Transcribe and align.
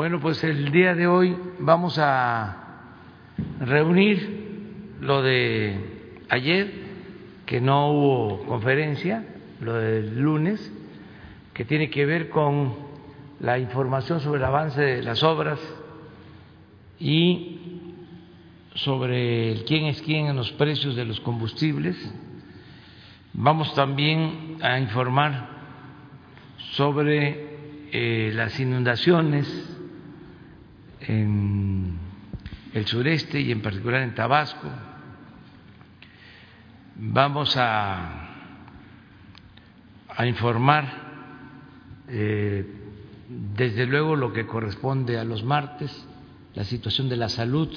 Bueno, 0.00 0.18
pues 0.18 0.42
el 0.44 0.72
día 0.72 0.94
de 0.94 1.06
hoy 1.06 1.36
vamos 1.58 1.98
a 1.98 2.56
reunir 3.60 4.96
lo 4.98 5.20
de 5.20 5.78
ayer, 6.30 6.72
que 7.44 7.60
no 7.60 7.90
hubo 7.90 8.46
conferencia, 8.46 9.26
lo 9.60 9.74
del 9.74 10.18
lunes, 10.18 10.72
que 11.52 11.66
tiene 11.66 11.90
que 11.90 12.06
ver 12.06 12.30
con 12.30 12.76
la 13.40 13.58
información 13.58 14.20
sobre 14.20 14.38
el 14.38 14.46
avance 14.46 14.80
de 14.80 15.02
las 15.02 15.22
obras 15.22 15.60
y 16.98 17.90
sobre 18.76 19.64
quién 19.66 19.84
es 19.84 20.00
quién 20.00 20.28
en 20.28 20.36
los 20.36 20.50
precios 20.52 20.96
de 20.96 21.04
los 21.04 21.20
combustibles. 21.20 21.94
Vamos 23.34 23.74
también 23.74 24.56
a 24.62 24.78
informar 24.78 25.46
sobre 26.70 27.50
eh, 27.92 28.32
las 28.34 28.58
inundaciones 28.58 29.76
en 31.10 31.98
el 32.72 32.86
sureste 32.86 33.40
y 33.40 33.50
en 33.50 33.62
particular 33.62 34.02
en 34.02 34.14
Tabasco. 34.14 34.68
Vamos 36.94 37.56
a, 37.56 38.28
a 40.16 40.26
informar, 40.26 40.84
eh, 42.08 42.64
desde 43.56 43.86
luego, 43.86 44.14
lo 44.14 44.32
que 44.32 44.46
corresponde 44.46 45.18
a 45.18 45.24
los 45.24 45.42
martes, 45.42 46.06
la 46.54 46.64
situación 46.64 47.08
de 47.08 47.16
la 47.16 47.28
salud, 47.28 47.70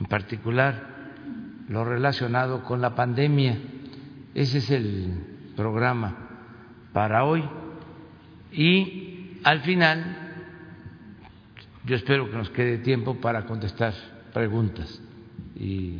en 0.00 0.06
particular 0.06 0.92
lo 1.68 1.84
relacionado 1.84 2.62
con 2.64 2.82
la 2.82 2.94
pandemia. 2.94 3.58
Ese 4.34 4.58
es 4.58 4.70
el 4.70 5.52
programa 5.56 6.14
para 6.92 7.24
hoy. 7.24 7.42
Y 8.52 9.38
al 9.44 9.60
final 9.60 10.23
yo 11.84 11.96
espero 11.96 12.30
que 12.30 12.36
nos 12.36 12.50
quede 12.50 12.78
tiempo 12.78 13.16
para 13.16 13.44
contestar 13.44 13.94
preguntas 14.32 15.00
y, 15.56 15.98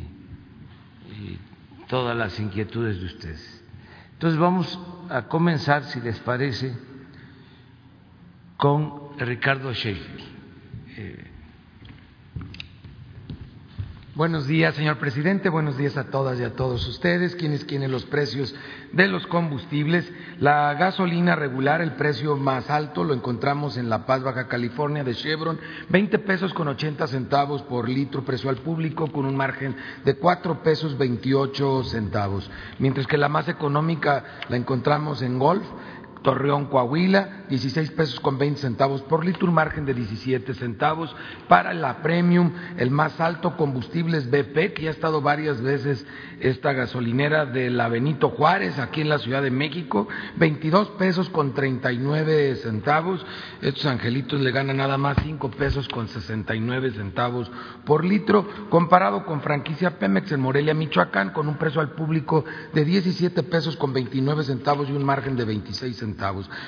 todas 1.87 2.17
las 2.17 2.39
inquietudes 2.39 2.99
de 2.99 3.05
ustedes. 3.05 3.63
Entonces 4.13 4.39
vamos 4.39 4.79
a 5.09 5.27
comenzar, 5.27 5.83
si 5.83 6.01
les 6.01 6.19
parece, 6.19 6.75
con 8.57 9.15
Ricardo 9.19 9.71
Schaefer. 9.71 10.21
Eh, 10.97 11.31
Buenos 14.15 14.47
días, 14.47 14.75
señor 14.75 14.97
presidente. 14.97 15.49
Buenos 15.49 15.77
días 15.77 15.97
a 15.97 16.05
todas 16.05 16.39
y 16.39 16.43
a 16.45 16.55
todos 16.55 16.87
ustedes. 16.87 17.35
Quienes 17.35 17.65
quieren 17.65 17.91
los 17.91 18.05
precios 18.05 18.55
de 18.93 19.09
los 19.09 19.27
combustibles. 19.27 20.09
La 20.39 20.73
gasolina 20.75 21.35
regular, 21.35 21.81
el 21.81 21.95
precio 21.95 22.37
más 22.37 22.69
alto, 22.69 23.03
lo 23.03 23.13
encontramos 23.13 23.75
en 23.75 23.89
La 23.89 24.05
Paz, 24.05 24.23
Baja 24.23 24.47
California, 24.47 25.03
de 25.03 25.15
Chevron, 25.15 25.59
20 25.89 26.19
pesos 26.19 26.53
con 26.53 26.69
80 26.69 27.07
centavos 27.07 27.61
por 27.63 27.89
litro, 27.89 28.23
precio 28.23 28.49
al 28.49 28.55
público, 28.55 29.11
con 29.11 29.25
un 29.25 29.35
margen 29.35 29.75
de 30.05 30.15
4 30.15 30.63
pesos 30.63 30.97
28 30.97 31.83
centavos. 31.83 32.49
Mientras 32.79 33.07
que 33.07 33.17
la 33.17 33.27
más 33.27 33.49
económica 33.49 34.23
la 34.47 34.55
encontramos 34.55 35.21
en 35.23 35.37
Golf, 35.39 35.65
Torreón, 36.25 36.65
Coahuila, 36.65 37.45
16 37.49 37.91
pesos 37.91 38.19
con 38.19 38.39
20 38.39 38.59
centavos 38.59 39.03
por 39.03 39.23
litro, 39.23 39.47
un 39.47 39.53
margen 39.53 39.85
de 39.85 39.93
17 39.93 40.55
centavos. 40.55 41.15
Para 41.47 41.73
la 41.75 42.01
Premium, 42.01 42.51
el 42.77 42.89
más 42.89 43.21
alto 43.21 43.55
combustible 43.55 44.17
es 44.17 44.29
BP, 44.29 44.73
que 44.73 44.81
ya 44.81 44.89
ha 44.89 44.93
estado 44.93 45.21
varias 45.21 45.61
veces 45.61 46.03
esta 46.39 46.73
gasolinera 46.73 47.45
de 47.45 47.69
la 47.69 47.89
Benito 47.89 48.29
Juárez, 48.29 48.79
aquí 48.79 49.01
en 49.01 49.09
la 49.09 49.19
Ciudad 49.19 49.43
de 49.43 49.51
México, 49.51 50.07
22 50.37 50.89
pesos 50.97 51.29
con 51.29 51.53
39 51.53 52.55
centavos. 52.55 53.23
Estos 53.61 53.85
angelitos 53.85 54.41
le 54.41 54.51
ganan 54.51 54.77
nada 54.77 54.97
más 54.97 55.17
5 55.21 55.51
pesos 55.51 55.87
con 55.87 56.07
69 56.07 56.91
centavos 56.91 57.51
por 57.85 58.03
litro, 58.03 58.47
comparado 58.69 59.25
con 59.27 59.41
franquicia 59.41 59.99
Pemex 59.99 60.31
en 60.31 60.41
Morelia, 60.41 60.73
Michoacán, 60.73 61.29
con 61.29 61.47
un 61.47 61.57
precio 61.57 61.81
al 61.81 61.91
público 61.91 62.43
de 62.73 62.83
17 62.83 63.43
pesos 63.43 63.77
con 63.77 63.93
29 63.93 64.43
centavos 64.43 64.89
y 64.89 64.91
un 64.91 65.05
margen 65.05 65.35
de 65.35 65.45
26 65.45 65.95
centavos. 65.95 66.14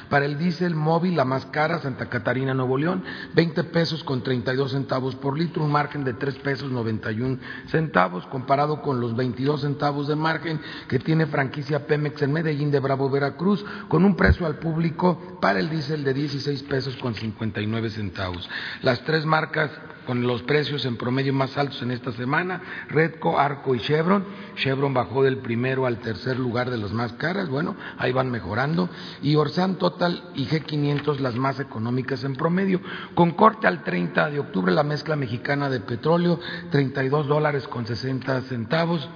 Para 0.10 0.26
el 0.26 0.38
diésel 0.38 0.76
móvil, 0.76 1.16
la 1.16 1.26
más 1.26 1.46
cara, 1.48 1.80
Santa 1.80 2.08
Catarina, 2.10 2.54
Nuevo 2.54 2.78
León, 2.78 3.04
20 3.34 3.64
pesos 3.66 4.04
con 4.04 4.22
32 4.22 4.72
centavos 4.72 5.16
por 5.16 5.38
litro, 5.38 5.64
un 5.64 5.72
margen 5.72 6.04
de 6.04 6.14
3 6.14 6.36
pesos 6.40 6.72
91 6.72 7.40
centavos, 7.68 8.26
comparado 8.28 8.82
con 8.82 9.00
los 9.00 9.16
22 9.16 9.62
centavos 9.62 10.08
de 10.08 10.16
margen 10.16 10.60
que 10.88 11.00
tiene 11.00 11.28
franquicia 11.28 11.88
Pemex 11.88 12.22
en 12.22 12.34
Medellín 12.34 12.72
de 12.72 12.80
Bravo, 12.80 13.10
Veracruz, 13.10 13.66
con 13.88 14.04
un 14.04 14.16
precio 14.16 14.46
al 14.46 14.60
público 14.60 15.38
para 15.42 15.60
el 15.60 15.70
diésel 15.70 16.04
de 16.04 16.14
16 16.14 16.64
pesos 16.64 16.96
con 16.98 17.16
59 17.16 17.90
centavos. 17.90 18.50
Las 18.82 19.04
tres 19.04 19.26
marcas 19.26 19.72
con 20.08 20.26
los 20.26 20.42
precios 20.44 20.86
en 20.86 20.96
promedio 20.96 21.34
más 21.34 21.58
altos 21.58 21.82
en 21.82 21.92
esta 21.92 22.14
semana, 22.14 22.62
Redco, 22.88 23.38
Arco 23.38 23.76
y 23.76 23.80
Chevron. 23.80 24.26
Chevron 24.56 24.94
bajó 24.94 25.22
del 25.22 25.40
primero 25.40 25.86
al 25.86 26.00
tercer 26.00 26.40
lugar 26.40 26.72
de 26.72 26.78
las 26.78 26.94
más 26.94 27.14
caras, 27.14 27.50
bueno, 27.50 27.76
ahí 27.98 28.14
van 28.14 28.32
mejorando. 28.32 28.90
Y 29.22 29.36
Orsan 29.36 29.76
Total 29.76 30.32
y 30.34 30.48
G500 30.48 31.20
las 31.20 31.36
más 31.36 31.60
económicas 31.60 32.24
en 32.24 32.36
promedio. 32.36 32.80
Con 33.14 33.32
corte 33.32 33.68
al 33.68 33.84
30 33.84 34.32
de 34.32 34.40
octubre 34.40 34.72
la 34.72 34.84
mezcla 34.84 35.18
mexicana 35.18 35.70
de 35.70 35.82
petróleo, 35.82 36.40
32 36.72 37.28
dólares 37.28 37.68
con 37.68 37.86
60 37.86 38.42
centavos. 38.44 39.10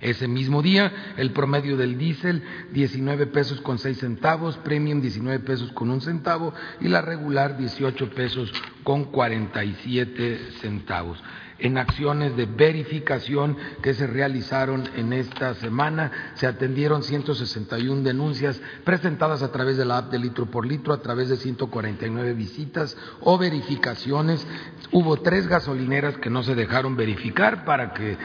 Ese 0.00 0.28
mismo 0.28 0.60
día, 0.60 1.14
el 1.16 1.30
promedio 1.30 1.76
del 1.76 1.96
diésel, 1.96 2.42
19 2.72 3.26
pesos 3.28 3.60
con 3.60 3.78
6 3.78 3.98
centavos, 3.98 4.56
premium 4.58 5.00
19 5.00 5.40
pesos 5.40 5.72
con 5.72 5.90
un 5.90 6.00
centavo 6.00 6.52
y 6.80 6.88
la 6.88 7.00
regular 7.00 7.56
18 7.56 8.10
pesos 8.10 8.52
con 8.82 9.04
47 9.04 10.50
centavos. 10.60 11.22
En 11.58 11.78
acciones 11.78 12.36
de 12.36 12.46
verificación 12.46 13.56
que 13.80 13.94
se 13.94 14.08
realizaron 14.08 14.88
en 14.96 15.12
esta 15.12 15.54
semana, 15.54 16.10
se 16.34 16.48
atendieron 16.48 17.04
161 17.04 18.02
denuncias 18.02 18.60
presentadas 18.82 19.42
a 19.42 19.52
través 19.52 19.76
de 19.76 19.84
la 19.84 19.98
app 19.98 20.10
de 20.10 20.18
litro 20.18 20.46
por 20.46 20.66
litro, 20.66 20.92
a 20.92 21.00
través 21.00 21.28
de 21.28 21.36
149 21.36 22.34
visitas 22.34 22.96
o 23.20 23.38
verificaciones. 23.38 24.44
Hubo 24.90 25.18
tres 25.18 25.46
gasolineras 25.46 26.18
que 26.18 26.28
no 26.28 26.42
se 26.42 26.56
dejaron 26.56 26.96
verificar 26.96 27.64
para 27.64 27.94
que 27.94 28.18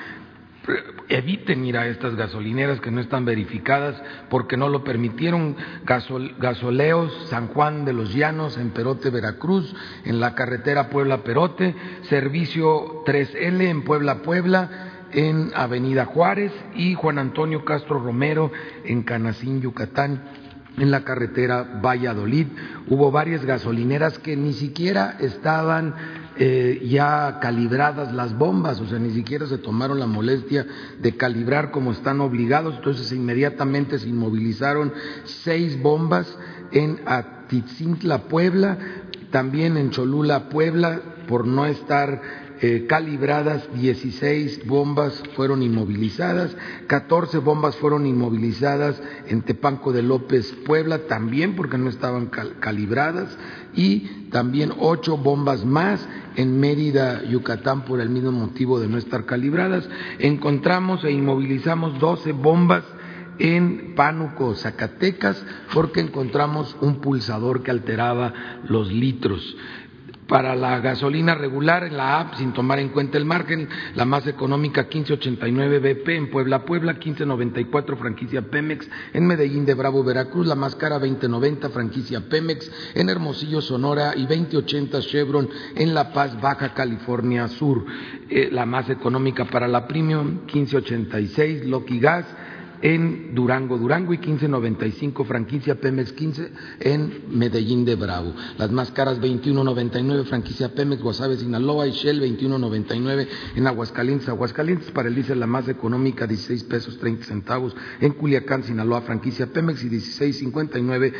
eviten 1.09 1.65
ir 1.65 1.77
a 1.77 1.87
estas 1.87 2.15
gasolineras 2.15 2.79
que 2.79 2.91
no 2.91 3.01
están 3.01 3.25
verificadas 3.25 4.01
porque 4.29 4.57
no 4.57 4.69
lo 4.69 4.83
permitieron. 4.83 5.57
gasoleos 6.37 7.27
San 7.29 7.47
Juan 7.47 7.83
de 7.83 7.93
los 7.93 8.13
Llanos 8.13 8.57
en 8.57 8.69
Perote, 8.69 9.09
Veracruz, 9.09 9.75
en 10.05 10.19
la 10.19 10.35
carretera 10.35 10.89
Puebla-Perote, 10.89 11.75
servicio 12.03 13.03
3L 13.05 13.61
en 13.63 13.83
Puebla-Puebla, 13.83 14.69
en 15.11 15.51
Avenida 15.55 16.05
Juárez 16.05 16.53
y 16.75 16.93
Juan 16.93 17.17
Antonio 17.17 17.65
Castro 17.65 17.99
Romero 17.99 18.51
en 18.85 19.01
Canacín, 19.01 19.61
Yucatán 19.61 20.21
en 20.77 20.91
la 20.91 21.03
carretera 21.03 21.79
Valladolid. 21.83 22.47
Hubo 22.87 23.11
varias 23.11 23.43
gasolineras 23.43 24.19
que 24.19 24.35
ni 24.35 24.53
siquiera 24.53 25.17
estaban 25.19 25.95
eh, 26.41 26.87
ya 26.87 27.39
calibradas 27.41 28.13
las 28.13 28.37
bombas, 28.37 28.79
o 28.79 28.87
sea, 28.87 28.97
ni 28.97 29.11
siquiera 29.11 29.45
se 29.45 29.57
tomaron 29.57 29.99
la 29.99 30.07
molestia 30.07 30.65
de 30.97 31.17
calibrar 31.17 31.69
como 31.69 31.91
están 31.91 32.21
obligados, 32.21 32.75
entonces 32.75 33.11
inmediatamente 33.11 33.99
se 33.99 34.07
inmovilizaron 34.07 34.93
seis 35.25 35.77
bombas 35.81 36.33
en 36.71 37.01
Atitzintla, 37.05 38.29
Puebla, 38.29 38.77
también 39.31 39.75
en 39.75 39.89
Cholula, 39.89 40.47
Puebla, 40.47 41.01
por 41.27 41.45
no 41.45 41.65
estar 41.65 42.21
eh, 42.61 42.87
calibradas, 42.87 43.69
16 43.73 44.67
bombas 44.67 45.23
fueron 45.37 45.63
inmovilizadas, 45.63 46.57
14 46.87 47.37
bombas 47.37 47.77
fueron 47.77 48.05
inmovilizadas 48.05 49.01
en 49.27 49.43
Tepanco 49.43 49.93
de 49.93 50.03
López, 50.03 50.53
Puebla, 50.65 51.07
también 51.07 51.55
porque 51.55 51.77
no 51.77 51.89
estaban 51.89 52.25
calibradas, 52.59 53.37
y 53.73 54.27
también 54.29 54.73
ocho 54.77 55.15
bombas 55.15 55.63
más 55.63 56.05
en 56.39 56.57
Mérida, 56.57 57.21
Yucatán, 57.25 57.83
por 57.83 57.99
el 57.99 58.09
mismo 58.09 58.31
motivo 58.31 58.79
de 58.79 58.87
no 58.87 58.97
estar 58.97 59.25
calibradas. 59.25 59.89
Encontramos 60.19 61.03
e 61.03 61.11
inmovilizamos 61.11 61.99
12 61.99 62.31
bombas 62.31 62.85
en 63.39 63.93
Pánuco, 63.93 64.55
Zacatecas, 64.55 65.45
porque 65.73 65.99
encontramos 65.99 66.77
un 66.79 67.01
pulsador 67.01 67.61
que 67.61 67.71
alteraba 67.71 68.33
los 68.69 68.89
litros 68.89 69.57
para 70.29 70.55
la 70.55 70.79
gasolina 70.79 71.35
regular 71.35 71.83
en 71.83 71.97
la 71.97 72.19
app 72.19 72.35
sin 72.35 72.53
tomar 72.53 72.79
en 72.79 72.89
cuenta 72.89 73.17
el 73.17 73.25
margen, 73.25 73.67
la 73.95 74.05
más 74.05 74.27
económica 74.27 74.83
1589 74.83 75.79
BP 75.79 76.09
en 76.09 76.29
Puebla, 76.29 76.63
Puebla, 76.63 76.93
1594 76.93 77.97
franquicia 77.97 78.43
Pemex 78.43 78.87
en 79.11 79.25
Medellín 79.25 79.65
de 79.65 79.73
Bravo, 79.73 80.03
Veracruz, 80.03 80.45
la 80.45 80.55
más 80.55 80.75
cara 80.75 80.99
2090 80.99 81.69
franquicia 81.69 82.29
Pemex 82.29 82.71
en 82.93 83.09
Hermosillo, 83.09 83.59
Sonora 83.59 84.13
y 84.15 84.27
2080 84.27 85.01
Chevron 85.01 85.49
en 85.75 85.93
La 85.95 86.13
Paz, 86.13 86.39
Baja 86.39 86.73
California 86.75 87.47
Sur, 87.47 87.83
eh, 88.29 88.49
la 88.51 88.67
más 88.67 88.89
económica 88.89 89.45
para 89.45 89.67
la 89.67 89.87
Premium 89.87 90.41
1586 90.45 91.65
Loki 91.65 91.99
Gas 91.99 92.25
en 92.81 93.35
Durango, 93.35 93.77
Durango 93.77 94.13
y 94.13 94.17
15.95 94.17 95.25
franquicia 95.25 95.75
Pemex 95.75 96.13
15 96.13 96.51
en 96.79 97.23
Medellín 97.29 97.85
de 97.85 97.95
Bravo. 97.95 98.33
Las 98.57 98.71
más 98.71 98.91
caras 98.91 99.19
21.99 99.19 100.25
franquicia 100.25 100.73
Pemex 100.73 101.01
Guasave 101.01 101.37
Sinaloa 101.37 101.87
y 101.87 101.91
Shell 101.91 102.21
21.99 102.21 103.27
en 103.55 103.67
Aguascalientes, 103.67 104.29
Aguascalientes 104.29 104.91
para 104.91 105.09
el 105.09 105.15
diésel 105.15 105.39
la 105.39 105.47
más 105.47 105.67
económica 105.67 106.27
16 106.27 106.63
pesos 106.63 106.97
30 106.99 107.25
centavos 107.25 107.75
en 107.99 108.13
Culiacán, 108.13 108.63
Sinaloa 108.63 109.01
franquicia 109.01 109.47
Pemex 109.47 109.83
y 109.83 109.89
16.59 109.89 111.13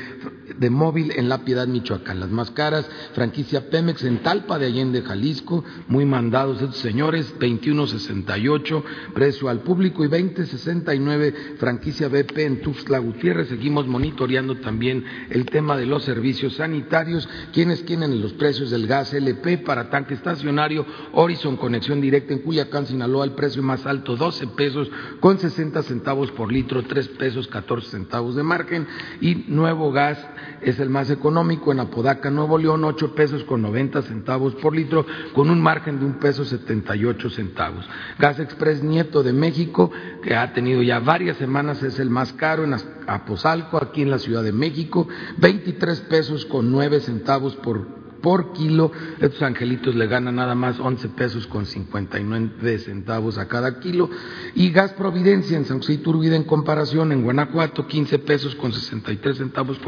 de 0.58 0.70
móvil 0.70 1.12
en 1.16 1.30
La 1.30 1.40
Piedad, 1.40 1.68
Michoacán. 1.68 2.20
Las 2.20 2.30
más 2.30 2.52
caras 2.52 2.90
franquicia 3.14 3.70
Pemex 3.70 4.04
en 4.04 4.22
Talpa 4.24 4.60
de 4.60 4.68
Allende, 4.68 5.02
Jalisco, 5.02 5.64
muy 5.88 6.06
mandados 6.06 6.62
estos 6.62 6.78
señores 6.78 7.34
21.68 7.40 8.84
precio 9.14 9.50
al 9.50 9.62
público 9.62 10.04
y 10.04 10.08
20.69 10.08 11.49
franquicia 11.58 12.08
BP 12.08 12.38
en 12.40 12.62
Tuxtla 12.62 13.00
Gutiérrez. 13.00 13.50
Seguimos 13.50 13.88
monitoreando 13.88 14.56
también 14.58 15.04
el 15.30 15.46
tema 15.46 15.78
de 15.78 15.86
los 15.86 16.04
servicios 16.04 16.56
sanitarios, 16.56 17.28
quienes 17.54 17.86
tienen 17.86 18.22
los 18.22 18.34
precios 18.34 18.70
del 18.70 18.88
gas 18.88 19.14
LP 19.14 19.60
para 19.60 19.90
tanque 19.90 20.14
estacionario, 20.14 20.86
Horizon 21.14 21.58
Conexión 21.58 22.02
Directa 22.02 22.34
en 22.34 22.40
Culiacán, 22.40 22.86
Sinaloa, 22.86 23.26
el 23.26 23.32
precio 23.32 23.64
más 23.64 23.86
alto 23.86 24.16
12 24.16 24.48
pesos 24.48 24.90
con 25.20 25.40
60 25.40 25.84
centavos 25.84 26.32
por 26.32 26.52
litro, 26.52 26.84
3 26.84 27.08
pesos 27.10 27.48
14 27.48 27.90
centavos 27.90 28.36
de 28.36 28.44
margen 28.44 28.88
y 29.22 29.46
Nuevo 29.48 29.92
Gas 29.92 30.26
es 30.62 30.80
el 30.80 30.90
más 30.90 31.10
económico 31.10 31.72
en 31.72 31.80
Apodaca, 31.80 32.30
Nuevo 32.30 32.58
León, 32.58 32.84
8 32.84 33.16
pesos 33.16 33.44
con 33.44 33.62
90 33.62 34.02
centavos 34.04 34.56
por 34.56 34.76
litro 34.76 35.06
con 35.34 35.50
un 35.50 35.62
margen 35.62 36.00
de 36.00 36.06
un 36.06 36.20
peso 36.20 36.46
78 36.46 37.30
centavos. 37.30 37.86
Gas 38.18 38.40
Express 38.40 38.84
Nieto 38.84 39.24
de 39.24 39.34
México, 39.34 39.92
que 40.22 40.36
ha 40.36 40.54
tenido 40.54 40.82
ya 40.82 41.00
varias 41.00 41.39
semanas 41.40 41.82
es 41.82 41.98
el 42.00 42.10
más 42.10 42.34
caro 42.34 42.64
en 42.64 42.76
Apozalco, 43.08 43.78
aquí 43.78 44.04
en 44.04 44.12
la 44.12 44.20
Ciudad 44.20 44.44
de 44.44 44.52
México, 44.52 45.08
23 45.38 46.02
pesos 46.02 46.46
con 46.46 46.72
9 46.72 47.00
centavos 47.00 47.56
por 47.56 48.00
por 48.22 48.54
kilo. 48.54 48.92
Estos 49.20 49.42
angelitos 49.42 49.96
le 49.96 50.08
ganan 50.08 50.36
nada 50.36 50.56
más 50.56 50.80
11 50.80 51.10
pesos 51.10 51.48
con 51.48 51.66
59 51.66 52.80
centavos 52.80 53.38
a 53.38 53.48
cada 53.48 53.80
kilo. 53.80 54.10
Y 54.56 54.72
gas 54.72 54.94
Providencia 54.94 55.58
en 55.58 55.66
San 55.66 55.78
José 55.78 55.94
Iturbide 55.94 56.36
en 56.36 56.44
comparación 56.44 57.12
en 57.12 57.24
Guanajuato 57.24 57.88
15 57.88 58.20
pesos 58.20 58.56
con 58.56 58.72
63 58.74 59.38
centavos 59.38 59.80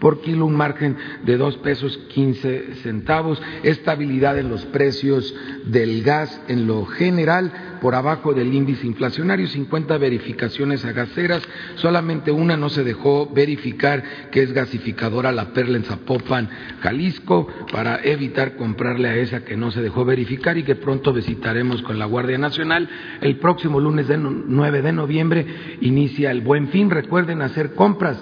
por 0.00 0.20
kilo, 0.20 0.46
un 0.46 0.56
margen 0.56 0.96
de 1.24 1.36
2 1.36 1.58
pesos 1.58 1.98
15 2.08 2.76
centavos. 2.82 3.40
Estabilidad 3.62 4.38
en 4.38 4.48
los 4.48 4.64
precios 4.66 5.34
del 5.66 6.02
gas 6.02 6.40
en 6.48 6.66
lo 6.66 6.84
general 6.86 7.77
por 7.80 7.94
abajo 7.94 8.34
del 8.34 8.52
índice 8.52 8.86
inflacionario, 8.86 9.46
50 9.46 9.98
verificaciones 9.98 10.84
a 10.84 10.92
gaseras, 10.92 11.42
solamente 11.76 12.30
una 12.30 12.56
no 12.56 12.68
se 12.68 12.84
dejó 12.84 13.28
verificar 13.32 14.02
que 14.30 14.42
es 14.42 14.52
gasificadora 14.52 15.32
la 15.32 15.52
Perla 15.52 15.78
en 15.78 15.84
Zapopan, 15.84 16.48
Jalisco, 16.80 17.48
para 17.72 18.00
evitar 18.02 18.56
comprarle 18.56 19.08
a 19.08 19.16
esa 19.16 19.44
que 19.44 19.56
no 19.56 19.70
se 19.70 19.82
dejó 19.82 20.04
verificar 20.04 20.56
y 20.58 20.62
que 20.62 20.76
pronto 20.76 21.12
visitaremos 21.12 21.82
con 21.82 21.98
la 21.98 22.06
Guardia 22.06 22.38
Nacional. 22.38 22.88
El 23.20 23.36
próximo 23.38 23.80
lunes 23.80 24.08
de 24.08 24.18
9 24.18 24.82
de 24.82 24.92
noviembre 24.92 25.46
inicia 25.80 26.30
el 26.30 26.40
buen 26.40 26.68
fin. 26.68 26.90
Recuerden 26.90 27.42
hacer 27.42 27.74
compras 27.74 28.18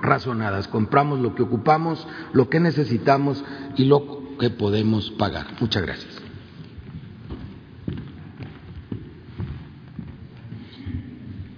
razonadas. 0.00 0.68
Compramos 0.68 1.20
lo 1.20 1.34
que 1.34 1.42
ocupamos, 1.42 2.06
lo 2.32 2.48
que 2.48 2.60
necesitamos 2.60 3.44
y 3.76 3.84
lo 3.86 4.36
que 4.38 4.50
podemos 4.50 5.10
pagar. 5.12 5.46
Muchas 5.60 5.82
gracias. 5.82 6.13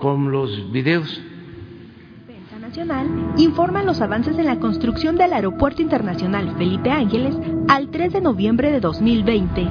Con 0.06 0.30
los 0.30 0.70
videos 0.70 1.20
informan 3.38 3.86
los 3.86 4.00
avances 4.00 4.38
en 4.38 4.46
la 4.46 4.60
construcción 4.60 5.16
del 5.16 5.32
Aeropuerto 5.32 5.82
Internacional 5.82 6.54
Felipe 6.56 6.92
Ángeles 6.92 7.34
al 7.66 7.90
3 7.90 8.12
de 8.12 8.20
noviembre 8.20 8.70
de 8.70 8.78
2020. 8.78 9.68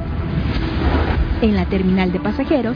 En 1.41 1.55
la 1.55 1.65
terminal 1.67 2.11
de 2.11 2.19
pasajeros, 2.19 2.75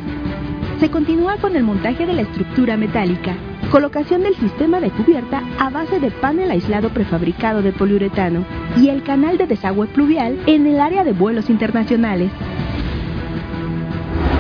se 0.80 0.90
continúa 0.90 1.36
con 1.36 1.58
el 1.58 1.64
montaje 1.64 2.06
de 2.06 2.14
la 2.14 2.22
estructura 2.22 2.78
metálica, 2.78 3.36
colocación 3.72 4.24
del 4.24 4.36
sistema 4.38 4.80
de 4.80 4.92
cubierta 4.92 5.44
a 5.60 5.70
base 5.70 6.00
de 6.00 6.12
panel 6.12 6.52
aislado 6.52 6.92
prefabricado 6.92 7.62
de 7.62 7.74
poliuretano 7.74 8.46
y 8.78 8.88
el 8.88 9.04
canal 9.04 9.38
de 9.38 9.48
desagüe 9.48 9.88
pluvial 9.88 10.40
en 10.46 10.66
el 10.66 10.80
área 10.80 11.04
de 11.04 11.12
vuelos 11.12 11.50
internacionales. 11.50 12.32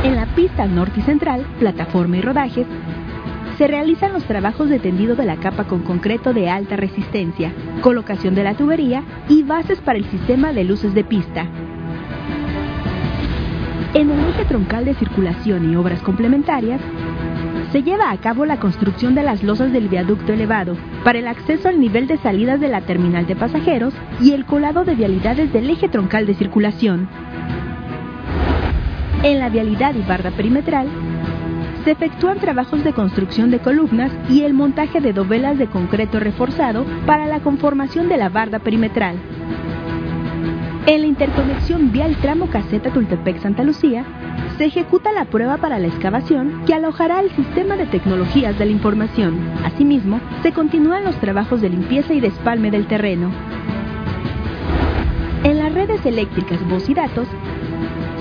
En 0.05 0.15
la 0.15 0.25
pista 0.27 0.65
norte 0.67 1.01
y 1.01 1.03
central, 1.03 1.45
plataforma 1.59 2.15
y 2.15 2.21
rodajes, 2.21 2.65
se 3.59 3.67
realizan 3.67 4.13
los 4.13 4.23
trabajos 4.23 4.69
de 4.69 4.79
tendido 4.79 5.17
de 5.17 5.25
la 5.25 5.35
capa 5.35 5.65
con 5.65 5.81
concreto 5.81 6.31
de 6.31 6.49
alta 6.49 6.77
resistencia, 6.77 7.51
colocación 7.81 8.33
de 8.33 8.45
la 8.45 8.53
tubería 8.53 9.03
y 9.27 9.43
bases 9.43 9.81
para 9.81 9.99
el 9.99 10.05
sistema 10.05 10.53
de 10.53 10.63
luces 10.63 10.93
de 10.93 11.03
pista. 11.03 11.45
En 13.93 14.09
el 14.09 14.29
eje 14.29 14.45
troncal 14.45 14.85
de 14.85 14.93
circulación 14.93 15.69
y 15.69 15.75
obras 15.75 16.01
complementarias, 16.01 16.79
se 17.73 17.83
lleva 17.83 18.11
a 18.11 18.17
cabo 18.21 18.45
la 18.45 18.61
construcción 18.61 19.13
de 19.13 19.23
las 19.23 19.43
losas 19.43 19.73
del 19.73 19.89
viaducto 19.89 20.31
elevado 20.31 20.77
para 21.03 21.19
el 21.19 21.27
acceso 21.27 21.67
al 21.67 21.81
nivel 21.81 22.07
de 22.07 22.15
salidas 22.19 22.61
de 22.61 22.69
la 22.69 22.79
terminal 22.79 23.27
de 23.27 23.35
pasajeros 23.35 23.93
y 24.21 24.31
el 24.31 24.45
colado 24.45 24.85
de 24.85 24.95
vialidades 24.95 25.51
del 25.51 25.69
eje 25.69 25.89
troncal 25.89 26.25
de 26.25 26.35
circulación. 26.35 27.09
En 29.21 29.37
la 29.37 29.49
vialidad 29.49 29.95
y 29.95 30.01
barda 30.01 30.31
perimetral 30.31 30.87
se 31.89 31.93
efectúan 31.93 32.37
trabajos 32.37 32.83
de 32.83 32.93
construcción 32.93 33.49
de 33.49 33.57
columnas 33.57 34.11
y 34.29 34.43
el 34.43 34.53
montaje 34.53 35.01
de 35.01 35.11
dovelas 35.11 35.57
de 35.57 35.65
concreto 35.65 36.19
reforzado 36.19 36.85
para 37.07 37.25
la 37.25 37.39
conformación 37.39 38.07
de 38.09 38.17
la 38.17 38.29
barda 38.29 38.59
perimetral. 38.59 39.15
En 40.85 41.01
la 41.01 41.07
interconexión 41.07 41.91
vial 41.91 42.15
tramo 42.17 42.45
caseta 42.45 42.91
Tultepec-Santa 42.91 43.63
Lucía, 43.63 44.05
se 44.59 44.65
ejecuta 44.65 45.11
la 45.11 45.25
prueba 45.25 45.57
para 45.57 45.79
la 45.79 45.87
excavación 45.87 46.61
que 46.67 46.75
alojará 46.75 47.21
el 47.21 47.31
sistema 47.31 47.75
de 47.75 47.87
tecnologías 47.87 48.59
de 48.59 48.65
la 48.65 48.71
información. 48.71 49.39
Asimismo, 49.65 50.19
se 50.43 50.51
continúan 50.51 51.03
los 51.03 51.15
trabajos 51.15 51.59
de 51.59 51.69
limpieza 51.69 52.13
y 52.13 52.19
despalme 52.19 52.69
del 52.69 52.85
terreno. 52.85 53.31
En 55.43 55.57
las 55.57 55.73
redes 55.73 56.05
eléctricas 56.05 56.59
voz 56.69 56.87
y 56.87 56.93
datos, 56.93 57.27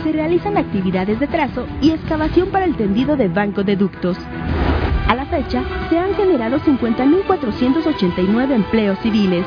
se 0.09 0.13
realizan 0.13 0.57
actividades 0.57 1.21
de 1.21 1.27
trazo 1.27 1.67
y 1.83 1.91
excavación 1.91 2.49
para 2.49 2.65
el 2.65 2.75
tendido 2.77 3.15
de 3.15 3.29
banco 3.29 3.63
de 3.63 3.77
ductos. 3.77 4.17
A 5.07 5.15
la 5.15 5.27
fecha, 5.27 5.63
se 5.91 5.99
han 5.99 6.15
generado 6.15 6.59
50.489 6.61 8.55
empleos 8.55 8.99
civiles. 9.01 9.45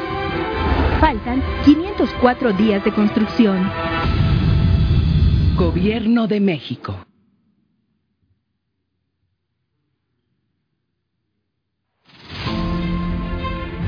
Faltan 1.00 1.42
504 1.66 2.54
días 2.54 2.86
de 2.86 2.92
construcción. 2.92 3.72
Gobierno 5.56 6.28
de 6.28 6.40
México. 6.40 6.96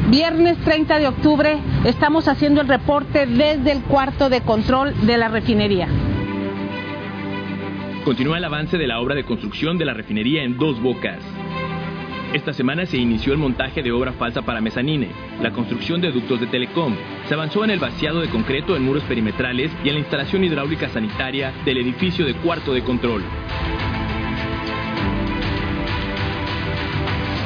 Viernes 0.10 0.58
30 0.64 1.00
de 1.00 1.08
octubre 1.08 1.60
estamos 1.86 2.28
haciendo 2.28 2.62
el 2.62 2.68
reporte 2.68 3.28
desde 3.28 3.72
el 3.72 3.84
cuarto 3.84 4.30
de 4.30 4.42
control 4.42 5.06
de 5.06 5.18
la 5.18 5.28
refinería. 5.28 5.88
Continúa 8.06 8.38
el 8.38 8.44
avance 8.44 8.78
de 8.78 8.86
la 8.86 9.00
obra 9.00 9.16
de 9.16 9.24
construcción 9.24 9.78
de 9.78 9.86
la 9.86 9.94
refinería 9.94 10.44
en 10.44 10.58
Dos 10.58 10.82
Bocas. 10.82 11.24
Esta 12.34 12.52
semana 12.52 12.86
se 12.86 12.98
inició 12.98 13.32
el 13.32 13.40
montaje 13.40 13.82
de 13.82 13.94
obra 13.94 14.12
falsa 14.12 14.42
para 14.42 14.60
mezanine, 14.60 15.12
la 15.42 15.52
construcción 15.52 16.02
de 16.02 16.12
ductos 16.12 16.42
de 16.42 16.48
telecom. 16.48 16.98
Se 17.30 17.34
avanzó 17.34 17.64
en 17.64 17.70
el 17.70 17.80
vaciado 17.80 18.20
de 18.20 18.28
concreto 18.28 18.76
en 18.76 18.84
muros 18.84 19.04
perimetrales 19.04 19.72
y 19.86 19.88
en 19.88 19.94
la 19.94 20.00
instalación 20.02 20.44
hidráulica 20.44 20.90
sanitaria 20.90 21.54
del 21.64 21.78
edificio 21.78 22.26
de 22.26 22.34
cuarto 22.34 22.74
de 22.74 22.84
control. 22.84 23.24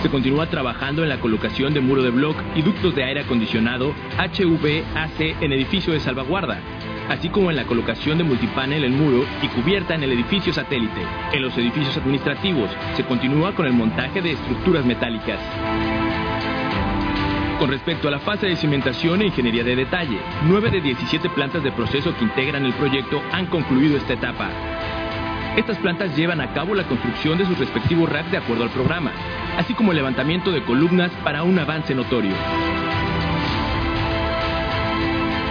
Se 0.01 0.09
continúa 0.09 0.47
trabajando 0.47 1.03
en 1.03 1.09
la 1.09 1.19
colocación 1.19 1.75
de 1.75 1.81
muro 1.81 2.01
de 2.01 2.09
bloc 2.09 2.35
y 2.55 2.63
ductos 2.63 2.95
de 2.95 3.03
aire 3.03 3.21
acondicionado 3.21 3.93
HVAC 4.17 5.19
en 5.41 5.53
edificio 5.53 5.93
de 5.93 5.99
salvaguarda, 5.99 6.61
así 7.09 7.29
como 7.29 7.49
en 7.49 7.55
la 7.55 7.65
colocación 7.65 8.17
de 8.17 8.23
multipanel 8.23 8.83
en 8.83 8.97
muro 8.97 9.25
y 9.41 9.47
cubierta 9.47 9.95
en 9.95 10.03
el 10.03 10.11
edificio 10.11 10.53
satélite. 10.53 11.01
En 11.31 11.41
los 11.41 11.57
edificios 11.57 11.97
administrativos 11.97 12.69
se 12.95 13.03
continúa 13.03 13.53
con 13.55 13.65
el 13.65 13.73
montaje 13.73 14.21
de 14.21 14.33
estructuras 14.33 14.85
metálicas. 14.85 15.39
Con 17.59 17.71
respecto 17.71 18.07
a 18.07 18.11
la 18.11 18.19
fase 18.19 18.45
de 18.45 18.55
cimentación 18.55 19.21
e 19.21 19.27
ingeniería 19.27 19.63
de 19.63 19.75
detalle, 19.75 20.19
9 20.43 20.69
de 20.69 20.81
17 20.81 21.29
plantas 21.31 21.63
de 21.63 21.71
proceso 21.71 22.15
que 22.15 22.23
integran 22.23 22.65
el 22.65 22.73
proyecto 22.73 23.21
han 23.31 23.47
concluido 23.47 23.97
esta 23.97 24.13
etapa. 24.13 24.49
Estas 25.55 25.79
plantas 25.79 26.15
llevan 26.15 26.39
a 26.39 26.53
cabo 26.53 26.75
la 26.75 26.83
construcción 26.83 27.39
de 27.39 27.45
sus 27.45 27.57
respectivos 27.57 28.07
racks 28.11 28.29
de 28.29 28.37
acuerdo 28.37 28.63
al 28.63 28.69
programa, 28.69 29.11
así 29.57 29.73
como 29.73 29.91
el 29.91 29.97
levantamiento 29.97 30.51
de 30.51 30.61
columnas 30.61 31.09
para 31.23 31.41
un 31.41 31.57
avance 31.57 31.95
notorio. 31.95 32.35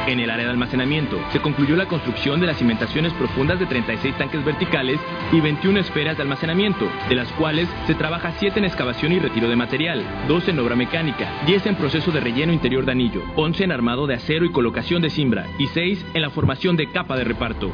En 0.07 0.21
el 0.21 0.31
área 0.31 0.45
de 0.45 0.53
almacenamiento, 0.53 1.19
se 1.33 1.41
concluyó 1.41 1.75
la 1.75 1.87
construcción 1.87 2.39
de 2.41 2.47
las 2.47 2.59
cimentaciones 2.59 3.13
profundas 3.15 3.59
de 3.59 3.67
36 3.67 4.17
tanques 4.17 4.45
verticales 4.45 5.01
y 5.33 5.41
21 5.41 5.81
esferas 5.81 6.17
de 6.17 6.23
almacenamiento, 6.23 6.89
de 7.09 7.17
las 7.17 7.31
cuales 7.33 7.69
se 7.89 7.95
trabaja 7.97 8.33
7 8.39 8.59
en 8.61 8.67
excavación 8.67 9.13
y 9.13 9.19
retiro 9.19 9.49
de 9.49 9.57
material, 9.57 10.05
2 10.29 10.49
en 10.49 10.59
obra 10.61 10.77
mecánica, 10.77 11.29
10 11.47 11.67
en 11.67 11.75
proceso 11.75 12.13
de 12.13 12.21
relleno 12.21 12.53
interior 12.53 12.85
de 12.85 12.93
anillo, 12.93 13.23
11 13.35 13.65
en 13.65 13.73
armado 13.73 14.07
de 14.07 14.15
acero 14.15 14.45
y 14.45 14.53
colocación 14.53 15.03
de 15.03 15.11
cimbra 15.11 15.47
y 15.59 15.67
6 15.67 16.07
en 16.15 16.23
la 16.23 16.31
formación 16.31 16.77
de 16.77 16.91
capa 16.91 17.17
de 17.17 17.25
reparto. 17.25 17.73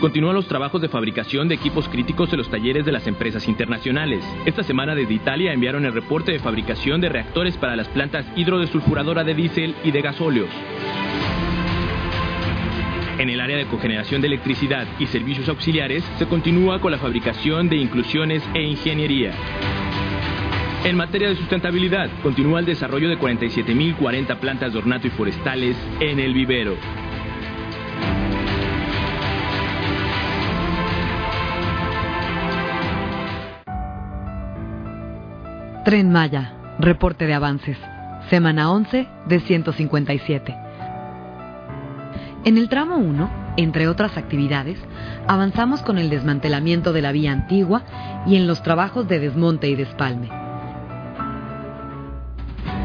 Continúan 0.00 0.36
los 0.36 0.46
trabajos 0.46 0.80
de 0.80 0.88
fabricación 0.88 1.48
de 1.48 1.56
equipos 1.56 1.88
críticos 1.88 2.32
en 2.32 2.38
los 2.38 2.48
talleres 2.48 2.86
de 2.86 2.92
las 2.92 3.08
empresas 3.08 3.48
internacionales. 3.48 4.24
Esta 4.46 4.62
semana 4.62 4.94
desde 4.94 5.14
Italia 5.14 5.52
enviaron 5.52 5.84
el 5.84 5.92
reporte 5.92 6.30
de 6.30 6.38
fabricación 6.38 7.00
de 7.00 7.08
reactores 7.08 7.56
para 7.56 7.74
las 7.74 7.88
plantas 7.88 8.24
hidrodesulfuradora 8.36 9.24
de 9.24 9.34
diésel 9.34 9.74
y 9.82 9.90
de 9.90 10.00
gasóleos. 10.00 10.50
En 13.18 13.28
el 13.28 13.40
área 13.40 13.56
de 13.56 13.66
cogeneración 13.66 14.20
de 14.20 14.28
electricidad 14.28 14.86
y 15.00 15.06
servicios 15.06 15.48
auxiliares 15.48 16.04
se 16.16 16.26
continúa 16.26 16.80
con 16.80 16.92
la 16.92 16.98
fabricación 16.98 17.68
de 17.68 17.78
inclusiones 17.78 18.44
e 18.54 18.62
ingeniería. 18.62 19.32
En 20.84 20.96
materia 20.96 21.28
de 21.28 21.34
sustentabilidad, 21.34 22.08
continúa 22.22 22.60
el 22.60 22.66
desarrollo 22.66 23.08
de 23.08 23.18
47.040 23.18 24.38
plantas 24.38 24.72
de 24.72 24.78
ornato 24.78 25.08
y 25.08 25.10
forestales 25.10 25.76
en 25.98 26.20
el 26.20 26.32
vivero. 26.34 26.76
Tren 35.88 36.12
Maya, 36.12 36.52
reporte 36.78 37.26
de 37.26 37.32
avances, 37.32 37.78
semana 38.28 38.70
11 38.70 39.08
de 39.24 39.40
157. 39.40 40.54
En 42.44 42.58
el 42.58 42.68
tramo 42.68 42.98
1, 42.98 43.54
entre 43.56 43.88
otras 43.88 44.18
actividades, 44.18 44.78
avanzamos 45.26 45.80
con 45.80 45.96
el 45.96 46.10
desmantelamiento 46.10 46.92
de 46.92 47.00
la 47.00 47.12
vía 47.12 47.32
antigua 47.32 47.84
y 48.26 48.36
en 48.36 48.46
los 48.46 48.62
trabajos 48.62 49.08
de 49.08 49.18
desmonte 49.18 49.70
y 49.70 49.76
despalme. 49.76 50.28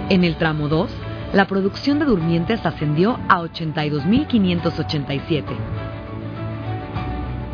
En 0.08 0.24
el 0.24 0.38
tramo 0.38 0.70
2, 0.70 0.90
la 1.34 1.46
producción 1.46 2.00
de 2.00 2.06
durmientes 2.06 2.66
ascendió 2.66 3.20
a 3.28 3.42
82.587. 3.42 5.44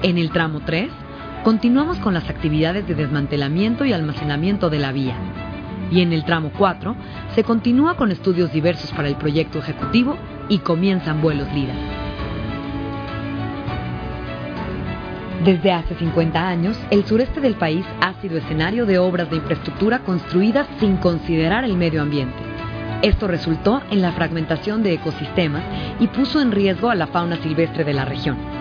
En 0.03 0.19
el 0.19 0.29
tramo 0.29 0.59
3, 0.59 0.91
continuamos 1.43 1.97
con 1.99 2.13
las 2.13 2.29
actividades 2.29 2.87
de 2.87 2.95
desmantelamiento 2.95 3.85
y 3.85 3.93
almacenamiento 3.93 4.69
de 4.69 4.79
la 4.79 4.91
vía. 4.91 5.15
Y 5.91 6.01
en 6.01 6.13
el 6.13 6.23
tramo 6.23 6.51
4 6.57 6.95
se 7.33 7.43
continúa 7.43 7.95
con 7.95 8.11
estudios 8.11 8.51
diversos 8.51 8.91
para 8.91 9.07
el 9.07 9.15
proyecto 9.15 9.59
ejecutivo 9.59 10.17
y 10.49 10.59
comienzan 10.59 11.21
vuelos 11.21 11.47
LIDA. 11.53 11.73
Desde 15.43 15.71
hace 15.71 15.95
50 15.95 16.47
años, 16.47 16.77
el 16.91 17.05
sureste 17.05 17.39
del 17.39 17.55
país 17.55 17.85
ha 18.01 18.13
sido 18.21 18.37
escenario 18.37 18.85
de 18.85 18.99
obras 18.99 19.29
de 19.29 19.37
infraestructura 19.37 19.99
construidas 19.99 20.67
sin 20.79 20.97
considerar 20.97 21.63
el 21.63 21.77
medio 21.77 22.01
ambiente. 22.01 22.37
Esto 23.01 23.27
resultó 23.27 23.81
en 23.89 24.01
la 24.01 24.11
fragmentación 24.11 24.83
de 24.83 24.93
ecosistemas 24.93 25.63
y 26.01 26.07
puso 26.07 26.41
en 26.41 26.51
riesgo 26.51 26.89
a 26.89 26.95
la 26.95 27.07
fauna 27.07 27.37
silvestre 27.37 27.85
de 27.85 27.93
la 27.93 28.03
región. 28.03 28.58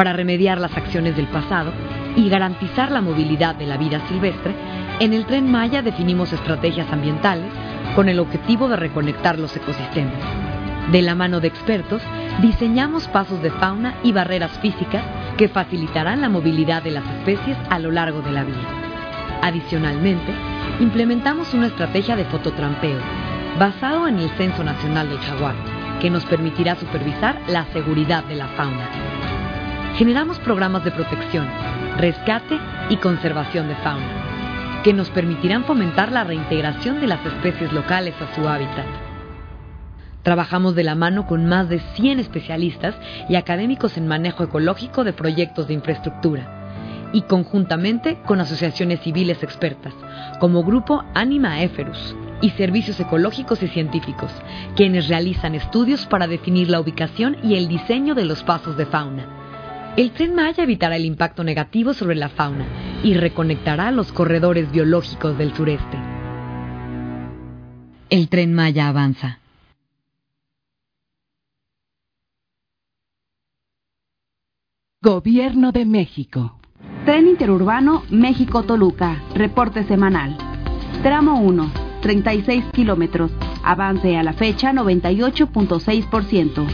Para 0.00 0.14
remediar 0.14 0.58
las 0.58 0.74
acciones 0.78 1.14
del 1.14 1.26
pasado 1.26 1.74
y 2.16 2.30
garantizar 2.30 2.90
la 2.90 3.02
movilidad 3.02 3.54
de 3.54 3.66
la 3.66 3.76
vida 3.76 4.00
silvestre, 4.08 4.54
en 4.98 5.12
el 5.12 5.26
tren 5.26 5.52
Maya 5.52 5.82
definimos 5.82 6.32
estrategias 6.32 6.90
ambientales 6.90 7.52
con 7.94 8.08
el 8.08 8.18
objetivo 8.18 8.70
de 8.70 8.76
reconectar 8.76 9.38
los 9.38 9.54
ecosistemas. 9.54 10.14
De 10.90 11.02
la 11.02 11.14
mano 11.14 11.40
de 11.40 11.48
expertos, 11.48 12.00
diseñamos 12.40 13.08
pasos 13.08 13.42
de 13.42 13.50
fauna 13.50 13.94
y 14.02 14.12
barreras 14.12 14.58
físicas 14.60 15.04
que 15.36 15.50
facilitarán 15.50 16.22
la 16.22 16.30
movilidad 16.30 16.82
de 16.82 16.92
las 16.92 17.04
especies 17.18 17.58
a 17.68 17.78
lo 17.78 17.90
largo 17.90 18.22
de 18.22 18.32
la 18.32 18.44
vía. 18.44 18.56
Adicionalmente, 19.42 20.32
implementamos 20.80 21.52
una 21.52 21.66
estrategia 21.66 22.16
de 22.16 22.24
fototrampeo 22.24 23.00
basado 23.58 24.08
en 24.08 24.18
el 24.18 24.30
Censo 24.30 24.64
Nacional 24.64 25.10
del 25.10 25.18
Jaguar, 25.18 25.56
que 26.00 26.08
nos 26.08 26.24
permitirá 26.24 26.74
supervisar 26.76 27.38
la 27.48 27.66
seguridad 27.74 28.24
de 28.24 28.36
la 28.36 28.46
fauna. 28.56 29.19
Generamos 30.00 30.38
programas 30.38 30.82
de 30.82 30.92
protección, 30.92 31.46
rescate 31.98 32.58
y 32.88 32.96
conservación 32.96 33.68
de 33.68 33.74
fauna 33.74 34.80
que 34.82 34.94
nos 34.94 35.10
permitirán 35.10 35.64
fomentar 35.64 36.10
la 36.10 36.24
reintegración 36.24 37.02
de 37.02 37.06
las 37.06 37.22
especies 37.26 37.70
locales 37.70 38.14
a 38.18 38.34
su 38.34 38.48
hábitat. 38.48 38.86
Trabajamos 40.22 40.74
de 40.74 40.84
la 40.84 40.94
mano 40.94 41.26
con 41.26 41.44
más 41.44 41.68
de 41.68 41.80
100 41.80 42.18
especialistas 42.18 42.94
y 43.28 43.36
académicos 43.36 43.98
en 43.98 44.08
manejo 44.08 44.42
ecológico 44.42 45.04
de 45.04 45.12
proyectos 45.12 45.68
de 45.68 45.74
infraestructura 45.74 47.10
y 47.12 47.20
conjuntamente 47.20 48.22
con 48.24 48.40
asociaciones 48.40 49.00
civiles 49.00 49.42
expertas, 49.42 49.92
como 50.38 50.64
Grupo 50.64 51.04
Anima 51.12 51.60
Eferus 51.60 52.16
y 52.40 52.48
Servicios 52.52 52.98
Ecológicos 53.00 53.62
y 53.62 53.68
Científicos, 53.68 54.32
quienes 54.76 55.08
realizan 55.08 55.54
estudios 55.54 56.06
para 56.06 56.26
definir 56.26 56.70
la 56.70 56.80
ubicación 56.80 57.36
y 57.42 57.56
el 57.56 57.68
diseño 57.68 58.14
de 58.14 58.24
los 58.24 58.42
pasos 58.42 58.78
de 58.78 58.86
fauna. 58.86 59.39
El 59.96 60.12
tren 60.12 60.34
Maya 60.34 60.62
evitará 60.62 60.96
el 60.96 61.04
impacto 61.04 61.42
negativo 61.42 61.94
sobre 61.94 62.14
la 62.14 62.28
fauna 62.28 62.64
y 63.02 63.14
reconectará 63.14 63.90
los 63.90 64.12
corredores 64.12 64.70
biológicos 64.70 65.36
del 65.36 65.52
sureste. 65.54 65.98
El 68.08 68.28
tren 68.28 68.54
Maya 68.54 68.88
avanza. 68.88 69.40
Gobierno 75.02 75.72
de 75.72 75.84
México. 75.86 76.60
Tren 77.04 77.26
interurbano 77.26 78.04
México-Toluca. 78.10 79.22
Reporte 79.34 79.84
semanal. 79.84 80.36
Tramo 81.02 81.40
1. 81.40 81.72
36 82.02 82.66
kilómetros. 82.72 83.32
Avance 83.64 84.16
a 84.16 84.22
la 84.22 84.34
fecha 84.34 84.72
98.6%. 84.72 86.66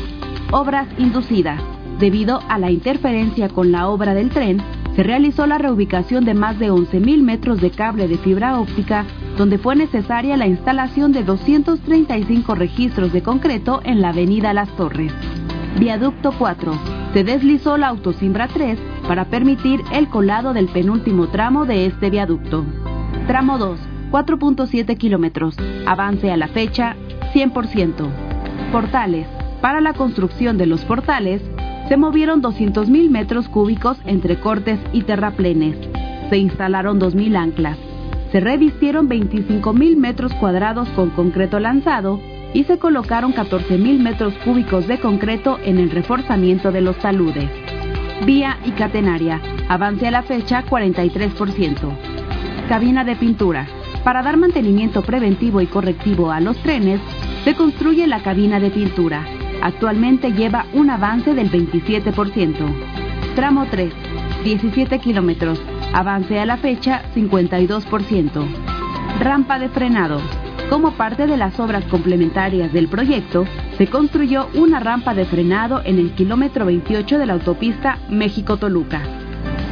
Obras 0.53 0.89
inducidas. 0.99 1.76
Debido 1.99 2.41
a 2.49 2.59
la 2.59 2.71
interferencia 2.71 3.49
con 3.49 3.73
la 3.73 3.89
obra 3.89 4.13
del 4.13 4.29
tren, 4.29 4.61
se 4.95 5.03
realizó 5.03 5.47
la 5.47 5.59
reubicación 5.59 6.25
de 6.25 6.35
más 6.35 6.59
de 6.59 6.71
11.000 6.71 7.23
metros 7.23 7.61
de 7.61 7.71
cable 7.71 8.07
de 8.07 8.19
fibra 8.19 8.59
óptica, 8.59 9.07
donde 9.39 9.59
fue 9.59 9.77
necesaria 9.77 10.37
la 10.37 10.47
instalación 10.47 11.13
de 11.13 11.23
235 11.23 12.55
registros 12.55 13.13
de 13.13 13.23
concreto 13.23 13.81
en 13.85 14.03
la 14.03 14.11
avenida 14.11 14.53
Las 14.53 14.69
Torres. 14.77 15.13
Viaducto 15.79 16.33
4. 16.39 16.73
Se 17.15 17.25
deslizó 17.25 17.79
la 17.79 17.89
autosimbra 17.89 18.49
3 18.49 18.79
para 19.09 19.27
permitir 19.27 19.83
el 19.93 20.09
colado 20.09 20.53
del 20.53 20.69
penúltimo 20.69 21.29
tramo 21.29 21.65
de 21.65 21.87
este 21.87 22.11
viaducto. 22.11 22.65
Tramo 23.27 23.59
2. 23.59 23.79
4.7 24.11 24.97
kilómetros. 24.97 25.57
Avance 25.87 26.31
a 26.31 26.37
la 26.37 26.49
fecha 26.49 26.97
100%. 27.35 28.09
Portales. 28.73 29.27
Para 29.61 29.81
la 29.81 29.95
construcción 29.95 30.59
de 30.59 30.67
los 30.67 30.85
portales, 30.85 31.43
se 31.89 31.97
movieron 31.97 32.43
200.000 32.43 33.11
metros 33.11 33.49
cúbicos 33.49 33.99
entre 34.07 34.41
cortes 34.41 34.81
y 34.93 35.03
terraplenes. 35.03 35.77
Se 36.31 36.37
instalaron 36.37 37.01
2.000 37.01 37.37
anclas. 37.37 37.79
Se 38.33 38.41
revistieron 38.41 39.09
25.000 39.09 39.97
metros 39.97 40.35
cuadrados 40.35 40.89
con 40.91 41.11
concreto 41.11 41.61
lanzado 41.61 42.21
y 42.53 42.65
se 42.65 42.79
colocaron 42.79 43.33
14.000 43.33 44.01
metros 44.01 44.35
cúbicos 44.45 44.89
de 44.89 44.99
concreto 44.99 45.59
en 45.63 45.79
el 45.79 45.91
reforzamiento 45.91 46.73
de 46.73 46.81
los 46.81 46.99
taludes. 46.99 47.51
Vía 48.25 48.59
y 48.65 48.73
catenaria. 48.73 49.41
Avance 49.69 50.09
a 50.09 50.11
la 50.11 50.23
fecha 50.23 50.65
43%. 50.65 51.97
Cabina 52.69 53.05
de 53.05 53.15
pintura. 53.15 53.69
Para 54.03 54.23
dar 54.23 54.37
mantenimiento 54.37 55.03
preventivo 55.03 55.61
y 55.61 55.67
correctivo 55.67 56.33
a 56.33 56.41
los 56.41 56.57
trenes, 56.63 57.01
se 57.45 57.55
construye 57.55 58.07
la 58.09 58.23
cabina 58.23 58.59
de 58.59 58.71
pintura 58.71 59.25
Actualmente 59.63 60.33
lleva 60.33 60.67
un 60.73 60.91
avance 60.91 61.35
del 61.35 61.51
27%. 61.51 63.35
Tramo 63.35 63.67
3, 63.71 63.93
17 64.45 64.99
kilómetros. 64.99 65.61
Avance 65.93 66.39
a 66.39 66.47
la 66.47 66.57
fecha 66.57 67.03
52%. 67.15 68.47
Rampa 69.21 69.59
de 69.59 69.69
frenado. 69.69 70.21
Como 70.69 70.93
parte 70.93 71.27
de 71.27 71.37
las 71.37 71.59
obras 71.61 71.85
complementarias 71.85 72.73
del 72.73 72.89
proyecto, 72.89 73.45
se 73.79 73.87
construyó 73.87 74.49
una 74.55 74.81
rampa 74.81 75.15
de 75.15 75.25
frenado 75.25 75.81
en 75.85 75.99
el 75.99 76.13
kilómetro 76.13 76.67
28 76.67 77.19
de 77.19 77.27
la 77.27 77.35
autopista 77.35 77.99
México-Toluca. 78.09 79.01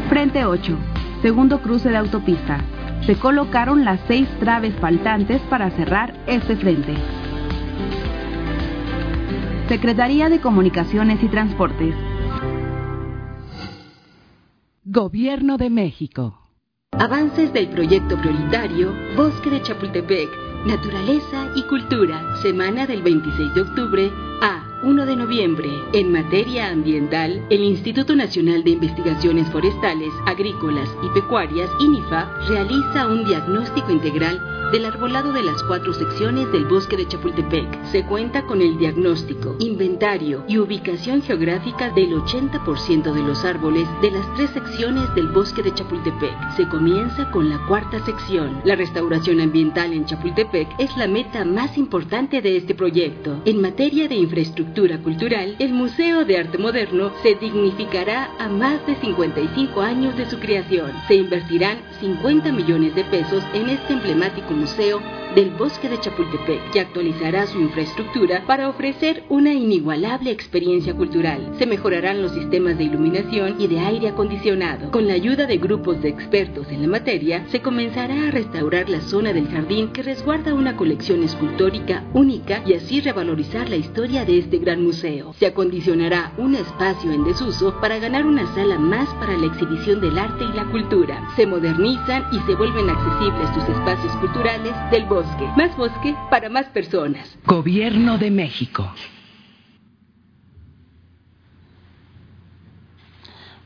Frente 0.09 0.45
8. 0.45 0.77
Segundo 1.23 1.61
cruce 1.63 1.89
de 1.89 1.97
autopista. 1.97 2.59
Se 3.07 3.17
colocaron 3.17 3.85
las 3.85 4.01
seis 4.07 4.29
traves 4.41 4.75
faltantes 4.77 5.41
para 5.51 5.71
cerrar 5.71 6.15
este 6.27 6.57
frente. 6.57 6.95
Secretaría 9.69 10.29
de 10.29 10.41
Comunicaciones 10.41 11.23
y 11.23 11.29
Transportes. 11.29 11.95
Gobierno 14.85 15.57
de 15.57 15.71
México. 15.71 16.39
Avances 16.93 17.53
del 17.53 17.69
proyecto 17.71 18.17
prioritario 18.19 18.93
Bosque 19.17 19.51
de 19.51 19.63
Chapultepec 19.63 20.45
naturaleza 20.67 21.51
y 21.55 21.63
cultura. 21.65 22.37
Semana 22.43 22.87
del 22.87 23.03
26 23.03 23.55
de 23.55 23.61
octubre 23.61 24.11
a 24.41 24.74
1 24.85 25.07
de 25.07 25.17
noviembre. 25.17 25.71
En 25.95 26.13
materia 26.13 26.69
ambiental, 26.69 27.47
el 27.49 27.65
Instituto 27.65 28.15
Nacional 28.15 28.63
de 28.65 28.73
Investigaciones 28.73 29.49
Forestales, 29.51 30.13
Agrícolas 30.27 30.91
y 31.03 31.09
Pecuarias, 31.09 31.71
INIFA, 31.81 32.31
realiza 32.49 33.07
un 33.07 33.25
diagnóstico 33.25 33.91
integral 33.91 34.39
del 34.73 34.85
arbolado 34.85 35.33
de 35.33 35.43
las 35.43 35.63
cuatro 35.63 35.95
secciones 35.95 36.51
del 36.53 36.67
bosque 36.67 36.99
de 36.99 37.07
Chapultepec. 37.07 37.85
Se 37.93 38.05
cuenta 38.05 38.45
con 38.45 38.61
el 38.61 38.77
diagnóstico, 38.77 39.57
inventario 39.59 40.45
y 40.49 40.59
ubicación 40.59 41.23
geográfica 41.23 41.91
del 41.91 42.13
80% 42.13 43.13
de 43.13 43.23
los 43.23 43.45
árboles 43.45 43.89
de 44.03 44.11
las 44.11 44.35
tres 44.35 44.51
secciones 44.51 45.15
del 45.15 45.29
bosque 45.29 45.63
de 45.63 45.73
Chapultepec. 45.73 46.57
Se 46.57 46.69
comienza 46.69 47.31
con 47.31 47.49
la 47.49 47.65
cuarta 47.67 48.05
sección. 48.05 48.61
La 48.65 48.75
restauración 48.75 49.41
ambiental 49.41 49.95
en 49.95 50.05
Chapultepec 50.05 50.69
es 50.79 50.95
la 50.97 51.07
meta 51.07 51.45
más 51.45 51.79
importante 51.79 52.43
de 52.43 52.57
este 52.57 52.75
proyecto. 52.75 53.41
En 53.45 53.63
materia 53.63 54.09
de 54.09 54.17
infraestructura 54.17 54.74
cultural, 54.75 55.55
el 55.61 55.73
Museo 55.73 56.25
de 56.25 56.37
Arte 56.37 56.59
Moderno 56.59 57.13
se 57.23 57.37
dignificará 57.37 58.29
a 58.41 58.49
más 58.49 58.85
de 58.87 58.97
55 58.97 59.81
años 59.81 60.17
de 60.17 60.29
su 60.29 60.41
creación. 60.41 60.91
Se 61.07 61.15
invertirán 61.15 61.79
50 62.01 62.51
millones 62.51 62.93
de 62.97 63.05
pesos 63.05 63.45
en 63.55 63.69
este 63.69 63.93
emblemático 63.93 64.53
museo 64.53 65.01
del 65.35 65.51
Bosque 65.51 65.89
de 65.89 65.99
Chapultepec, 65.99 66.71
que 66.71 66.81
actualizará 66.81 67.47
su 67.47 67.61
infraestructura 67.61 68.45
para 68.47 68.69
ofrecer 68.69 69.25
una 69.29 69.53
inigualable 69.53 70.31
experiencia 70.31 70.95
cultural. 70.95 71.55
Se 71.59 71.67
mejorarán 71.67 72.23
los 72.23 72.33
sistemas 72.33 72.79
de 72.79 72.85
iluminación 72.85 73.57
y 73.59 73.67
de 73.67 73.81
aire 73.81 74.09
acondicionado. 74.09 74.93
Con 74.93 75.09
la 75.09 75.15
ayuda 75.15 75.47
de 75.47 75.59
grupos 75.59 76.01
de 76.03 76.11
expertos 76.11 76.69
en 76.71 76.83
la 76.83 76.89
materia, 76.89 77.47
se 77.49 77.61
comenzará 77.61 78.29
a 78.29 78.31
restaurar 78.31 78.89
la 78.89 79.01
zona 79.01 79.33
del 79.33 79.49
jardín 79.49 79.89
que 79.89 80.05
resguarda 80.05 80.55
una 80.55 80.77
colección 80.77 81.25
escultórica 81.25 82.05
única 82.13 82.63
y 82.65 82.75
así 82.75 83.01
revalorizar 83.01 83.69
la 83.69 83.77
historia 83.77 84.25
de 84.25 84.39
este 84.39 84.59
gran 84.59 84.83
museo. 84.83 85.35
Se 85.41 85.47
acondicionará 85.47 86.33
un 86.39 86.55
espacio 86.55 87.11
en 87.11 87.25
desuso 87.25 87.81
para 87.81 87.99
ganar 87.99 88.25
una 88.25 88.47
sala 88.55 88.79
más 88.79 89.09
para 89.15 89.37
la 89.37 89.47
exhibición 89.47 90.01
del 90.01 90.17
arte 90.17 90.45
y 90.45 90.57
la 90.57 90.65
cultura. 90.67 91.29
Se 91.35 91.45
modernizan 91.45 92.25
y 92.31 92.39
se 92.47 92.55
vuelven 92.55 92.89
accesibles 92.89 93.49
sus 93.55 93.69
espacios 93.77 94.13
culturales 94.17 94.73
del 94.93 95.05
bosque 95.07 95.24
más 95.57 95.77
bosque 95.77 96.15
para 96.31 96.49
más 96.49 96.67
personas. 96.67 97.39
Gobierno 97.47 98.19
de 98.19 98.31
México. 98.31 98.91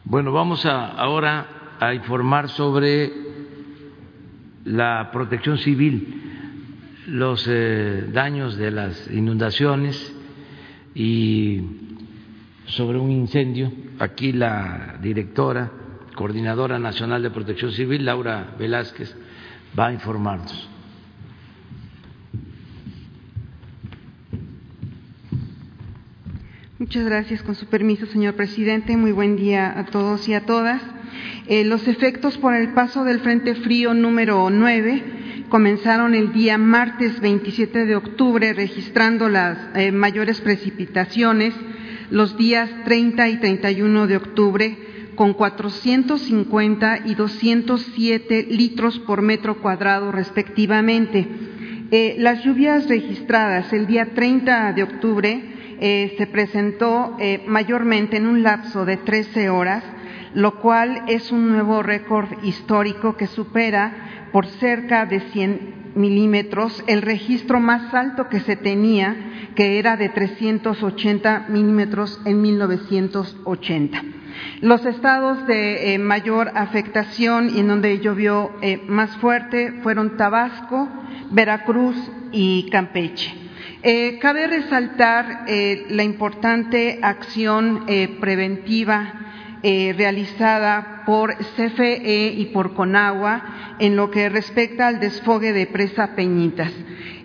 Bueno, 0.05 0.33
vamos 0.33 0.65
a, 0.65 0.93
ahora 0.93 1.77
a 1.81 1.93
informar 1.95 2.49
sobre 2.49 3.13
la 4.65 5.11
protección 5.13 5.59
civil, 5.59 6.23
los 7.07 7.47
eh, 7.49 8.09
daños 8.13 8.57
de 8.57 8.71
las 8.71 9.11
inundaciones 9.11 10.15
y 10.95 11.63
sobre 12.67 12.99
un 12.99 13.11
incendio. 13.11 13.73
Aquí 13.99 14.33
la 14.33 14.97
directora, 15.01 15.71
coordinadora 16.15 16.79
nacional 16.79 17.23
de 17.23 17.31
protección 17.31 17.73
civil, 17.73 18.05
Laura 18.05 18.55
Velázquez, 18.59 19.15
va 19.79 19.89
a 19.89 19.93
informarnos. 19.93 20.78
Muchas 26.79 27.05
gracias. 27.05 27.43
Con 27.43 27.57
su 27.57 27.67
permiso, 27.67 28.07
señor 28.07 28.35
presidente. 28.35 28.97
Muy 28.97 29.11
buen 29.11 29.35
día 29.35 29.77
a 29.77 29.87
todos 29.87 30.29
y 30.29 30.35
a 30.35 30.47
todas. 30.47 30.81
Eh, 31.49 31.65
los 31.65 31.89
efectos 31.89 32.39
por 32.39 32.55
el 32.55 32.73
paso 32.73 33.03
del 33.03 33.19
Frente 33.19 33.57
Frío 33.57 33.95
número 33.95 34.49
9 34.49 35.47
comenzaron 35.49 36.15
el 36.15 36.33
día 36.33 36.57
martes 36.57 37.19
27 37.21 37.85
de 37.85 37.97
octubre, 37.97 38.53
registrando 38.53 39.29
las 39.29 39.59
eh, 39.75 39.91
mayores 39.91 40.41
precipitaciones 40.41 41.53
los 42.11 42.39
días 42.39 42.71
30 42.85 43.29
y 43.29 43.37
31 43.39 44.07
de 44.07 44.17
octubre, 44.17 44.79
con 45.17 45.35
450 45.35 47.01
y 47.07 47.17
207 47.17 48.47
litros 48.51 49.01
por 49.01 49.21
metro 49.21 49.61
cuadrado 49.61 50.13
respectivamente. 50.13 51.27
Eh, 51.91 52.15
las 52.21 52.45
lluvias 52.45 52.89
registradas 52.89 53.73
el 53.73 53.89
día 53.89 54.15
30 54.15 54.75
de 54.75 54.83
octubre 54.85 55.58
eh, 55.81 56.15
se 56.19 56.27
presentó 56.27 57.17
eh, 57.21 57.45
mayormente 57.47 58.17
en 58.17 58.27
un 58.27 58.43
lapso 58.43 58.85
de 58.85 58.97
13 58.97 59.49
horas, 59.49 59.85
lo 60.35 60.59
cual 60.61 61.05
es 61.07 61.31
un 61.31 61.51
nuevo 61.51 61.83
récord 61.83 62.29
histórico 62.43 63.17
que 63.17 63.29
supera 63.29 64.29
por 64.33 64.47
cerca 64.47 65.07
de 65.07 65.21
100 65.21 65.93
milímetros 65.95 66.83
el 66.87 67.03
registro 67.03 67.61
más 67.61 67.95
alto 67.95 68.29
que 68.29 68.41
se 68.41 68.57
tenía, 68.57 69.51
que 69.55 69.79
era 69.79 69.97
de 69.97 70.09
380 70.09 71.47
milímetros 71.49 72.21
en 72.25 72.43
1980. 72.43 74.03
Los 74.61 74.85
estados 74.85 75.47
de 75.47 75.95
eh, 75.95 75.99
mayor 75.99 76.51
afectación 76.55 77.51
y 77.55 77.61
en 77.61 77.69
donde 77.69 78.01
llovió 78.01 78.51
más 78.89 79.17
fuerte 79.19 79.81
fueron 79.83 80.17
Tabasco, 80.17 80.89
Veracruz 81.31 81.97
y 82.33 82.69
Campeche. 82.71 83.48
Eh, 83.85 84.19
cabe 84.21 84.49
resaltar 84.49 85.45
eh, 85.47 85.87
la 85.91 86.03
importante 86.03 86.99
acción 87.01 87.85
eh, 87.87 88.17
preventiva 88.21 89.25
realizada 89.61 91.03
por 91.05 91.35
CFE 91.37 92.33
y 92.37 92.45
por 92.53 92.75
Conagua 92.75 93.77
en 93.81 93.97
lo 93.97 94.09
que 94.09 94.29
respecta 94.29 94.87
al 94.87 95.01
desfogue 95.01 95.53
de 95.53 95.67
presa 95.67 96.15
Peñitas. 96.15 96.73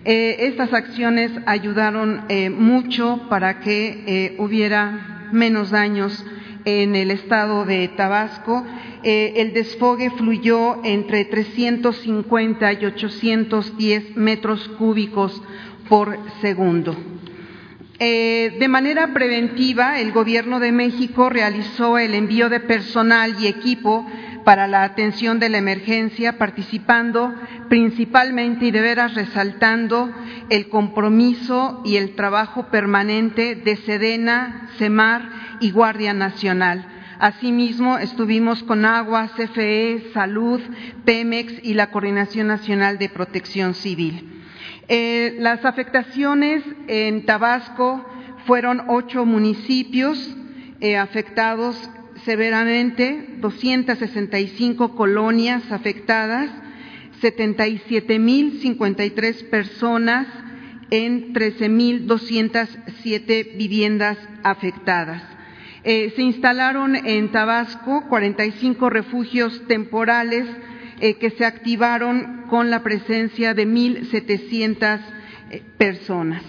estas 0.03 0.73
acciones 0.73 1.31
ayudaron 1.45 2.23
mucho 2.57 3.27
para 3.29 3.59
que 3.59 4.35
hubiera 4.39 5.29
menos 5.31 5.69
daños 5.69 6.25
en 6.65 6.95
el 6.95 7.11
estado 7.11 7.65
de 7.65 7.87
Tabasco. 7.89 8.65
el 9.03 9.53
desfogue 9.53 10.09
fluyó 10.09 10.83
entre 10.83 11.25
350 11.25 12.73
y 12.73 12.85
810 12.85 14.17
metros 14.17 14.69
cúbicos 14.69 15.39
por 15.93 16.17
segundo. 16.41 16.97
Eh, 17.99 18.57
de 18.59 18.67
manera 18.67 19.13
preventiva, 19.13 19.99
el 19.99 20.11
Gobierno 20.11 20.59
de 20.59 20.71
México 20.71 21.29
realizó 21.29 21.99
el 21.99 22.15
envío 22.15 22.49
de 22.49 22.61
personal 22.61 23.35
y 23.39 23.45
equipo 23.45 24.03
para 24.43 24.65
la 24.65 24.85
atención 24.85 25.37
de 25.37 25.49
la 25.49 25.59
emergencia, 25.59 26.39
participando 26.39 27.31
principalmente 27.69 28.65
y 28.65 28.71
de 28.71 28.81
veras 28.81 29.13
resaltando 29.13 30.11
el 30.49 30.67
compromiso 30.67 31.83
y 31.85 31.97
el 31.97 32.15
trabajo 32.15 32.71
permanente 32.71 33.53
de 33.53 33.75
Sedena, 33.75 34.71
CEMAR 34.79 35.29
y 35.59 35.69
Guardia 35.69 36.15
Nacional. 36.15 36.87
Asimismo, 37.19 37.99
estuvimos 37.99 38.63
con 38.63 38.83
Agua, 38.85 39.29
CFE, 39.37 40.09
Salud, 40.11 40.59
Pemex 41.05 41.53
y 41.61 41.75
la 41.75 41.91
Coordinación 41.91 42.47
Nacional 42.47 42.97
de 42.97 43.09
Protección 43.09 43.75
Civil. 43.75 44.33
Eh, 44.89 45.37
las 45.39 45.63
afectaciones 45.63 46.61
en 46.87 47.25
Tabasco 47.25 48.05
fueron 48.45 48.83
ocho 48.89 49.25
municipios 49.25 50.35
eh, 50.81 50.97
afectados 50.97 51.77
severamente, 52.25 53.37
265 53.39 54.93
colonias 54.95 55.71
afectadas, 55.71 56.49
77.053 57.21 59.49
personas 59.49 60.27
en 60.89 61.33
13.207 61.33 63.57
viviendas 63.57 64.17
afectadas. 64.43 65.23
Eh, 65.85 66.13
se 66.15 66.21
instalaron 66.21 66.95
en 66.95 67.29
Tabasco 67.31 68.05
45 68.09 68.89
refugios 68.89 69.61
temporales 69.67 70.45
eh, 71.05 71.15
que 71.15 71.31
se 71.31 71.43
activaron 71.43 72.45
con 72.47 72.69
la 72.69 72.81
presencia 72.81 73.53
de 73.53 73.67
1.700 73.67 75.01
eh, 75.51 75.61
personas. 75.77 76.41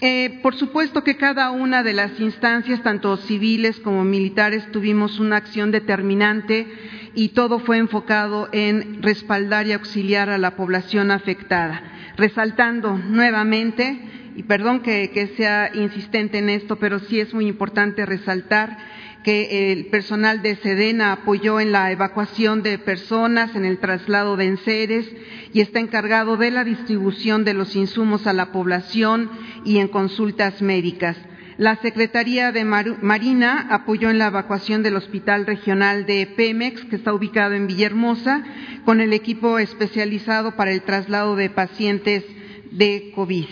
Eh, 0.00 0.40
por 0.42 0.56
supuesto 0.56 1.04
que 1.04 1.16
cada 1.16 1.52
una 1.52 1.84
de 1.84 1.92
las 1.92 2.18
instancias, 2.18 2.82
tanto 2.82 3.16
civiles 3.18 3.78
como 3.78 4.02
militares, 4.02 4.68
tuvimos 4.72 5.20
una 5.20 5.36
acción 5.36 5.70
determinante 5.70 6.66
y 7.14 7.28
todo 7.28 7.60
fue 7.60 7.78
enfocado 7.78 8.48
en 8.50 9.00
respaldar 9.00 9.68
y 9.68 9.74
auxiliar 9.74 10.28
a 10.28 10.38
la 10.38 10.56
población 10.56 11.12
afectada, 11.12 11.84
resaltando 12.16 12.98
nuevamente, 12.98 13.96
y 14.34 14.42
perdón 14.42 14.80
que 14.80 15.34
sea 15.36 15.70
insistente 15.72 16.38
en 16.38 16.50
esto, 16.50 16.80
pero 16.80 16.98
sí 16.98 17.20
es 17.20 17.32
muy 17.32 17.46
importante 17.46 18.04
resaltar 18.06 18.76
que 19.22 19.72
el 19.72 19.86
personal 19.86 20.42
de 20.42 20.56
Sedena 20.56 21.12
apoyó 21.12 21.60
en 21.60 21.72
la 21.72 21.90
evacuación 21.90 22.62
de 22.62 22.78
personas, 22.78 23.54
en 23.54 23.64
el 23.64 23.78
traslado 23.78 24.36
de 24.36 24.46
enseres 24.46 25.06
y 25.52 25.60
está 25.60 25.80
encargado 25.80 26.36
de 26.36 26.50
la 26.50 26.64
distribución 26.64 27.44
de 27.44 27.54
los 27.54 27.76
insumos 27.76 28.26
a 28.26 28.32
la 28.32 28.52
población 28.52 29.30
y 29.64 29.78
en 29.78 29.88
consultas 29.88 30.60
médicas. 30.62 31.16
La 31.58 31.76
Secretaría 31.76 32.50
de 32.50 32.64
Marina 32.64 33.68
apoyó 33.70 34.10
en 34.10 34.18
la 34.18 34.28
evacuación 34.28 34.82
del 34.82 34.96
Hospital 34.96 35.46
Regional 35.46 36.06
de 36.06 36.26
Pemex, 36.26 36.84
que 36.86 36.96
está 36.96 37.12
ubicado 37.12 37.54
en 37.54 37.66
Villahermosa, 37.66 38.42
con 38.84 39.00
el 39.00 39.12
equipo 39.12 39.58
especializado 39.58 40.56
para 40.56 40.72
el 40.72 40.82
traslado 40.82 41.36
de 41.36 41.50
pacientes 41.50 42.24
de 42.70 43.12
COVID. 43.14 43.46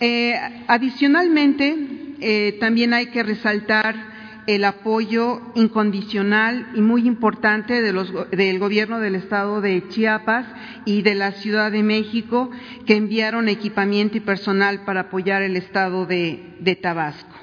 Eh, 0.00 0.34
adicionalmente, 0.66 1.76
eh, 2.20 2.56
también 2.58 2.94
hay 2.94 3.06
que 3.06 3.22
resaltar 3.22 4.13
el 4.46 4.64
apoyo 4.64 5.40
incondicional 5.54 6.68
y 6.74 6.80
muy 6.80 7.06
importante 7.06 7.80
del 7.82 8.58
gobierno 8.58 9.00
del 9.00 9.14
estado 9.14 9.60
de 9.60 9.88
Chiapas 9.88 10.46
y 10.84 11.02
de 11.02 11.14
la 11.14 11.32
Ciudad 11.32 11.72
de 11.72 11.82
México 11.82 12.50
que 12.86 12.96
enviaron 12.96 13.48
equipamiento 13.48 14.16
y 14.18 14.20
personal 14.20 14.84
para 14.84 15.02
apoyar 15.02 15.42
el 15.42 15.56
estado 15.56 16.06
de, 16.06 16.78
Tabasco. 16.82 17.34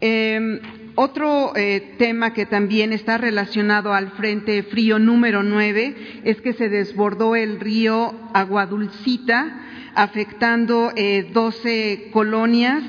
Em, 0.00 0.60
otro 0.96 1.52
eh, 1.56 1.94
tema 1.98 2.32
que 2.32 2.46
también 2.46 2.92
está 2.92 3.16
relacionado 3.16 3.94
al 3.94 4.10
Frente 4.12 4.62
Frío 4.64 4.98
número 4.98 5.42
9 5.42 6.22
es 6.24 6.40
que 6.40 6.52
se 6.52 6.68
desbordó 6.68 7.36
el 7.36 7.60
río 7.60 8.14
Aguadulcita, 8.34 9.60
afectando 9.94 10.92
12 11.32 11.92
eh, 11.92 12.10
colonias 12.10 12.82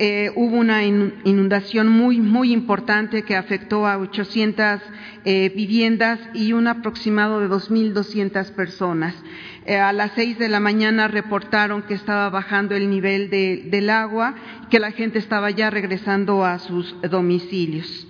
eh, 0.00 0.30
hubo 0.36 0.56
una 0.56 0.84
inundación 0.84 1.88
muy, 1.88 2.20
muy 2.20 2.52
importante 2.52 3.24
que 3.24 3.34
afectó 3.34 3.86
a 3.86 3.98
800 3.98 4.80
eh, 5.24 5.52
viviendas 5.54 6.20
y 6.34 6.52
un 6.52 6.68
aproximado 6.68 7.40
de 7.40 7.48
2.200 7.48 8.52
personas. 8.52 9.14
Eh, 9.66 9.76
a 9.76 9.92
las 9.92 10.12
seis 10.14 10.38
de 10.38 10.48
la 10.48 10.60
mañana 10.60 11.08
reportaron 11.08 11.82
que 11.82 11.94
estaba 11.94 12.30
bajando 12.30 12.76
el 12.76 12.88
nivel 12.88 13.28
del 13.28 13.90
agua, 13.90 14.36
que 14.70 14.78
la 14.78 14.92
gente 14.92 15.18
estaba 15.18 15.50
ya 15.50 15.68
regresando 15.68 16.44
a 16.44 16.60
sus 16.60 16.94
domicilios. 17.10 18.06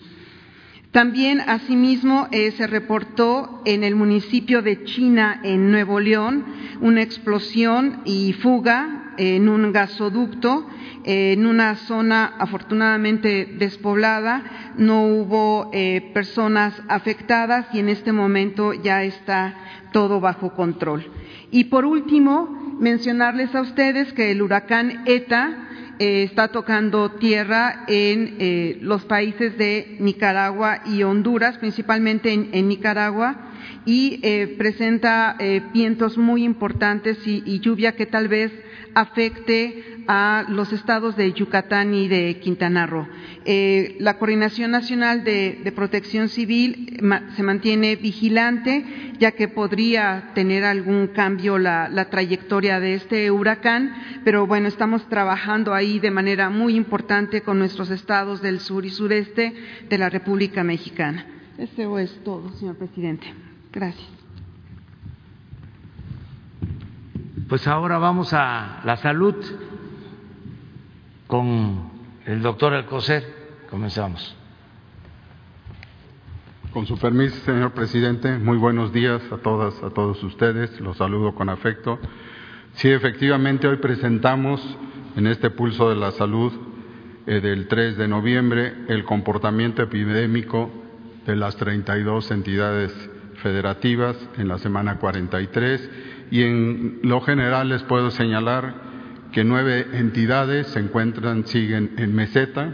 También, 0.98 1.40
asimismo, 1.46 2.26
se 2.32 2.66
reportó 2.66 3.62
en 3.64 3.84
el 3.84 3.94
municipio 3.94 4.62
de 4.62 4.82
China, 4.82 5.40
en 5.44 5.70
Nuevo 5.70 6.00
León, 6.00 6.44
una 6.80 7.02
explosión 7.02 8.02
y 8.04 8.32
fuga 8.32 9.14
en 9.16 9.48
un 9.48 9.70
gasoducto 9.70 10.66
en 11.04 11.46
una 11.46 11.76
zona 11.76 12.34
afortunadamente 12.38 13.46
despoblada, 13.60 14.74
no 14.76 15.04
hubo 15.06 15.70
eh, 15.72 16.10
personas 16.12 16.74
afectadas 16.88 17.66
y 17.72 17.78
en 17.78 17.90
este 17.90 18.10
momento 18.10 18.74
ya 18.74 19.04
está 19.04 19.54
todo 19.92 20.20
bajo 20.20 20.52
control. 20.52 21.06
Y 21.52 21.64
por 21.66 21.84
último, 21.84 22.76
mencionarles 22.80 23.54
a 23.54 23.60
ustedes 23.60 24.12
que 24.14 24.32
el 24.32 24.42
huracán 24.42 25.04
ETA 25.06 25.68
eh, 25.98 26.22
está 26.24 26.48
tocando 26.48 27.10
tierra 27.12 27.84
en 27.88 28.36
eh, 28.38 28.78
los 28.80 29.04
países 29.04 29.56
de 29.58 29.96
Nicaragua 30.00 30.82
y 30.86 31.02
Honduras, 31.02 31.58
principalmente 31.58 32.32
en, 32.32 32.68
Nicaragua, 32.68 33.50
y 33.84 34.18
presenta 34.58 35.36
vientos 35.72 36.18
muy 36.18 36.44
importantes 36.44 37.18
y 37.24 37.60
lluvia 37.60 37.96
que 37.96 38.04
tal 38.04 38.28
vez 38.28 38.52
afecte 38.94 40.02
a 40.08 40.46
los 40.48 40.72
estados 40.72 41.16
de 41.16 41.32
Yucatán 41.32 41.94
y 41.94 42.08
de 42.08 42.38
Quintana 42.40 42.86
Roo. 42.86 43.06
Eh, 43.44 43.96
la 44.00 44.18
Coordinación 44.18 44.70
Nacional 44.70 45.22
de, 45.24 45.72
Protección 45.76 46.28
Civil 46.28 46.98
se 47.36 47.42
mantiene 47.42 47.96
vigilante, 47.96 48.84
ya 49.18 49.32
que 49.32 49.48
podría 49.48 50.30
tener 50.34 50.64
algún 50.64 51.08
cambio 51.08 51.58
la, 51.58 51.88
la, 51.88 52.08
trayectoria 52.10 52.80
de 52.80 52.94
este 52.94 53.30
huracán, 53.30 53.94
pero 54.24 54.46
bueno, 54.46 54.66
estamos 54.66 55.06
trabajando 55.08 55.74
ahí 55.74 55.98
de 55.98 56.10
manera 56.10 56.50
muy 56.50 56.74
importante 56.74 57.42
con 57.42 57.58
nuestros 57.58 57.90
estados 57.90 58.42
del 58.42 58.60
sur 58.60 58.84
y 58.86 58.90
sureste 58.90 59.52
de 59.88 59.98
la 59.98 60.08
República 60.08 60.64
Mexicana. 60.64 61.26
Eso 61.58 61.98
es 61.98 62.12
todo, 62.24 62.50
señor 62.52 62.76
presidente. 62.76 63.26
Gracias. 63.72 64.17
Pues 67.48 67.66
ahora 67.66 67.96
vamos 67.96 68.34
a 68.34 68.82
la 68.84 68.98
salud 68.98 69.34
con 71.26 71.90
el 72.26 72.42
doctor 72.42 72.74
Alcocer. 72.74 73.24
Comenzamos. 73.70 74.36
Con 76.74 76.84
su 76.84 76.98
permiso, 76.98 77.36
señor 77.46 77.72
presidente, 77.72 78.36
muy 78.36 78.58
buenos 78.58 78.92
días 78.92 79.22
a 79.32 79.38
todas, 79.38 79.82
a 79.82 79.88
todos 79.88 80.22
ustedes. 80.24 80.78
Los 80.80 80.98
saludo 80.98 81.34
con 81.34 81.48
afecto. 81.48 81.98
Sí, 82.74 82.90
efectivamente, 82.90 83.66
hoy 83.66 83.78
presentamos 83.78 84.60
en 85.16 85.26
este 85.26 85.48
pulso 85.48 85.88
de 85.88 85.96
la 85.96 86.10
salud 86.10 86.52
eh, 87.26 87.40
del 87.40 87.66
3 87.66 87.96
de 87.96 88.08
noviembre 88.08 88.74
el 88.88 89.04
comportamiento 89.04 89.82
epidémico 89.82 90.70
de 91.24 91.34
las 91.34 91.56
32 91.56 92.30
entidades 92.30 92.92
federativas 93.42 94.18
en 94.36 94.48
la 94.48 94.58
semana 94.58 94.98
43 94.98 95.90
y 96.30 96.42
en 96.42 97.00
lo 97.02 97.20
general 97.20 97.68
les 97.68 97.82
puedo 97.84 98.10
señalar 98.10 98.74
que 99.32 99.44
nueve 99.44 99.86
entidades 99.92 100.68
se 100.68 100.80
encuentran, 100.80 101.46
siguen 101.46 101.92
en 101.98 102.14
meseta, 102.14 102.72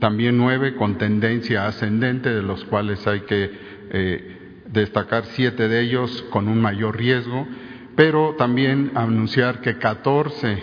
también 0.00 0.36
nueve 0.36 0.74
con 0.74 0.98
tendencia 0.98 1.66
ascendente, 1.66 2.30
de 2.30 2.42
los 2.42 2.64
cuales 2.64 3.06
hay 3.06 3.20
que 3.20 3.50
eh, 3.90 4.62
destacar 4.72 5.24
siete 5.26 5.68
de 5.68 5.80
ellos 5.80 6.24
con 6.30 6.48
un 6.48 6.60
mayor 6.60 6.96
riesgo, 6.96 7.46
pero 7.94 8.34
también 8.36 8.92
anunciar 8.94 9.60
que 9.60 9.78
14 9.78 10.62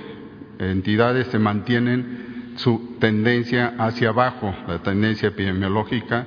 entidades 0.59 1.27
se 1.27 1.39
mantienen 1.39 2.53
su 2.55 2.95
tendencia 2.99 3.73
hacia 3.77 4.09
abajo, 4.09 4.55
la 4.67 4.79
tendencia 4.79 5.29
epidemiológica, 5.29 6.25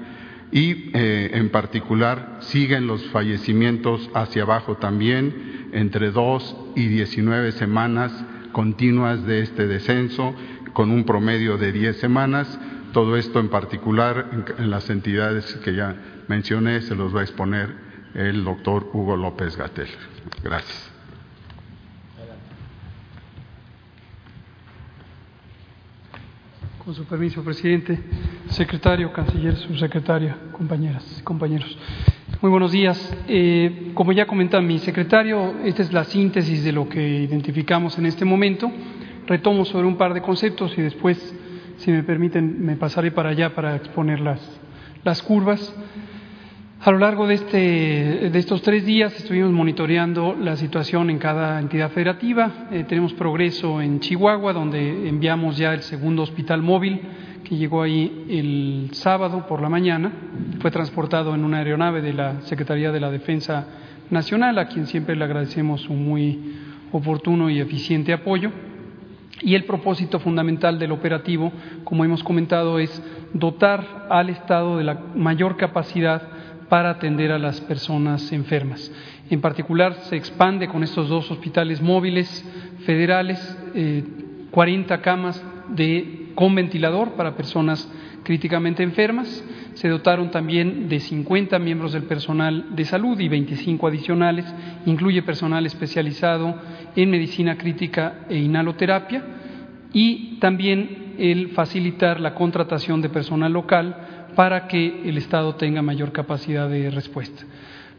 y 0.50 0.90
eh, 0.94 1.30
en 1.34 1.50
particular 1.50 2.38
siguen 2.40 2.86
los 2.86 3.04
fallecimientos 3.08 4.08
hacia 4.14 4.42
abajo 4.42 4.76
también, 4.76 5.68
entre 5.72 6.10
dos 6.10 6.56
y 6.74 6.86
diecinueve 6.86 7.52
semanas 7.52 8.12
continuas 8.52 9.24
de 9.24 9.42
este 9.42 9.66
descenso, 9.66 10.34
con 10.72 10.90
un 10.90 11.04
promedio 11.04 11.58
de 11.58 11.72
diez 11.72 11.98
semanas. 11.98 12.58
Todo 12.92 13.16
esto 13.16 13.40
en 13.40 13.50
particular 13.50 14.44
en, 14.58 14.70
las 14.70 14.90
entidades 14.90 15.54
que 15.64 15.74
ya 15.74 15.94
mencioné 16.26 16.80
se 16.80 16.94
los 16.94 17.14
va 17.14 17.20
a 17.20 17.22
exponer 17.22 17.72
el 18.14 18.44
doctor 18.44 18.90
Hugo 18.92 19.16
López 19.16 19.56
Gatel. 19.56 19.88
Gracias. 20.42 20.87
Con 26.88 26.94
su 26.94 27.04
permiso, 27.04 27.44
presidente, 27.44 27.98
secretario, 28.48 29.12
canciller, 29.12 29.54
subsecretaria, 29.56 30.38
compañeras 30.52 31.18
y 31.20 31.22
compañeros. 31.22 31.76
Muy 32.40 32.50
buenos 32.50 32.72
días. 32.72 33.14
Eh, 33.28 33.90
como 33.92 34.12
ya 34.12 34.26
comenta 34.26 34.58
mi 34.62 34.78
secretario, 34.78 35.56
esta 35.66 35.82
es 35.82 35.92
la 35.92 36.04
síntesis 36.04 36.64
de 36.64 36.72
lo 36.72 36.88
que 36.88 37.06
identificamos 37.24 37.98
en 37.98 38.06
este 38.06 38.24
momento. 38.24 38.72
Retomo 39.26 39.66
sobre 39.66 39.86
un 39.86 39.98
par 39.98 40.14
de 40.14 40.22
conceptos 40.22 40.78
y 40.78 40.80
después, 40.80 41.18
si 41.76 41.90
me 41.90 42.02
permiten, 42.04 42.64
me 42.64 42.76
pasaré 42.76 43.10
para 43.10 43.28
allá 43.28 43.54
para 43.54 43.76
exponer 43.76 44.20
las, 44.20 44.40
las 45.04 45.22
curvas. 45.22 45.76
A 46.80 46.92
lo 46.92 46.98
largo 46.98 47.26
de, 47.26 47.34
este, 47.34 48.30
de 48.30 48.38
estos 48.38 48.62
tres 48.62 48.86
días 48.86 49.12
estuvimos 49.16 49.50
monitoreando 49.50 50.36
la 50.40 50.54
situación 50.54 51.10
en 51.10 51.18
cada 51.18 51.58
entidad 51.58 51.90
federativa. 51.90 52.68
Eh, 52.70 52.84
tenemos 52.88 53.12
progreso 53.14 53.82
en 53.82 53.98
Chihuahua, 53.98 54.52
donde 54.52 55.08
enviamos 55.08 55.56
ya 55.56 55.74
el 55.74 55.80
segundo 55.80 56.22
hospital 56.22 56.62
móvil 56.62 57.00
que 57.42 57.56
llegó 57.56 57.82
ahí 57.82 58.26
el 58.30 58.90
sábado 58.92 59.44
por 59.48 59.60
la 59.60 59.68
mañana. 59.68 60.12
Fue 60.60 60.70
transportado 60.70 61.34
en 61.34 61.42
una 61.42 61.58
aeronave 61.58 62.00
de 62.00 62.12
la 62.12 62.42
Secretaría 62.42 62.92
de 62.92 63.00
la 63.00 63.10
Defensa 63.10 63.66
Nacional, 64.10 64.56
a 64.56 64.68
quien 64.68 64.86
siempre 64.86 65.16
le 65.16 65.24
agradecemos 65.24 65.88
un 65.88 66.04
muy 66.04 66.54
oportuno 66.92 67.50
y 67.50 67.58
eficiente 67.58 68.12
apoyo. 68.12 68.52
Y 69.40 69.56
el 69.56 69.64
propósito 69.64 70.20
fundamental 70.20 70.78
del 70.78 70.92
operativo, 70.92 71.52
como 71.82 72.04
hemos 72.04 72.22
comentado, 72.22 72.78
es 72.78 73.02
dotar 73.32 74.06
al 74.10 74.30
Estado 74.30 74.78
de 74.78 74.84
la 74.84 75.00
mayor 75.16 75.56
capacidad 75.56 76.37
para 76.68 76.90
atender 76.90 77.32
a 77.32 77.38
las 77.38 77.60
personas 77.60 78.32
enfermas. 78.32 78.90
En 79.30 79.40
particular, 79.40 79.94
se 80.04 80.16
expande 80.16 80.68
con 80.68 80.82
estos 80.82 81.08
dos 81.08 81.30
hospitales 81.30 81.80
móviles 81.80 82.44
federales 82.84 83.58
eh, 83.74 84.04
40 84.50 85.00
camas 85.00 85.42
de, 85.68 86.32
con 86.34 86.54
ventilador 86.54 87.12
para 87.12 87.36
personas 87.36 87.90
críticamente 88.24 88.82
enfermas. 88.82 89.44
Se 89.74 89.88
dotaron 89.88 90.30
también 90.30 90.88
de 90.88 91.00
50 91.00 91.58
miembros 91.58 91.92
del 91.92 92.04
personal 92.04 92.74
de 92.74 92.84
salud 92.84 93.18
y 93.20 93.28
25 93.28 93.86
adicionales. 93.86 94.44
Incluye 94.86 95.22
personal 95.22 95.64
especializado 95.66 96.54
en 96.96 97.10
medicina 97.10 97.56
crítica 97.56 98.20
e 98.28 98.38
inhaloterapia 98.38 99.22
y 99.92 100.38
también 100.40 101.14
el 101.18 101.48
facilitar 101.50 102.20
la 102.20 102.34
contratación 102.34 103.02
de 103.02 103.08
personal 103.08 103.52
local 103.52 104.17
para 104.38 104.68
que 104.68 105.02
el 105.04 105.18
Estado 105.18 105.56
tenga 105.56 105.82
mayor 105.82 106.12
capacidad 106.12 106.68
de 106.68 106.92
respuesta. 106.92 107.42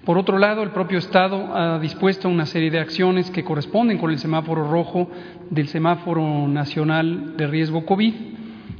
Por 0.05 0.17
otro 0.17 0.37
lado, 0.37 0.63
el 0.63 0.69
propio 0.69 0.97
Estado 0.97 1.53
ha 1.53 1.79
dispuesto 1.79 2.29
una 2.29 2.45
serie 2.45 2.71
de 2.71 2.79
acciones 2.79 3.29
que 3.29 3.43
corresponden 3.43 3.97
con 3.97 4.09
el 4.09 4.19
semáforo 4.19 4.65
rojo 4.71 5.11
del 5.49 5.67
semáforo 5.67 6.47
nacional 6.47 7.35
de 7.35 7.45
riesgo 7.45 7.85
COVID 7.85 8.13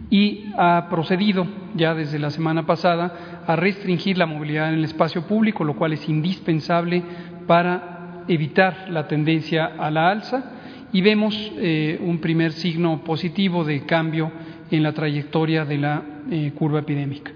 y 0.10 0.54
ha 0.58 0.88
procedido 0.90 1.46
ya 1.76 1.94
desde 1.94 2.18
la 2.18 2.30
semana 2.30 2.66
pasada 2.66 3.44
a 3.46 3.58
restringir 3.58 4.18
la 4.18 4.26
movilidad 4.26 4.70
en 4.70 4.76
el 4.76 4.86
espacio 4.86 5.28
público, 5.28 5.66
lo 5.66 5.76
cual 5.76 5.92
es 5.92 6.08
indispensable 6.08 7.04
para 7.46 8.24
evitar 8.30 8.88
la 8.90 9.06
tendencia 9.06 9.66
a 9.66 9.92
la 9.92 10.10
alza 10.10 10.54
y 10.94 11.02
vemos 11.02 11.36
eh, 11.58 12.00
un 12.02 12.20
primer 12.20 12.54
signo 12.54 13.04
positivo 13.04 13.66
de 13.66 13.86
cambio 13.86 14.32
en 14.72 14.82
la 14.82 14.94
trayectoria 14.94 15.66
de 15.66 15.78
la 15.78 16.04
eh, 16.32 16.54
curva 16.56 16.80
epidémica. 16.80 17.34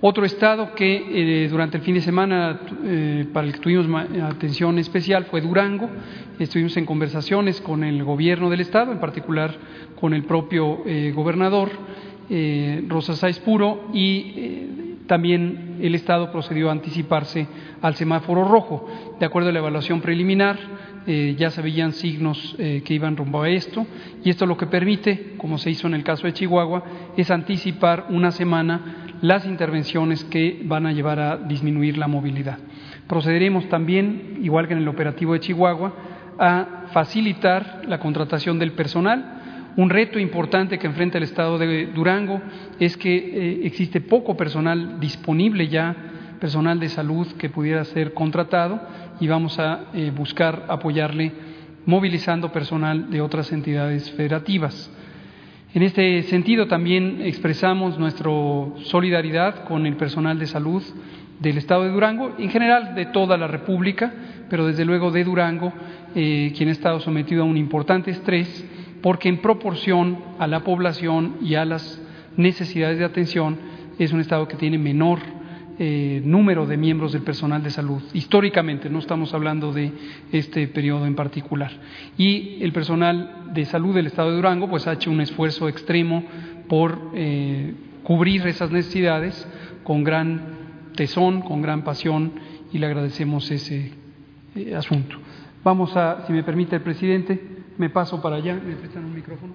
Otro 0.00 0.26
estado 0.26 0.74
que 0.74 1.44
eh, 1.44 1.48
durante 1.48 1.78
el 1.78 1.82
fin 1.82 1.94
de 1.94 2.02
semana 2.02 2.60
para 3.32 3.46
el 3.46 3.52
que 3.54 3.60
tuvimos 3.60 4.06
atención 4.22 4.78
especial 4.78 5.24
fue 5.24 5.40
Durango. 5.40 5.88
Estuvimos 6.38 6.76
en 6.76 6.84
conversaciones 6.84 7.60
con 7.60 7.82
el 7.82 8.04
gobierno 8.04 8.50
del 8.50 8.60
estado, 8.60 8.92
en 8.92 9.00
particular 9.00 9.54
con 9.98 10.12
el 10.12 10.24
propio 10.24 10.82
gobernador 11.14 11.70
Rosa 12.88 13.14
Puro 13.44 13.88
y 13.94 14.76
también 15.06 15.78
el 15.80 15.94
estado 15.94 16.30
procedió 16.30 16.68
a 16.68 16.72
anticiparse 16.72 17.46
al 17.80 17.94
semáforo 17.94 18.44
rojo. 18.44 18.88
De 19.18 19.26
acuerdo 19.26 19.48
a 19.48 19.52
la 19.52 19.60
evaluación 19.60 20.00
preliminar, 20.00 20.58
eh, 21.06 21.36
ya 21.38 21.50
se 21.50 21.62
veían 21.62 21.92
signos 21.92 22.56
eh, 22.58 22.82
que 22.84 22.94
iban 22.94 23.16
rumbo 23.16 23.42
a 23.42 23.48
esto 23.48 23.86
y 24.24 24.30
esto 24.30 24.44
lo 24.44 24.56
que 24.56 24.66
permite, 24.66 25.34
como 25.36 25.56
se 25.58 25.70
hizo 25.70 25.86
en 25.86 25.94
el 25.94 26.02
caso 26.02 26.26
de 26.26 26.32
Chihuahua, 26.32 26.82
es 27.16 27.30
anticipar 27.30 28.06
una 28.10 28.32
semana 28.32 29.05
las 29.22 29.46
intervenciones 29.46 30.24
que 30.24 30.62
van 30.64 30.86
a 30.86 30.92
llevar 30.92 31.18
a 31.20 31.36
disminuir 31.36 31.98
la 31.98 32.08
movilidad. 32.08 32.58
Procederemos 33.06 33.68
también, 33.68 34.38
igual 34.42 34.66
que 34.66 34.74
en 34.74 34.80
el 34.80 34.88
operativo 34.88 35.32
de 35.32 35.40
Chihuahua, 35.40 35.94
a 36.38 36.86
facilitar 36.92 37.82
la 37.86 37.98
contratación 37.98 38.58
del 38.58 38.72
personal. 38.72 39.72
Un 39.76 39.90
reto 39.90 40.18
importante 40.18 40.78
que 40.78 40.86
enfrenta 40.86 41.18
el 41.18 41.24
Estado 41.24 41.58
de 41.58 41.86
Durango 41.86 42.40
es 42.80 42.96
que 42.96 43.14
eh, 43.16 43.60
existe 43.66 44.00
poco 44.00 44.36
personal 44.36 44.98
disponible 45.00 45.68
ya 45.68 45.94
personal 46.40 46.78
de 46.78 46.88
salud 46.88 47.26
que 47.38 47.48
pudiera 47.48 47.84
ser 47.84 48.12
contratado 48.12 48.80
y 49.20 49.26
vamos 49.26 49.58
a 49.58 49.86
eh, 49.94 50.12
buscar 50.14 50.66
apoyarle 50.68 51.32
movilizando 51.86 52.52
personal 52.52 53.10
de 53.10 53.20
otras 53.20 53.52
entidades 53.52 54.10
federativas. 54.12 54.90
En 55.76 55.82
este 55.82 56.22
sentido 56.22 56.68
también 56.68 57.20
expresamos 57.20 57.98
nuestra 57.98 58.30
solidaridad 58.84 59.64
con 59.64 59.84
el 59.84 59.94
personal 59.96 60.38
de 60.38 60.46
salud 60.46 60.82
del 61.38 61.58
Estado 61.58 61.84
de 61.84 61.90
Durango, 61.90 62.34
en 62.38 62.48
general 62.48 62.94
de 62.94 63.04
toda 63.04 63.36
la 63.36 63.46
República, 63.46 64.10
pero 64.48 64.66
desde 64.66 64.86
luego 64.86 65.10
de 65.10 65.22
Durango, 65.22 65.74
eh, 66.14 66.54
quien 66.56 66.70
ha 66.70 66.72
estado 66.72 66.98
sometido 67.00 67.42
a 67.42 67.44
un 67.44 67.58
importante 67.58 68.10
estrés, 68.10 68.64
porque 69.02 69.28
en 69.28 69.42
proporción 69.42 70.16
a 70.38 70.46
la 70.46 70.60
población 70.60 71.36
y 71.42 71.56
a 71.56 71.66
las 71.66 72.00
necesidades 72.38 72.98
de 72.98 73.04
atención 73.04 73.58
es 73.98 74.14
un 74.14 74.20
Estado 74.20 74.48
que 74.48 74.56
tiene 74.56 74.78
menor 74.78 75.18
eh, 75.78 76.22
número 76.24 76.66
de 76.66 76.76
miembros 76.76 77.12
del 77.12 77.22
personal 77.22 77.62
de 77.62 77.70
salud, 77.70 78.02
históricamente, 78.12 78.88
no 78.88 78.98
estamos 78.98 79.34
hablando 79.34 79.72
de 79.72 79.92
este 80.32 80.68
periodo 80.68 81.06
en 81.06 81.14
particular. 81.14 81.70
Y 82.16 82.62
el 82.62 82.72
personal 82.72 83.50
de 83.52 83.64
salud 83.66 83.94
del 83.94 84.06
Estado 84.06 84.30
de 84.30 84.36
Durango 84.36 84.68
pues 84.68 84.86
ha 84.86 84.92
hecho 84.92 85.10
un 85.10 85.20
esfuerzo 85.20 85.68
extremo 85.68 86.24
por 86.68 87.10
eh, 87.14 87.74
cubrir 88.02 88.46
esas 88.46 88.70
necesidades 88.70 89.46
con 89.84 90.02
gran 90.02 90.56
tesón, 90.94 91.42
con 91.42 91.62
gran 91.62 91.84
pasión 91.84 92.32
y 92.72 92.78
le 92.78 92.86
agradecemos 92.86 93.50
ese 93.50 93.92
eh, 94.54 94.74
asunto. 94.74 95.16
Vamos 95.62 95.96
a, 95.96 96.26
si 96.26 96.32
me 96.32 96.42
permite 96.42 96.76
el 96.76 96.82
presidente, 96.82 97.40
me 97.78 97.90
paso 97.90 98.22
para 98.22 98.36
allá, 98.36 98.54
me 98.54 98.76
prestan 98.76 99.04
un 99.04 99.14
micrófono. 99.14 99.52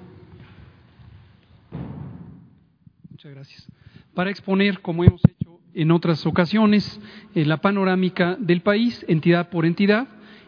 Muchas 3.10 3.32
gracias. 3.32 3.68
Para 4.14 4.30
exponer, 4.30 4.82
como 4.82 5.04
hemos 5.04 5.22
hecho, 5.26 5.41
en 5.74 5.92
otras 5.92 6.26
ocasiones 6.26 7.00
eh, 7.36 7.46
la 7.46 7.58
panorámica 7.58 8.36
del 8.40 8.62
país, 8.62 9.06
entidad 9.08 9.50
por 9.50 9.66
entidad, 9.66 10.08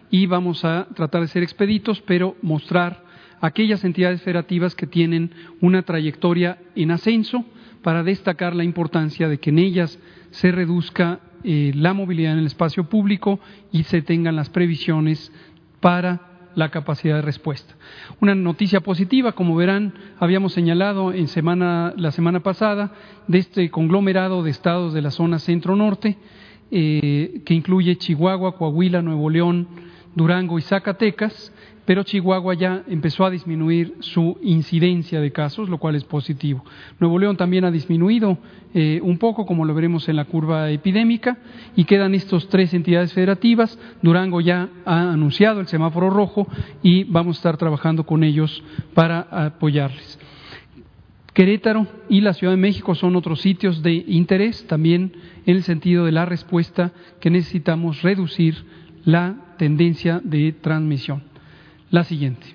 y 0.10 0.28
vamos 0.28 0.64
a 0.64 0.88
tratar 0.96 1.22
de 1.22 1.28
ser 1.28 1.44
expeditos, 1.44 2.02
pero 2.02 2.36
mostrar 2.42 3.04
aquellas 3.42 3.84
entidades 3.84 4.22
federativas 4.22 4.76
que 4.76 4.88
tienen 4.88 5.32
una 5.60 5.82
trayectoria 5.82 6.60
en 6.76 6.92
ascenso 6.92 7.44
para 7.82 8.04
destacar 8.04 8.56
la 8.56 8.64
importancia 8.64 9.28
de 9.28 9.40
que 9.40 9.50
en 9.50 9.60
ellas 9.60 10.00
se 10.32 10.52
reduzca 10.52 11.20
eh, 11.44 11.72
la 11.76 11.94
movilidad 11.94 12.34
en 12.34 12.40
el 12.40 12.46
espacio 12.46 12.86
público 12.86 13.40
y 13.72 13.84
se 13.84 14.02
tengan 14.02 14.36
las 14.36 14.50
previsiones 14.50 15.32
para 15.82 16.33
la 16.56 16.70
capacidad 16.70 17.16
de 17.16 17.22
respuesta. 17.22 17.76
Una 18.20 18.36
noticia 18.36 18.82
positiva, 18.82 19.34
como 19.34 19.56
verán, 19.56 19.94
habíamos 20.20 20.54
señalado 20.54 21.14
en 21.14 21.28
semana, 21.28 21.94
la 21.98 22.12
semana 22.12 22.42
pasada 22.42 22.92
de 23.28 23.38
este 23.38 23.70
conglomerado 23.70 24.44
de 24.44 24.52
estados 24.52 24.94
de 24.94 25.02
la 25.02 25.12
zona 25.12 25.40
centro-norte, 25.40 26.18
eh, 26.72 27.42
que 27.46 27.54
incluye 27.54 27.98
Chihuahua, 27.98 28.56
Coahuila, 28.58 29.02
Nuevo 29.02 29.30
León, 29.30 29.68
Durango 30.16 30.58
y 30.58 30.62
Zacatecas, 30.64 31.53
pero 31.86 32.04
Chihuahua 32.04 32.54
ya 32.54 32.84
empezó 32.88 33.26
a 33.26 33.30
disminuir 33.30 33.96
su 34.00 34.38
incidencia 34.42 35.20
de 35.20 35.32
casos, 35.32 35.68
lo 35.70 35.78
cual 35.78 35.96
es 35.96 36.04
positivo. 36.06 36.64
Nuevo 37.00 37.20
León 37.20 37.36
también 37.36 37.66
ha 37.66 37.72
disminuido 37.72 38.38
eh, 38.74 39.02
un 39.04 39.18
poco, 39.18 39.46
como 39.46 39.66
lo 39.66 39.74
veremos 39.74 40.08
en 40.08 40.16
la 40.16 40.26
curva 40.26 40.70
epidémica, 40.72 41.38
y 41.76 41.84
quedan 41.84 42.16
estas 42.16 42.48
tres 42.48 42.74
entidades 42.74 43.14
federativas. 43.14 43.78
Durango 44.02 44.40
ya 44.40 44.70
ha 44.86 45.12
anunciado 45.12 45.60
el 45.60 45.68
semáforo 45.68 46.10
rojo 46.10 46.48
y 46.82 47.04
vamos 47.04 47.38
a 47.38 47.40
estar 47.40 47.58
trabajando 47.58 48.06
con 48.06 48.24
ellos 48.24 48.64
para 48.94 49.22
apoyarles. 49.22 50.20
Querétaro 51.34 51.88
y 52.10 52.22
la 52.22 52.34
Ciudad 52.34 52.54
de 52.54 52.58
México 52.58 52.94
son 52.96 53.16
otros 53.16 53.42
sitios 53.42 53.82
de 53.82 54.06
interés 54.08 54.68
también 54.68 55.14
en 55.46 55.56
el 55.56 55.64
sentido 55.64 56.06
de 56.06 56.12
la 56.12 56.26
respuesta 56.26 56.94
que 57.20 57.32
necesitamos 57.32 58.04
reducir 58.04 58.56
la 59.04 59.56
tendencia 59.58 60.22
de 60.24 60.54
transmisión 60.54 61.33
la 61.94 62.04
siguiente. 62.04 62.48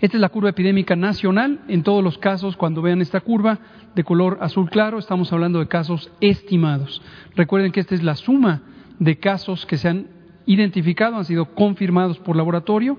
Esta 0.00 0.16
es 0.16 0.20
la 0.20 0.28
curva 0.28 0.50
epidémica 0.50 0.94
nacional. 0.94 1.62
En 1.66 1.82
todos 1.82 2.02
los 2.04 2.16
casos, 2.16 2.56
cuando 2.56 2.80
vean 2.80 3.00
esta 3.00 3.20
curva 3.20 3.58
de 3.96 4.04
color 4.04 4.38
azul 4.40 4.70
claro, 4.70 5.00
estamos 5.00 5.32
hablando 5.32 5.58
de 5.58 5.66
casos 5.66 6.12
estimados. 6.20 7.02
Recuerden 7.34 7.72
que 7.72 7.80
esta 7.80 7.96
es 7.96 8.04
la 8.04 8.14
suma 8.14 8.62
de 9.00 9.18
casos 9.18 9.66
que 9.66 9.76
se 9.76 9.88
han 9.88 10.06
identificado, 10.46 11.16
han 11.16 11.24
sido 11.24 11.56
confirmados 11.56 12.20
por 12.20 12.36
laboratorio, 12.36 12.98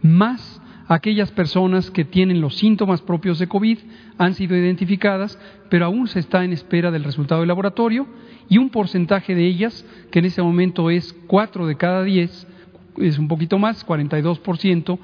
más 0.00 0.62
aquellas 0.88 1.30
personas 1.30 1.90
que 1.90 2.06
tienen 2.06 2.40
los 2.40 2.56
síntomas 2.56 3.02
propios 3.02 3.38
de 3.38 3.48
COVID, 3.48 3.78
han 4.16 4.32
sido 4.32 4.56
identificadas, 4.56 5.38
pero 5.68 5.84
aún 5.84 6.08
se 6.08 6.20
está 6.20 6.42
en 6.42 6.54
espera 6.54 6.90
del 6.90 7.04
resultado 7.04 7.42
del 7.42 7.48
laboratorio, 7.48 8.06
y 8.48 8.56
un 8.56 8.70
porcentaje 8.70 9.34
de 9.34 9.46
ellas, 9.46 9.84
que 10.10 10.20
en 10.20 10.24
ese 10.24 10.42
momento 10.42 10.88
es 10.88 11.12
4 11.26 11.66
de 11.66 11.76
cada 11.76 12.02
10, 12.02 12.46
es 12.98 13.18
un 13.18 13.28
poquito 13.28 13.58
más, 13.58 13.86
42%, 13.86 14.98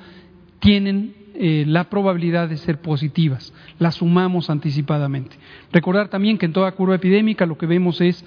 tienen 0.59 1.15
eh, 1.39 1.65
la 1.67 1.91
probabilidad 1.91 2.49
de 2.49 2.57
ser 2.57 2.81
positivas. 2.81 3.53
Las 3.79 3.97
sumamos 3.97 4.49
anticipadamente. 4.49 5.37
Recordar 5.71 6.09
también 6.09 6.39
que 6.39 6.47
en 6.47 6.55
toda 6.55 6.73
curva 6.73 6.95
epidémica 6.95 7.45
lo 7.45 7.59
que 7.59 7.67
vemos 7.67 8.01
es 8.01 8.25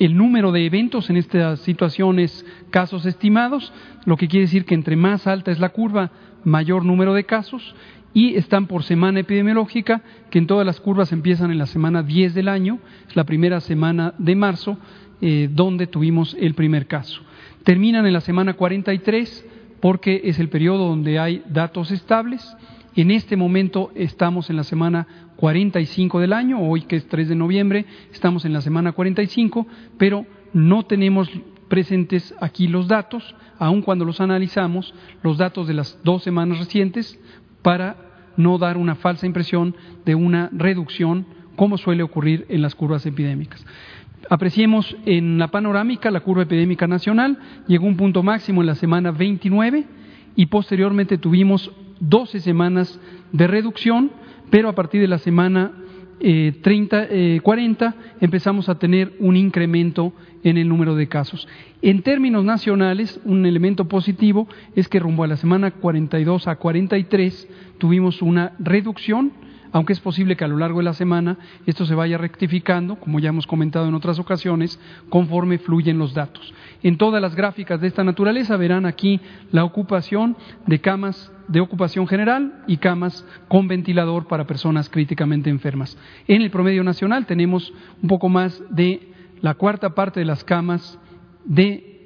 el 0.00 0.16
número 0.16 0.50
de 0.50 0.66
eventos 0.66 1.08
en 1.08 1.16
estas 1.16 1.60
situaciones, 1.60 2.44
casos 2.70 3.06
estimados, 3.06 3.72
lo 4.06 4.16
que 4.16 4.26
quiere 4.26 4.46
decir 4.46 4.64
que 4.64 4.74
entre 4.74 4.96
más 4.96 5.28
alta 5.28 5.52
es 5.52 5.60
la 5.60 5.68
curva, 5.68 6.10
mayor 6.42 6.84
número 6.84 7.14
de 7.14 7.24
casos, 7.24 7.76
y 8.12 8.34
están 8.34 8.66
por 8.66 8.82
semana 8.82 9.20
epidemiológica, 9.20 10.02
que 10.30 10.38
en 10.38 10.48
todas 10.48 10.66
las 10.66 10.80
curvas 10.80 11.12
empiezan 11.12 11.52
en 11.52 11.58
la 11.58 11.66
semana 11.66 12.02
10 12.02 12.34
del 12.34 12.48
año, 12.48 12.80
es 13.08 13.14
la 13.14 13.24
primera 13.24 13.60
semana 13.60 14.14
de 14.18 14.34
marzo, 14.34 14.78
eh, 15.20 15.48
donde 15.52 15.86
tuvimos 15.86 16.36
el 16.40 16.54
primer 16.54 16.86
caso 16.86 17.22
terminan 17.68 18.06
en 18.06 18.14
la 18.14 18.22
semana 18.22 18.54
43 18.54 19.46
porque 19.80 20.22
es 20.24 20.38
el 20.38 20.48
periodo 20.48 20.88
donde 20.88 21.18
hay 21.18 21.42
datos 21.50 21.90
estables. 21.90 22.56
En 22.96 23.10
este 23.10 23.36
momento 23.36 23.90
estamos 23.94 24.48
en 24.48 24.56
la 24.56 24.64
semana 24.64 25.06
45 25.36 26.18
del 26.18 26.32
año, 26.32 26.62
hoy 26.62 26.80
que 26.84 26.96
es 26.96 27.06
3 27.08 27.28
de 27.28 27.34
noviembre, 27.34 27.84
estamos 28.10 28.46
en 28.46 28.54
la 28.54 28.62
semana 28.62 28.92
45, 28.92 29.66
pero 29.98 30.24
no 30.54 30.86
tenemos 30.86 31.30
presentes 31.68 32.34
aquí 32.40 32.68
los 32.68 32.88
datos, 32.88 33.36
aun 33.58 33.82
cuando 33.82 34.06
los 34.06 34.22
analizamos, 34.22 34.94
los 35.22 35.36
datos 35.36 35.68
de 35.68 35.74
las 35.74 36.00
dos 36.02 36.22
semanas 36.22 36.60
recientes, 36.60 37.20
para 37.60 37.98
no 38.38 38.56
dar 38.56 38.78
una 38.78 38.94
falsa 38.94 39.26
impresión 39.26 39.76
de 40.06 40.14
una 40.14 40.48
reducción, 40.54 41.26
como 41.54 41.76
suele 41.76 42.02
ocurrir 42.02 42.46
en 42.48 42.62
las 42.62 42.74
curvas 42.74 43.04
epidémicas. 43.04 43.62
Apreciemos 44.28 44.94
en 45.06 45.38
la 45.38 45.48
panorámica 45.48 46.10
la 46.10 46.20
curva 46.20 46.42
epidémica 46.42 46.86
nacional, 46.86 47.38
llegó 47.66 47.86
a 47.86 47.88
un 47.88 47.96
punto 47.96 48.22
máximo 48.22 48.60
en 48.60 48.66
la 48.66 48.74
semana 48.74 49.10
29 49.10 49.86
y 50.36 50.46
posteriormente 50.46 51.16
tuvimos 51.16 51.72
12 52.00 52.40
semanas 52.40 53.00
de 53.32 53.46
reducción, 53.46 54.10
pero 54.50 54.68
a 54.68 54.74
partir 54.74 55.00
de 55.00 55.08
la 55.08 55.18
semana 55.18 55.72
30, 56.20 57.06
eh, 57.10 57.40
40 57.42 57.86
eh, 57.86 57.92
empezamos 58.20 58.68
a 58.68 58.78
tener 58.78 59.14
un 59.20 59.36
incremento 59.36 60.12
en 60.42 60.58
el 60.58 60.68
número 60.68 60.94
de 60.94 61.08
casos. 61.08 61.48
En 61.80 62.02
términos 62.02 62.44
nacionales, 62.44 63.20
un 63.24 63.46
elemento 63.46 63.86
positivo 63.86 64.46
es 64.74 64.88
que 64.88 64.98
rumbo 64.98 65.24
a 65.24 65.28
la 65.28 65.36
semana 65.36 65.70
42 65.70 66.48
a 66.48 66.56
43 66.56 67.48
tuvimos 67.78 68.20
una 68.20 68.52
reducción 68.58 69.32
aunque 69.72 69.92
es 69.92 70.00
posible 70.00 70.36
que 70.36 70.44
a 70.44 70.48
lo 70.48 70.56
largo 70.56 70.78
de 70.78 70.84
la 70.84 70.92
semana 70.92 71.38
esto 71.66 71.86
se 71.86 71.94
vaya 71.94 72.18
rectificando, 72.18 72.96
como 72.96 73.20
ya 73.20 73.30
hemos 73.30 73.46
comentado 73.46 73.86
en 73.88 73.94
otras 73.94 74.18
ocasiones, 74.18 74.80
conforme 75.08 75.58
fluyen 75.58 75.98
los 75.98 76.14
datos. 76.14 76.52
En 76.82 76.96
todas 76.96 77.20
las 77.20 77.34
gráficas 77.34 77.80
de 77.80 77.88
esta 77.88 78.04
naturaleza 78.04 78.56
verán 78.56 78.86
aquí 78.86 79.20
la 79.50 79.64
ocupación 79.64 80.36
de 80.66 80.80
camas 80.80 81.32
de 81.48 81.60
ocupación 81.60 82.06
general 82.06 82.62
y 82.66 82.76
camas 82.76 83.24
con 83.48 83.68
ventilador 83.68 84.26
para 84.26 84.46
personas 84.46 84.90
críticamente 84.90 85.48
enfermas. 85.48 85.96
En 86.26 86.42
el 86.42 86.50
promedio 86.50 86.84
nacional 86.84 87.24
tenemos 87.24 87.72
un 88.02 88.08
poco 88.08 88.28
más 88.28 88.62
de 88.68 89.12
la 89.40 89.54
cuarta 89.54 89.94
parte 89.94 90.20
de 90.20 90.26
las 90.26 90.44
camas 90.44 90.98
de 91.44 91.97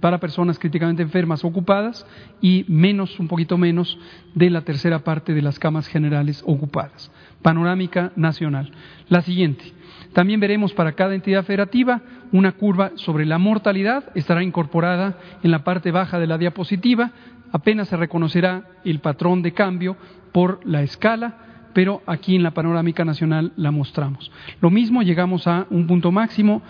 para 0.00 0.18
personas 0.18 0.58
críticamente 0.58 1.02
enfermas 1.02 1.44
ocupadas 1.44 2.06
y 2.40 2.64
menos, 2.68 3.18
un 3.20 3.28
poquito 3.28 3.58
menos, 3.58 3.98
de 4.34 4.50
la 4.50 4.62
tercera 4.62 5.00
parte 5.00 5.34
de 5.34 5.42
las 5.42 5.58
camas 5.58 5.86
generales 5.86 6.42
ocupadas. 6.46 7.10
Panorámica 7.42 8.12
nacional. 8.16 8.72
La 9.08 9.20
siguiente. 9.22 9.72
También 10.14 10.40
veremos 10.40 10.72
para 10.72 10.92
cada 10.92 11.14
entidad 11.14 11.44
federativa 11.44 12.00
una 12.32 12.52
curva 12.52 12.92
sobre 12.94 13.26
la 13.26 13.38
mortalidad, 13.38 14.04
estará 14.14 14.42
incorporada 14.42 15.18
en 15.42 15.50
la 15.50 15.62
parte 15.62 15.90
baja 15.90 16.18
de 16.18 16.26
la 16.26 16.38
diapositiva, 16.38 17.12
apenas 17.52 17.88
se 17.88 17.96
reconocerá 17.96 18.64
el 18.84 19.00
patrón 19.00 19.42
de 19.42 19.52
cambio 19.52 19.96
por 20.32 20.60
la 20.64 20.82
escala, 20.82 21.36
pero 21.74 22.02
aquí 22.06 22.34
en 22.34 22.42
la 22.42 22.52
panorámica 22.52 23.04
nacional 23.04 23.52
la 23.56 23.70
mostramos. 23.70 24.32
Lo 24.62 24.70
mismo, 24.70 25.02
llegamos 25.02 25.46
a 25.46 25.66
un 25.68 25.86
punto 25.86 26.10
máximo 26.10 26.62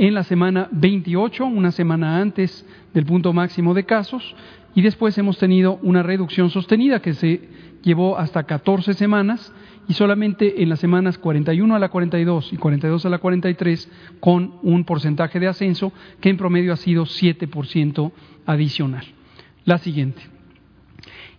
en 0.00 0.14
la 0.14 0.22
semana 0.22 0.66
28, 0.72 1.44
una 1.44 1.72
semana 1.72 2.22
antes 2.22 2.66
del 2.94 3.04
punto 3.04 3.34
máximo 3.34 3.74
de 3.74 3.84
casos, 3.84 4.34
y 4.74 4.80
después 4.80 5.18
hemos 5.18 5.36
tenido 5.36 5.78
una 5.82 6.02
reducción 6.02 6.48
sostenida 6.48 7.02
que 7.02 7.12
se 7.12 7.42
llevó 7.82 8.16
hasta 8.16 8.44
14 8.44 8.94
semanas 8.94 9.52
y 9.88 9.92
solamente 9.92 10.62
en 10.62 10.70
las 10.70 10.80
semanas 10.80 11.18
41 11.18 11.76
a 11.76 11.78
la 11.78 11.90
42 11.90 12.50
y 12.50 12.56
42 12.56 13.04
a 13.04 13.10
la 13.10 13.18
43 13.18 13.90
con 14.20 14.54
un 14.62 14.84
porcentaje 14.84 15.38
de 15.38 15.48
ascenso 15.48 15.92
que 16.22 16.30
en 16.30 16.38
promedio 16.38 16.72
ha 16.72 16.76
sido 16.76 17.04
7% 17.04 18.10
adicional. 18.46 19.04
La 19.66 19.76
siguiente. 19.76 20.22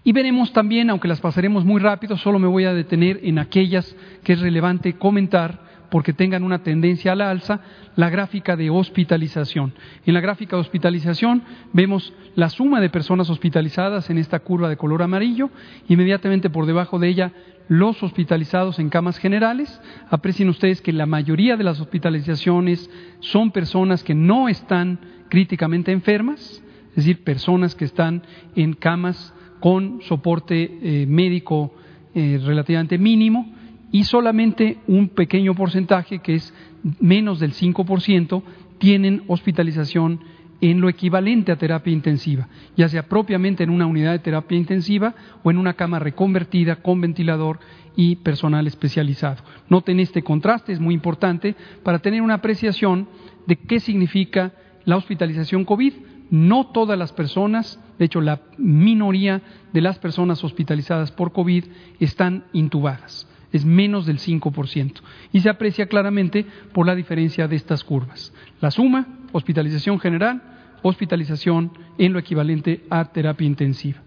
Y 0.03 0.11
veremos 0.11 0.53
también, 0.53 0.91
aunque 0.91 1.07
las 1.07 1.19
pasaremos 1.19 1.65
muy 1.65 1.81
rápido, 1.81 2.15
solo 2.15 2.37
me 2.37 2.47
voy 2.47 2.65
a 2.65 2.75
detener 2.75 3.21
en 3.23 3.39
aquellas 3.39 3.95
que 4.23 4.33
es 4.33 4.39
relevante 4.39 4.93
comentar 4.93 5.70
porque 5.91 6.13
tengan 6.13 6.43
una 6.43 6.63
tendencia 6.63 7.11
a 7.11 7.15
la 7.15 7.29
alza, 7.29 7.59
la 7.97 8.09
gráfica 8.09 8.55
de 8.55 8.69
hospitalización. 8.69 9.73
En 10.05 10.13
la 10.13 10.21
gráfica 10.21 10.55
de 10.55 10.61
hospitalización 10.61 11.43
vemos 11.73 12.13
la 12.33 12.49
suma 12.49 12.79
de 12.79 12.89
personas 12.89 13.29
hospitalizadas 13.29 14.09
en 14.09 14.17
esta 14.17 14.39
curva 14.39 14.69
de 14.69 14.77
color 14.77 15.03
amarillo, 15.03 15.49
inmediatamente 15.89 16.49
por 16.49 16.65
debajo 16.65 16.97
de 16.97 17.09
ella 17.09 17.33
los 17.67 18.01
hospitalizados 18.03 18.79
en 18.79 18.89
camas 18.89 19.17
generales. 19.17 19.81
Aprecien 20.09 20.47
ustedes 20.47 20.81
que 20.81 20.93
la 20.93 21.05
mayoría 21.05 21.57
de 21.57 21.65
las 21.65 21.81
hospitalizaciones 21.81 22.89
son 23.19 23.51
personas 23.51 24.01
que 24.01 24.15
no 24.15 24.47
están 24.47 24.97
críticamente 25.27 25.91
enfermas, 25.91 26.63
es 26.91 26.95
decir, 26.95 27.21
personas 27.25 27.75
que 27.75 27.83
están 27.85 28.23
en 28.55 28.73
camas 28.75 29.33
con 29.59 30.01
soporte 30.03 30.71
eh, 30.81 31.05
médico 31.05 31.75
eh, 32.15 32.39
relativamente 32.41 32.97
mínimo 32.97 33.60
y 33.91 34.05
solamente 34.05 34.77
un 34.87 35.09
pequeño 35.09 35.53
porcentaje, 35.53 36.19
que 36.19 36.35
es 36.35 36.53
menos 36.99 37.39
del 37.39 37.53
5%, 37.53 38.41
tienen 38.77 39.23
hospitalización 39.27 40.21
en 40.61 40.79
lo 40.79 40.89
equivalente 40.89 41.51
a 41.51 41.57
terapia 41.57 41.91
intensiva, 41.91 42.47
ya 42.77 42.87
sea 42.87 43.07
propiamente 43.07 43.63
en 43.63 43.71
una 43.71 43.87
unidad 43.87 44.11
de 44.11 44.19
terapia 44.19 44.57
intensiva 44.57 45.15
o 45.43 45.49
en 45.49 45.57
una 45.57 45.73
cama 45.73 45.99
reconvertida 45.99 46.77
con 46.77 47.01
ventilador 47.01 47.59
y 47.95 48.17
personal 48.17 48.67
especializado. 48.67 49.43
Noten 49.69 49.99
este 49.99 50.23
contraste, 50.23 50.71
es 50.71 50.79
muy 50.79 50.93
importante 50.93 51.55
para 51.83 51.99
tener 51.99 52.21
una 52.21 52.35
apreciación 52.35 53.07
de 53.47 53.55
qué 53.55 53.79
significa 53.79 54.53
la 54.85 54.97
hospitalización 54.97 55.65
COVID. 55.65 55.93
No 56.29 56.67
todas 56.67 56.97
las 56.97 57.11
personas, 57.11 57.79
de 57.97 58.05
hecho 58.05 58.21
la 58.21 58.41
minoría 58.57 59.41
de 59.73 59.81
las 59.81 59.99
personas 59.99 60.43
hospitalizadas 60.43 61.11
por 61.11 61.33
COVID 61.33 61.65
están 61.99 62.45
intubadas 62.53 63.27
es 63.51 63.65
menos 63.65 64.05
del 64.05 64.19
5%. 64.19 65.01
Y 65.31 65.41
se 65.41 65.49
aprecia 65.49 65.87
claramente 65.87 66.45
por 66.73 66.85
la 66.85 66.95
diferencia 66.95 67.47
de 67.47 67.55
estas 67.55 67.83
curvas. 67.83 68.33
La 68.59 68.71
suma, 68.71 69.07
hospitalización 69.31 69.99
general, 69.99 70.41
hospitalización 70.81 71.71
en 71.97 72.13
lo 72.13 72.19
equivalente 72.19 72.83
a 72.89 73.05
terapia 73.05 73.47
intensiva. 73.47 74.01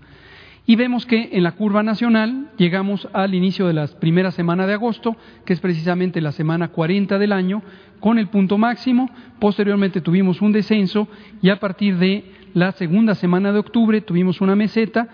Y 0.66 0.76
vemos 0.76 1.04
que 1.04 1.30
en 1.32 1.42
la 1.42 1.52
curva 1.52 1.82
nacional 1.82 2.50
llegamos 2.56 3.06
al 3.12 3.34
inicio 3.34 3.66
de 3.66 3.74
la 3.74 3.86
primera 3.86 4.30
semana 4.30 4.66
de 4.66 4.72
agosto, 4.72 5.14
que 5.44 5.52
es 5.52 5.60
precisamente 5.60 6.22
la 6.22 6.32
semana 6.32 6.68
40 6.68 7.18
del 7.18 7.32
año, 7.32 7.62
con 8.00 8.18
el 8.18 8.28
punto 8.28 8.56
máximo. 8.56 9.10
Posteriormente 9.40 10.00
tuvimos 10.00 10.40
un 10.40 10.52
descenso 10.52 11.06
y 11.42 11.50
a 11.50 11.60
partir 11.60 11.98
de 11.98 12.32
la 12.54 12.72
segunda 12.72 13.14
semana 13.14 13.52
de 13.52 13.58
octubre 13.58 14.00
tuvimos 14.00 14.40
una 14.40 14.56
meseta, 14.56 15.08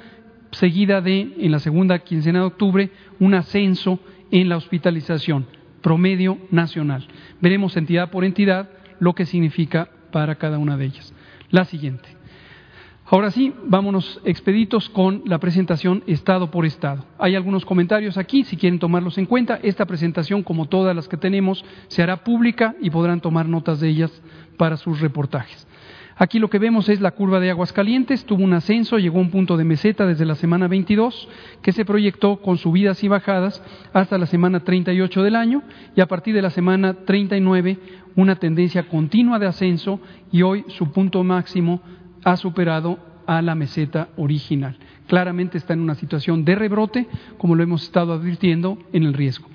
seguida 0.52 1.00
de, 1.00 1.34
en 1.38 1.50
la 1.50 1.58
segunda 1.58 1.98
quincena 1.98 2.40
de 2.40 2.46
octubre, 2.46 2.90
un 3.18 3.34
ascenso 3.34 3.98
en 4.30 4.48
la 4.48 4.56
hospitalización 4.56 5.46
promedio 5.80 6.38
nacional. 6.50 7.06
Veremos 7.40 7.76
entidad 7.76 8.10
por 8.10 8.24
entidad 8.24 8.70
lo 8.98 9.14
que 9.14 9.26
significa 9.26 9.88
para 10.12 10.36
cada 10.36 10.58
una 10.58 10.76
de 10.76 10.86
ellas. 10.86 11.14
La 11.50 11.64
siguiente. 11.64 12.08
Ahora 13.06 13.32
sí, 13.32 13.52
vámonos 13.64 14.20
expeditos 14.24 14.88
con 14.88 15.22
la 15.24 15.38
presentación 15.38 16.04
estado 16.06 16.52
por 16.52 16.64
estado. 16.64 17.04
Hay 17.18 17.34
algunos 17.34 17.64
comentarios 17.64 18.16
aquí, 18.16 18.44
si 18.44 18.56
quieren 18.56 18.78
tomarlos 18.78 19.18
en 19.18 19.26
cuenta. 19.26 19.58
Esta 19.64 19.84
presentación, 19.84 20.44
como 20.44 20.66
todas 20.66 20.94
las 20.94 21.08
que 21.08 21.16
tenemos, 21.16 21.64
se 21.88 22.04
hará 22.04 22.22
pública 22.22 22.76
y 22.80 22.90
podrán 22.90 23.20
tomar 23.20 23.48
notas 23.48 23.80
de 23.80 23.88
ellas 23.88 24.22
para 24.56 24.76
sus 24.76 25.00
reportajes. 25.00 25.66
Aquí 26.22 26.38
lo 26.38 26.50
que 26.50 26.58
vemos 26.58 26.90
es 26.90 27.00
la 27.00 27.12
curva 27.12 27.40
de 27.40 27.48
aguas 27.48 27.72
calientes, 27.72 28.26
tuvo 28.26 28.44
un 28.44 28.52
ascenso, 28.52 28.98
llegó 28.98 29.16
a 29.16 29.22
un 29.22 29.30
punto 29.30 29.56
de 29.56 29.64
meseta 29.64 30.04
desde 30.04 30.26
la 30.26 30.34
semana 30.34 30.68
22, 30.68 31.26
que 31.62 31.72
se 31.72 31.86
proyectó 31.86 32.42
con 32.42 32.58
subidas 32.58 33.02
y 33.02 33.08
bajadas 33.08 33.62
hasta 33.94 34.18
la 34.18 34.26
semana 34.26 34.60
38 34.60 35.22
del 35.22 35.34
año, 35.34 35.62
y 35.96 36.02
a 36.02 36.06
partir 36.06 36.34
de 36.34 36.42
la 36.42 36.50
semana 36.50 36.92
39 36.92 37.78
una 38.16 38.36
tendencia 38.36 38.82
continua 38.82 39.38
de 39.38 39.46
ascenso, 39.46 39.98
y 40.30 40.42
hoy 40.42 40.66
su 40.68 40.92
punto 40.92 41.24
máximo 41.24 41.80
ha 42.22 42.36
superado 42.36 42.98
a 43.26 43.40
la 43.40 43.54
meseta 43.54 44.10
original. 44.18 44.76
Claramente 45.06 45.56
está 45.56 45.72
en 45.72 45.80
una 45.80 45.94
situación 45.94 46.44
de 46.44 46.54
rebrote, 46.54 47.06
como 47.38 47.54
lo 47.54 47.62
hemos 47.62 47.84
estado 47.84 48.12
advirtiendo 48.12 48.76
en 48.92 49.04
el 49.04 49.14
riesgo. 49.14 49.48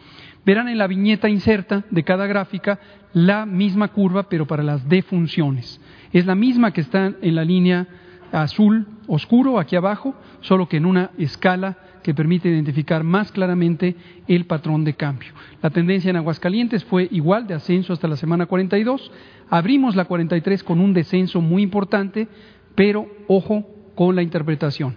Verán 0.45 0.67
en 0.69 0.77
la 0.77 0.88
viñeta 0.88 1.27
inserta 1.27 1.84
de 1.89 2.03
cada 2.03 2.27
gráfica 2.27 2.79
la 3.13 3.45
misma 3.45 3.88
curva, 3.89 4.29
pero 4.29 4.45
para 4.45 4.63
las 4.63 4.88
defunciones. 4.88 5.81
Es 6.13 6.25
la 6.25 6.36
misma 6.36 6.71
que 6.71 6.81
está 6.81 7.13
en 7.21 7.36
la 7.36 7.43
línea 7.43 7.88
azul 8.31 8.88
oscuro 9.08 9.60
aquí 9.60 9.75
abajo, 9.75 10.15
solo 10.41 10.67
que 10.67 10.77
en 10.77 10.86
una 10.86 11.12
escala 11.17 11.77
que 12.03 12.13
permite 12.13 12.49
identificar 12.49 13.03
más 13.03 13.31
claramente 13.31 13.95
el 14.27 14.45
patrón 14.45 14.84
de 14.84 14.93
cambio. 14.93 15.34
La 15.63 15.71
tendencia 15.71 16.12
en 16.12 16.17
Aguascalientes 16.17 16.84
fue 16.86 17.08
igual 17.12 17.47
de 17.47 17.55
ascenso 17.55 17.93
hasta 17.93 18.08
la 18.08 18.15
semana 18.15 18.45
42. 18.45 19.12
Abrimos 19.49 19.95
la 19.95 20.05
43 20.05 20.63
con 20.63 20.79
un 20.79 20.93
descenso 20.93 21.41
muy 21.41 21.63
importante, 21.63 22.27
pero 22.75 23.08
ojo 23.27 23.65
con 23.95 24.15
la 24.15 24.21
interpretación. 24.21 24.95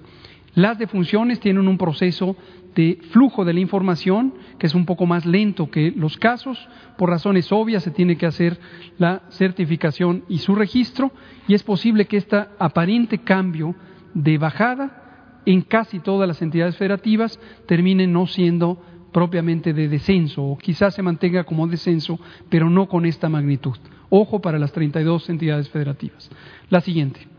Las 0.54 0.78
defunciones 0.78 1.40
tienen 1.40 1.68
un 1.68 1.78
proceso 1.78 2.36
de 2.78 3.00
flujo 3.10 3.44
de 3.44 3.52
la 3.52 3.58
información, 3.58 4.34
que 4.56 4.68
es 4.68 4.74
un 4.76 4.86
poco 4.86 5.04
más 5.04 5.26
lento 5.26 5.68
que 5.68 5.90
los 5.90 6.16
casos. 6.16 6.68
Por 6.96 7.10
razones 7.10 7.50
obvias 7.50 7.82
se 7.82 7.90
tiene 7.90 8.16
que 8.16 8.24
hacer 8.24 8.56
la 8.98 9.22
certificación 9.30 10.22
y 10.28 10.38
su 10.38 10.54
registro 10.54 11.10
y 11.48 11.54
es 11.54 11.64
posible 11.64 12.04
que 12.04 12.18
este 12.18 12.36
aparente 12.56 13.18
cambio 13.18 13.74
de 14.14 14.38
bajada 14.38 15.40
en 15.44 15.62
casi 15.62 15.98
todas 15.98 16.28
las 16.28 16.40
entidades 16.40 16.76
federativas 16.76 17.40
termine 17.66 18.06
no 18.06 18.28
siendo 18.28 18.80
propiamente 19.12 19.72
de 19.72 19.88
descenso 19.88 20.44
o 20.44 20.56
quizás 20.56 20.94
se 20.94 21.02
mantenga 21.02 21.42
como 21.42 21.66
descenso, 21.66 22.20
pero 22.48 22.70
no 22.70 22.86
con 22.86 23.06
esta 23.06 23.28
magnitud. 23.28 23.76
Ojo 24.08 24.40
para 24.40 24.60
las 24.60 24.70
32 24.70 25.28
entidades 25.30 25.68
federativas. 25.68 26.30
La 26.70 26.80
siguiente. 26.80 27.37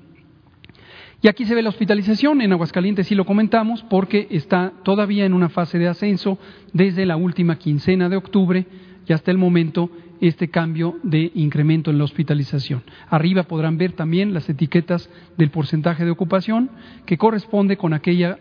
Y 1.22 1.28
aquí 1.28 1.46
se 1.46 1.54
ve 1.54 1.62
la 1.62 1.70
hospitalización, 1.70 2.42
en 2.42 2.54
Aguascalientes 2.54 3.08
sí 3.08 3.16
lo 3.16 3.26
comentamos, 3.26 3.84
porque 3.84 4.28
está 4.32 4.72
todavía 4.84 5.26
en 5.26 5.34
una 5.34 5.50
fase 5.50 5.78
de 5.78 5.90
ascenso 5.90 6.40
desde 6.72 7.06
la 7.06 7.18
última 7.18 7.58
quincena 7.58 8.08
de 8.08 8.16
octubre 8.16 8.66
y 9.06 9.12
hasta 9.12 9.32
el 9.32 9.38
momento 9.38 9.90
este 10.22 10.50
cambio 10.50 10.98
de 11.04 11.32
incremento 11.36 11.92
en 11.92 11.98
la 11.98 12.06
hospitalización. 12.06 12.84
Arriba 13.10 13.44
podrán 13.44 13.78
ver 13.78 13.94
también 13.94 14.34
las 14.34 14.50
etiquetas 14.50 15.10
del 15.38 15.50
porcentaje 15.50 16.06
de 16.06 16.12
ocupación 16.12 16.70
que 17.06 17.18
corresponde 17.18 17.76
con 17.76 17.94
aquella 17.94 18.38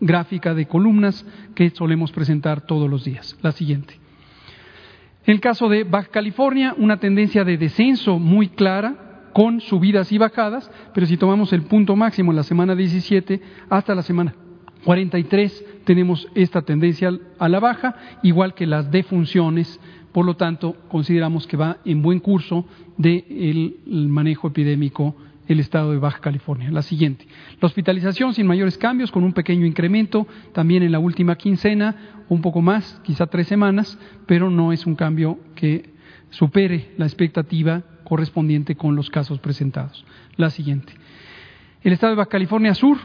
gráfica 0.00 0.54
de 0.54 0.66
columnas 0.66 1.26
que 1.54 1.70
solemos 1.70 2.12
presentar 2.12 2.62
todos 2.62 2.88
los 2.88 3.04
días. 3.04 3.36
La 3.42 3.52
siguiente. 3.52 3.94
En 5.26 5.34
el 5.34 5.40
caso 5.40 5.68
de 5.68 5.84
Baja 5.84 6.08
California, 6.08 6.74
una 6.76 6.98
tendencia 6.98 7.44
de 7.44 7.56
descenso 7.56 8.18
muy 8.18 8.48
clara, 8.48 9.13
con 9.34 9.60
subidas 9.60 10.12
y 10.12 10.16
bajadas, 10.16 10.70
pero 10.94 11.06
si 11.06 11.18
tomamos 11.18 11.52
el 11.52 11.62
punto 11.62 11.96
máximo 11.96 12.32
en 12.32 12.36
la 12.36 12.44
semana 12.44 12.74
17 12.74 13.42
hasta 13.68 13.94
la 13.94 14.02
semana 14.02 14.34
43, 14.84 15.82
tenemos 15.84 16.28
esta 16.34 16.62
tendencia 16.62 17.10
a 17.38 17.48
la 17.48 17.58
baja, 17.58 17.96
igual 18.22 18.54
que 18.54 18.66
las 18.66 18.90
defunciones, 18.90 19.80
por 20.12 20.24
lo 20.24 20.36
tanto, 20.36 20.76
consideramos 20.88 21.46
que 21.48 21.56
va 21.56 21.78
en 21.84 22.00
buen 22.00 22.20
curso 22.20 22.64
del 22.96 23.76
manejo 23.86 24.48
epidémico 24.48 25.16
el 25.48 25.58
estado 25.58 25.90
de 25.90 25.98
Baja 25.98 26.20
California. 26.20 26.70
La 26.70 26.82
siguiente. 26.82 27.26
La 27.60 27.66
hospitalización 27.66 28.34
sin 28.34 28.46
mayores 28.46 28.78
cambios, 28.78 29.10
con 29.10 29.24
un 29.24 29.32
pequeño 29.32 29.66
incremento 29.66 30.28
también 30.52 30.82
en 30.84 30.92
la 30.92 31.00
última 31.00 31.36
quincena, 31.36 32.22
un 32.28 32.40
poco 32.40 32.62
más, 32.62 33.00
quizá 33.02 33.26
tres 33.26 33.48
semanas, 33.48 33.98
pero 34.26 34.48
no 34.48 34.72
es 34.72 34.86
un 34.86 34.94
cambio 34.94 35.40
que 35.56 35.90
supere 36.30 36.92
la 36.96 37.06
expectativa 37.06 37.82
correspondiente 38.04 38.76
con 38.76 38.94
los 38.94 39.10
casos 39.10 39.38
presentados. 39.40 40.04
La 40.36 40.50
siguiente. 40.50 40.92
El 41.82 41.92
estado 41.92 42.12
de 42.12 42.16
Baja 42.16 42.30
California 42.30 42.74
Sur 42.74 42.98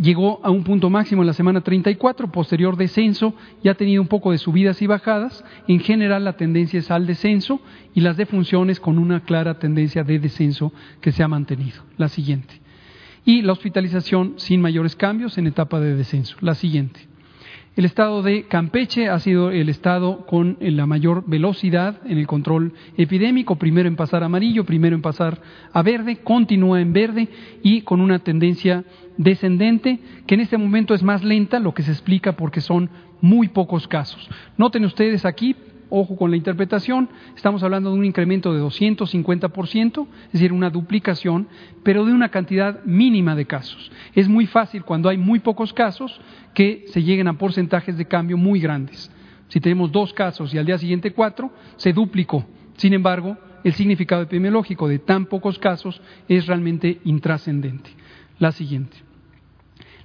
llegó 0.00 0.40
a 0.44 0.50
un 0.50 0.64
punto 0.64 0.90
máximo 0.90 1.22
en 1.22 1.26
la 1.26 1.32
semana 1.32 1.60
34, 1.60 2.30
posterior 2.30 2.76
descenso 2.76 3.34
y 3.62 3.68
ha 3.68 3.74
tenido 3.74 4.00
un 4.00 4.08
poco 4.08 4.32
de 4.32 4.38
subidas 4.38 4.80
y 4.82 4.86
bajadas. 4.86 5.44
En 5.66 5.80
general 5.80 6.24
la 6.24 6.36
tendencia 6.36 6.78
es 6.78 6.90
al 6.90 7.06
descenso 7.06 7.60
y 7.94 8.00
las 8.00 8.16
defunciones 8.16 8.80
con 8.80 8.98
una 8.98 9.20
clara 9.20 9.58
tendencia 9.58 10.04
de 10.04 10.18
descenso 10.18 10.72
que 11.00 11.12
se 11.12 11.22
ha 11.22 11.28
mantenido. 11.28 11.82
La 11.96 12.08
siguiente. 12.08 12.60
Y 13.24 13.42
la 13.42 13.52
hospitalización 13.52 14.34
sin 14.36 14.60
mayores 14.60 14.96
cambios 14.96 15.36
en 15.38 15.46
etapa 15.46 15.80
de 15.80 15.94
descenso. 15.94 16.36
La 16.40 16.54
siguiente. 16.54 17.08
El 17.78 17.84
estado 17.84 18.24
de 18.24 18.42
Campeche 18.48 19.08
ha 19.08 19.20
sido 19.20 19.52
el 19.52 19.68
estado 19.68 20.26
con 20.26 20.56
la 20.58 20.84
mayor 20.86 21.22
velocidad 21.28 22.00
en 22.06 22.18
el 22.18 22.26
control 22.26 22.72
epidémico, 22.96 23.54
primero 23.54 23.86
en 23.86 23.94
pasar 23.94 24.24
a 24.24 24.26
amarillo, 24.26 24.64
primero 24.64 24.96
en 24.96 25.00
pasar 25.00 25.40
a 25.72 25.80
verde, 25.84 26.16
continúa 26.16 26.80
en 26.80 26.92
verde 26.92 27.28
y 27.62 27.82
con 27.82 28.00
una 28.00 28.18
tendencia 28.18 28.82
descendente 29.16 30.00
que 30.26 30.34
en 30.34 30.40
este 30.40 30.58
momento 30.58 30.92
es 30.92 31.04
más 31.04 31.22
lenta, 31.22 31.60
lo 31.60 31.72
que 31.72 31.84
se 31.84 31.92
explica 31.92 32.32
porque 32.32 32.60
son 32.60 32.90
muy 33.20 33.46
pocos 33.46 33.86
casos. 33.86 34.28
Noten 34.56 34.84
ustedes 34.84 35.24
aquí, 35.24 35.54
ojo 35.90 36.16
con 36.16 36.30
la 36.30 36.36
interpretación, 36.36 37.08
estamos 37.36 37.62
hablando 37.62 37.90
de 37.90 37.98
un 37.98 38.04
incremento 38.04 38.52
de 38.52 38.62
250%, 38.62 40.06
es 40.26 40.32
decir, 40.32 40.52
una 40.52 40.70
duplicación, 40.70 41.48
pero 41.82 42.04
de 42.04 42.12
una 42.12 42.30
cantidad 42.30 42.82
mínima 42.84 43.34
de 43.34 43.46
casos. 43.46 43.90
Es 44.14 44.28
muy 44.28 44.46
fácil 44.46 44.84
cuando 44.84 45.08
hay 45.08 45.18
muy 45.18 45.40
pocos 45.40 45.72
casos 45.72 46.20
que 46.54 46.84
se 46.88 47.02
lleguen 47.02 47.28
a 47.28 47.38
porcentajes 47.38 47.96
de 47.96 48.06
cambio 48.06 48.36
muy 48.36 48.60
grandes. 48.60 49.10
Si 49.48 49.60
tenemos 49.60 49.90
dos 49.90 50.12
casos 50.12 50.52
y 50.52 50.58
al 50.58 50.66
día 50.66 50.78
siguiente 50.78 51.12
cuatro, 51.12 51.50
se 51.76 51.92
duplicó. 51.92 52.44
Sin 52.76 52.92
embargo, 52.92 53.36
el 53.64 53.72
significado 53.72 54.22
epidemiológico 54.22 54.88
de 54.88 54.98
tan 54.98 55.26
pocos 55.26 55.58
casos 55.58 56.00
es 56.28 56.46
realmente 56.46 57.00
intrascendente. 57.04 57.90
La 58.38 58.52
siguiente. 58.52 58.96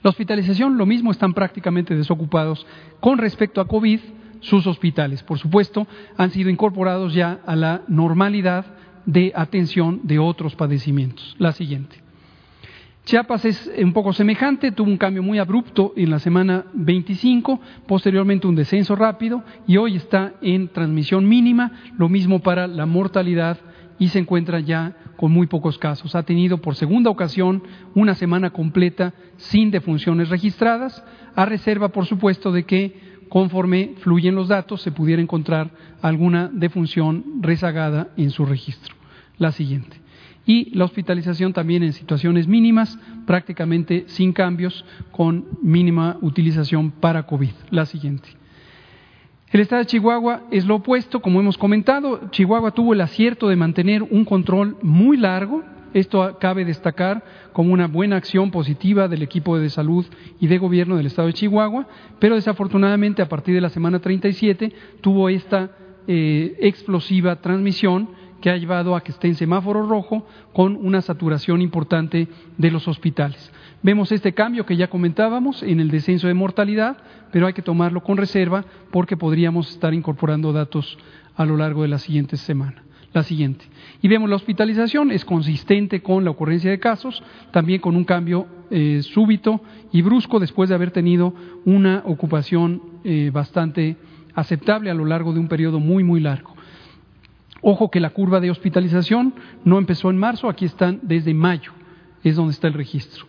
La 0.02 0.10
hospitalización, 0.10 0.78
lo 0.78 0.86
mismo, 0.86 1.12
están 1.12 1.34
prácticamente 1.34 1.96
desocupados 1.96 2.66
con 3.00 3.18
respecto 3.18 3.62
a 3.62 3.68
COVID 3.68 4.00
sus 4.44 4.68
hospitales. 4.68 5.24
Por 5.24 5.40
supuesto, 5.40 5.88
han 6.18 6.30
sido 6.32 6.50
incorporados 6.50 7.14
ya 7.14 7.40
a 7.46 7.56
la 7.56 7.82
normalidad 7.88 8.66
de 9.06 9.32
atención 9.36 10.02
de 10.04 10.20
otros 10.20 10.56
padecimientos. 10.56 11.36
La 11.40 11.52
siguiente. 11.52 11.98
Chiapas 13.06 13.44
es 13.44 13.72
un 13.82 13.92
poco 13.92 14.14
semejante, 14.14 14.72
tuvo 14.72 14.90
un 14.90 14.98
cambio 14.98 15.22
muy 15.22 15.38
abrupto 15.38 15.92
en 15.98 16.10
la 16.10 16.20
semana 16.20 16.66
25, 16.74 17.60
posteriormente 17.86 18.48
un 18.48 18.56
descenso 18.56 18.96
rápido 18.96 19.44
y 19.68 19.76
hoy 19.76 19.98
está 19.98 20.36
en 20.42 20.70
transmisión 20.70 21.28
mínima, 21.28 21.72
lo 21.98 22.08
mismo 22.08 22.40
para 22.40 22.66
la 22.66 22.86
mortalidad 22.86 23.58
y 24.00 24.08
se 24.08 24.20
encuentra 24.20 24.62
ya 24.62 24.96
con 25.18 25.34
muy 25.34 25.48
pocos 25.48 25.78
casos. 25.78 26.16
Ha 26.16 26.24
tenido 26.24 26.60
por 26.60 26.76
segunda 26.76 27.10
ocasión 27.10 27.64
una 27.94 28.16
semana 28.16 28.52
completa 28.52 29.14
sin 29.36 29.70
defunciones 29.70 30.30
registradas, 30.30 31.04
a 31.36 31.46
reserva, 31.46 31.90
por 31.90 32.06
supuesto, 32.06 32.54
de 32.54 32.64
que 32.64 33.13
conforme 33.34 33.96
fluyen 33.98 34.36
los 34.36 34.48
datos 34.48 34.84
se 34.84 34.92
pudiera 34.92 35.20
encontrar 35.20 35.72
alguna 36.04 36.52
defunción 36.54 37.42
rezagada 37.42 38.10
en 38.16 38.30
su 38.30 38.46
registro. 38.46 38.94
La 39.40 39.52
siguiente. 39.52 39.98
Y 40.46 40.70
la 40.78 40.86
hospitalización 40.86 41.52
también 41.52 41.82
en 41.82 41.94
situaciones 41.94 42.48
mínimas, 42.48 42.96
prácticamente 43.26 44.04
sin 44.06 44.34
cambios, 44.34 44.86
con 45.10 45.48
mínima 45.64 46.20
utilización 46.22 46.92
para 46.92 47.24
COVID. 47.24 47.50
La 47.72 47.88
siguiente. 47.88 48.30
El 49.50 49.62
estado 49.62 49.80
de 49.80 49.88
Chihuahua 49.88 50.44
es 50.52 50.68
lo 50.68 50.76
opuesto, 50.76 51.20
como 51.20 51.40
hemos 51.40 51.58
comentado. 51.58 52.30
Chihuahua 52.30 52.70
tuvo 52.70 52.94
el 52.94 53.02
acierto 53.02 53.50
de 53.50 53.56
mantener 53.56 54.04
un 54.04 54.26
control 54.26 54.78
muy 54.84 55.18
largo, 55.18 55.64
esto 55.94 56.38
cabe 56.40 56.66
destacar 56.66 57.24
como 57.54 57.74
una 57.74 57.88
buena 57.88 58.16
acción 58.16 58.52
positiva 58.52 59.08
del 59.08 59.22
equipo 59.22 59.58
de 59.58 59.70
salud 59.70 60.06
y 60.40 60.48
de 60.48 60.58
gobierno 60.58 60.98
del 60.98 61.06
estado 61.06 61.28
de 61.28 61.34
Chihuahua, 61.34 61.88
pero 62.20 62.36
desafortunadamente 62.36 63.22
a 63.22 63.30
partir 63.30 63.54
de 63.54 63.62
la 63.62 63.70
semana 63.70 64.00
37 64.00 64.74
tuvo 65.02 65.30
esta 65.30 65.72
eh, 66.08 66.58
explosiva 66.60 67.38
transmisión 67.38 68.10
que 68.42 68.50
ha 68.50 68.58
llevado 68.58 68.96
a 68.96 69.02
que 69.02 69.12
esté 69.12 69.28
en 69.28 69.36
semáforo 69.36 69.88
rojo 69.88 70.28
con 70.52 70.76
una 70.76 71.02
saturación 71.02 71.62
importante 71.62 72.28
de 72.58 72.72
los 72.72 72.90
hospitales. 72.90 73.54
Vemos 73.82 74.12
este 74.12 74.34
cambio 74.34 74.66
que 74.66 74.76
ya 74.76 74.90
comentábamos 74.90 75.64
en 75.64 75.80
el 75.80 75.90
descenso 75.90 76.28
de 76.28 76.34
mortalidad, 76.34 76.98
pero 77.32 77.48
hay 77.48 77.54
que 77.54 77.62
tomarlo 77.62 78.04
con 78.04 78.18
reserva 78.18 78.66
porque 78.92 79.16
podríamos 79.16 79.70
estar 79.70 79.94
incorporando 79.94 80.52
datos 80.52 80.98
a 81.36 81.46
lo 81.46 81.56
largo 81.56 81.84
de 81.84 81.88
la 81.88 82.00
siguiente 82.00 82.36
semana 82.36 82.84
la 83.14 83.24
siguiente. 83.24 83.66
Y 84.02 84.08
vemos 84.08 84.30
la 84.30 84.36
hospitalización 84.36 85.12
es 85.12 85.24
consistente 85.26 86.02
con 86.02 86.24
la 86.24 86.32
ocurrencia 86.32 86.72
de 86.72 86.80
casos, 86.80 87.24
también 87.52 87.80
con 87.80 87.96
un 87.96 88.04
cambio 88.04 88.48
eh, 88.72 89.02
súbito 89.04 89.62
y 89.92 90.02
brusco 90.02 90.40
después 90.40 90.70
de 90.70 90.76
haber 90.76 90.92
tenido 90.92 91.34
una 91.66 92.02
ocupación 92.06 92.82
eh, 93.04 93.30
bastante 93.32 93.98
aceptable 94.34 94.90
a 94.90 94.96
lo 94.96 95.06
largo 95.06 95.34
de 95.34 95.40
un 95.40 95.48
periodo 95.48 95.80
muy, 95.80 96.04
muy 96.04 96.20
largo. 96.20 96.54
Ojo 97.62 97.90
que 97.90 98.00
la 98.00 98.10
curva 98.10 98.40
de 98.40 98.52
hospitalización 98.52 99.34
no 99.64 99.78
empezó 99.78 100.10
en 100.10 100.18
marzo, 100.18 100.50
aquí 100.50 100.66
están 100.66 101.00
desde 101.04 101.34
mayo, 101.34 101.72
es 102.24 102.36
donde 102.36 102.52
está 102.52 102.68
el 102.68 102.74
registro. 102.74 103.26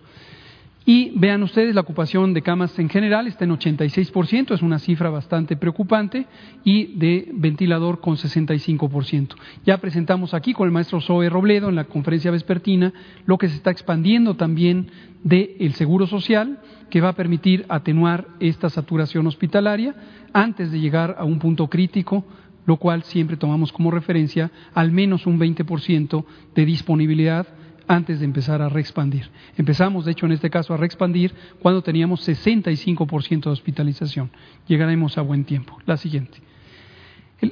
Y 0.86 1.12
vean 1.16 1.42
ustedes, 1.42 1.74
la 1.74 1.80
ocupación 1.80 2.34
de 2.34 2.42
camas 2.42 2.78
en 2.78 2.90
general 2.90 3.26
está 3.26 3.44
en 3.44 3.52
86%, 3.52 4.52
es 4.52 4.60
una 4.60 4.78
cifra 4.78 5.08
bastante 5.08 5.56
preocupante, 5.56 6.26
y 6.62 6.94
de 6.98 7.30
ventilador 7.32 8.00
con 8.00 8.16
65%. 8.16 9.34
Ya 9.64 9.78
presentamos 9.78 10.34
aquí 10.34 10.52
con 10.52 10.66
el 10.66 10.72
maestro 10.72 11.00
Zoe 11.00 11.30
Robledo 11.30 11.70
en 11.70 11.76
la 11.76 11.84
conferencia 11.84 12.30
vespertina 12.30 12.92
lo 13.24 13.38
que 13.38 13.48
se 13.48 13.56
está 13.56 13.70
expandiendo 13.70 14.34
también 14.34 14.90
del 15.22 15.72
Seguro 15.72 16.06
Social, 16.06 16.60
que 16.90 17.00
va 17.00 17.10
a 17.10 17.14
permitir 17.14 17.64
atenuar 17.70 18.26
esta 18.38 18.68
saturación 18.68 19.26
hospitalaria 19.26 19.94
antes 20.34 20.70
de 20.70 20.80
llegar 20.80 21.16
a 21.18 21.24
un 21.24 21.38
punto 21.38 21.68
crítico 21.68 22.24
lo 22.66 22.78
cual 22.78 23.02
siempre 23.02 23.36
tomamos 23.36 23.72
como 23.72 23.90
referencia 23.90 24.50
al 24.72 24.90
menos 24.90 25.26
un 25.26 25.38
20% 25.38 26.24
de 26.54 26.64
disponibilidad 26.64 27.46
antes 27.86 28.20
de 28.20 28.24
empezar 28.24 28.62
a 28.62 28.68
reexpandir. 28.68 29.30
Empezamos, 29.56 30.04
de 30.04 30.12
hecho, 30.12 30.26
en 30.26 30.32
este 30.32 30.50
caso 30.50 30.74
a 30.74 30.76
reexpandir 30.76 31.34
cuando 31.60 31.82
teníamos 31.82 32.26
65% 32.26 33.44
de 33.44 33.50
hospitalización. 33.50 34.30
Llegaremos 34.66 35.18
a 35.18 35.22
buen 35.22 35.44
tiempo. 35.44 35.78
La 35.86 35.96
siguiente. 35.96 36.38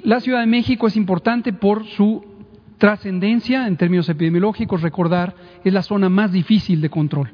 La 0.04 0.20
Ciudad 0.20 0.40
de 0.40 0.46
México 0.46 0.86
es 0.86 0.96
importante 0.96 1.52
por 1.52 1.84
su 1.86 2.24
trascendencia 2.78 3.66
en 3.66 3.76
términos 3.76 4.08
epidemiológicos. 4.08 4.82
Recordar, 4.82 5.34
es 5.64 5.72
la 5.72 5.82
zona 5.82 6.08
más 6.08 6.32
difícil 6.32 6.80
de 6.80 6.90
control. 6.90 7.30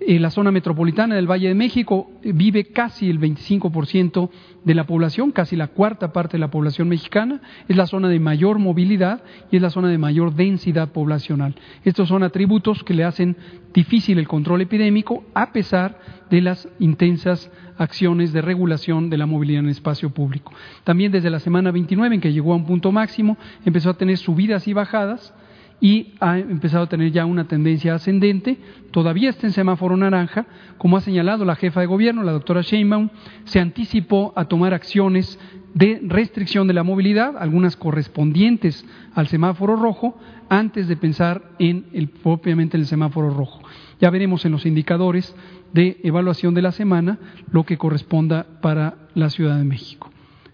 En 0.00 0.22
la 0.22 0.30
zona 0.30 0.52
metropolitana 0.52 1.16
del 1.16 1.28
Valle 1.28 1.48
de 1.48 1.54
México 1.54 2.10
eh, 2.22 2.30
vive 2.32 2.66
casi 2.66 3.10
el 3.10 3.18
25% 3.18 4.30
de 4.64 4.74
la 4.74 4.86
población, 4.86 5.32
casi 5.32 5.56
la 5.56 5.68
cuarta 5.68 6.12
parte 6.12 6.36
de 6.36 6.38
la 6.38 6.50
población 6.50 6.88
mexicana. 6.88 7.40
Es 7.68 7.76
la 7.76 7.86
zona 7.86 8.08
de 8.08 8.20
mayor 8.20 8.60
movilidad 8.60 9.22
y 9.50 9.56
es 9.56 9.62
la 9.62 9.70
zona 9.70 9.88
de 9.88 9.98
mayor 9.98 10.34
densidad 10.34 10.92
poblacional. 10.92 11.56
Estos 11.84 12.08
son 12.08 12.22
atributos 12.22 12.84
que 12.84 12.94
le 12.94 13.02
hacen 13.02 13.36
difícil 13.74 14.18
el 14.18 14.28
control 14.28 14.60
epidémico 14.60 15.24
a 15.34 15.52
pesar 15.52 15.98
de 16.30 16.42
las 16.42 16.68
intensas 16.78 17.50
acciones 17.76 18.32
de 18.32 18.40
regulación 18.42 19.10
de 19.10 19.18
la 19.18 19.26
movilidad 19.26 19.60
en 19.60 19.66
el 19.66 19.72
espacio 19.72 20.10
público. 20.10 20.52
También 20.84 21.10
desde 21.10 21.30
la 21.30 21.40
semana 21.40 21.72
29, 21.72 22.14
en 22.14 22.20
que 22.20 22.32
llegó 22.32 22.52
a 22.52 22.56
un 22.56 22.66
punto 22.66 22.92
máximo, 22.92 23.36
empezó 23.64 23.90
a 23.90 23.94
tener 23.94 24.16
subidas 24.16 24.68
y 24.68 24.72
bajadas 24.72 25.34
y 25.80 26.14
ha 26.20 26.38
empezado 26.38 26.84
a 26.84 26.88
tener 26.88 27.12
ya 27.12 27.24
una 27.24 27.46
tendencia 27.46 27.94
ascendente, 27.94 28.58
todavía 28.90 29.30
está 29.30 29.46
en 29.46 29.52
semáforo 29.52 29.96
naranja, 29.96 30.46
como 30.76 30.96
ha 30.96 31.00
señalado 31.00 31.44
la 31.44 31.56
jefa 31.56 31.80
de 31.80 31.86
gobierno, 31.86 32.22
la 32.22 32.32
doctora 32.32 32.62
Sheinbaum, 32.62 33.10
se 33.44 33.60
anticipó 33.60 34.32
a 34.34 34.46
tomar 34.46 34.74
acciones 34.74 35.38
de 35.74 36.00
restricción 36.02 36.66
de 36.66 36.74
la 36.74 36.82
movilidad, 36.82 37.36
algunas 37.38 37.76
correspondientes 37.76 38.84
al 39.14 39.28
semáforo 39.28 39.76
rojo, 39.76 40.18
antes 40.48 40.88
de 40.88 40.96
pensar 40.96 41.42
en 41.58 41.86
el, 41.92 42.08
propiamente 42.08 42.76
en 42.76 42.82
el 42.82 42.86
semáforo 42.86 43.30
rojo. 43.30 43.60
Ya 44.00 44.10
veremos 44.10 44.44
en 44.44 44.52
los 44.52 44.66
indicadores 44.66 45.34
de 45.72 46.00
evaluación 46.02 46.54
de 46.54 46.62
la 46.62 46.72
semana 46.72 47.18
lo 47.52 47.64
que 47.64 47.76
corresponda 47.76 48.46
para 48.60 48.96
la 49.14 49.30
Ciudad 49.30 49.58
de 49.58 49.64
México. 49.64 50.10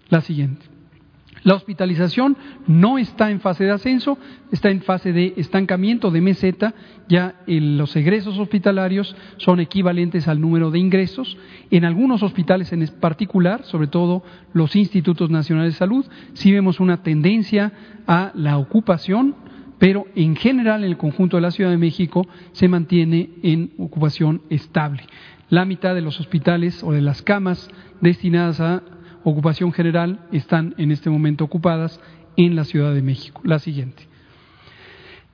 La 0.09 0.21
siguiente. 0.21 0.74
La 1.45 1.55
hospitalización 1.55 2.39
no 2.67 2.97
está 2.97 3.31
en 3.31 3.39
fase 3.39 3.65
de 3.65 3.71
ascenso, 3.71 4.19
está 4.51 4.71
en 4.71 4.81
fase 4.81 5.13
de 5.13 5.35
estancamiento 5.37 6.11
de 6.11 6.23
meseta, 6.23 6.75
ya 7.07 7.35
los 7.47 7.95
egresos 7.97 8.39
hospitalarios 8.39 9.15
son 9.37 9.61
equivalentes 9.61 10.27
al 10.27 10.41
número 10.41 10.71
de 10.71 10.79
ingresos. 10.79 11.37
En 11.71 11.85
algunos 11.85 12.23
hospitales 12.23 12.73
en 12.73 12.89
particular, 12.99 13.63
sobre 13.65 13.89
todo 13.89 14.25
los 14.55 14.75
institutos 14.75 15.29
nacionales 15.29 15.75
de 15.75 15.79
salud, 15.79 16.07
sí 16.33 16.51
vemos 16.51 16.81
una 16.81 17.03
tendencia 17.03 17.73
a 18.07 18.33
la 18.35 18.57
ocupación, 18.57 19.35
pero 19.79 20.07
en 20.15 20.37
general 20.37 20.83
en 20.83 20.91
el 20.91 20.97
conjunto 20.97 21.37
de 21.37 21.43
la 21.43 21.51
Ciudad 21.51 21.71
de 21.71 21.77
México 21.77 22.27
se 22.53 22.69
mantiene 22.69 23.29
en 23.43 23.73
ocupación 23.77 24.41
estable. 24.49 25.03
La 25.51 25.67
mitad 25.67 25.95
de 25.95 26.01
los 26.01 26.19
hospitales 26.21 26.83
o 26.83 26.93
de 26.93 27.03
las 27.03 27.21
camas 27.21 27.69
destinadas 28.01 28.61
a 28.61 28.83
ocupación 29.25 29.73
general 29.73 30.21
están 30.31 30.75
en 30.79 30.91
este 30.93 31.11
momento 31.11 31.45
ocupadas 31.45 32.01
en 32.37 32.55
la 32.55 32.65
Ciudad 32.65 32.95
de 32.95 33.03
México. 33.03 33.41
La 33.45 33.59
siguiente. 33.59 34.15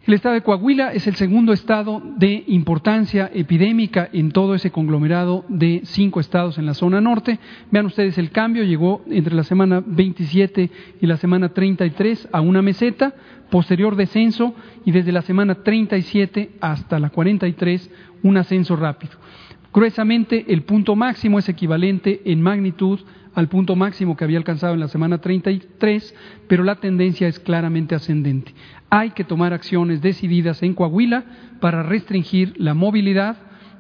El 0.07 0.15
estado 0.15 0.35
de 0.35 0.41
Coahuila 0.41 0.95
es 0.95 1.07
el 1.07 1.15
segundo 1.15 1.53
estado 1.53 2.03
de 2.17 2.43
importancia 2.47 3.31
epidémica 3.35 4.09
en 4.13 4.33
todo 4.33 4.55
ese 4.55 4.71
conglomerado 4.71 5.45
de 5.49 5.83
cinco 5.85 6.21
estados 6.21 6.57
en 6.57 6.65
la 6.65 6.73
zona 6.73 7.03
norte. 7.03 7.39
Vean 7.71 7.85
ustedes 7.85 8.17
el 8.17 8.31
cambio, 8.31 8.65
llegó 8.65 9.03
entre 9.11 9.35
la 9.35 9.45
semana 9.45 9.85
27 9.87 10.71
y 11.03 11.07
la 11.07 11.19
semana 11.19 11.51
33 11.51 12.31
a 12.33 12.41
una 12.41 12.63
meseta, 12.63 13.15
posterior 13.51 13.95
descenso 13.95 14.55
y 14.87 14.91
desde 14.93 15.13
la 15.13 15.21
semana 15.21 15.57
37 15.57 16.53
hasta 16.63 16.99
la 16.99 17.11
43 17.11 17.91
un 18.23 18.39
ascenso 18.39 18.77
rápido. 18.77 19.13
Gruesamente, 19.73 20.47
el 20.49 20.63
punto 20.63 20.97
máximo 20.97 21.39
es 21.39 21.49
equivalente 21.49 22.23
en 22.25 22.41
magnitud 22.41 23.01
al 23.35 23.49
punto 23.49 23.77
máximo 23.77 24.17
que 24.17 24.25
había 24.25 24.39
alcanzado 24.39 24.75
en 24.75 24.81
la 24.81 24.89
semana 24.89 25.19
33, 25.19 26.15
pero 26.49 26.65
la 26.65 26.77
tendencia 26.77 27.29
es 27.29 27.39
claramente 27.39 27.95
ascendente. 27.95 28.55
Hay 28.91 29.11
que 29.11 29.25
tomar 29.25 29.53
acciones 29.53 30.03
decididas 30.03 30.63
en 30.63 30.75
Coahuila 30.75 31.25
para 31.61 31.83
restringir 31.83 32.55
la 32.57 32.75
movilidad, 32.75 33.37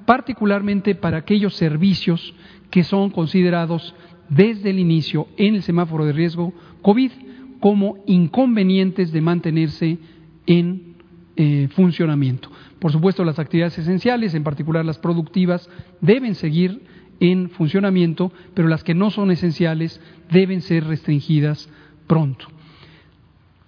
particularmente 0.07 0.95
para 0.95 1.19
aquellos 1.19 1.55
servicios 1.57 2.35
que 2.71 2.85
son 2.85 3.11
considerados 3.11 3.95
desde 4.29 4.71
el 4.71 4.79
inicio 4.79 5.27
en 5.37 5.57
el 5.57 5.63
semáforo 5.63 6.05
de 6.05 6.13
riesgo 6.13 6.53
COVID 6.83 7.11
como 7.59 7.99
inconvenientes 8.07 9.13
de 9.13 9.21
mantenerse 9.21 9.99
en 10.47 10.95
eh, 11.37 11.69
funcionamiento. 11.73 12.51
Por 12.79 12.93
supuesto, 12.93 13.25
las 13.25 13.39
actividades 13.39 13.79
esenciales, 13.79 14.35
en 14.35 14.43
particular 14.43 14.85
las 14.85 14.99
productivas, 14.99 15.69
deben 16.01 16.35
seguir 16.35 16.81
en 17.21 17.51
funcionamiento, 17.51 18.33
pero 18.55 18.69
las 18.69 18.83
que 18.83 18.95
no 18.95 19.11
son 19.11 19.31
esenciales 19.31 20.01
deben 20.31 20.63
ser 20.63 20.85
restringidas 20.87 21.69
pronto. 22.07 22.47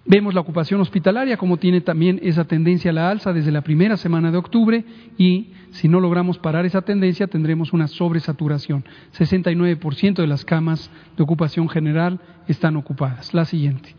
Vemos 0.05 0.33
la 0.33 0.41
ocupación 0.41 0.81
hospitalaria 0.81 1.37
como 1.37 1.55
tiene 1.55 1.79
también 1.79 2.19
esa 2.23 2.43
tendencia 2.43 2.91
a 2.91 2.93
la 2.93 3.09
alza 3.09 3.31
desde 3.31 3.53
la 3.53 3.61
primera 3.61 3.95
semana 3.95 4.31
de 4.31 4.37
octubre 4.37 4.83
y 5.17 5.51
si 5.71 5.87
no 5.87 6.01
logramos 6.01 6.37
parar 6.39 6.65
esa 6.65 6.81
tendencia 6.81 7.27
tendremos 7.27 7.71
una 7.71 7.87
sobresaturación. 7.87 8.83
69% 9.17 10.15
de 10.15 10.27
las 10.27 10.43
camas 10.43 10.91
de 11.15 11.23
ocupación 11.23 11.69
general 11.69 12.19
están 12.49 12.75
ocupadas. 12.75 13.33
La 13.33 13.45
siguiente. 13.45 13.95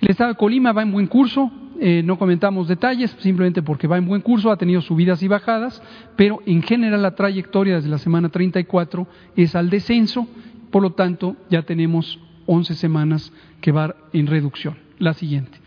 El 0.00 0.10
estado 0.10 0.30
de 0.30 0.36
Colima 0.36 0.72
va 0.72 0.82
en 0.82 0.92
buen 0.92 1.06
curso, 1.08 1.50
eh, 1.80 2.02
no 2.04 2.18
comentamos 2.18 2.68
detalles 2.68 3.16
simplemente 3.18 3.62
porque 3.62 3.86
va 3.86 3.98
en 3.98 4.06
buen 4.06 4.20
curso, 4.20 4.50
ha 4.50 4.56
tenido 4.56 4.80
subidas 4.80 5.22
y 5.22 5.28
bajadas, 5.28 5.82
pero 6.16 6.40
en 6.46 6.62
general 6.62 7.02
la 7.02 7.14
trayectoria 7.14 7.76
desde 7.76 7.88
la 7.88 7.98
semana 7.98 8.28
34 8.28 9.06
es 9.36 9.54
al 9.54 9.70
descenso, 9.70 10.28
por 10.70 10.82
lo 10.82 10.92
tanto 10.92 11.36
ya 11.50 11.62
tenemos 11.62 12.18
11 12.46 12.74
semanas 12.74 13.32
que 13.60 13.72
va 13.72 13.94
en 14.12 14.26
reducción. 14.26 14.76
La 14.98 15.14
siguiente. 15.14 15.58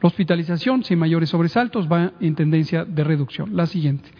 La 0.00 0.08
hospitalización 0.08 0.82
sin 0.82 0.98
mayores 0.98 1.28
sobresaltos 1.28 1.90
va 1.90 2.12
en 2.20 2.34
tendencia 2.34 2.84
de 2.84 3.04
reducción. 3.04 3.56
La 3.56 3.66
siguiente. 3.66 4.10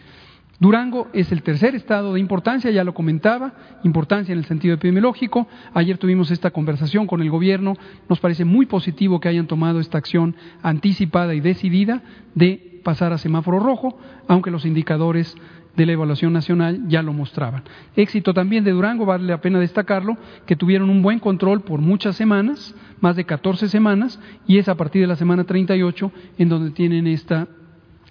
Durango 0.59 1.07
es 1.13 1.31
el 1.31 1.43
tercer 1.43 1.75
estado 1.75 2.13
de 2.13 2.19
importancia, 2.19 2.71
ya 2.71 2.83
lo 2.83 2.93
comentaba, 2.93 3.53
importancia 3.83 4.31
en 4.31 4.39
el 4.39 4.45
sentido 4.45 4.75
epidemiológico. 4.75 5.47
Ayer 5.73 5.97
tuvimos 5.97 6.31
esta 6.31 6.51
conversación 6.51 7.07
con 7.07 7.21
el 7.21 7.29
gobierno. 7.29 7.75
Nos 8.07 8.19
parece 8.19 8.45
muy 8.45 8.65
positivo 8.65 9.19
que 9.19 9.29
hayan 9.29 9.47
tomado 9.47 9.79
esta 9.79 9.97
acción 9.97 10.35
anticipada 10.61 11.33
y 11.33 11.41
decidida 11.41 12.01
de 12.35 12.81
pasar 12.83 13.13
a 13.13 13.17
semáforo 13.17 13.59
rojo, 13.59 13.97
aunque 14.27 14.51
los 14.51 14.65
indicadores 14.65 15.35
de 15.75 15.85
la 15.87 15.93
evaluación 15.93 16.33
nacional 16.33 16.87
ya 16.87 17.01
lo 17.01 17.13
mostraban. 17.13 17.63
Éxito 17.95 18.33
también 18.33 18.63
de 18.63 18.71
Durango, 18.71 19.05
vale 19.05 19.25
la 19.25 19.41
pena 19.41 19.59
destacarlo, 19.59 20.17
que 20.45 20.55
tuvieron 20.55 20.89
un 20.89 21.01
buen 21.01 21.19
control 21.19 21.61
por 21.61 21.81
muchas 21.81 22.15
semanas, 22.15 22.75
más 23.01 23.15
de 23.15 23.25
14 23.25 23.67
semanas, 23.69 24.19
y 24.45 24.59
es 24.59 24.69
a 24.69 24.75
partir 24.75 25.01
de 25.01 25.07
la 25.07 25.15
semana 25.15 25.45
38 25.45 26.11
en 26.37 26.49
donde 26.49 26.71
tienen 26.71 27.07
este 27.07 27.47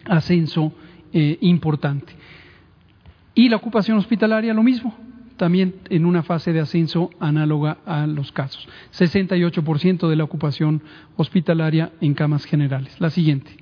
ascenso 0.07 0.73
eh, 1.13 1.39
importante. 1.41 2.15
Y 3.35 3.49
la 3.49 3.57
ocupación 3.57 3.99
hospitalaria 3.99 4.55
lo 4.55 4.63
mismo, 4.63 4.95
también 5.37 5.75
en 5.89 6.05
una 6.05 6.23
fase 6.23 6.53
de 6.53 6.61
ascenso 6.61 7.11
análoga 7.19 7.79
a 7.87 8.07
los 8.07 8.31
casos. 8.33 8.69
68% 8.93 10.09
de 10.09 10.17
la 10.17 10.25
ocupación 10.25 10.83
hospitalaria 11.17 11.93
en 12.01 12.15
camas 12.15 12.45
generales. 12.45 13.01
La 13.01 13.11
siguiente. 13.11 13.57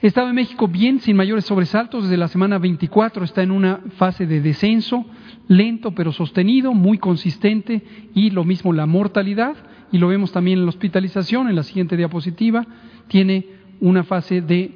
Estado 0.00 0.28
de 0.28 0.32
México 0.32 0.68
bien, 0.68 1.00
sin 1.00 1.16
mayores 1.16 1.44
sobresaltos, 1.44 2.04
desde 2.04 2.16
la 2.16 2.28
semana 2.28 2.58
24 2.58 3.24
está 3.24 3.42
en 3.42 3.50
una 3.50 3.80
fase 3.96 4.26
de 4.26 4.40
descenso, 4.40 5.04
lento 5.48 5.90
pero 5.92 6.12
sostenido, 6.12 6.72
muy 6.72 6.98
consistente, 6.98 7.82
y 8.14 8.30
lo 8.30 8.44
mismo 8.44 8.72
la 8.72 8.86
mortalidad, 8.86 9.56
y 9.90 9.98
lo 9.98 10.06
vemos 10.06 10.30
también 10.30 10.58
en 10.60 10.66
la 10.66 10.68
hospitalización, 10.68 11.48
en 11.48 11.56
la 11.56 11.64
siguiente 11.64 11.96
diapositiva, 11.96 12.64
tiene 13.08 13.46
una 13.80 14.04
fase 14.04 14.40
de 14.40 14.70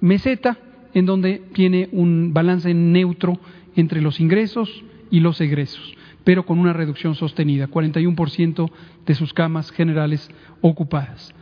meseta, 0.00 0.56
en 0.96 1.04
donde 1.04 1.42
tiene 1.52 1.90
un 1.92 2.32
balance 2.32 2.72
neutro 2.72 3.38
entre 3.76 4.00
los 4.00 4.18
ingresos 4.18 4.82
y 5.10 5.20
los 5.20 5.38
egresos, 5.42 5.94
pero 6.24 6.46
con 6.46 6.58
una 6.58 6.72
reducción 6.72 7.14
sostenida, 7.14 7.68
41% 7.68 8.70
de 9.04 9.14
sus 9.14 9.34
camas 9.34 9.70
generales 9.70 10.30
ocupadas. 10.62 11.34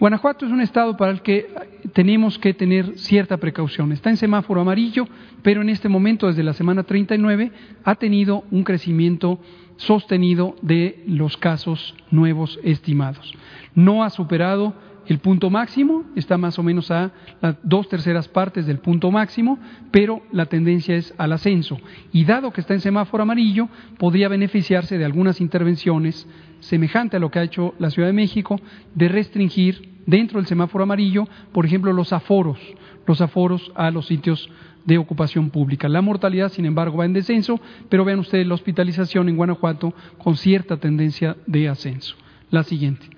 Guanajuato 0.00 0.46
es 0.46 0.52
un 0.52 0.62
estado 0.62 0.96
para 0.96 1.12
el 1.12 1.20
que 1.20 1.50
tenemos 1.92 2.38
que 2.38 2.54
tener 2.54 2.98
cierta 2.98 3.36
precaución. 3.36 3.92
Está 3.92 4.08
en 4.08 4.16
semáforo 4.16 4.62
amarillo, 4.62 5.06
pero 5.42 5.60
en 5.60 5.68
este 5.68 5.90
momento, 5.90 6.26
desde 6.26 6.42
la 6.42 6.54
semana 6.54 6.82
39, 6.82 7.52
ha 7.84 7.94
tenido 7.96 8.44
un 8.50 8.64
crecimiento 8.64 9.38
sostenido 9.76 10.56
de 10.62 11.04
los 11.06 11.36
casos 11.36 11.94
nuevos 12.10 12.58
estimados. 12.64 13.34
No 13.74 14.02
ha 14.02 14.08
superado 14.08 14.72
el 15.06 15.18
punto 15.18 15.50
máximo 15.50 16.04
está 16.16 16.38
más 16.38 16.58
o 16.58 16.62
menos 16.62 16.90
a 16.90 17.12
las 17.40 17.56
dos 17.62 17.88
terceras 17.88 18.28
partes 18.28 18.66
del 18.66 18.78
punto 18.78 19.10
máximo, 19.10 19.58
pero 19.90 20.22
la 20.32 20.46
tendencia 20.46 20.96
es 20.96 21.14
al 21.18 21.32
ascenso. 21.32 21.78
Y 22.12 22.24
dado 22.24 22.52
que 22.52 22.60
está 22.60 22.74
en 22.74 22.80
semáforo 22.80 23.22
amarillo, 23.22 23.68
podría 23.98 24.28
beneficiarse 24.28 24.96
de 24.98 25.04
algunas 25.04 25.40
intervenciones 25.40 26.26
semejante 26.60 27.16
a 27.16 27.20
lo 27.20 27.30
que 27.30 27.38
ha 27.38 27.44
hecho 27.44 27.74
la 27.78 27.90
Ciudad 27.90 28.08
de 28.08 28.14
México, 28.14 28.58
de 28.94 29.08
restringir 29.08 29.90
dentro 30.06 30.38
del 30.38 30.46
semáforo 30.46 30.84
amarillo, 30.84 31.28
por 31.52 31.66
ejemplo, 31.66 31.92
los 31.92 32.12
aforos, 32.12 32.58
los 33.06 33.20
aforos 33.20 33.72
a 33.74 33.90
los 33.90 34.06
sitios 34.06 34.50
de 34.84 34.98
ocupación 34.98 35.50
pública. 35.50 35.88
La 35.88 36.02
mortalidad, 36.02 36.50
sin 36.50 36.66
embargo, 36.66 36.98
va 36.98 37.04
en 37.04 37.12
descenso, 37.12 37.60
pero 37.88 38.04
vean 38.04 38.18
ustedes 38.18 38.46
la 38.46 38.54
hospitalización 38.54 39.28
en 39.28 39.36
Guanajuato 39.36 39.94
con 40.18 40.36
cierta 40.36 40.76
tendencia 40.76 41.36
de 41.46 41.68
ascenso. 41.68 42.16
La 42.50 42.62
siguiente. 42.62 43.13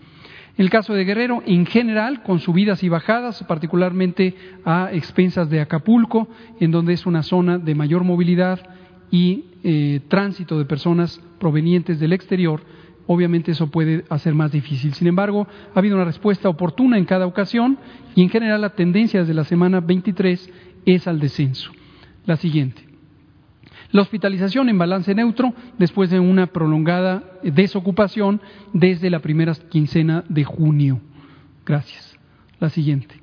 El 0.56 0.70
caso 0.70 0.94
de 0.94 1.04
Guerrero, 1.04 1.42
en 1.46 1.66
general, 1.66 2.22
con 2.22 2.38
subidas 2.38 2.82
y 2.82 2.88
bajadas, 2.88 3.44
particularmente 3.44 4.34
a 4.64 4.90
expensas 4.92 5.50
de 5.50 5.60
Acapulco, 5.60 6.28
en 6.60 6.70
donde 6.70 6.94
es 6.94 7.04
una 7.04 7.22
zona 7.22 7.58
de 7.58 7.74
mayor 7.74 8.04
movilidad 8.04 8.60
y 9.10 9.44
eh, 9.62 10.00
tránsito 10.08 10.58
de 10.58 10.64
personas 10.64 11.20
provenientes 11.38 12.00
del 12.00 12.14
exterior, 12.14 12.62
obviamente 13.06 13.52
eso 13.52 13.70
puede 13.70 14.04
hacer 14.08 14.34
más 14.34 14.50
difícil. 14.50 14.94
Sin 14.94 15.06
embargo, 15.06 15.46
ha 15.74 15.78
habido 15.78 15.96
una 15.96 16.04
respuesta 16.04 16.48
oportuna 16.48 16.96
en 16.96 17.04
cada 17.04 17.26
ocasión 17.26 17.78
y 18.14 18.22
en 18.22 18.30
general 18.30 18.62
la 18.62 18.70
tendencia 18.70 19.20
desde 19.20 19.34
la 19.34 19.44
semana 19.44 19.80
23 19.80 20.50
es 20.86 21.06
al 21.06 21.20
descenso. 21.20 21.70
La 22.24 22.36
siguiente. 22.36 22.85
La 23.96 24.02
hospitalización 24.02 24.68
en 24.68 24.76
balance 24.76 25.14
neutro 25.14 25.54
después 25.78 26.10
de 26.10 26.20
una 26.20 26.48
prolongada 26.48 27.24
desocupación 27.42 28.42
desde 28.74 29.08
la 29.08 29.20
primera 29.20 29.54
quincena 29.70 30.22
de 30.28 30.44
junio. 30.44 31.00
Gracias. 31.64 32.14
La 32.60 32.68
siguiente. 32.68 33.14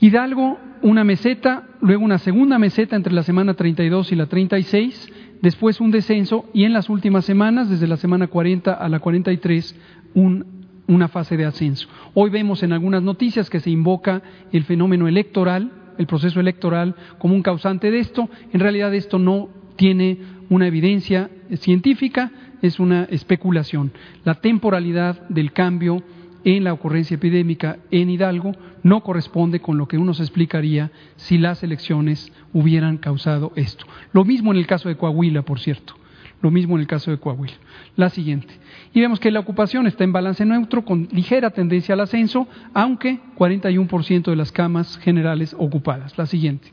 Hidalgo, 0.00 0.58
una 0.80 1.04
meseta, 1.04 1.64
luego 1.82 2.02
una 2.02 2.16
segunda 2.16 2.58
meseta 2.58 2.96
entre 2.96 3.12
la 3.12 3.24
semana 3.24 3.52
32 3.52 4.10
y 4.10 4.16
la 4.16 4.24
36, 4.24 5.12
después 5.42 5.78
un 5.82 5.90
descenso 5.90 6.46
y 6.54 6.64
en 6.64 6.72
las 6.72 6.88
últimas 6.88 7.26
semanas, 7.26 7.68
desde 7.68 7.86
la 7.86 7.98
semana 7.98 8.28
40 8.28 8.72
a 8.72 8.88
la 8.88 9.00
43, 9.00 9.78
un, 10.14 10.46
una 10.86 11.08
fase 11.08 11.36
de 11.36 11.44
ascenso. 11.44 11.90
Hoy 12.14 12.30
vemos 12.30 12.62
en 12.62 12.72
algunas 12.72 13.02
noticias 13.02 13.50
que 13.50 13.60
se 13.60 13.68
invoca 13.68 14.22
el 14.50 14.64
fenómeno 14.64 15.08
electoral, 15.08 15.72
el 15.98 16.06
proceso 16.06 16.40
electoral 16.40 16.96
como 17.18 17.34
un 17.34 17.42
causante 17.42 17.90
de 17.90 17.98
esto. 17.98 18.30
En 18.50 18.60
realidad 18.60 18.94
esto 18.94 19.18
no 19.18 19.62
tiene 19.76 20.18
una 20.50 20.66
evidencia 20.66 21.30
científica, 21.56 22.30
es 22.62 22.78
una 22.78 23.04
especulación. 23.04 23.92
La 24.24 24.34
temporalidad 24.34 25.28
del 25.28 25.52
cambio 25.52 26.02
en 26.44 26.64
la 26.64 26.72
ocurrencia 26.72 27.14
epidémica 27.16 27.78
en 27.90 28.10
Hidalgo 28.10 28.52
no 28.82 29.02
corresponde 29.02 29.60
con 29.60 29.78
lo 29.78 29.88
que 29.88 29.98
uno 29.98 30.14
se 30.14 30.22
explicaría 30.22 30.90
si 31.16 31.38
las 31.38 31.62
elecciones 31.62 32.32
hubieran 32.52 32.98
causado 32.98 33.52
esto. 33.56 33.86
Lo 34.12 34.24
mismo 34.24 34.52
en 34.52 34.58
el 34.58 34.66
caso 34.66 34.88
de 34.88 34.96
Coahuila, 34.96 35.42
por 35.42 35.58
cierto. 35.58 35.94
Lo 36.42 36.50
mismo 36.50 36.74
en 36.74 36.82
el 36.82 36.86
caso 36.86 37.10
de 37.10 37.16
Coahuila. 37.16 37.54
La 37.96 38.10
siguiente. 38.10 38.52
Y 38.92 39.00
vemos 39.00 39.18
que 39.18 39.30
la 39.30 39.40
ocupación 39.40 39.86
está 39.86 40.04
en 40.04 40.12
balance 40.12 40.44
neutro 40.44 40.84
con 40.84 41.08
ligera 41.10 41.50
tendencia 41.50 41.94
al 41.94 42.00
ascenso, 42.00 42.46
aunque 42.74 43.18
41% 43.36 44.24
de 44.24 44.36
las 44.36 44.52
camas 44.52 44.98
generales 44.98 45.56
ocupadas. 45.58 46.18
La 46.18 46.26
siguiente. 46.26 46.70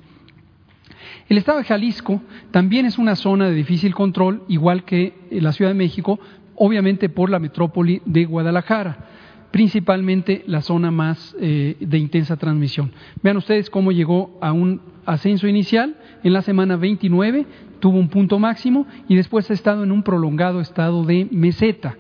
El 1.32 1.38
estado 1.38 1.60
de 1.60 1.64
Jalisco 1.64 2.22
también 2.52 2.86
es 2.86 2.98
una 2.98 3.16
zona 3.16 3.48
de 3.48 3.56
difícil 3.56 3.96
control, 3.96 4.44
igual 4.50 4.84
que 4.84 5.14
la 5.32 5.54
Ciudad 5.54 5.72
de 5.72 5.78
México, 5.78 6.20
obviamente 6.56 7.08
por 7.08 7.30
la 7.30 7.40
metrópoli 7.40 8.02
de 8.04 8.26
Guadalajara 8.26 9.08
principalmente 9.50 10.44
la 10.48 10.62
zona 10.62 10.92
más 10.92 11.34
eh, 11.40 11.78
de 11.80 11.98
intensa 11.98 12.36
transmisión. 12.36 12.92
Vean 13.24 13.38
ustedes 13.38 13.70
cómo 13.70 13.94
llegó 13.94 14.38
a 14.42 14.52
un 14.52 14.82
ascenso 15.06 15.48
inicial 15.48 15.96
en 16.22 16.34
la 16.34 16.42
semana 16.42 16.76
29, 16.76 17.46
tuvo 17.80 17.98
un 17.98 18.10
punto 18.10 18.38
máximo 18.38 18.86
y 19.08 19.16
después 19.16 19.50
ha 19.50 19.54
estado 19.54 19.86
en 19.86 19.94
un 19.94 20.04
prolongado 20.04 20.60
estado 20.60 21.06
de 21.06 21.30
meseta. 21.32 21.96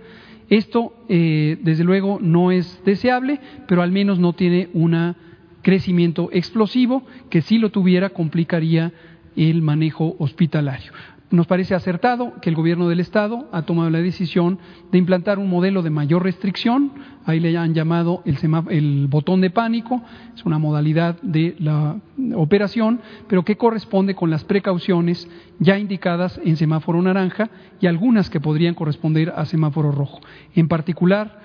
Esto, 0.50 0.94
eh, 1.08 1.58
desde 1.62 1.86
luego, 1.86 2.20
no 2.22 2.52
es 2.52 2.82
deseable, 2.84 3.40
pero 3.66 3.82
al 3.82 3.94
menos 3.94 4.20
no 4.20 4.34
tiene 4.34 4.68
un 4.74 5.16
crecimiento 5.62 6.30
explosivo 6.34 7.04
que 7.30 7.42
si 7.42 7.58
lo 7.58 7.70
tuviera 7.70 8.10
complicaría 8.10 8.92
el 9.36 9.62
manejo 9.62 10.16
hospitalario. 10.20 10.92
Nos 11.32 11.48
parece 11.48 11.74
acertado 11.74 12.34
que 12.42 12.50
el 12.50 12.58
gobierno 12.58 12.90
del 12.90 13.00
Estado 13.00 13.48
ha 13.54 13.62
tomado 13.62 13.90
la 13.90 14.02
decisión 14.02 14.60
de 14.92 14.98
implantar 14.98 15.40
un 15.40 15.50
modelo 15.50 15.82
de 15.82 15.90
mayor 15.90 16.24
restricción, 16.24 16.92
ahí 17.26 17.40
le 17.40 17.58
han 17.58 17.74
llamado 17.74 18.22
el, 18.26 18.38
el, 18.70 19.08
botón 19.08 19.40
de 19.40 19.50
pánico, 19.50 20.02
es 20.36 20.44
una 20.44 20.60
modalidad 20.60 21.22
de 21.22 21.56
la 21.60 21.96
operación, 22.36 23.00
pero 23.30 23.46
que 23.46 23.56
corresponde 23.56 24.14
con 24.14 24.30
las 24.30 24.44
precauciones 24.44 25.26
ya 25.60 25.80
indicadas 25.80 26.38
en 26.44 26.58
semáforo 26.58 27.02
naranja 27.02 27.50
y 27.80 27.88
algunas 27.88 28.30
que 28.30 28.42
podrían 28.42 28.76
corresponder 28.76 29.32
a 29.34 29.46
semáforo 29.46 29.94
rojo. 29.94 30.20
En 30.54 30.68
particular, 30.68 31.40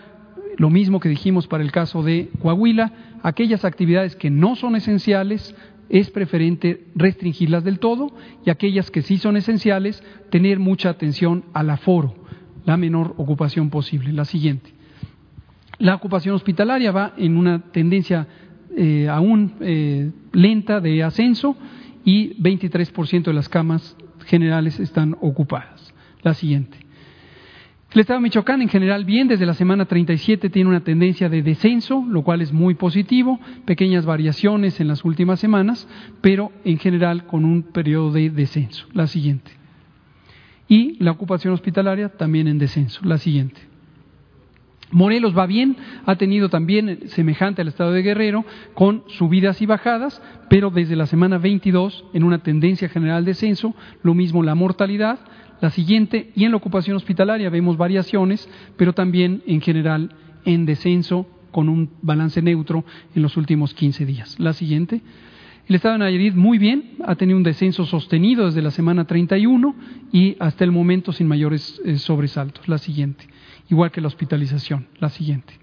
lo 0.57 0.68
mismo 0.68 0.99
que 0.99 1.09
dijimos 1.09 1.47
para 1.47 1.62
el 1.62 1.70
caso 1.70 2.03
de 2.03 2.30
Coahuila, 2.43 2.93
aquellas 3.22 3.64
actividades 3.64 4.16
que 4.16 4.30
no 4.30 4.57
son 4.57 4.74
esenciales, 4.74 5.55
es 5.89 6.11
preferente 6.11 6.87
restringirlas 6.95 7.64
del 7.64 7.78
todo 7.78 8.11
y 8.45 8.51
aquellas 8.51 8.91
que 8.91 9.03
sí 9.03 9.18
son 9.18 9.37
esenciales, 9.37 10.03
tener 10.30 10.59
mucha 10.59 10.91
atención 10.91 11.45
al 11.53 11.70
aforo, 11.70 12.14
la 12.64 12.76
menor 12.76 13.14
ocupación 13.16 13.70
posible. 13.70 14.12
La 14.12 14.24
siguiente. 14.24 14.72
La 15.78 15.95
ocupación 15.95 16.34
hospitalaria 16.34 16.91
va 16.91 17.14
en 17.16 17.37
una 17.37 17.70
tendencia 17.70 18.26
eh, 18.76 19.09
aún 19.09 19.55
eh, 19.61 20.11
lenta 20.32 20.80
de 20.80 21.03
ascenso 21.03 21.57
y 22.05 22.34
23% 22.41 23.24
de 23.24 23.32
las 23.32 23.49
camas 23.49 23.97
generales 24.26 24.80
están 24.80 25.16
ocupadas. 25.20 25.95
La 26.22 26.34
siguiente. 26.34 26.86
El 27.97 28.01
Estado 28.01 28.18
de 28.18 28.24
Michoacán 28.24 28.61
en 28.61 28.68
general 28.68 29.07
bien, 29.07 29.26
desde 29.26 29.47
la 29.47 29.55
semana 29.55 29.86
37 29.86 30.51
tiene 30.51 30.68
una 30.68 30.84
tendencia 30.84 31.30
de 31.30 31.42
descenso, 31.42 32.05
lo 32.07 32.20
cual 32.20 32.42
es 32.42 32.53
muy 32.53 32.74
positivo, 32.74 33.40
pequeñas 33.64 34.05
variaciones 34.05 34.78
en 34.80 34.88
las 34.88 35.03
últimas 35.03 35.40
semanas, 35.40 35.88
pero 36.20 36.53
en 36.66 36.76
general 36.78 37.24
con 37.26 37.47
un 37.47 37.62
periodo 37.62 38.12
de 38.12 38.28
descenso. 38.28 38.86
La 38.92 39.07
siguiente. 39.07 39.51
Y 40.68 41.03
la 41.03 41.12
ocupación 41.12 41.55
hospitalaria 41.55 42.11
también 42.11 42.49
en 42.49 42.59
descenso. 42.59 43.01
La 43.03 43.16
siguiente. 43.16 43.62
Morelos 44.91 45.37
va 45.37 45.47
bien, 45.47 45.76
ha 46.05 46.16
tenido 46.16 46.49
también 46.49 47.09
semejante 47.09 47.62
al 47.62 47.68
estado 47.68 47.93
de 47.93 48.03
Guerrero, 48.03 48.45
con 48.74 49.03
subidas 49.09 49.61
y 49.61 49.66
bajadas, 49.66 50.22
pero 50.49 50.70
desde 50.70 50.97
la 50.97 51.07
semana 51.07 51.39
22 51.39 52.05
en 52.12 52.24
una 52.24 52.39
tendencia 52.39 52.89
general 52.89 53.24
de 53.24 53.32
descenso, 53.32 53.74
lo 54.03 54.14
mismo 54.14 54.43
la 54.43 54.55
mortalidad, 54.55 55.18
la 55.61 55.70
siguiente, 55.70 56.30
y 56.34 56.45
en 56.45 56.53
la 56.53 56.59
ocupación 56.59 56.97
hospitalaria 56.97 57.51
vemos 57.51 57.76
variaciones, 57.76 58.49
pero 58.76 58.93
también 58.93 59.43
en 59.47 59.61
general 59.61 60.14
en 60.45 60.66
descenso 60.66 61.26
con 61.51 61.68
un 61.68 61.91
balance 62.03 62.41
neutro 62.43 62.84
en 63.14 63.22
los 63.22 63.37
últimos 63.37 63.74
15 63.74 64.05
días. 64.05 64.39
La 64.39 64.53
siguiente. 64.53 65.01
El 65.68 65.74
estado 65.74 65.94
de 65.94 65.98
Nayarit 65.98 66.34
muy 66.34 66.58
bien, 66.58 66.96
ha 67.04 67.16
tenido 67.16 67.36
un 67.36 67.42
descenso 67.42 67.86
sostenido 67.86 68.46
desde 68.46 68.62
la 68.62 68.70
semana 68.70 69.04
31 69.04 69.74
y 70.12 70.36
hasta 70.38 70.62
el 70.62 70.70
momento 70.70 71.12
sin 71.12 71.26
mayores 71.26 71.80
eh, 71.84 71.98
sobresaltos. 71.98 72.68
La 72.68 72.78
siguiente. 72.78 73.26
Igual 73.68 73.90
que 73.90 74.00
la 74.00 74.06
hospitalización. 74.06 74.86
La 74.98 75.10
siguiente. 75.10 75.54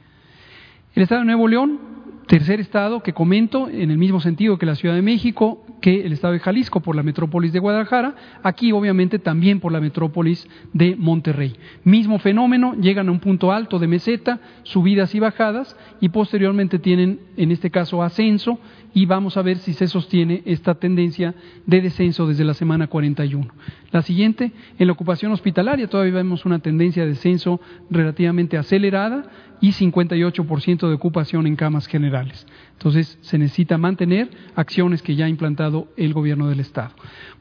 El 0.93 1.03
estado 1.03 1.21
de 1.21 1.25
Nuevo 1.25 1.47
León 1.47 1.79
Tercer 2.27 2.61
estado 2.61 3.03
que 3.03 3.13
comento, 3.13 3.67
en 3.69 3.91
el 3.91 3.97
mismo 3.97 4.21
sentido 4.21 4.57
que 4.57 4.65
la 4.65 4.75
Ciudad 4.75 4.95
de 4.95 5.01
México, 5.01 5.65
que 5.84 6.05
el 6.05 6.13
estado 6.13 6.31
de 6.31 6.39
Jalisco 6.39 6.79
por 6.79 6.95
la 6.95 7.03
metrópolis 7.03 7.51
de 7.51 7.59
Guadalajara, 7.59 8.15
aquí 8.41 8.71
obviamente 8.71 9.19
también 9.19 9.59
por 9.59 9.73
la 9.73 9.81
metrópolis 9.81 10.47
de 10.71 10.95
Monterrey. 10.95 11.57
Mismo 11.84 12.19
fenómeno, 12.19 12.73
llegan 12.79 13.09
a 13.09 13.11
un 13.11 13.19
punto 13.19 13.51
alto 13.51 13.79
de 13.79 13.88
meseta, 13.88 14.39
subidas 14.63 15.13
y 15.13 15.19
bajadas, 15.19 15.75
y 15.99 16.07
posteriormente 16.07 16.79
tienen, 16.79 17.19
en 17.36 17.51
este 17.51 17.69
caso, 17.69 18.01
ascenso, 18.01 18.59
y 18.93 19.05
vamos 19.07 19.36
a 19.36 19.41
ver 19.41 19.57
si 19.57 19.73
se 19.73 19.88
sostiene 19.88 20.41
esta 20.45 20.75
tendencia 20.75 21.36
de 21.65 21.81
descenso 21.81 22.27
desde 22.27 22.45
la 22.45 22.53
semana 22.53 22.88
41. 22.88 23.45
La 23.91 24.03
siguiente, 24.03 24.53
en 24.79 24.88
la 24.88 24.93
ocupación 24.93 25.34
hospitalaria 25.34 25.89
todavía 25.89 26.13
vemos 26.13 26.45
una 26.45 26.59
tendencia 26.59 27.03
de 27.03 27.09
descenso 27.09 27.59
relativamente 27.89 28.57
acelerada 28.57 29.25
y 29.64 29.72
58% 29.72 30.89
de 30.89 30.93
ocupación 30.93 31.47
en 31.47 31.55
camas 31.55 31.88
generales. 31.88 32.45
Entonces, 32.74 33.18
se 33.22 33.38
necesita 33.38 33.78
mantener 33.78 34.30
acciones 34.55 35.01
que 35.01 35.16
ya 35.16 35.24
ha 35.24 35.30
implantado 35.30 35.88
el 35.95 36.14
gobierno 36.14 36.49
del 36.49 36.59
Estado. 36.59 36.93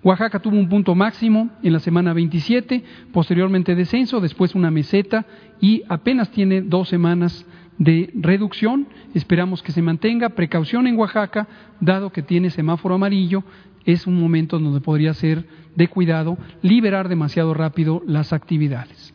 Oaxaca 0.04 0.38
tuvo 0.38 0.56
un 0.56 0.68
punto 0.68 0.94
máximo 0.94 1.50
en 1.64 1.72
la 1.72 1.80
semana 1.80 2.12
27, 2.12 2.84
posteriormente 3.12 3.74
descenso, 3.74 4.20
después 4.20 4.54
una 4.54 4.70
meseta 4.70 5.26
y 5.60 5.82
apenas 5.88 6.30
tiene 6.30 6.62
dos 6.62 6.88
semanas 6.88 7.44
de 7.78 8.12
reducción. 8.14 8.86
Esperamos 9.14 9.60
que 9.60 9.72
se 9.72 9.82
mantenga. 9.82 10.28
Precaución 10.28 10.86
en 10.86 10.96
Oaxaca, 10.96 11.48
dado 11.80 12.12
que 12.12 12.22
tiene 12.22 12.50
semáforo 12.50 12.94
amarillo, 12.94 13.42
es 13.84 14.06
un 14.06 14.20
momento 14.20 14.60
donde 14.60 14.80
podría 14.80 15.12
ser 15.12 15.44
de 15.74 15.88
cuidado 15.88 16.38
liberar 16.62 17.08
demasiado 17.08 17.52
rápido 17.52 18.00
las 18.06 18.32
actividades. 18.32 19.12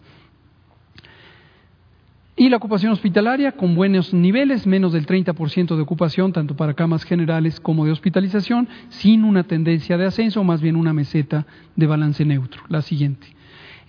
Y 2.40 2.50
la 2.50 2.58
ocupación 2.58 2.92
hospitalaria 2.92 3.54
con 3.54 3.74
buenos 3.74 4.14
niveles, 4.14 4.68
menos 4.68 4.94
del 4.94 5.08
30% 5.08 5.76
de 5.76 5.82
ocupación, 5.82 6.34
tanto 6.34 6.56
para 6.56 6.76
camas 6.76 7.04
generales 7.04 7.60
como 7.60 7.84
de 7.84 7.92
hospitalización, 7.92 8.70
sin 8.90 9.24
una 9.24 9.46
tendencia 9.46 9.98
de 9.98 10.06
ascenso, 10.06 10.44
más 10.44 10.62
bien 10.62 10.76
una 10.76 10.94
meseta 10.94 11.48
de 11.76 11.88
balance 11.88 12.24
neutro. 12.26 12.62
La 12.70 12.84
siguiente. 12.84 13.26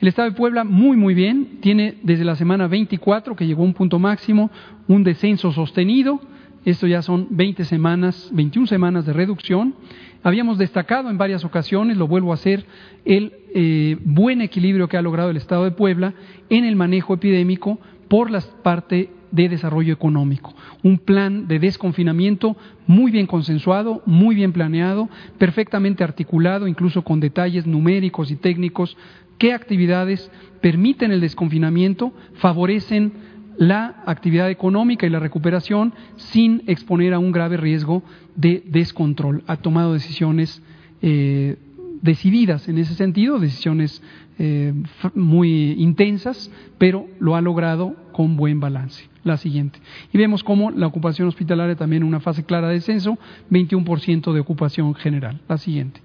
El 0.01 0.09
Estado 0.09 0.31
de 0.31 0.35
Puebla 0.35 0.65
muy, 0.65 0.97
muy 0.97 1.13
bien. 1.13 1.59
Tiene 1.61 1.97
desde 2.03 2.25
la 2.25 2.37
semana 2.37 2.69
24, 2.69 3.37
que 3.37 3.47
llegó 3.47 3.65
a 3.65 3.67
un 3.67 3.75
punto 3.75 3.99
máximo, 3.99 4.51
un 4.87 5.05
descenso 5.05 5.53
sostenido. 5.53 6.19
Esto 6.65 6.87
ya 6.87 7.03
son 7.03 7.27
20 7.29 7.67
semanas, 7.67 8.31
21 8.33 8.67
semanas 8.67 9.05
de 9.05 9.13
reducción. 9.13 9.75
Habíamos 10.23 10.57
destacado 10.57 11.11
en 11.11 11.19
varias 11.19 11.45
ocasiones, 11.45 11.99
lo 11.99 12.09
vuelvo 12.09 12.31
a 12.31 12.35
hacer, 12.35 12.65
el 13.05 13.35
eh, 13.55 13.99
buen 14.05 14.41
equilibrio 14.41 14.89
que 14.89 14.97
ha 14.97 15.03
logrado 15.03 15.29
el 15.29 15.37
Estado 15.37 15.65
de 15.65 15.71
Puebla 15.71 16.15
en 16.49 16.65
el 16.65 16.77
manejo 16.77 17.13
epidémico 17.13 17.79
por 18.09 18.31
la 18.31 18.41
parte 18.63 19.11
de 19.31 19.49
desarrollo 19.49 19.93
económico. 19.93 20.55
Un 20.83 20.99
plan 20.99 21.47
de 21.47 21.59
desconfinamiento 21.59 22.57
muy 22.87 23.11
bien 23.11 23.27
consensuado, 23.27 24.03
muy 24.07 24.35
bien 24.35 24.53
planeado, 24.53 25.09
perfectamente 25.37 26.03
articulado, 26.03 26.67
incluso 26.67 27.03
con 27.03 27.21
detalles 27.21 27.67
numéricos 27.67 28.31
y 28.31 28.37
técnicos 28.37 28.97
qué 29.37 29.53
actividades 29.53 30.31
permiten 30.61 31.13
el 31.13 31.21
desconfinamiento, 31.21 32.13
favorecen 32.35 33.13
la 33.57 34.03
actividad 34.07 34.51
económica 34.51 35.07
y 35.07 35.11
la 35.11 35.19
recuperación 35.19 35.93
sin 36.17 36.63
exponer 36.67 37.13
a 37.13 37.19
un 37.19 37.33
grave 37.33 37.57
riesgo 37.57 38.03
de 38.37 38.63
descontrol. 38.67 39.43
Ha 39.47 39.57
tomado 39.57 39.93
decisiones 39.93 40.63
eh, 41.03 41.57
decididas 42.03 42.69
en 42.69 42.79
ese 42.79 42.95
sentido, 42.95 43.39
decisiones 43.39 44.03
eh, 44.39 44.73
muy 45.15 45.73
intensas, 45.73 46.51
pero 46.79 47.07
lo 47.19 47.37
ha 47.37 47.41
logrado 47.41 47.97
con 48.13 48.37
buen 48.37 48.61
balance. 48.61 49.09
La 49.25 49.37
siguiente. 49.37 49.79
Y 50.13 50.19
vemos 50.19 50.43
cómo 50.43 50.71
la 50.71 50.87
ocupación 50.87 51.29
hospitalaria 51.29 51.77
también 51.77 52.03
en 52.03 52.09
una 52.09 52.21
fase 52.21 52.45
clara 52.45 52.69
de 52.69 52.75
descenso, 52.75 53.19
21% 53.51 54.33
de 54.33 54.41
ocupación 54.41 54.95
general. 54.95 55.41
La 55.49 55.59
siguiente. 55.59 56.01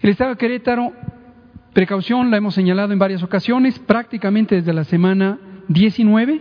El 0.00 0.10
Estado 0.10 0.30
de 0.30 0.36
Querétaro 0.36 0.92
Precaución, 1.74 2.30
la 2.30 2.36
hemos 2.36 2.54
señalado 2.54 2.92
en 2.92 3.00
varias 3.00 3.24
ocasiones, 3.24 3.80
prácticamente 3.80 4.54
desde 4.54 4.72
la 4.72 4.84
semana 4.84 5.40
19 5.66 6.40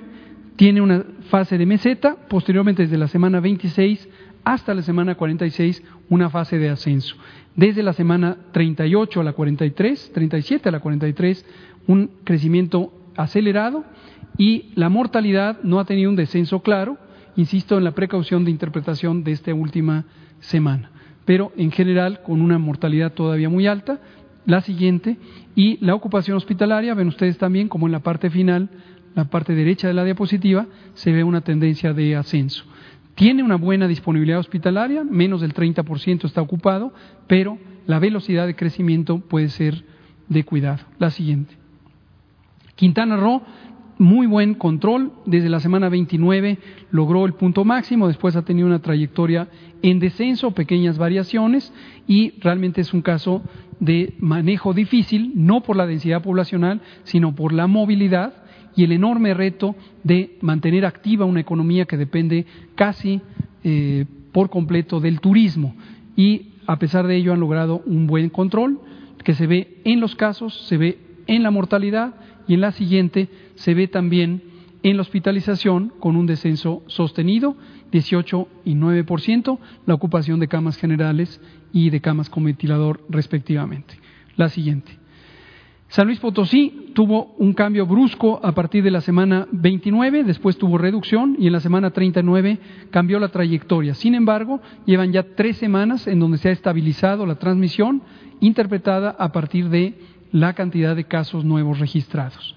tiene 0.56 0.80
una 0.80 1.04
fase 1.30 1.58
de 1.58 1.66
meseta, 1.66 2.16
posteriormente 2.30 2.84
desde 2.84 3.00
la 3.00 3.08
semana 3.08 3.40
26 3.40 4.08
hasta 4.44 4.76
la 4.76 4.84
semana 4.84 5.16
46 5.16 5.82
una 6.10 6.30
fase 6.30 6.60
de 6.60 6.70
ascenso. 6.70 7.16
Desde 7.56 7.84
la 7.84 7.94
semana 7.94 8.38
38 8.52 9.22
a 9.22 9.24
la 9.24 9.34
43, 9.34 10.12
37 10.14 10.70
a 10.70 10.72
la 10.72 10.80
43, 10.80 11.46
un 11.88 12.10
crecimiento 12.24 12.92
acelerado 13.16 13.84
y 14.40 14.72
la 14.74 14.90
mortalidad 14.90 15.62
no 15.62 15.80
ha 15.80 15.86
tenido 15.86 16.10
un 16.10 16.16
descenso 16.16 16.62
claro, 16.62 16.98
insisto 17.36 17.78
en 17.78 17.84
la 17.84 17.92
precaución 17.92 18.44
de 18.44 18.52
interpretación 18.52 19.24
de 19.24 19.34
esta 19.34 19.54
última 19.54 20.06
semana, 20.40 20.90
pero 21.26 21.52
en 21.56 21.72
general 21.72 22.24
con 22.24 22.42
una 22.42 22.58
mortalidad 22.58 23.14
todavía 23.14 23.50
muy 23.50 23.68
alta. 23.68 24.00
La 24.46 24.60
siguiente, 24.60 25.18
y 25.56 25.78
la 25.86 25.96
ocupación 25.96 26.36
hospitalaria, 26.36 26.96
ven 26.96 27.08
ustedes 27.08 27.38
también 27.38 27.70
como 27.70 27.86
en 27.86 27.94
la 27.94 28.00
parte 28.00 28.30
final, 28.30 28.70
la 29.16 29.26
parte 29.26 29.56
derecha 29.56 29.88
de 29.88 29.94
la 29.94 30.04
diapositiva, 30.04 30.66
se 30.96 31.12
ve 31.12 31.24
una 31.24 31.42
tendencia 31.42 31.94
de 31.94 32.16
ascenso. 32.16 32.66
Tiene 33.16 33.44
una 33.44 33.58
buena 33.58 33.88
disponibilidad 33.88 34.40
hospitalaria, 34.40 35.04
menos 35.04 35.42
del 35.42 35.54
30% 35.54 36.26
está 36.26 36.42
ocupado, 36.42 36.94
pero 37.28 37.58
la 37.86 38.00
velocidad 38.00 38.48
de 38.48 38.56
crecimiento 38.56 39.20
puede 39.20 39.50
ser 39.50 39.86
de 40.30 40.44
cuidado. 40.44 40.80
La 40.98 41.12
siguiente. 41.12 41.56
Quintana 42.76 43.18
Roo 43.18 43.44
muy 43.98 44.28
buen 44.28 44.54
control. 44.56 45.12
Desde 45.26 45.50
la 45.50 45.60
semana 45.60 45.90
29 45.90 46.60
logró 46.92 47.26
el 47.26 47.34
punto 47.34 47.66
máximo, 47.66 48.08
después 48.08 48.36
ha 48.36 48.44
tenido 48.44 48.68
una 48.68 48.80
trayectoria 48.80 49.48
en 49.82 50.00
descenso, 50.00 50.52
pequeñas 50.52 50.98
variaciones 50.98 51.74
y 52.08 52.32
realmente 52.40 52.82
es 52.82 52.94
un 52.94 53.02
caso 53.02 53.42
de 53.80 54.16
manejo 54.20 54.74
difícil, 54.74 55.34
no 55.36 55.62
por 55.62 55.76
la 55.76 55.88
densidad 55.88 56.22
poblacional, 56.22 56.82
sino 57.04 57.36
por 57.36 57.54
la 57.54 57.68
movilidad 57.68 58.43
y 58.76 58.84
el 58.84 58.92
enorme 58.92 59.34
reto 59.34 59.76
de 60.04 60.38
mantener 60.42 60.86
activa 60.86 61.26
una 61.26 61.40
economía 61.40 61.86
que 61.86 61.98
depende 61.98 62.46
casi 62.76 63.22
eh, 63.64 64.06
por 64.32 64.50
completo 64.50 65.00
del 65.00 65.20
turismo. 65.20 65.76
Y 66.16 66.54
a 66.68 66.78
pesar 66.80 67.08
de 67.08 67.16
ello 67.16 67.34
han 67.34 67.40
logrado 67.40 67.82
un 67.86 68.08
buen 68.08 68.30
control 68.30 68.80
que 69.24 69.34
se 69.34 69.48
ve 69.48 69.82
en 69.84 70.00
los 70.00 70.16
casos, 70.16 70.68
se 70.68 70.78
ve 70.78 70.98
en 71.28 71.44
la 71.44 71.52
mortalidad 71.52 72.16
y 72.48 72.56
en 72.56 72.62
la 72.62 72.72
siguiente 72.72 73.30
se 73.56 73.74
ve 73.74 73.88
también 73.88 74.44
en 74.84 74.98
la 74.98 75.02
hospitalización 75.02 75.94
con 76.00 76.18
un 76.18 76.26
descenso 76.26 76.84
sostenido, 76.88 77.56
18 77.92 78.48
y 78.66 78.76
9%, 78.76 79.58
la 79.86 79.94
ocupación 79.94 80.40
de 80.40 80.50
camas 80.50 80.78
generales 80.78 81.40
y 81.72 81.90
de 81.90 82.02
camas 82.02 82.30
con 82.30 82.44
ventilador 82.44 83.02
respectivamente. 83.10 83.96
La 84.36 84.50
siguiente. 84.50 85.03
San 85.94 86.08
Luis 86.08 86.20
Potosí 86.20 86.90
tuvo 86.96 87.36
un 87.38 87.54
cambio 87.54 87.86
brusco 87.86 88.40
a 88.44 88.54
partir 88.54 88.84
de 88.84 88.90
la 88.90 89.00
semana 89.02 89.48
29, 89.52 90.24
después 90.24 90.58
tuvo 90.58 90.80
reducción 90.80 91.36
y 91.38 91.46
en 91.46 91.54
la 91.54 91.60
semana 91.60 91.92
39 91.92 92.58
cambió 92.90 93.20
la 93.20 93.28
trayectoria. 93.28 93.94
Sin 93.94 94.16
embargo, 94.16 94.60
llevan 94.88 95.12
ya 95.12 95.22
tres 95.36 95.58
semanas 95.58 96.08
en 96.08 96.20
donde 96.20 96.40
se 96.40 96.50
ha 96.50 96.52
estabilizado 96.52 97.28
la 97.28 97.36
transmisión 97.36 98.02
interpretada 98.40 99.12
a 99.12 99.32
partir 99.32 99.70
de 99.70 99.94
la 100.32 100.54
cantidad 100.54 100.96
de 100.96 101.04
casos 101.04 101.46
nuevos 101.46 101.78
registrados. 101.78 102.56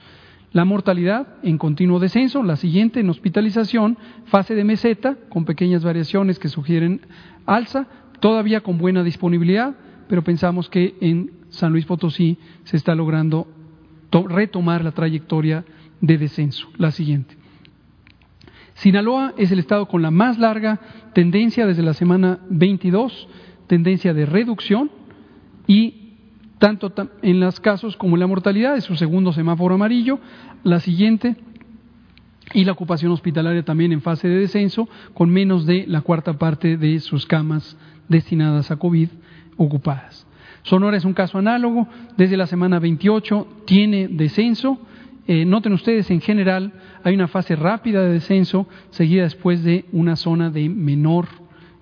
La 0.52 0.64
mortalidad 0.64 1.34
en 1.42 1.58
continuo 1.58 1.98
descenso, 1.98 2.42
la 2.42 2.56
siguiente 2.56 3.00
en 3.00 3.10
hospitalización, 3.10 3.98
fase 4.24 4.54
de 4.54 4.64
meseta, 4.64 5.14
con 5.28 5.44
pequeñas 5.44 5.84
variaciones 5.84 6.38
que 6.38 6.48
sugieren 6.48 7.02
alza, 7.44 7.86
todavía 8.18 8.62
con 8.62 8.78
buena 8.78 9.02
disponibilidad, 9.02 9.76
pero 10.08 10.22
pensamos 10.22 10.70
que 10.70 10.94
en 11.02 11.32
San 11.56 11.72
Luis 11.72 11.86
Potosí 11.86 12.38
se 12.64 12.76
está 12.76 12.94
logrando 12.94 13.46
retomar 14.12 14.84
la 14.84 14.92
trayectoria 14.92 15.64
de 16.00 16.18
descenso. 16.18 16.68
La 16.78 16.90
siguiente. 16.90 17.36
Sinaloa 18.74 19.34
es 19.36 19.50
el 19.52 19.58
estado 19.58 19.86
con 19.88 20.02
la 20.02 20.10
más 20.10 20.38
larga 20.38 20.80
tendencia 21.14 21.66
desde 21.66 21.82
la 21.82 21.94
semana 21.94 22.38
22, 22.50 23.28
tendencia 23.66 24.12
de 24.12 24.26
reducción 24.26 24.90
y 25.66 26.06
tanto 26.58 26.92
en 27.22 27.40
los 27.40 27.60
casos 27.60 27.96
como 27.96 28.16
en 28.16 28.20
la 28.20 28.26
mortalidad, 28.26 28.76
es 28.76 28.84
su 28.84 28.96
segundo 28.96 29.32
semáforo 29.32 29.74
amarillo, 29.74 30.18
la 30.62 30.80
siguiente 30.80 31.36
y 32.54 32.64
la 32.64 32.72
ocupación 32.72 33.12
hospitalaria 33.12 33.64
también 33.64 33.92
en 33.92 34.02
fase 34.02 34.28
de 34.28 34.38
descenso, 34.38 34.88
con 35.14 35.30
menos 35.30 35.66
de 35.66 35.84
la 35.86 36.02
cuarta 36.02 36.34
parte 36.34 36.76
de 36.76 37.00
sus 37.00 37.26
camas 37.26 37.76
destinadas 38.08 38.70
a 38.70 38.76
COVID 38.76 39.08
ocupadas. 39.56 40.26
Sonora 40.66 40.96
es 40.96 41.04
un 41.04 41.14
caso 41.14 41.38
análogo, 41.38 41.86
desde 42.16 42.36
la 42.36 42.48
semana 42.48 42.80
28 42.80 43.46
tiene 43.66 44.08
descenso. 44.08 44.80
Eh, 45.28 45.44
noten 45.44 45.72
ustedes, 45.72 46.10
en 46.10 46.20
general, 46.20 46.72
hay 47.04 47.14
una 47.14 47.28
fase 47.28 47.54
rápida 47.54 48.02
de 48.02 48.14
descenso, 48.14 48.66
seguida 48.90 49.22
después 49.22 49.62
de 49.62 49.84
una 49.92 50.16
zona 50.16 50.50
de 50.50 50.68
menor 50.68 51.28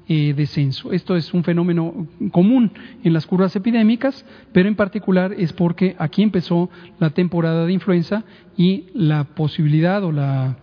eh, 0.06 0.34
descenso. 0.36 0.92
Esto 0.92 1.16
es 1.16 1.32
un 1.32 1.44
fenómeno 1.44 2.06
común 2.30 2.72
en 3.02 3.14
las 3.14 3.26
curvas 3.26 3.56
epidémicas, 3.56 4.26
pero 4.52 4.68
en 4.68 4.76
particular 4.76 5.32
es 5.32 5.54
porque 5.54 5.96
aquí 5.98 6.22
empezó 6.22 6.68
la 7.00 7.08
temporada 7.08 7.64
de 7.64 7.72
influenza 7.72 8.24
y 8.54 8.84
la 8.92 9.24
posibilidad 9.24 10.04
o 10.04 10.12
la, 10.12 10.58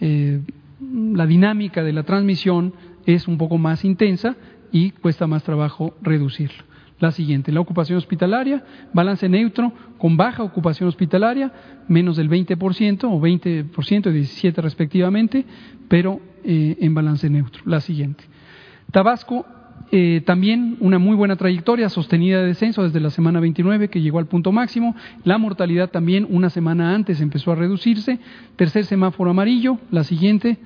eh, 0.00 0.40
la 0.80 1.26
dinámica 1.26 1.82
de 1.82 1.92
la 1.92 2.04
transmisión 2.04 2.74
es 3.06 3.26
un 3.26 3.38
poco 3.38 3.58
más 3.58 3.84
intensa 3.84 4.36
y 4.70 4.92
cuesta 4.92 5.26
más 5.26 5.42
trabajo 5.42 5.96
reducirlo. 6.00 6.75
La 6.98 7.12
siguiente, 7.12 7.52
la 7.52 7.60
ocupación 7.60 7.98
hospitalaria, 7.98 8.64
balance 8.94 9.28
neutro 9.28 9.70
con 9.98 10.16
baja 10.16 10.42
ocupación 10.42 10.88
hospitalaria, 10.88 11.52
menos 11.88 12.16
del 12.16 12.30
20% 12.30 13.04
o 13.04 13.20
20% 13.20 14.06
y 14.06 14.50
17% 14.50 14.54
respectivamente, 14.62 15.44
pero 15.88 16.20
eh, 16.42 16.76
en 16.80 16.94
balance 16.94 17.28
neutro. 17.28 17.62
La 17.66 17.80
siguiente. 17.80 18.24
Tabasco, 18.92 19.44
eh, 19.92 20.22
también 20.24 20.78
una 20.80 20.98
muy 20.98 21.14
buena 21.14 21.36
trayectoria 21.36 21.88
sostenida 21.90 22.40
de 22.40 22.46
descenso 22.46 22.82
desde 22.82 22.98
la 22.98 23.10
semana 23.10 23.40
29 23.40 23.88
que 23.88 24.00
llegó 24.00 24.18
al 24.18 24.26
punto 24.26 24.50
máximo. 24.50 24.96
La 25.22 25.38
mortalidad 25.38 25.90
también 25.90 26.26
una 26.28 26.50
semana 26.50 26.94
antes 26.94 27.20
empezó 27.20 27.52
a 27.52 27.56
reducirse. 27.56 28.18
Tercer 28.56 28.84
semáforo 28.86 29.30
amarillo, 29.30 29.78
la 29.90 30.02
siguiente, 30.02 30.58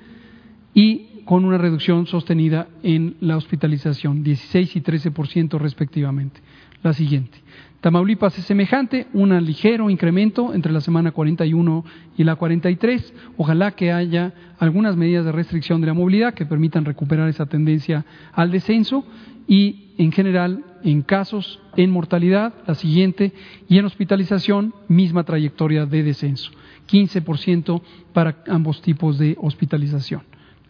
y 0.73 1.07
con 1.25 1.45
una 1.45 1.57
reducción 1.57 2.07
sostenida 2.07 2.67
en 2.83 3.15
la 3.21 3.37
hospitalización, 3.37 4.23
16 4.23 4.75
y 4.75 4.81
13% 4.81 5.59
respectivamente. 5.59 6.41
La 6.83 6.93
siguiente. 6.93 7.37
Tamaulipas 7.81 8.37
es 8.37 8.45
semejante, 8.45 9.07
un 9.13 9.35
ligero 9.43 9.89
incremento 9.89 10.53
entre 10.53 10.71
la 10.71 10.81
semana 10.81 11.11
41 11.11 11.83
y 12.15 12.23
la 12.23 12.35
43. 12.35 13.13
Ojalá 13.37 13.71
que 13.71 13.91
haya 13.91 14.33
algunas 14.59 14.95
medidas 14.95 15.25
de 15.25 15.31
restricción 15.31 15.81
de 15.81 15.87
la 15.87 15.95
movilidad 15.95 16.35
que 16.35 16.45
permitan 16.45 16.85
recuperar 16.85 17.27
esa 17.27 17.47
tendencia 17.47 18.05
al 18.33 18.51
descenso 18.51 19.03
y 19.47 19.93
en 19.97 20.11
general 20.11 20.63
en 20.83 21.01
casos 21.01 21.59
en 21.75 21.89
mortalidad, 21.91 22.53
la 22.67 22.75
siguiente, 22.75 23.33
y 23.67 23.79
en 23.79 23.85
hospitalización, 23.85 24.73
misma 24.87 25.23
trayectoria 25.23 25.85
de 25.85 26.03
descenso, 26.03 26.51
15% 26.87 27.81
para 28.13 28.43
ambos 28.47 28.81
tipos 28.81 29.17
de 29.17 29.35
hospitalización. 29.39 30.21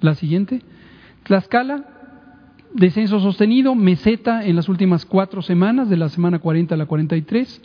La 0.02 0.16
siguiente. 0.16 0.62
Tlaxcala, 1.24 1.86
descenso 2.74 3.20
sostenido, 3.20 3.76
meseta 3.76 4.44
en 4.44 4.56
las 4.56 4.68
últimas 4.68 5.06
cuatro 5.06 5.42
semanas, 5.44 5.90
de 5.90 5.98
la 5.98 6.10
semana 6.10 6.40
40 6.40 6.74
a 6.74 6.78
la 6.78 6.88
43, 6.88 7.62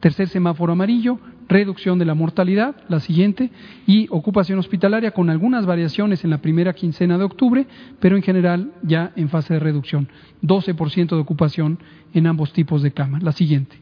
tercer 0.00 0.28
semáforo 0.28 0.72
amarillo, 0.72 1.20
reducción 1.48 2.00
de 2.00 2.04
la 2.04 2.14
mortalidad, 2.14 2.74
la 2.88 2.98
siguiente, 2.98 3.52
y 3.86 4.08
ocupación 4.10 4.58
hospitalaria 4.58 5.12
con 5.12 5.30
algunas 5.30 5.64
variaciones 5.64 6.24
en 6.24 6.30
la 6.30 6.38
primera 6.38 6.72
quincena 6.72 7.18
de 7.18 7.24
octubre, 7.24 7.66
pero 8.00 8.16
en 8.16 8.22
general 8.22 8.72
ya 8.82 9.12
en 9.14 9.28
fase 9.28 9.54
de 9.54 9.60
reducción, 9.60 10.08
12% 10.42 11.10
de 11.10 11.20
ocupación 11.20 11.78
en 12.12 12.26
ambos 12.26 12.52
tipos 12.52 12.82
de 12.82 12.92
cama, 12.92 13.20
la 13.20 13.30
siguiente. 13.30 13.76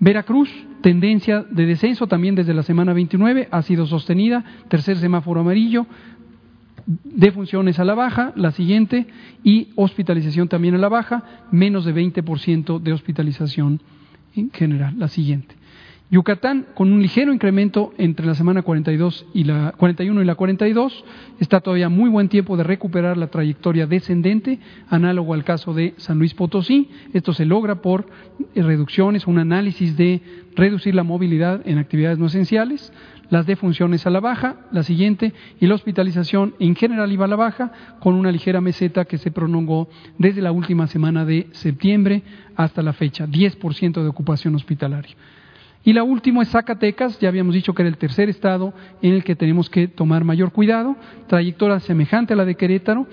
Veracruz, 0.00 0.50
tendencia 0.80 1.44
de 1.50 1.66
descenso 1.66 2.06
también 2.06 2.34
desde 2.34 2.54
la 2.54 2.62
semana 2.62 2.94
29, 2.94 3.48
ha 3.50 3.62
sido 3.62 3.86
sostenida, 3.86 4.44
tercer 4.68 4.96
semáforo 4.96 5.42
amarillo, 5.42 5.86
de 7.04 7.30
funciones 7.30 7.78
a 7.78 7.84
la 7.84 7.94
baja, 7.94 8.32
la 8.36 8.50
siguiente, 8.50 9.06
y 9.44 9.68
hospitalización 9.76 10.48
también 10.48 10.74
a 10.74 10.78
la 10.78 10.88
baja, 10.88 11.24
menos 11.50 11.84
de 11.84 11.94
20% 11.94 12.80
de 12.80 12.92
hospitalización 12.92 13.80
en 14.34 14.50
general, 14.50 14.94
la 14.98 15.08
siguiente. 15.08 15.54
Yucatán, 16.12 16.66
con 16.74 16.92
un 16.92 17.00
ligero 17.00 17.32
incremento 17.32 17.92
entre 17.96 18.26
la 18.26 18.34
semana 18.34 18.62
42 18.62 19.26
y 19.32 19.44
la 19.44 19.72
41 19.76 20.20
y 20.20 20.24
la 20.24 20.34
42, 20.34 21.04
está 21.38 21.60
todavía 21.60 21.88
muy 21.88 22.10
buen 22.10 22.28
tiempo 22.28 22.56
de 22.56 22.64
recuperar 22.64 23.16
la 23.16 23.28
trayectoria 23.28 23.86
descendente, 23.86 24.58
análogo 24.88 25.34
al 25.34 25.44
caso 25.44 25.72
de 25.72 25.94
San 25.98 26.18
Luis 26.18 26.34
Potosí. 26.34 26.90
Esto 27.12 27.32
se 27.32 27.44
logra 27.44 27.76
por 27.76 28.08
reducciones, 28.56 29.28
un 29.28 29.38
análisis 29.38 29.96
de 29.96 30.20
reducir 30.56 30.96
la 30.96 31.04
movilidad 31.04 31.60
en 31.64 31.78
actividades 31.78 32.18
no 32.18 32.26
esenciales, 32.26 32.92
las 33.30 33.46
defunciones 33.46 34.06
a 34.06 34.10
la 34.10 34.20
baja, 34.20 34.56
la 34.72 34.82
siguiente, 34.82 35.32
y 35.60 35.66
la 35.66 35.76
hospitalización 35.76 36.54
en 36.58 36.76
general 36.76 37.10
iba 37.10 37.24
a 37.24 37.28
la 37.28 37.36
baja, 37.36 37.72
con 38.00 38.14
una 38.14 38.30
ligera 38.30 38.60
meseta 38.60 39.04
que 39.04 39.18
se 39.18 39.30
prolongó 39.30 39.88
desde 40.18 40.42
la 40.42 40.52
última 40.52 40.86
semana 40.88 41.24
de 41.24 41.48
septiembre 41.52 42.22
hasta 42.56 42.82
la 42.82 42.92
fecha, 42.92 43.26
10% 43.26 44.02
de 44.02 44.08
ocupación 44.08 44.54
hospitalaria. 44.54 45.14
Y 45.82 45.94
la 45.94 46.02
última 46.02 46.42
es 46.42 46.50
Zacatecas, 46.50 47.18
ya 47.20 47.28
habíamos 47.28 47.54
dicho 47.54 47.72
que 47.72 47.82
era 47.82 47.88
el 47.88 47.96
tercer 47.96 48.28
estado 48.28 48.74
en 49.00 49.14
el 49.14 49.24
que 49.24 49.34
tenemos 49.34 49.70
que 49.70 49.88
tomar 49.88 50.24
mayor 50.24 50.52
cuidado, 50.52 50.96
trayectoria 51.26 51.80
semejante 51.80 52.34
a 52.34 52.36
la 52.36 52.44
de 52.44 52.56
Querétaro, 52.56 53.06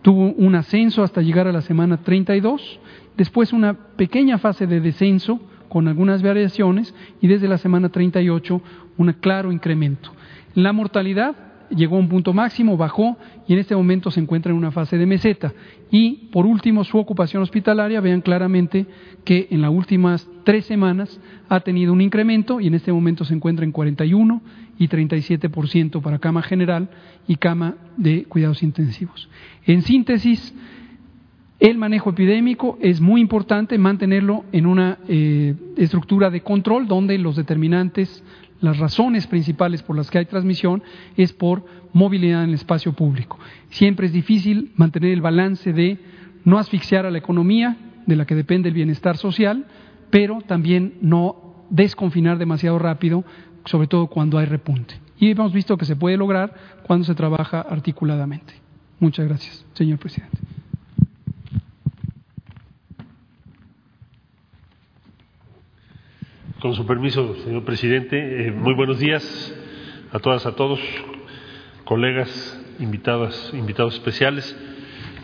tuvo 0.00 0.32
un 0.32 0.54
ascenso 0.54 1.02
hasta 1.02 1.20
llegar 1.20 1.46
a 1.46 1.52
la 1.52 1.60
semana 1.60 1.98
32, 1.98 2.80
después 3.16 3.52
una 3.52 3.74
pequeña 3.74 4.38
fase 4.38 4.66
de 4.66 4.80
descenso 4.80 5.40
con 5.68 5.88
algunas 5.88 6.22
variaciones 6.22 6.94
y 7.20 7.26
desde 7.26 7.48
la 7.48 7.58
semana 7.58 7.90
38 7.90 8.62
un 8.96 9.12
claro 9.12 9.52
incremento. 9.52 10.12
La 10.54 10.72
mortalidad 10.72 11.36
llegó 11.70 11.96
a 11.96 12.00
un 12.00 12.08
punto 12.08 12.32
máximo, 12.32 12.76
bajó 12.76 13.16
y 13.46 13.52
en 13.52 13.58
este 13.58 13.74
momento 13.74 14.10
se 14.10 14.20
encuentra 14.20 14.52
en 14.52 14.58
una 14.58 14.70
fase 14.70 14.98
de 14.98 15.06
meseta. 15.06 15.52
Y 15.90 16.28
por 16.32 16.46
último, 16.46 16.84
su 16.84 16.98
ocupación 16.98 17.42
hospitalaria, 17.42 18.00
vean 18.00 18.20
claramente 18.20 18.86
que 19.24 19.48
en 19.50 19.62
las 19.62 19.70
últimas 19.70 20.28
tres 20.44 20.66
semanas 20.66 21.20
ha 21.48 21.60
tenido 21.60 21.92
un 21.92 22.00
incremento 22.00 22.60
y 22.60 22.68
en 22.68 22.74
este 22.74 22.92
momento 22.92 23.24
se 23.24 23.34
encuentra 23.34 23.64
en 23.64 23.72
41 23.72 24.40
y 24.78 24.88
37% 24.88 26.02
para 26.02 26.18
cama 26.18 26.42
general 26.42 26.88
y 27.26 27.36
cama 27.36 27.76
de 27.96 28.24
cuidados 28.24 28.62
intensivos. 28.62 29.28
En 29.66 29.82
síntesis, 29.82 30.54
el 31.58 31.78
manejo 31.78 32.10
epidémico 32.10 32.78
es 32.82 33.00
muy 33.00 33.20
importante 33.20 33.78
mantenerlo 33.78 34.44
en 34.52 34.66
una 34.66 34.98
eh, 35.08 35.54
estructura 35.76 36.28
de 36.30 36.42
control 36.42 36.86
donde 36.86 37.16
los 37.16 37.36
determinantes, 37.36 38.22
las 38.60 38.78
razones 38.78 39.26
principales 39.26 39.82
por 39.82 39.96
las 39.96 40.10
que 40.10 40.18
hay 40.18 40.26
transmisión 40.26 40.82
es 41.16 41.32
por 41.32 41.64
movilidad 41.92 42.42
en 42.42 42.50
el 42.50 42.54
espacio 42.54 42.92
público. 42.92 43.38
Siempre 43.70 44.06
es 44.06 44.12
difícil 44.12 44.72
mantener 44.76 45.12
el 45.12 45.20
balance 45.20 45.72
de 45.72 45.98
no 46.44 46.58
asfixiar 46.58 47.06
a 47.06 47.10
la 47.10 47.18
economía, 47.18 47.76
de 48.06 48.16
la 48.16 48.24
que 48.24 48.34
depende 48.34 48.68
el 48.68 48.74
bienestar 48.74 49.16
social, 49.16 49.66
pero 50.10 50.40
también 50.46 50.94
no 51.00 51.66
desconfinar 51.70 52.38
demasiado 52.38 52.78
rápido, 52.78 53.24
sobre 53.64 53.88
todo 53.88 54.06
cuando 54.06 54.38
hay 54.38 54.46
repunte. 54.46 54.94
Y 55.18 55.30
hemos 55.30 55.52
visto 55.52 55.76
que 55.76 55.84
se 55.84 55.96
puede 55.96 56.16
lograr 56.16 56.54
cuando 56.86 57.04
se 57.04 57.14
trabaja 57.14 57.60
articuladamente. 57.60 58.54
Muchas 59.00 59.26
gracias, 59.26 59.64
señor 59.74 59.98
presidente. 59.98 60.38
Con 66.60 66.74
su 66.74 66.86
permiso, 66.86 67.36
señor 67.44 67.64
presidente, 67.64 68.46
eh, 68.46 68.50
muy 68.50 68.72
buenos 68.72 68.98
días 68.98 69.54
a 70.10 70.18
todas, 70.20 70.46
a 70.46 70.56
todos, 70.56 70.80
colegas, 71.84 72.64
invitadas, 72.78 73.52
invitados 73.52 73.92
especiales. 73.92 74.56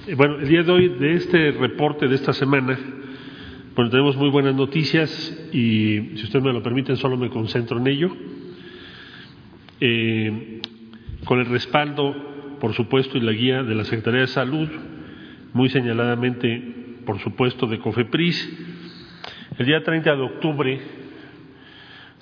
Eh, 0.06 0.14
bueno, 0.14 0.40
el 0.40 0.46
día 0.46 0.62
de 0.62 0.70
hoy, 0.70 0.88
de 0.88 1.14
este 1.14 1.52
reporte 1.52 2.06
de 2.06 2.16
esta 2.16 2.34
semana, 2.34 2.78
bueno, 3.74 3.90
tenemos 3.90 4.14
muy 4.14 4.28
buenas 4.28 4.54
noticias 4.54 5.10
y, 5.54 6.16
si 6.16 6.24
ustedes 6.24 6.44
me 6.44 6.52
lo 6.52 6.62
permiten, 6.62 6.98
solo 6.98 7.16
me 7.16 7.30
concentro 7.30 7.78
en 7.78 7.86
ello. 7.86 8.14
Eh, 9.80 10.60
con 11.24 11.40
el 11.40 11.46
respaldo, 11.46 12.58
por 12.60 12.74
supuesto, 12.74 13.16
y 13.16 13.22
la 13.22 13.32
guía 13.32 13.62
de 13.62 13.74
la 13.74 13.84
Secretaría 13.84 14.20
de 14.20 14.26
Salud, 14.26 14.68
muy 15.54 15.70
señaladamente, 15.70 16.98
por 17.06 17.18
supuesto, 17.20 17.66
de 17.66 17.78
COFEPRIS, 17.78 18.58
el 19.56 19.64
día 19.64 19.82
30 19.82 20.14
de 20.14 20.22
octubre 20.22 21.01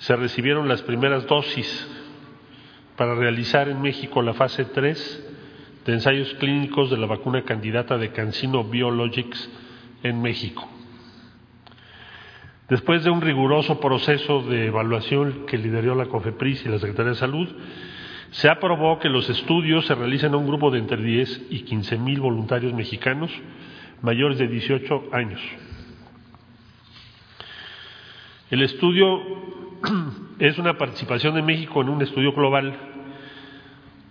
se 0.01 0.15
recibieron 0.15 0.67
las 0.67 0.81
primeras 0.81 1.27
dosis 1.27 1.87
para 2.97 3.13
realizar 3.13 3.69
en 3.69 3.81
México 3.83 4.23
la 4.23 4.33
fase 4.33 4.65
3 4.65 5.27
de 5.85 5.93
ensayos 5.93 6.33
clínicos 6.35 6.89
de 6.89 6.97
la 6.97 7.05
vacuna 7.05 7.43
candidata 7.43 7.99
de 7.99 8.11
Cancino 8.11 8.63
Biologics 8.63 9.47
en 10.01 10.19
México. 10.19 10.67
Después 12.67 13.03
de 13.03 13.11
un 13.11 13.21
riguroso 13.21 13.79
proceso 13.79 14.41
de 14.41 14.67
evaluación 14.67 15.45
que 15.45 15.59
lideró 15.59 15.93
la 15.93 16.07
COFEPRIS 16.07 16.65
y 16.65 16.69
la 16.69 16.79
Secretaría 16.79 17.11
de 17.11 17.17
Salud, 17.17 17.47
se 18.31 18.49
aprobó 18.49 18.97
que 18.97 19.09
los 19.09 19.29
estudios 19.29 19.85
se 19.85 19.93
realicen 19.93 20.33
a 20.33 20.37
un 20.37 20.47
grupo 20.47 20.71
de 20.71 20.79
entre 20.79 20.97
10 20.97 21.47
y 21.51 21.59
15 21.59 21.97
mil 21.97 22.21
voluntarios 22.21 22.73
mexicanos 22.73 23.29
mayores 24.01 24.39
de 24.39 24.47
18 24.47 25.09
años. 25.11 25.41
El 28.49 28.63
estudio 28.63 29.70
es 30.39 30.57
una 30.57 30.77
participación 30.77 31.35
de 31.35 31.41
México 31.41 31.81
en 31.81 31.89
un 31.89 32.01
estudio 32.01 32.33
global 32.33 32.73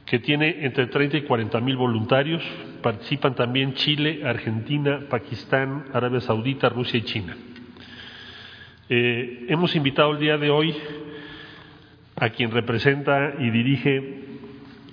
que 0.07 0.19
tiene 0.19 0.65
entre 0.65 0.87
30 0.87 1.19
y 1.19 1.23
40 1.23 1.61
mil 1.61 1.77
voluntarios. 1.77 2.43
Participan 2.83 3.35
también 3.35 3.75
Chile, 3.75 4.23
Argentina, 4.25 5.01
Pakistán, 5.09 5.85
Arabia 5.93 6.21
Saudita, 6.21 6.69
Rusia 6.69 6.99
y 6.99 7.03
China. 7.03 7.37
Eh, 8.89 9.47
hemos 9.49 9.77
invitado 9.77 10.13
el 10.13 10.19
día 10.19 10.37
de 10.37 10.51
hoy 10.51 10.75
a 12.17 12.31
quien 12.31 12.51
representa 12.51 13.35
y 13.39 13.51
dirige 13.51 14.25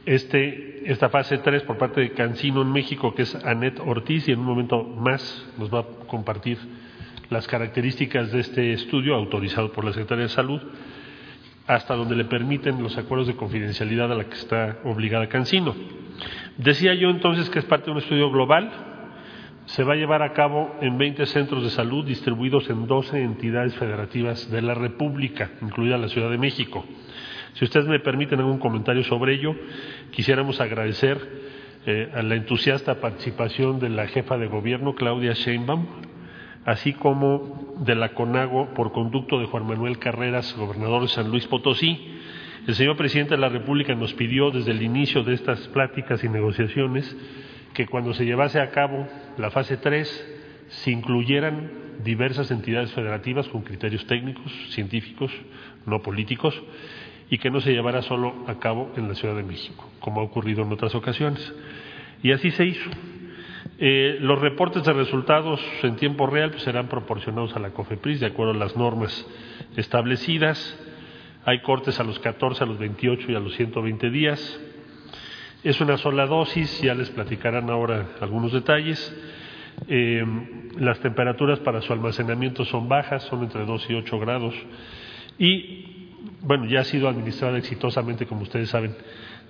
este, 0.05 0.91
esta 0.91 1.09
fase 1.09 1.39
3 1.39 1.63
por 1.63 1.77
parte 1.77 2.01
de 2.01 2.11
Cancino 2.11 2.61
en 2.61 2.71
México, 2.71 3.15
que 3.15 3.23
es 3.23 3.35
Anet 3.43 3.79
Ortiz, 3.79 4.27
y 4.27 4.33
en 4.33 4.39
un 4.39 4.45
momento 4.45 4.83
más 4.83 5.45
nos 5.57 5.73
va 5.73 5.79
a 5.79 5.85
compartir 6.07 6.59
las 7.29 7.47
características 7.47 8.31
de 8.31 8.39
este 8.39 8.73
estudio 8.73 9.15
autorizado 9.15 9.71
por 9.71 9.83
la 9.83 9.91
Secretaría 9.91 10.23
de 10.23 10.29
Salud, 10.29 10.61
hasta 11.65 11.95
donde 11.95 12.15
le 12.15 12.25
permiten 12.25 12.81
los 12.81 12.97
acuerdos 12.97 13.27
de 13.27 13.35
confidencialidad 13.35 14.11
a 14.11 14.15
la 14.15 14.23
que 14.25 14.35
está 14.35 14.79
obligada 14.85 15.27
Cancino. 15.27 15.75
Decía 16.57 16.93
yo 16.93 17.09
entonces 17.09 17.49
que 17.49 17.59
es 17.59 17.65
parte 17.65 17.85
de 17.87 17.91
un 17.91 17.97
estudio 17.97 18.31
global, 18.31 18.71
se 19.65 19.83
va 19.83 19.93
a 19.93 19.97
llevar 19.97 20.21
a 20.21 20.31
cabo 20.31 20.77
en 20.81 20.97
20 20.97 21.25
centros 21.25 21.61
de 21.61 21.69
salud 21.69 22.05
distribuidos 22.05 22.69
en 22.69 22.87
12 22.87 23.21
entidades 23.21 23.75
federativas 23.75 24.49
de 24.49 24.61
la 24.61 24.73
República, 24.73 25.51
incluida 25.61 25.97
la 25.97 26.07
Ciudad 26.07 26.29
de 26.29 26.37
México. 26.37 26.85
Si 27.53 27.65
ustedes 27.65 27.87
me 27.87 27.99
permiten 27.99 28.39
algún 28.39 28.59
comentario 28.59 29.03
sobre 29.03 29.33
ello, 29.33 29.53
quisiéramos 30.11 30.61
agradecer 30.61 31.17
eh, 31.85 32.09
a 32.13 32.21
la 32.21 32.35
entusiasta 32.35 33.01
participación 33.01 33.79
de 33.79 33.89
la 33.89 34.07
jefa 34.07 34.37
de 34.37 34.47
gobierno, 34.47 34.95
Claudia 34.95 35.33
Sheinbaum, 35.33 35.85
así 36.67 36.91
como 36.91 37.75
de 37.79 37.95
la 37.95 38.09
CONAGO 38.09 38.73
por 38.73 38.91
conducto 38.91 39.39
de 39.39 39.45
Juan 39.45 39.65
Manuel 39.65 39.99
Carreras, 39.99 40.53
gobernador 40.57 41.03
de 41.03 41.07
San 41.07 41.31
Luis 41.31 41.47
Potosí. 41.47 42.19
El 42.67 42.75
señor 42.75 42.97
presidente 42.97 43.35
de 43.35 43.41
la 43.41 43.47
República 43.47 43.95
nos 43.95 44.13
pidió 44.13 44.51
desde 44.51 44.71
el 44.71 44.81
inicio 44.81 45.23
de 45.23 45.33
estas 45.33 45.65
pláticas 45.69 46.25
y 46.25 46.29
negociaciones 46.29 47.15
que 47.73 47.87
cuando 47.87 48.13
se 48.13 48.25
llevase 48.25 48.59
a 48.59 48.69
cabo 48.71 49.07
la 49.37 49.49
fase 49.49 49.77
3 49.77 50.35
se 50.67 50.91
incluyeran 50.91 51.71
diversas 52.03 52.51
entidades 52.51 52.91
federativas 52.91 53.47
con 53.47 53.61
criterios 53.61 54.05
técnicos, 54.05 54.51
científicos, 54.71 55.31
no 55.85 56.01
políticos, 56.01 56.61
y 57.29 57.37
que 57.37 57.49
no 57.49 57.61
se 57.61 57.71
llevara 57.71 58.01
solo 58.01 58.43
a 58.45 58.59
cabo 58.59 58.91
en 58.97 59.07
la 59.07 59.15
Ciudad 59.15 59.37
de 59.37 59.43
México, 59.43 59.89
como 60.01 60.19
ha 60.19 60.23
ocurrido 60.25 60.63
en 60.63 60.73
otras 60.73 60.93
ocasiones. 60.95 61.53
Y 62.21 62.33
así 62.33 62.51
se 62.51 62.65
hizo. 62.65 62.89
Eh, 63.79 64.17
los 64.21 64.39
reportes 64.39 64.83
de 64.83 64.93
resultados 64.93 65.61
en 65.83 65.97
tiempo 65.97 66.25
real 66.25 66.59
serán 66.59 66.87
proporcionados 66.87 67.55
a 67.55 67.59
la 67.59 67.69
COFEPRIS 67.69 68.19
de 68.19 68.25
acuerdo 68.25 68.53
a 68.53 68.57
las 68.57 68.75
normas 68.75 69.27
establecidas. 69.75 70.79
Hay 71.45 71.61
cortes 71.61 71.99
a 71.99 72.03
los 72.03 72.17
14, 72.19 72.63
a 72.63 72.67
los 72.67 72.79
28 72.79 73.31
y 73.31 73.35
a 73.35 73.39
los 73.39 73.55
120 73.55 74.09
días. 74.09 74.59
Es 75.63 75.79
una 75.79 75.97
sola 75.97 76.25
dosis, 76.25 76.81
ya 76.81 76.95
les 76.95 77.09
platicarán 77.11 77.69
ahora 77.69 78.07
algunos 78.19 78.51
detalles. 78.51 79.15
Eh, 79.87 80.25
las 80.79 80.99
temperaturas 80.99 81.59
para 81.59 81.81
su 81.81 81.93
almacenamiento 81.93 82.65
son 82.65 82.89
bajas, 82.89 83.23
son 83.23 83.43
entre 83.43 83.63
2 83.63 83.89
y 83.91 83.93
8 83.93 84.19
grados. 84.19 84.55
Y, 85.37 86.15
bueno, 86.41 86.65
ya 86.65 86.79
ha 86.79 86.83
sido 86.83 87.07
administrada 87.07 87.59
exitosamente, 87.59 88.25
como 88.25 88.41
ustedes 88.41 88.69
saben, 88.69 88.95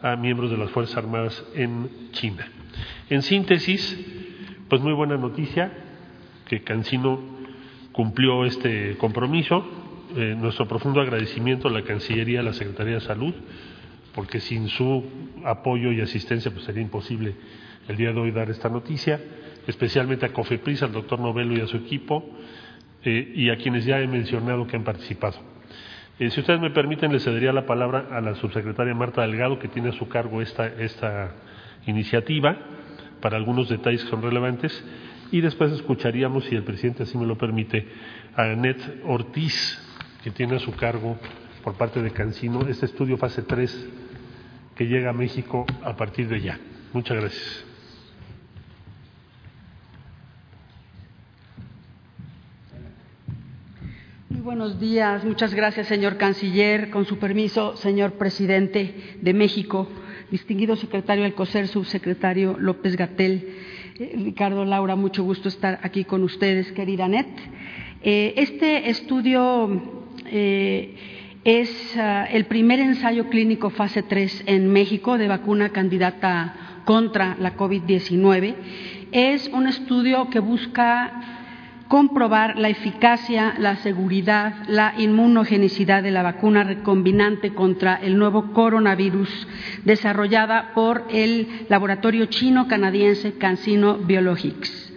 a 0.02 0.18
miembros 0.18 0.52
de 0.52 0.58
las 0.58 0.70
Fuerzas 0.72 0.98
Armadas 0.98 1.46
en 1.56 2.12
China. 2.12 2.46
En 3.10 3.22
síntesis, 3.22 3.98
pues 4.68 4.82
muy 4.82 4.92
buena 4.92 5.16
noticia 5.16 5.72
que 6.46 6.62
Cancino 6.62 7.22
cumplió 7.94 8.44
este 8.44 8.98
compromiso. 8.98 9.66
Eh, 10.18 10.36
nuestro 10.38 10.68
profundo 10.68 11.00
agradecimiento 11.00 11.70
a 11.70 11.72
la 11.72 11.84
Cancillería, 11.84 12.42
a 12.42 12.44
la 12.44 12.52
Secretaría 12.52 12.96
de 12.96 13.02
Salud, 13.02 13.34
porque 14.14 14.42
sin 14.42 14.68
su 14.68 15.06
apoyo 15.46 15.94
y 15.94 16.02
asistencia 16.02 16.52
pues 16.52 16.66
sería 16.66 16.82
imposible 16.82 17.36
el 17.88 17.96
día 17.96 18.12
de 18.12 18.20
hoy 18.20 18.32
dar 18.32 18.50
esta 18.50 18.68
noticia, 18.68 19.22
especialmente 19.68 20.26
a 20.26 20.34
COFEPRIS, 20.34 20.84
al 20.84 20.92
doctor 20.92 21.22
Novelo 21.22 21.56
y 21.56 21.62
a 21.62 21.68
su 21.68 21.78
equipo, 21.78 22.30
eh, 23.06 23.32
y 23.36 23.50
a 23.52 23.56
quienes 23.56 23.86
ya 23.86 24.02
he 24.02 24.08
mencionado 24.08 24.68
que 24.68 24.76
han 24.76 24.84
participado. 24.84 25.38
Eh, 26.20 26.30
si 26.30 26.42
ustedes 26.42 26.60
me 26.60 26.72
permiten, 26.72 27.14
le 27.14 27.22
cedería 27.22 27.54
la 27.54 27.66
palabra 27.66 28.10
a 28.12 28.20
la 28.20 28.36
subsecretaria 28.36 28.94
Marta 28.94 29.22
Delgado, 29.22 29.60
que 29.60 29.70
tiene 29.70 29.90
a 29.90 29.94
su 29.94 30.10
cargo 30.10 30.42
esta, 30.42 30.68
esta 30.68 31.36
iniciativa 31.86 32.58
para 33.22 33.38
algunos 33.38 33.70
detalles 33.70 34.04
que 34.04 34.10
son 34.10 34.22
relevantes 34.22 34.84
y 35.32 35.42
después 35.42 35.72
escucharíamos, 35.72 36.46
si 36.46 36.56
el 36.56 36.64
presidente 36.64 37.04
así 37.04 37.18
me 37.18 37.26
lo 37.26 37.38
permite, 37.38 37.88
a 38.36 38.44
Annette 38.44 39.02
Ortiz, 39.06 39.80
que 40.24 40.32
tiene 40.32 40.56
a 40.56 40.60
su 40.60 40.72
cargo 40.74 41.18
por 41.64 41.74
parte 41.76 42.02
de 42.02 42.12
Cancino 42.12 42.62
este 42.68 42.86
estudio 42.86 43.18
fase 43.18 43.42
3 43.42 43.90
que 44.76 44.86
llega 44.86 45.10
a 45.10 45.14
México 45.14 45.66
a 45.84 45.96
partir 45.96 46.28
de 46.28 46.40
ya. 46.40 46.60
Muchas 46.94 47.18
gracias. 47.18 47.66
Muy 54.30 54.42
buenos 54.42 54.80
días. 54.80 55.26
Muchas 55.26 55.54
gracias, 55.54 55.88
señor 55.88 56.18
canciller. 56.18 56.90
Con 56.90 57.06
su 57.06 57.18
permiso, 57.18 57.76
señor 57.76 58.14
presidente 58.14 59.18
de 59.22 59.34
México 59.34 59.90
distinguido 60.32 60.76
secretario 60.76 61.24
del 61.24 61.34
COSER, 61.34 61.68
subsecretario 61.68 62.58
López 62.60 62.96
Gatel, 62.96 63.48
eh, 64.00 64.14
Ricardo 64.16 64.66
Laura, 64.66 64.96
mucho 64.96 65.24
gusto 65.24 65.48
estar 65.48 65.80
aquí 65.84 66.04
con 66.04 66.24
ustedes, 66.24 66.72
querida 66.72 67.08
Net. 67.08 67.28
Eh, 68.04 68.34
este 68.38 68.90
estudio 68.90 70.06
eh, 70.26 70.96
es 71.44 71.98
ah, 71.98 72.26
el 72.32 72.46
primer 72.46 72.80
ensayo 72.80 73.30
clínico 73.30 73.70
fase 73.70 74.04
3 74.04 74.44
en 74.48 74.72
México 74.72 75.18
de 75.18 75.28
vacuna 75.28 75.70
candidata 75.70 76.82
contra 76.86 77.36
la 77.40 77.56
COVID-19. 77.56 78.56
Es 79.12 79.48
un 79.50 79.68
estudio 79.68 80.30
que 80.30 80.40
busca 80.40 81.37
comprobar 81.88 82.58
la 82.58 82.70
eficacia, 82.70 83.56
la 83.58 83.78
seguridad, 83.78 84.54
la 84.68 84.94
inmunogenicidad 84.98 86.04
de 86.04 86.12
la 86.12 86.22
vacuna 86.22 86.64
recombinante 86.64 87.54
contra 87.54 87.96
el 87.96 88.18
nuevo 88.18 88.52
coronavirus 88.54 89.48
desarrollada 89.86 90.74
por 90.74 91.06
el 91.10 91.66
laboratorio 91.70 92.26
chino-canadiense 92.26 93.38
CanSino 93.38 93.98
Biologics. 93.98 94.94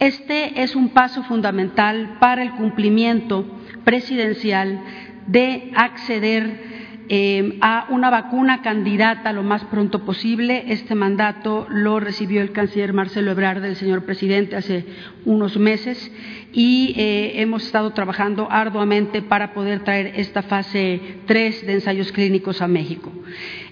Este 0.00 0.62
es 0.62 0.74
un 0.74 0.90
paso 0.90 1.22
fundamental 1.22 2.16
para 2.20 2.42
el 2.42 2.52
cumplimiento 2.52 3.46
presidencial 3.84 4.80
de 5.26 5.70
acceder 5.74 6.73
eh, 7.08 7.58
a 7.60 7.86
una 7.90 8.10
vacuna 8.10 8.62
candidata 8.62 9.32
lo 9.32 9.42
más 9.42 9.64
pronto 9.64 10.04
posible. 10.04 10.64
Este 10.68 10.94
mandato 10.94 11.66
lo 11.68 12.00
recibió 12.00 12.40
el 12.40 12.52
canciller 12.52 12.92
Marcelo 12.92 13.32
Ebrard 13.32 13.60
del 13.60 13.76
señor 13.76 14.04
presidente 14.04 14.56
hace 14.56 14.84
unos 15.24 15.56
meses 15.56 16.10
y 16.54 16.94
eh, 16.96 17.42
hemos 17.42 17.64
estado 17.64 17.90
trabajando 17.92 18.46
arduamente 18.48 19.22
para 19.22 19.52
poder 19.52 19.80
traer 19.80 20.12
esta 20.14 20.42
fase 20.42 21.00
3 21.26 21.66
de 21.66 21.72
ensayos 21.72 22.12
clínicos 22.12 22.62
a 22.62 22.68
México. 22.68 23.12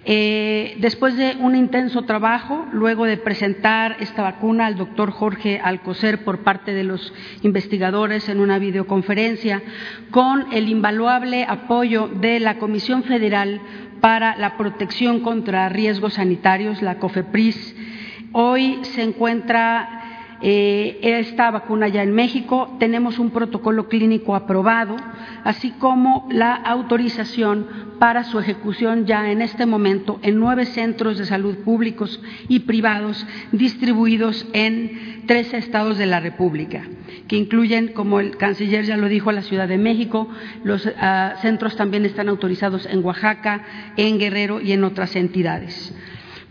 Eh, 0.05 0.77
después 0.81 1.17
de 1.17 1.37
un 1.39 1.55
intenso 1.55 2.03
trabajo, 2.03 2.67
luego 2.73 3.05
de 3.05 3.19
presentar 3.19 3.99
esta 4.01 4.23
vacuna 4.23 4.67
al 4.67 4.77
doctor 4.77 5.13
Jorge 5.13 5.61
Alcocer 5.63 6.25
por 6.25 6.41
parte 6.41 6.75
de 6.75 6.83
los 6.83 7.15
investigadores 7.43 8.29
en 8.29 8.41
una 8.41 8.59
videoconferencia, 8.59 9.63
con 10.11 10.53
el 10.53 10.69
invaluable 10.69 11.45
apoyo 11.49 12.09
de 12.09 12.41
la 12.41 12.59
Comisión 12.59 13.05
Federal 13.05 13.61
para 14.01 14.37
la 14.37 14.57
Protección 14.57 15.21
contra 15.21 15.69
Riesgos 15.69 16.15
Sanitarios, 16.15 16.83
la 16.83 16.99
COFEPRIS, 16.99 17.77
hoy 18.33 18.81
se 18.83 19.05
encuentra 19.05 20.02
eh, 20.43 20.99
esta 21.03 21.51
vacuna 21.51 21.89
ya 21.89 22.03
en 22.03 22.13
México, 22.13 22.77
tenemos 22.81 23.19
un 23.19 23.31
protocolo 23.31 23.89
clínico 23.89 24.35
aprobado, 24.35 24.97
así 25.45 25.71
como 25.71 26.29
la 26.31 26.55
autorización 26.55 27.93
para 28.01 28.25
su 28.25 28.41
ejecución 28.41 29.07
ya 29.07 29.31
en 29.31 29.41
este 29.41 29.67
momento 29.67 30.19
en 30.23 30.41
nueve 30.41 30.67
centros 30.67 31.19
de 31.19 31.27
salud 31.27 31.59
públicos 31.59 32.21
y 32.49 32.61
privados 32.61 33.25
distribuidos 33.53 34.45
en 34.53 35.23
tres 35.29 35.55
estados 35.55 35.99
de 35.99 36.07
la 36.07 36.19
República, 36.19 36.83
que 37.29 37.37
incluyen, 37.37 37.93
como 37.93 38.19
el 38.19 38.37
canciller 38.37 38.85
ya 38.85 38.97
lo 38.97 39.09
dijo, 39.09 39.31
la 39.31 39.43
Ciudad 39.43 39.69
de 39.69 39.79
México. 39.79 40.29
Los 40.65 40.91
ah, 40.99 41.35
centros 41.43 41.77
también 41.77 42.05
están 42.05 42.29
autorizados 42.29 42.87
en 42.87 43.05
Oaxaca, 43.05 43.65
en 43.97 44.19
Guerrero 44.19 44.61
y 44.61 44.73
en 44.73 44.83
otras 44.83 45.15
entidades. 45.15 45.95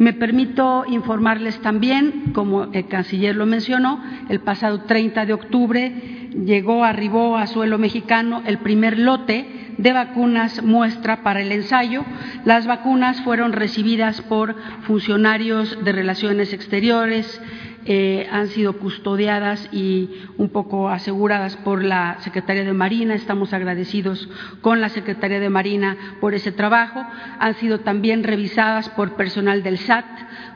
Me 0.02 0.14
permito 0.14 0.84
informarles 0.88 1.60
también, 1.62 2.32
como 2.34 2.64
el 2.74 2.88
canciller 2.88 3.36
lo 3.36 3.46
mencionó, 3.46 4.04
el 4.30 4.40
pasado 4.40 4.82
30 4.82 5.28
de 5.28 5.34
octubre 5.34 6.30
llegó, 6.44 6.84
arribó 6.84 7.38
a 7.38 7.46
suelo 7.46 7.78
mexicano 7.78 8.42
el 8.48 8.58
primer 8.58 8.98
lote 8.98 9.74
de 9.78 9.94
vacunas 9.94 10.64
muestra 10.64 11.22
para 11.22 11.42
el 11.44 11.52
ensayo. 11.52 12.04
Las 12.46 12.66
vacunas 12.66 13.22
fueron 13.22 13.54
recibidas 13.54 14.24
por 14.24 14.56
funcionarios 14.88 15.86
de 15.86 15.92
Relaciones 15.92 16.52
Exteriores, 16.52 17.40
eh, 17.86 18.28
han 18.32 18.48
sido 18.48 18.74
custodiadas 18.74 19.68
y 19.72 20.10
un 20.38 20.50
poco 20.50 20.90
aseguradas 20.90 21.58
por 21.58 21.84
la 21.84 22.18
Secretaría 22.22 22.64
de 22.64 22.74
Marina. 22.74 23.16
Estamos 23.16 23.54
agradecidos 23.54 24.30
con 24.62 24.82
la 24.82 24.90
Secretaría 24.90 25.40
de 25.40 25.50
Marina 25.50 25.98
por 26.20 26.34
ese 26.34 26.52
trabajo. 26.52 27.04
Han 27.40 27.56
sido 27.56 27.80
también 27.80 28.24
revisadas 28.24 28.90
por 28.90 29.16
personal 29.16 29.64
del 29.64 29.78
SAT 29.78 30.06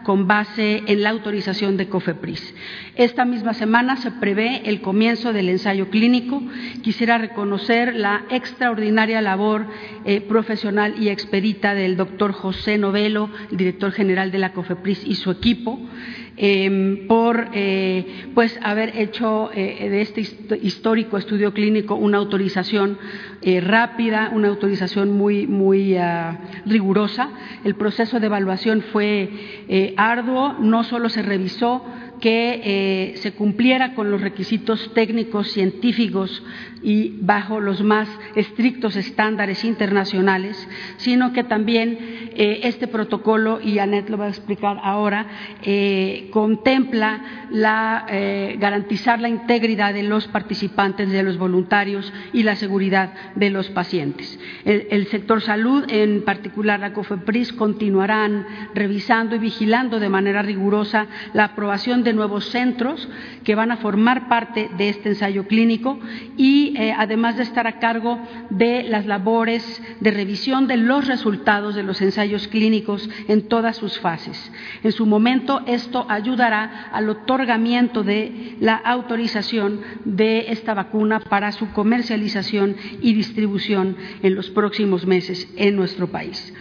con 0.04 0.28
base 0.28 0.84
en 0.86 1.02
la 1.02 1.10
autorización 1.10 1.78
de 1.78 1.90
COFEPRIS. 1.90 2.54
Esta 2.96 3.26
misma 3.26 3.56
semana 3.56 3.98
se 3.98 4.12
prevé 4.12 4.62
el 4.70 4.82
comienzo 4.82 5.34
del 5.34 5.50
ensayo 5.50 5.90
clínico. 5.90 6.44
Quisiera 6.84 7.18
reconocer 7.18 7.96
la 7.96 8.24
extraordinaria 8.30 9.20
labor 9.22 9.66
eh, 10.06 10.22
profesional 10.22 10.94
y 11.00 11.10
expedita 11.10 11.74
del 11.74 11.98
doctor 11.98 12.34
José 12.34 12.78
Novelo, 12.78 13.30
el 13.50 13.58
director 13.58 13.92
general 13.92 14.32
de 14.32 14.40
la 14.40 14.54
COFEPRIS 14.54 15.06
y 15.06 15.16
su 15.16 15.32
equipo. 15.32 15.80
Em, 16.38 17.08
por 17.08 17.48
eh, 17.54 18.26
pues 18.34 18.60
haber 18.62 18.98
hecho 18.98 19.52
eh, 19.54 19.90
de 19.90 20.02
este 20.02 20.20
histórico 20.62 21.18
estudio 21.18 21.54
clínico 21.54 21.96
una 21.96 22.18
autorización 22.18 22.98
eh, 23.42 23.62
rápida, 23.62 24.32
una 24.34 24.50
autorización 24.50 25.14
muy, 25.14 25.48
muy 25.48 25.96
ah, 25.96 26.38
rigurosa. 26.66 27.30
El 27.64 27.76
proceso 27.76 28.20
de 28.20 28.26
evaluación 28.26 28.82
fue 28.92 29.94
arduo, 29.96 30.58
no 30.60 30.84
solo 30.84 31.08
se 31.08 31.22
revisó 31.22 31.86
que 32.26 32.62
eh, 32.64 33.18
se 33.18 33.34
cumpliera 33.34 33.94
con 33.94 34.10
los 34.10 34.20
requisitos 34.20 34.92
técnicos, 34.96 35.52
científicos 35.52 36.42
y 36.82 37.20
bajo 37.22 37.60
los 37.60 37.84
más 37.84 38.10
estrictos 38.36 38.96
estándares 38.96 39.64
internacionales, 39.64 40.68
sino 40.98 41.34
que 41.34 41.44
también 41.44 42.00
eh, 42.00 42.62
este 42.64 42.88
protocolo, 42.88 43.62
y 43.62 43.78
Anet 43.78 44.10
lo 44.10 44.18
va 44.18 44.26
a 44.26 44.30
explicar 44.30 44.80
ahora, 44.82 45.28
eh, 45.62 46.30
contempla 46.32 47.48
la, 47.52 48.08
garantizar 48.58 49.22
la 49.22 49.30
integridad 49.30 49.94
de 49.94 50.02
los 50.02 50.28
participantes, 50.28 51.12
de 51.12 51.22
los 51.22 51.38
voluntarios 51.38 52.12
y 52.34 52.42
la 52.42 52.56
seguridad 52.56 53.14
de 53.36 53.52
los 53.52 53.70
pacientes. 53.70 54.40
El, 54.64 54.88
el 54.90 55.06
sector 55.08 55.42
salud, 55.42 55.86
en 55.90 56.24
particular 56.24 56.80
la 56.80 56.92
COFEPRIS, 56.94 57.54
continuarán 57.54 58.48
revisando 58.74 59.36
y 59.36 59.40
vigilando 59.40 60.00
de 60.00 60.10
manera 60.10 60.42
rigurosa 60.42 61.06
la 61.34 61.46
aprobación 61.46 62.04
de 62.04 62.15
nuevos 62.16 62.50
centros 62.50 63.08
que 63.44 63.56
van 63.56 63.72
a 63.72 63.78
formar 63.78 64.28
parte 64.28 64.70
de 64.78 64.90
este 64.90 65.10
ensayo 65.10 65.48
clínico 65.48 66.00
y 66.38 66.76
eh, 66.78 66.94
además 66.98 67.38
de 67.38 67.44
estar 67.44 67.68
a 67.68 67.80
cargo 67.80 68.20
de 68.50 68.84
las 68.84 69.06
labores 69.06 69.82
de 70.00 70.12
revisión 70.12 70.68
de 70.68 70.78
los 70.78 71.08
resultados 71.08 71.76
de 71.76 71.84
los 71.84 72.02
ensayos 72.02 72.48
clínicos 72.48 73.10
en 73.28 73.48
todas 73.48 73.78
sus 73.78 74.00
fases. 74.00 74.52
En 74.84 74.92
su 74.92 75.06
momento, 75.06 75.62
esto 75.66 76.06
ayudará 76.10 76.90
al 76.92 77.10
otorgamiento 77.10 78.04
de 78.04 78.56
la 78.60 78.76
autorización 78.76 79.82
de 80.06 80.52
esta 80.52 80.74
vacuna 80.74 81.20
para 81.20 81.52
su 81.52 81.72
comercialización 81.72 82.76
y 83.02 83.14
distribución 83.14 83.96
en 84.22 84.36
los 84.36 84.50
próximos 84.50 85.06
meses 85.06 85.48
en 85.56 85.76
nuestro 85.76 86.08
país. 86.08 86.54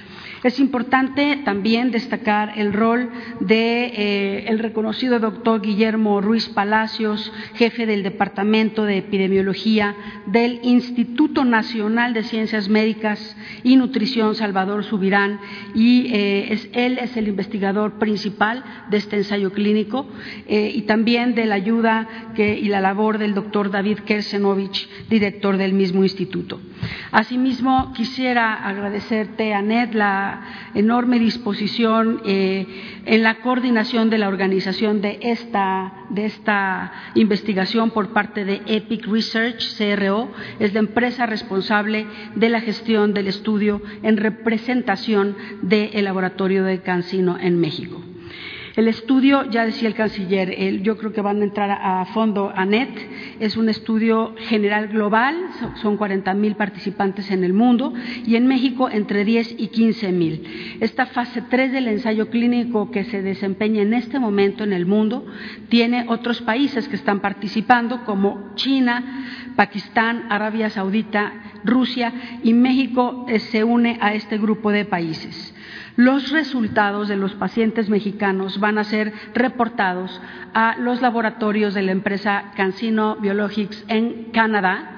Es 0.45 0.61
importante 0.61 1.41
también 1.43 1.91
destacar 1.91 2.53
el 2.59 2.75
rol 2.75 3.11
de 3.41 3.87
eh, 3.87 4.45
el 4.47 4.59
reconocido 4.59 5.19
doctor 5.19 5.63
Guillermo 5.63 6.21
Ruiz 6.21 6.51
Palacios, 6.51 7.33
jefe 7.55 7.87
del 7.87 8.03
Departamento 8.03 8.85
de 8.85 8.99
Epidemiología 8.99 9.97
del 10.27 10.61
Instituto 10.63 11.47
Nacional 11.47 12.13
de 12.13 12.25
Ciencias 12.25 12.69
Médicas 12.69 13.35
y 13.63 13.77
Nutrición 13.77 14.35
Salvador 14.35 14.85
Subirán, 14.85 15.41
y 15.75 16.09
eh, 16.13 16.69
él 16.75 16.99
es 16.99 17.17
el 17.17 17.29
investigador 17.29 17.99
principal 17.99 18.63
de 18.91 18.99
este 18.99 19.17
ensayo 19.17 19.51
clínico, 19.51 20.07
eh, 20.47 20.71
y 20.75 20.83
también 20.83 21.35
de 21.35 21.47
la 21.47 21.55
ayuda 21.55 22.07
y 22.37 22.69
la 22.69 22.83
labor 22.83 23.17
del 23.17 23.33
doctor 23.33 23.71
David 23.71 24.01
Kersenovich, 24.01 24.91
director 25.09 25.57
del 25.57 25.73
mismo 25.73 26.03
instituto. 26.03 26.61
Asimismo, 27.13 27.95
quisiera 27.95 28.55
agradecerte, 28.55 29.55
Anet, 29.55 29.95
la 29.95 30.34
enorme 30.75 31.19
disposición 31.19 32.21
eh, 32.25 32.67
en 33.05 33.23
la 33.23 33.41
coordinación 33.41 34.11
de 34.11 34.19
la 34.19 34.29
organización 34.29 35.01
de 35.01 35.19
esta, 35.23 35.93
de 36.11 36.27
esta 36.27 36.93
investigación 37.15 37.91
por 37.91 38.13
parte 38.13 38.45
de 38.45 38.63
Epic 38.67 39.07
Research, 39.07 39.77
CRO, 39.77 40.31
es 40.59 40.73
la 40.73 40.81
empresa 40.81 41.27
responsable 41.27 42.07
de 42.35 42.49
la 42.49 42.61
gestión 42.61 43.15
del 43.15 43.29
estudio 43.29 43.83
en 44.03 44.17
representación 44.17 45.37
del 45.63 46.05
laboratorio 46.05 46.65
de 46.65 46.81
Cancino 46.81 47.39
en 47.39 47.61
México. 47.61 48.01
El 48.77 48.89
estudio, 48.89 49.49
ya 49.51 49.65
decía 49.65 49.87
el 49.87 49.95
canciller, 49.95 50.83
yo 50.83 50.99
creo 50.99 51.13
que 51.13 51.21
van 51.21 51.41
a 51.41 51.45
entrar 51.45 51.71
a 51.71 52.05
fondo 52.07 52.53
a 52.53 52.65
NET, 52.65 52.91
es 53.39 53.57
un 53.57 53.69
estudio 53.69 54.35
general 54.49 54.89
global, 54.89 55.37
son 55.81 55.97
40 55.97 56.35
mil 56.35 56.57
participantes 56.57 57.31
en 57.31 57.45
el 57.45 57.53
mundo 57.53 57.95
y 58.27 58.35
en 58.35 58.49
México 58.49 58.91
entre 58.91 59.25
10 59.25 59.55
y 59.59 59.69
15 59.69 60.11
mil. 60.11 60.79
Esta 60.81 61.07
fase 61.07 61.43
3 61.43 61.71
del 61.71 61.87
ensayo 61.87 62.31
clínico 62.31 62.91
que 62.91 63.05
se 63.05 63.23
desempeña 63.23 63.83
en 63.83 63.95
este 63.95 64.19
momento 64.19 64.65
en 64.65 64.73
el 64.73 64.87
mundo 64.87 65.25
tiene 65.69 66.07
otros 66.09 66.43
países 66.43 66.89
que 66.89 66.97
están 66.97 67.21
participando 67.21 68.05
como 68.05 68.55
China, 68.57 69.53
Pakistán, 69.55 70.27
Arabia 70.31 70.69
Saudita, 70.69 71.33
Rusia 71.63 72.13
y 72.43 72.53
México 72.53 73.25
eh, 73.29 73.39
se 73.39 73.63
une 73.63 73.99
a 74.01 74.15
este 74.15 74.37
grupo 74.37 74.73
de 74.73 74.85
países. 74.85 75.54
Los 75.97 76.31
resultados 76.31 77.09
de 77.09 77.17
los 77.17 77.35
pacientes 77.35 77.89
mexicanos 77.89 78.59
van 78.59 78.79
a 78.79 78.85
ser 78.85 79.13
reportados 79.35 80.21
a 80.53 80.77
los 80.79 81.01
laboratorios 81.01 81.75
de 81.75 81.83
la 81.83 81.93
empresa 81.93 82.53
CanSino 82.57 83.17
Biologics 83.17 83.85
en 83.89 84.31
Canadá 84.33 84.95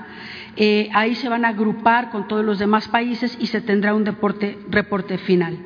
Eh, 0.56 0.88
ahí 0.94 1.14
se 1.14 1.28
van 1.28 1.44
a 1.44 1.48
agrupar 1.48 2.10
con 2.10 2.28
todos 2.28 2.42
los 2.42 2.58
demás 2.58 2.88
países 2.88 3.36
y 3.38 3.46
se 3.48 3.60
tendrá 3.60 3.94
un 3.94 4.06
reporte 4.06 5.18
final. 5.18 5.58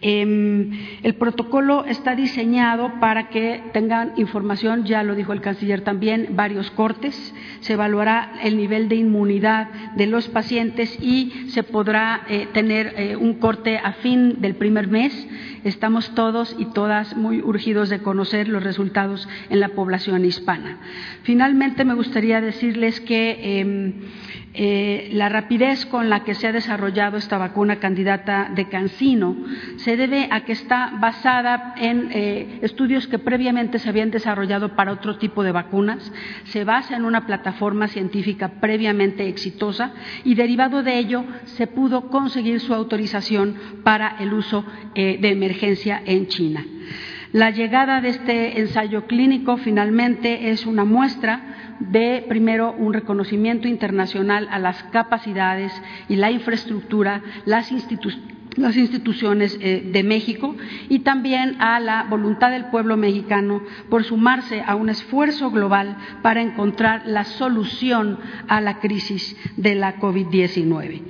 Em, 0.00 0.70
el 1.02 1.14
protocolo 1.16 1.84
está 1.84 2.14
diseñado 2.14 3.00
para 3.00 3.30
que 3.30 3.60
tengan 3.72 4.12
información, 4.16 4.84
ya 4.84 5.02
lo 5.02 5.16
dijo 5.16 5.32
el 5.32 5.40
canciller 5.40 5.80
también, 5.80 6.28
varios 6.36 6.70
cortes. 6.70 7.34
Se 7.60 7.72
evaluará 7.72 8.34
el 8.44 8.56
nivel 8.56 8.88
de 8.88 8.94
inmunidad 8.94 9.68
de 9.96 10.06
los 10.06 10.28
pacientes 10.28 10.96
y 11.02 11.48
se 11.48 11.64
podrá 11.64 12.22
eh, 12.28 12.46
tener 12.52 12.94
eh, 12.96 13.16
un 13.16 13.34
corte 13.34 13.78
a 13.78 13.92
fin 13.94 14.40
del 14.40 14.54
primer 14.54 14.86
mes. 14.86 15.26
Estamos 15.64 16.14
todos 16.14 16.54
y 16.56 16.66
todas 16.66 17.16
muy 17.16 17.40
urgidos 17.42 17.88
de 17.88 17.98
conocer 17.98 18.48
los 18.48 18.62
resultados 18.62 19.28
en 19.50 19.58
la 19.58 19.70
población 19.70 20.24
hispana. 20.24 20.78
Finalmente, 21.24 21.84
me 21.84 21.94
gustaría 21.94 22.40
decirles 22.40 23.00
que 23.00 23.60
em, 23.60 23.94
eh, 24.60 25.10
la 25.12 25.28
rapidez 25.28 25.86
con 25.86 26.10
la 26.10 26.24
que 26.24 26.34
se 26.34 26.48
ha 26.48 26.52
desarrollado 26.52 27.16
esta 27.16 27.38
vacuna 27.38 27.76
candidata 27.76 28.50
de 28.52 28.68
Cancino 28.68 29.36
se 29.76 29.96
debe 29.96 30.26
a 30.32 30.40
que 30.40 30.50
está 30.50 30.94
basada 31.00 31.74
en 31.76 32.10
eh, 32.10 32.58
estudios 32.62 33.06
que 33.06 33.20
previamente 33.20 33.78
se 33.78 33.88
habían 33.88 34.10
desarrollado 34.10 34.74
para 34.74 34.90
otro 34.90 35.16
tipo 35.16 35.44
de 35.44 35.52
vacunas, 35.52 36.12
se 36.46 36.64
basa 36.64 36.96
en 36.96 37.04
una 37.04 37.24
plataforma 37.24 37.86
científica 37.86 38.54
previamente 38.60 39.28
exitosa 39.28 39.92
y 40.24 40.34
derivado 40.34 40.82
de 40.82 40.98
ello 40.98 41.24
se 41.44 41.68
pudo 41.68 42.08
conseguir 42.10 42.58
su 42.58 42.74
autorización 42.74 43.54
para 43.84 44.16
el 44.18 44.32
uso 44.32 44.64
eh, 44.96 45.18
de 45.20 45.30
emergencia 45.30 46.02
en 46.04 46.26
China. 46.26 46.66
La 47.30 47.50
llegada 47.50 48.00
de 48.00 48.08
este 48.08 48.58
ensayo 48.58 49.06
clínico 49.06 49.56
finalmente 49.58 50.50
es 50.50 50.66
una 50.66 50.84
muestra 50.84 51.67
de, 51.80 52.24
primero, 52.28 52.72
un 52.72 52.92
reconocimiento 52.92 53.68
internacional 53.68 54.48
a 54.50 54.58
las 54.58 54.82
capacidades 54.84 55.72
y 56.08 56.16
la 56.16 56.30
infraestructura, 56.30 57.22
las 57.44 57.70
instituciones 57.72 59.56
eh, 59.60 59.88
de 59.92 60.02
México 60.02 60.56
y 60.88 61.00
también 61.00 61.60
a 61.60 61.80
la 61.80 62.04
voluntad 62.04 62.50
del 62.50 62.66
pueblo 62.66 62.96
mexicano 62.96 63.62
por 63.88 64.04
sumarse 64.04 64.62
a 64.66 64.74
un 64.74 64.88
esfuerzo 64.88 65.50
global 65.50 65.96
para 66.22 66.42
encontrar 66.42 67.02
la 67.06 67.24
solución 67.24 68.18
a 68.48 68.60
la 68.60 68.80
crisis 68.80 69.36
de 69.56 69.74
la 69.74 69.98
COVID-19. 69.98 71.02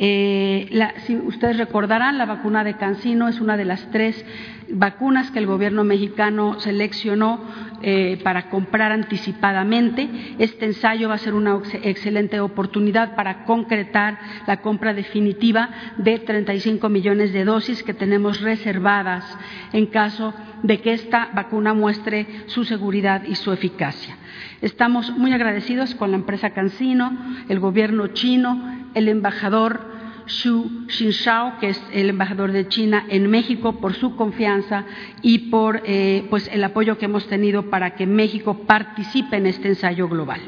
Eh, 0.00 0.92
si 1.06 1.16
ustedes 1.16 1.56
recordarán, 1.58 2.18
la 2.18 2.26
vacuna 2.26 2.62
de 2.62 2.76
Cancino 2.76 3.28
es 3.28 3.40
una 3.40 3.56
de 3.56 3.64
las 3.64 3.90
tres 3.90 4.24
vacunas 4.70 5.30
que 5.30 5.38
el 5.38 5.46
gobierno 5.46 5.84
mexicano 5.84 6.60
seleccionó 6.60 7.40
eh, 7.80 8.18
para 8.22 8.50
comprar 8.50 8.92
anticipadamente. 8.92 10.08
Este 10.38 10.66
ensayo 10.66 11.08
va 11.08 11.14
a 11.14 11.18
ser 11.18 11.34
una 11.34 11.60
excelente 11.82 12.40
oportunidad 12.40 13.14
para 13.14 13.44
concretar 13.44 14.18
la 14.46 14.58
compra 14.58 14.94
definitiva 14.94 15.70
de 15.96 16.18
35 16.18 16.88
millones 16.88 17.32
de 17.32 17.44
dosis 17.44 17.82
que 17.82 17.94
tenemos 17.94 18.40
reservadas 18.40 19.24
en 19.72 19.86
caso 19.86 20.34
de 20.62 20.80
que 20.80 20.92
esta 20.92 21.30
vacuna 21.34 21.72
muestre 21.74 22.26
su 22.46 22.64
seguridad 22.64 23.22
y 23.24 23.36
su 23.36 23.52
eficacia. 23.52 24.16
Estamos 24.60 25.16
muy 25.16 25.32
agradecidos 25.32 25.94
con 25.94 26.10
la 26.10 26.16
empresa 26.16 26.50
Cancino, 26.50 27.16
el 27.48 27.60
gobierno 27.60 28.08
chino, 28.08 28.88
el 28.94 29.08
embajador 29.08 29.97
Xu 30.28 30.86
Xinshao, 30.88 31.58
que 31.58 31.70
es 31.70 31.82
el 31.92 32.10
embajador 32.10 32.52
de 32.52 32.68
China 32.68 33.04
en 33.08 33.28
México, 33.28 33.80
por 33.80 33.94
su 33.94 34.14
confianza 34.16 34.84
y 35.22 35.50
por 35.50 35.82
eh, 35.84 36.24
pues 36.30 36.48
el 36.52 36.62
apoyo 36.62 36.98
que 36.98 37.06
hemos 37.06 37.26
tenido 37.26 37.70
para 37.70 37.96
que 37.96 38.06
México 38.06 38.66
participe 38.66 39.36
en 39.36 39.46
este 39.46 39.68
ensayo 39.68 40.08
global. 40.08 40.40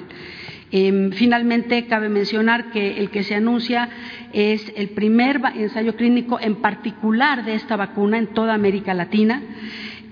Em, 0.73 1.11
finalmente, 1.11 1.87
cabe 1.87 2.09
mencionar 2.09 2.71
que 2.71 3.01
el 3.01 3.11
que 3.11 3.25
se 3.25 3.35
anuncia 3.35 3.89
es 4.33 4.73
el 4.77 4.91
primer 4.91 5.41
ensayo 5.57 5.97
clínico 5.97 6.39
en 6.41 6.57
particular 6.57 7.45
de 7.45 7.55
esta 7.55 7.77
vacuna 7.77 8.19
en 8.19 8.29
toda 8.29 8.55
América 8.55 8.95
Latina. 8.95 9.43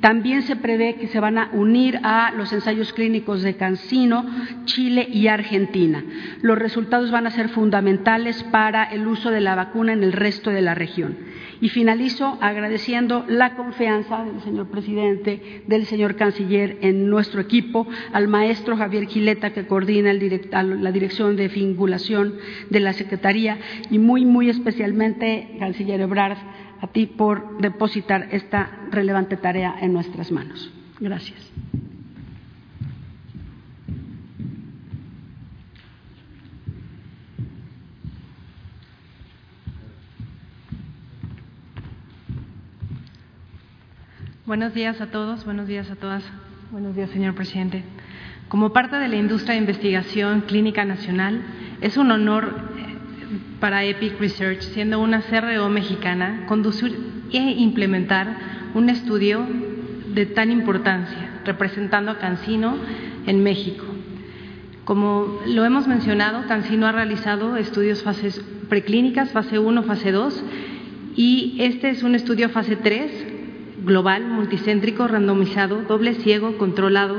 También 0.01 0.42
se 0.42 0.55
prevé 0.55 0.94
que 0.94 1.09
se 1.09 1.18
van 1.18 1.38
a 1.38 1.51
unir 1.53 1.99
a 2.05 2.30
los 2.30 2.53
ensayos 2.53 2.92
clínicos 2.92 3.42
de 3.42 3.57
Cancino, 3.57 4.24
Chile 4.64 5.09
y 5.11 5.26
Argentina. 5.26 6.05
Los 6.40 6.57
resultados 6.57 7.11
van 7.11 7.26
a 7.26 7.32
ser 7.32 7.49
fundamentales 7.49 8.44
para 8.44 8.84
el 8.84 9.09
uso 9.09 9.30
de 9.30 9.40
la 9.40 9.57
vacuna 9.57 9.92
en 9.92 10.05
el 10.05 10.12
resto 10.12 10.51
de 10.51 10.62
la 10.62 10.76
región. 10.76 11.16
Y 11.61 11.70
finalizo 11.70 12.38
agradeciendo 12.40 13.24
la 13.28 13.57
confianza 13.57 14.24
del 14.24 14.40
señor 14.42 14.68
presidente, 14.68 15.64
del 15.66 15.86
señor 15.86 16.14
canciller 16.14 16.78
en 16.82 17.11
nuestro 17.11 17.40
equipo, 17.40 17.88
al 18.12 18.28
maestro 18.28 18.76
Javier 18.76 19.07
Gileta, 19.07 19.53
que 19.53 19.66
coordina 19.66 20.12
la 20.12 20.92
dirección 20.92 21.34
de 21.34 21.49
fingulación 21.49 22.34
de 22.70 22.78
la 22.78 22.92
Secretaría, 22.92 23.59
y 23.90 23.99
muy, 23.99 24.24
muy 24.24 24.49
especialmente, 24.49 25.57
canciller 25.59 26.01
Ebrard, 26.01 26.38
a 26.80 26.86
ti 26.88 27.06
por 27.06 27.58
depositar 27.58 28.28
esta 28.30 28.70
relevante 28.90 29.36
tarea 29.36 29.74
en 29.80 29.92
nuestras 29.92 30.30
manos. 30.30 30.72
Gracias. 31.00 31.52
Buenos 44.48 44.72
días 44.72 44.98
a 45.02 45.08
todos, 45.08 45.44
buenos 45.44 45.68
días 45.68 45.90
a 45.90 45.96
todas. 45.96 46.24
Buenos 46.70 46.96
días, 46.96 47.10
señor 47.10 47.34
presidente. 47.34 47.84
Como 48.48 48.72
parte 48.72 48.96
de 48.96 49.08
la 49.08 49.16
industria 49.16 49.52
de 49.52 49.60
investigación 49.60 50.40
clínica 50.40 50.86
nacional, 50.86 51.42
es 51.82 51.98
un 51.98 52.10
honor 52.10 52.67
para 53.61 53.84
Epic 53.84 54.18
Research, 54.20 54.61
siendo 54.61 55.00
una 55.00 55.22
CRO 55.22 55.68
mexicana, 55.68 56.44
conducir 56.46 56.96
e 57.32 57.38
implementar 57.38 58.36
un 58.74 58.88
estudio 58.88 59.46
de 60.14 60.26
tan 60.26 60.50
importancia, 60.50 61.40
representando 61.44 62.11
a 62.11 62.18
Cancino 62.18 62.76
en 63.26 63.42
México. 63.42 63.84
Como 64.84 65.40
lo 65.46 65.64
hemos 65.64 65.86
mencionado, 65.86 66.46
Cancino 66.46 66.86
ha 66.86 66.92
realizado 66.92 67.56
estudios 67.56 68.02
fases 68.02 68.42
preclínicas, 68.68 69.32
fase 69.32 69.59
1, 69.59 69.82
fase 69.82 70.12
2, 70.12 70.44
y 71.16 71.56
este 71.61 71.90
es 71.90 72.02
un 72.02 72.14
estudio 72.14 72.48
fase 72.48 72.76
3, 72.76 73.26
global, 73.84 74.26
multicéntrico, 74.26 75.06
randomizado, 75.09 75.82
doble 75.82 76.14
ciego, 76.14 76.56
controlado, 76.59 77.16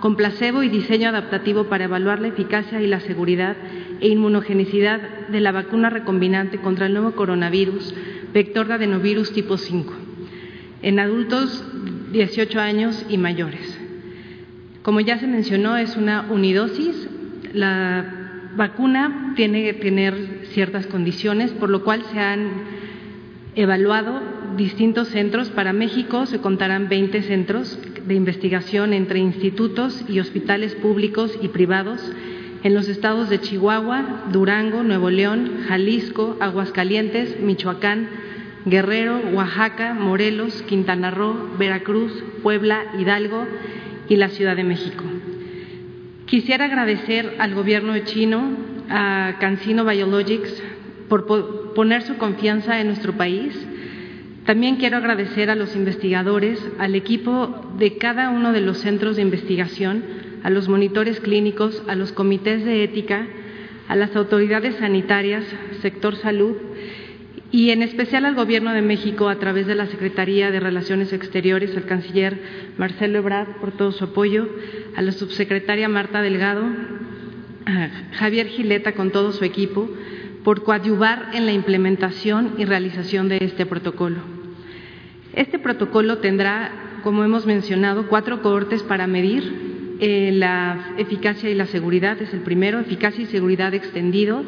con 0.00 0.16
placebo 0.16 0.62
y 0.62 0.68
diseño 0.68 1.10
adaptativo 1.10 1.64
para 1.64 1.84
evaluar 1.84 2.20
la 2.20 2.28
eficacia 2.28 2.80
y 2.80 2.86
la 2.86 3.00
seguridad 3.00 3.56
e 4.00 4.08
inmunogenicidad 4.08 5.28
de 5.28 5.40
la 5.40 5.52
vacuna 5.52 5.90
recombinante 5.90 6.58
contra 6.58 6.86
el 6.86 6.94
nuevo 6.94 7.12
coronavirus, 7.12 7.94
vector 8.32 8.66
de 8.68 8.74
adenovirus 8.74 9.32
tipo 9.32 9.56
5, 9.56 9.92
en 10.82 10.98
adultos 10.98 11.64
18 12.12 12.60
años 12.60 13.04
y 13.08 13.18
mayores. 13.18 13.78
Como 14.82 15.00
ya 15.00 15.18
se 15.18 15.26
mencionó, 15.26 15.76
es 15.76 15.96
una 15.96 16.26
unidosis. 16.30 17.08
La 17.52 18.48
vacuna 18.56 19.34
tiene 19.36 19.62
que 19.62 19.74
tener 19.74 20.46
ciertas 20.52 20.86
condiciones, 20.86 21.52
por 21.52 21.68
lo 21.68 21.84
cual 21.84 22.02
se 22.10 22.18
han 22.18 22.48
evaluado 23.54 24.22
distintos 24.56 25.08
centros. 25.08 25.50
Para 25.50 25.72
México 25.72 26.24
se 26.24 26.40
contarán 26.40 26.88
20 26.88 27.22
centros 27.22 27.78
de 28.06 28.14
investigación 28.14 28.94
entre 28.94 29.18
institutos 29.18 30.02
y 30.08 30.18
hospitales 30.18 30.74
públicos 30.76 31.38
y 31.42 31.48
privados 31.48 32.00
en 32.62 32.74
los 32.74 32.88
estados 32.88 33.30
de 33.30 33.40
Chihuahua, 33.40 34.24
Durango, 34.32 34.82
Nuevo 34.82 35.10
León, 35.10 35.64
Jalisco, 35.66 36.36
Aguascalientes, 36.40 37.40
Michoacán, 37.40 38.08
Guerrero, 38.66 39.20
Oaxaca, 39.32 39.94
Morelos, 39.94 40.62
Quintana 40.62 41.10
Roo, 41.10 41.56
Veracruz, 41.58 42.12
Puebla, 42.42 42.84
Hidalgo 42.98 43.46
y 44.08 44.16
la 44.16 44.28
Ciudad 44.28 44.56
de 44.56 44.64
México. 44.64 45.04
Quisiera 46.26 46.66
agradecer 46.66 47.36
al 47.38 47.54
gobierno 47.54 47.94
de 47.94 48.04
chino, 48.04 48.50
a 48.90 49.36
Cancino 49.40 49.84
Biologics, 49.84 50.62
por 51.08 51.26
poner 51.74 52.02
su 52.02 52.18
confianza 52.18 52.80
en 52.80 52.88
nuestro 52.88 53.14
país. 53.14 53.52
También 54.44 54.76
quiero 54.76 54.98
agradecer 54.98 55.50
a 55.50 55.54
los 55.54 55.74
investigadores, 55.74 56.60
al 56.78 56.94
equipo 56.94 57.72
de 57.78 57.96
cada 57.96 58.30
uno 58.30 58.52
de 58.52 58.60
los 58.60 58.78
centros 58.78 59.16
de 59.16 59.22
investigación, 59.22 60.04
a 60.42 60.50
los 60.50 60.68
monitores 60.68 61.20
clínicos, 61.20 61.82
a 61.88 61.94
los 61.94 62.12
comités 62.12 62.64
de 62.64 62.84
ética, 62.84 63.26
a 63.88 63.96
las 63.96 64.14
autoridades 64.16 64.76
sanitarias, 64.76 65.44
sector 65.82 66.16
salud 66.16 66.56
y 67.52 67.70
en 67.70 67.82
especial 67.82 68.24
al 68.24 68.36
Gobierno 68.36 68.72
de 68.72 68.82
México 68.82 69.28
a 69.28 69.40
través 69.40 69.66
de 69.66 69.74
la 69.74 69.86
Secretaría 69.86 70.50
de 70.50 70.60
Relaciones 70.60 71.12
Exteriores, 71.12 71.76
al 71.76 71.84
canciller 71.84 72.38
Marcelo 72.78 73.18
Ebrard 73.18 73.56
por 73.60 73.72
todo 73.72 73.90
su 73.90 74.04
apoyo, 74.04 74.48
a 74.96 75.02
la 75.02 75.10
subsecretaria 75.12 75.88
Marta 75.88 76.22
Delgado, 76.22 76.62
a 77.66 77.88
Javier 78.12 78.46
Gileta 78.46 78.92
con 78.92 79.10
todo 79.10 79.32
su 79.32 79.44
equipo 79.44 79.90
por 80.44 80.62
coadyuvar 80.62 81.30
en 81.34 81.44
la 81.44 81.52
implementación 81.52 82.54
y 82.56 82.64
realización 82.64 83.28
de 83.28 83.38
este 83.40 83.66
protocolo. 83.66 84.18
Este 85.32 85.58
protocolo 85.58 86.18
tendrá, 86.18 87.00
como 87.02 87.24
hemos 87.24 87.46
mencionado, 87.46 88.06
cuatro 88.08 88.42
cohortes 88.42 88.82
para 88.82 89.06
medir 89.06 89.69
eh, 90.00 90.32
la 90.32 90.94
eficacia 90.98 91.50
y 91.50 91.54
la 91.54 91.66
seguridad 91.66 92.20
es 92.22 92.32
el 92.32 92.40
primero, 92.40 92.80
eficacia 92.80 93.22
y 93.22 93.26
seguridad 93.26 93.74
extendido, 93.74 94.42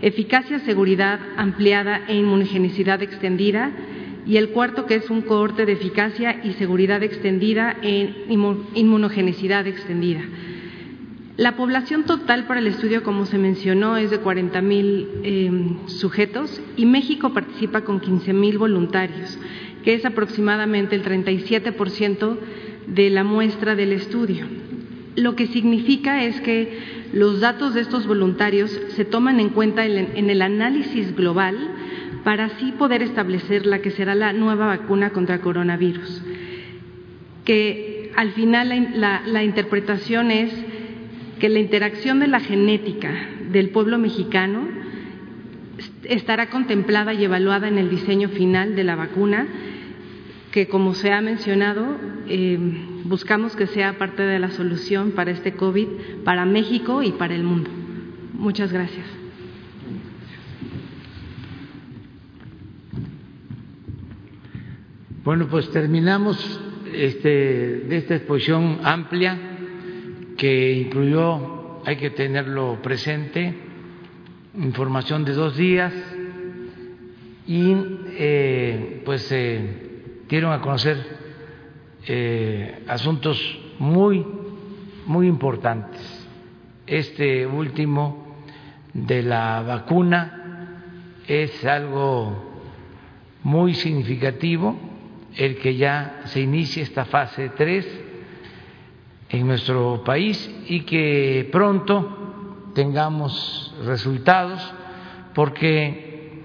eficacia, 0.00 0.60
seguridad 0.60 1.18
ampliada 1.36 2.02
e 2.08 2.16
inmunogenicidad 2.16 3.02
extendida, 3.02 3.72
y 4.26 4.36
el 4.36 4.50
cuarto 4.50 4.86
que 4.86 4.96
es 4.96 5.08
un 5.10 5.22
cohorte 5.22 5.66
de 5.66 5.72
eficacia 5.72 6.40
y 6.42 6.52
seguridad 6.54 7.02
extendida 7.02 7.76
e 7.82 8.26
inmunogenicidad 8.74 9.66
extendida. 9.66 10.22
La 11.36 11.54
población 11.54 12.04
total 12.04 12.46
para 12.46 12.60
el 12.60 12.66
estudio, 12.66 13.02
como 13.02 13.26
se 13.26 13.38
mencionó, 13.38 13.96
es 13.96 14.10
de 14.10 14.18
40 14.18 14.62
mil 14.62 15.08
eh, 15.22 15.50
sujetos 15.86 16.60
y 16.76 16.86
México 16.86 17.34
participa 17.34 17.82
con 17.82 18.00
15 18.00 18.32
mil 18.32 18.56
voluntarios, 18.58 19.38
que 19.84 19.94
es 19.94 20.04
aproximadamente 20.04 20.96
el 20.96 21.04
37% 21.04 22.38
de 22.86 23.10
la 23.10 23.22
muestra 23.22 23.76
del 23.76 23.92
estudio. 23.92 24.46
Lo 25.16 25.34
que 25.34 25.46
significa 25.48 26.22
es 26.22 26.40
que 26.42 26.78
los 27.12 27.40
datos 27.40 27.74
de 27.74 27.80
estos 27.80 28.06
voluntarios 28.06 28.70
se 28.88 29.04
toman 29.04 29.40
en 29.40 29.48
cuenta 29.48 29.84
en 29.86 30.30
el 30.30 30.42
análisis 30.42 31.16
global 31.16 31.56
para 32.22 32.46
así 32.46 32.72
poder 32.72 33.02
establecer 33.02 33.66
la 33.66 33.80
que 33.80 33.90
será 33.90 34.14
la 34.14 34.32
nueva 34.32 34.66
vacuna 34.66 35.10
contra 35.10 35.40
coronavirus. 35.40 36.22
Que 37.44 38.12
al 38.16 38.32
final 38.32 38.90
la 39.26 39.44
interpretación 39.44 40.30
es 40.30 40.52
que 41.38 41.48
la 41.48 41.60
interacción 41.60 42.20
de 42.20 42.28
la 42.28 42.40
genética 42.40 43.12
del 43.50 43.70
pueblo 43.70 43.98
mexicano 43.98 44.68
estará 46.04 46.50
contemplada 46.50 47.14
y 47.14 47.24
evaluada 47.24 47.68
en 47.68 47.78
el 47.78 47.90
diseño 47.90 48.28
final 48.28 48.76
de 48.76 48.84
la 48.84 48.96
vacuna, 48.96 49.46
que 50.56 50.68
como 50.68 50.94
se 50.94 51.12
ha 51.12 51.20
mencionado, 51.20 51.98
eh, 52.28 52.58
buscamos 53.04 53.54
que 53.54 53.66
sea 53.66 53.98
parte 53.98 54.22
de 54.22 54.38
la 54.38 54.48
solución 54.48 55.10
para 55.10 55.30
este 55.30 55.52
COVID, 55.52 55.86
para 56.24 56.46
México 56.46 57.02
y 57.02 57.12
para 57.12 57.34
el 57.34 57.42
mundo. 57.42 57.68
Muchas 58.32 58.72
gracias. 58.72 59.04
Bueno, 65.24 65.46
pues 65.48 65.70
terminamos 65.72 66.58
este, 66.90 67.28
de 67.80 67.96
esta 67.98 68.14
exposición 68.14 68.78
amplia 68.82 69.38
que 70.38 70.72
incluyó, 70.72 71.82
hay 71.84 71.96
que 71.96 72.08
tenerlo 72.08 72.80
presente, 72.80 73.52
información 74.54 75.22
de 75.26 75.34
dos 75.34 75.54
días 75.54 75.92
y 77.46 77.74
eh, 78.18 79.02
pues 79.04 79.20
se 79.20 79.85
dieron 80.28 80.52
a 80.52 80.60
conocer 80.60 80.96
eh, 82.06 82.84
asuntos 82.88 83.38
muy, 83.78 84.24
muy 85.06 85.26
importantes. 85.26 86.00
Este 86.86 87.46
último 87.46 88.36
de 88.92 89.22
la 89.22 89.62
vacuna 89.62 90.82
es 91.26 91.64
algo 91.64 92.54
muy 93.42 93.74
significativo, 93.74 94.76
el 95.36 95.58
que 95.58 95.76
ya 95.76 96.22
se 96.26 96.40
inicie 96.40 96.82
esta 96.82 97.04
fase 97.04 97.50
3 97.50 98.00
en 99.28 99.46
nuestro 99.46 100.02
país 100.04 100.50
y 100.68 100.80
que 100.80 101.48
pronto 101.52 102.70
tengamos 102.74 103.74
resultados, 103.84 104.72
porque 105.34 106.42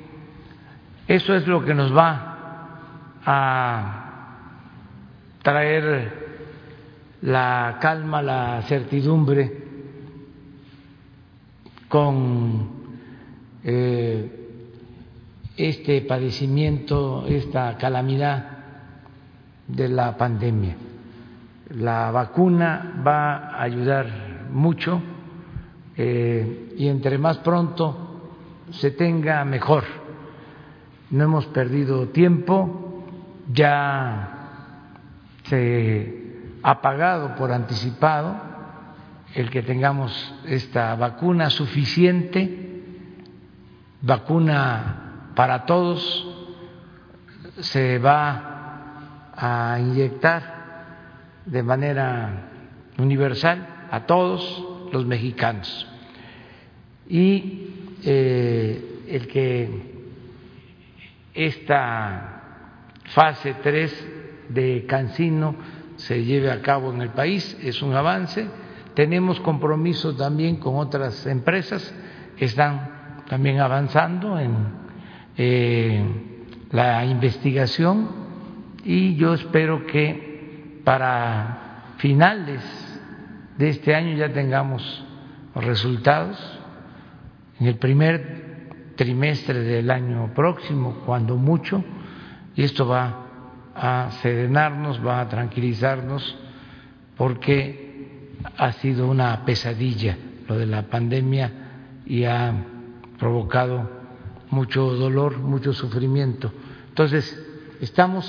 eso 1.08 1.36
es 1.36 1.48
lo 1.48 1.64
que 1.64 1.74
nos 1.74 1.96
va 1.96 2.31
a 3.26 4.12
traer 5.42 6.22
la 7.22 7.78
calma, 7.80 8.22
la 8.22 8.62
certidumbre 8.64 9.62
con 11.88 12.70
eh, 13.64 14.42
este 15.58 16.02
padecimiento, 16.02 17.26
esta 17.28 17.78
calamidad 17.78 18.46
de 19.68 19.90
la 19.90 20.18
pandemia. 20.18 20.76
La 21.76 22.12
vacuna 22.12 23.02
va 23.06 23.50
a 23.50 23.64
ayudar 23.64 24.08
mucho 24.52 25.02
eh, 25.96 26.74
y 26.78 26.88
entre 26.88 27.18
más 27.18 27.38
pronto 27.40 28.32
se 28.72 28.92
tenga 28.92 29.44
mejor. 29.46 29.84
No 31.12 31.26
hemos 31.26 31.46
perdido 31.48 32.08
tiempo, 32.08 32.91
ya 33.54 34.42
se 35.44 36.58
ha 36.64 36.82
pagado 36.82 37.36
por 37.36 37.52
anticipado 37.52 38.36
el 39.34 39.50
que 39.50 39.64
tengamos 39.64 40.34
esta 40.46 40.96
vacuna 40.96 41.50
suficiente, 41.50 42.84
vacuna 44.02 45.32
para 45.36 45.66
todos, 45.66 46.28
se 47.60 47.98
va 47.98 49.32
a 49.36 49.80
inyectar 49.80 50.62
de 51.46 51.64
manera 51.64 52.50
universal 52.98 53.88
a 53.90 54.06
todos 54.06 54.90
los 54.92 55.06
mexicanos. 55.06 55.88
Y 57.08 57.98
eh, 58.04 59.06
el 59.08 59.28
que 59.28 59.92
esta 61.34 62.41
fase 63.14 63.56
3 63.62 64.08
de 64.50 64.86
Cancino 64.88 65.56
se 65.96 66.24
lleve 66.24 66.52
a 66.52 66.62
cabo 66.62 66.92
en 66.94 67.02
el 67.02 67.10
país 67.10 67.58
es 67.62 67.82
un 67.82 67.94
avance. 67.94 68.48
Tenemos 68.94 69.40
compromiso 69.40 70.16
también 70.16 70.58
con 70.58 70.76
otras 70.76 71.26
empresas 71.26 71.94
que 72.38 72.46
están 72.46 73.24
también 73.30 73.60
avanzando 73.60 74.38
en 74.40 74.56
eh, 75.38 76.04
la 76.72 77.06
investigación 77.06 78.10
y 78.84 79.16
yo 79.16 79.34
espero 79.34 79.86
que 79.86 80.82
para 80.84 81.94
finales 81.98 82.62
de 83.58 83.70
este 83.70 83.94
año 83.94 84.18
ya 84.18 84.34
tengamos 84.34 85.06
resultados, 85.56 86.60
en 87.60 87.68
el 87.68 87.76
primer 87.78 88.94
trimestre 88.96 89.62
del 89.62 89.92
año 89.92 90.32
próximo, 90.34 91.04
cuando 91.06 91.38
mucho, 91.38 91.84
y 92.56 92.64
esto 92.64 92.88
va 92.88 93.28
a 93.76 94.12
serenarnos, 94.22 95.06
va 95.06 95.22
a 95.22 95.30
tranquilizarnos, 95.30 96.38
porque 97.18 98.30
ha 98.58 98.72
sido 98.74 99.08
una 99.08 99.46
pesadilla 99.46 100.18
lo 100.48 100.58
de 100.58 100.66
la 100.66 100.84
pandemia 100.84 101.52
y 102.06 102.26
ha 102.26 102.54
provocado 103.18 103.90
mucho 104.50 104.96
dolor, 104.96 105.38
mucho 105.38 105.74
sufrimiento. 105.74 106.52
Entonces, 106.90 107.40
estamos 107.80 108.26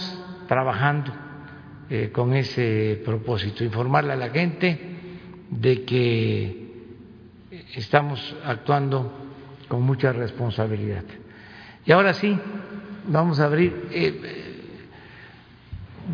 trabajando 0.46 1.12
eh, 1.90 2.10
con 2.12 2.34
ese 2.34 3.02
propósito, 3.04 3.64
informarle 3.64 4.12
a 4.12 4.16
la 4.16 4.30
gente 4.30 4.78
de 5.50 5.84
que 5.84 6.62
estamos 7.74 8.36
actuando 8.44 9.12
con 9.68 9.82
mucha 9.82 10.12
responsabilidad. 10.12 11.04
Y 11.84 11.92
ahora 11.92 12.14
sí, 12.14 12.38
vamos 13.06 13.40
a 13.40 13.44
abrir, 13.44 13.88
eh, 13.90 14.62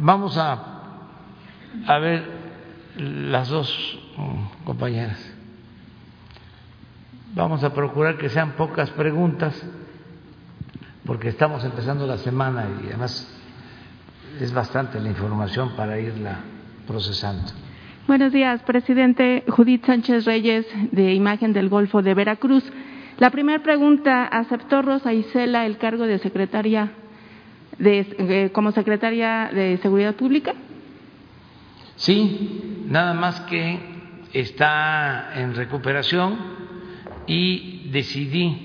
vamos 0.01 0.37
a, 0.37 0.65
a 1.87 1.99
ver 1.99 2.25
las 2.97 3.49
dos 3.49 3.99
mm, 4.17 4.65
compañeras. 4.65 5.35
Vamos 7.35 7.63
a 7.63 7.73
procurar 7.73 8.17
que 8.17 8.29
sean 8.29 8.53
pocas 8.53 8.91
preguntas, 8.91 9.55
porque 11.05 11.29
estamos 11.29 11.65
empezando 11.65 12.07
la 12.07 12.19
semana 12.19 12.67
y 12.83 12.89
además 12.89 13.35
es 14.41 14.53
bastante 14.53 15.01
la 15.01 15.09
información 15.09 15.77
para 15.77 15.99
irla 15.99 16.41
procesando. 16.87 17.53
Buenos 18.07 18.33
días, 18.33 18.63
presidente 18.63 19.45
Judith 19.49 19.85
Sánchez 19.85 20.25
Reyes, 20.25 20.67
de 20.93 21.13
Imagen 21.13 21.53
del 21.53 21.69
Golfo 21.69 22.01
de 22.01 22.15
Veracruz. 22.15 22.65
La 23.19 23.31
primera 23.31 23.61
pregunta, 23.65 24.27
¿aceptó 24.27 24.81
Rosa 24.81 25.13
Isela 25.13 25.67
el 25.67 25.77
cargo 25.77 26.07
de 26.07 26.19
secretaria 26.19 26.93
de, 27.77 28.07
eh, 28.17 28.51
como 28.53 28.71
secretaria 28.71 29.51
de 29.53 29.77
Seguridad 29.79 30.15
Pública? 30.15 30.55
Sí, 31.97 32.85
nada 32.87 33.15
más 33.15 33.41
que 33.41 33.81
está 34.33 35.33
en 35.35 35.57
recuperación 35.57 36.39
y 37.27 37.91
decidí 37.91 38.63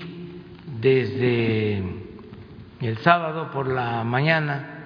desde 0.80 1.82
el 2.80 2.98
sábado 2.98 3.50
por 3.50 3.66
la 3.66 4.04
mañana 4.04 4.84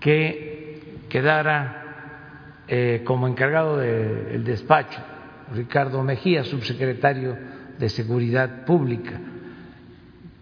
que 0.00 1.04
quedara 1.08 1.84
eh, 2.66 3.02
como 3.04 3.28
encargado 3.28 3.76
del 3.76 4.42
despacho 4.42 4.98
Ricardo 5.54 6.02
Mejía, 6.02 6.42
subsecretario 6.42 7.51
de 7.82 7.88
Seguridad 7.88 8.64
Pública, 8.64 9.18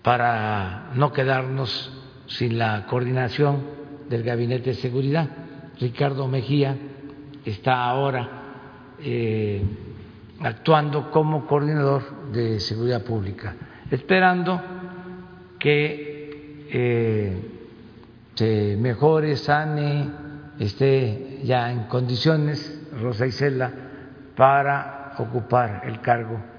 para 0.03 0.91
no 0.95 1.11
quedarnos 1.11 1.91
sin 2.27 2.59
la 2.59 2.85
coordinación 2.85 3.63
del 4.11 4.23
Gabinete 4.25 4.71
de 4.71 4.77
Seguridad. 4.77 5.27
Ricardo 5.81 6.29
Mejía 6.29 6.77
está 7.47 7.83
ahora 7.85 8.29
eh, 9.03 9.63
actuando 10.43 11.11
como 11.11 11.47
coordinador 11.47 12.31
de 12.31 12.61
seguridad 12.61 13.05
pública, 13.05 13.57
esperando 13.91 14.61
que 15.59 16.67
eh, 16.71 17.43
se 18.35 18.77
mejore, 18.79 19.37
sane, 19.37 20.11
esté 20.59 21.41
ya 21.45 21.73
en 21.73 21.85
condiciones, 21.85 22.87
Rosa 23.01 23.27
Isela, 23.27 23.73
para 24.37 25.15
ocupar 25.17 25.85
el 25.87 26.03
cargo 26.03 26.50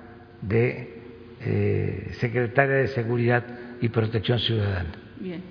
de 0.41 1.01
eh, 1.43 2.11
secretaria 2.19 2.75
de 2.75 2.87
Seguridad 2.89 3.43
y 3.81 3.89
Protección 3.89 4.39
Ciudadana. 4.39 4.91
Bien. 5.19 5.41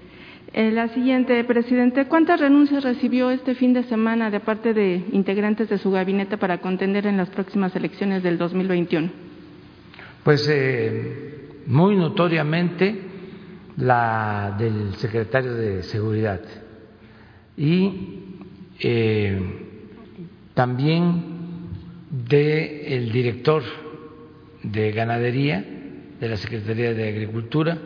Eh, 0.52 0.70
la 0.72 0.88
siguiente, 0.88 1.42
presidente, 1.44 2.06
¿cuántas 2.06 2.40
renuncias 2.40 2.82
recibió 2.82 3.30
este 3.30 3.54
fin 3.54 3.72
de 3.72 3.84
semana 3.84 4.30
de 4.30 4.40
parte 4.40 4.74
de 4.74 5.04
integrantes 5.12 5.68
de 5.68 5.78
su 5.78 5.90
gabinete 5.92 6.38
para 6.38 6.58
contender 6.58 7.06
en 7.06 7.16
las 7.16 7.30
próximas 7.30 7.74
elecciones 7.76 8.22
del 8.22 8.36
2021? 8.36 9.10
Pues 10.24 10.48
eh, 10.48 11.62
muy 11.66 11.96
notoriamente 11.96 13.00
la 13.76 14.56
del 14.58 14.94
secretario 14.96 15.54
de 15.54 15.82
Seguridad 15.84 16.40
y 17.56 18.18
también 20.54 21.22
del 22.28 23.12
director 23.12 23.62
de 24.62 24.93
Ganadería 24.93 25.65
de 26.20 26.28
la 26.28 26.37
Secretaría 26.37 26.93
de 26.93 27.09
Agricultura, 27.09 27.78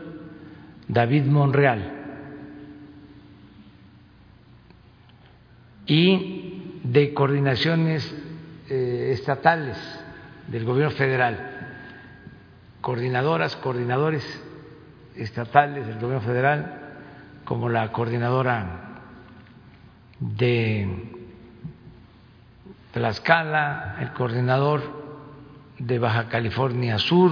David 0.87 1.23
Monreal. 1.23 1.91
Y 5.87 6.81
de 6.83 7.13
coordinaciones 7.13 8.13
eh, 8.69 9.11
estatales 9.13 9.77
del 10.47 10.65
gobierno 10.65 10.95
federal, 10.95 11.77
coordinadoras, 12.81 13.55
coordinadores 13.57 14.23
estatales 15.15 15.87
del 15.87 15.99
gobierno 15.99 16.21
federal, 16.21 16.81
como 17.45 17.69
la 17.69 17.91
coordinadora 17.91 19.01
de 20.19 20.87
Tlaxcala, 22.91 23.97
el 24.01 24.11
coordinador 24.13 25.04
de 25.79 25.99
Baja 25.99 26.29
California 26.29 26.97
Sur, 26.97 27.31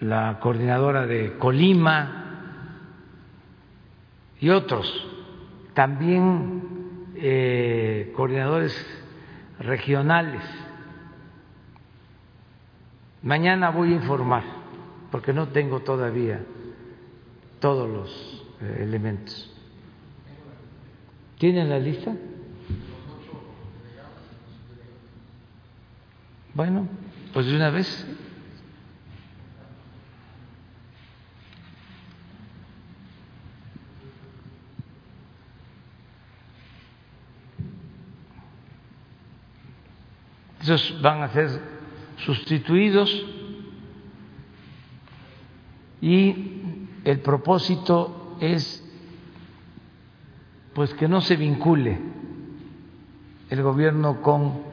la 0.00 0.38
coordinadora 0.40 1.06
de 1.06 1.36
Colima, 1.38 2.20
y 4.40 4.48
otros, 4.48 5.06
también 5.74 7.10
eh, 7.14 8.12
coordinadores 8.16 8.74
regionales. 9.58 10.42
Mañana 13.22 13.70
voy 13.70 13.92
a 13.92 13.96
informar, 13.96 14.42
porque 15.10 15.34
no 15.34 15.48
tengo 15.48 15.80
todavía 15.80 16.40
todos 17.60 17.88
los 17.90 18.46
eh, 18.62 18.78
elementos. 18.80 19.54
¿Tienen 21.38 21.68
la 21.68 21.78
lista? 21.78 22.14
Bueno, 26.54 26.88
pues 27.32 27.46
de 27.46 27.54
una 27.54 27.70
vez. 27.70 28.06
Esos 40.60 41.00
van 41.00 41.22
a 41.22 41.28
ser 41.28 41.60
sustituidos 42.18 43.10
y 46.02 46.88
el 47.04 47.20
propósito 47.20 48.36
es 48.40 48.84
pues 50.74 50.92
que 50.94 51.08
no 51.08 51.20
se 51.22 51.36
vincule 51.36 51.98
el 53.48 53.62
gobierno 53.62 54.20
con 54.20 54.69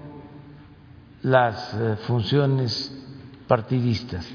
las 1.23 1.73
eh, 1.73 1.95
funciones 2.05 2.93
partidistas. 3.47 4.27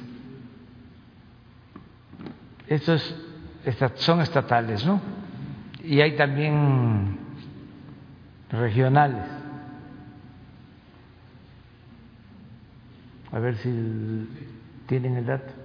Estos 2.67 3.15
son 3.97 4.21
estatales, 4.21 4.85
¿no? 4.85 5.01
Y 5.85 6.01
hay 6.01 6.17
también 6.17 7.19
regionales. 8.51 9.25
A 13.31 13.39
ver 13.39 13.57
si 13.57 14.29
tienen 14.87 15.17
el 15.17 15.27
dato. 15.27 15.62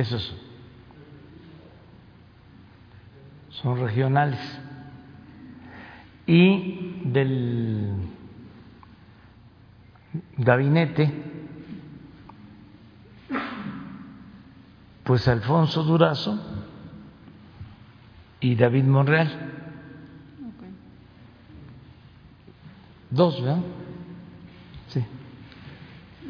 Esos 0.00 0.34
son 3.50 3.78
regionales. 3.78 4.40
Y 6.26 7.02
del 7.04 7.96
gabinete, 10.38 11.12
pues 15.04 15.28
Alfonso 15.28 15.82
Durazo 15.82 16.40
y 18.40 18.54
David 18.54 18.84
Monreal. 18.84 19.50
Dos, 23.10 23.42
¿verdad? 23.42 23.62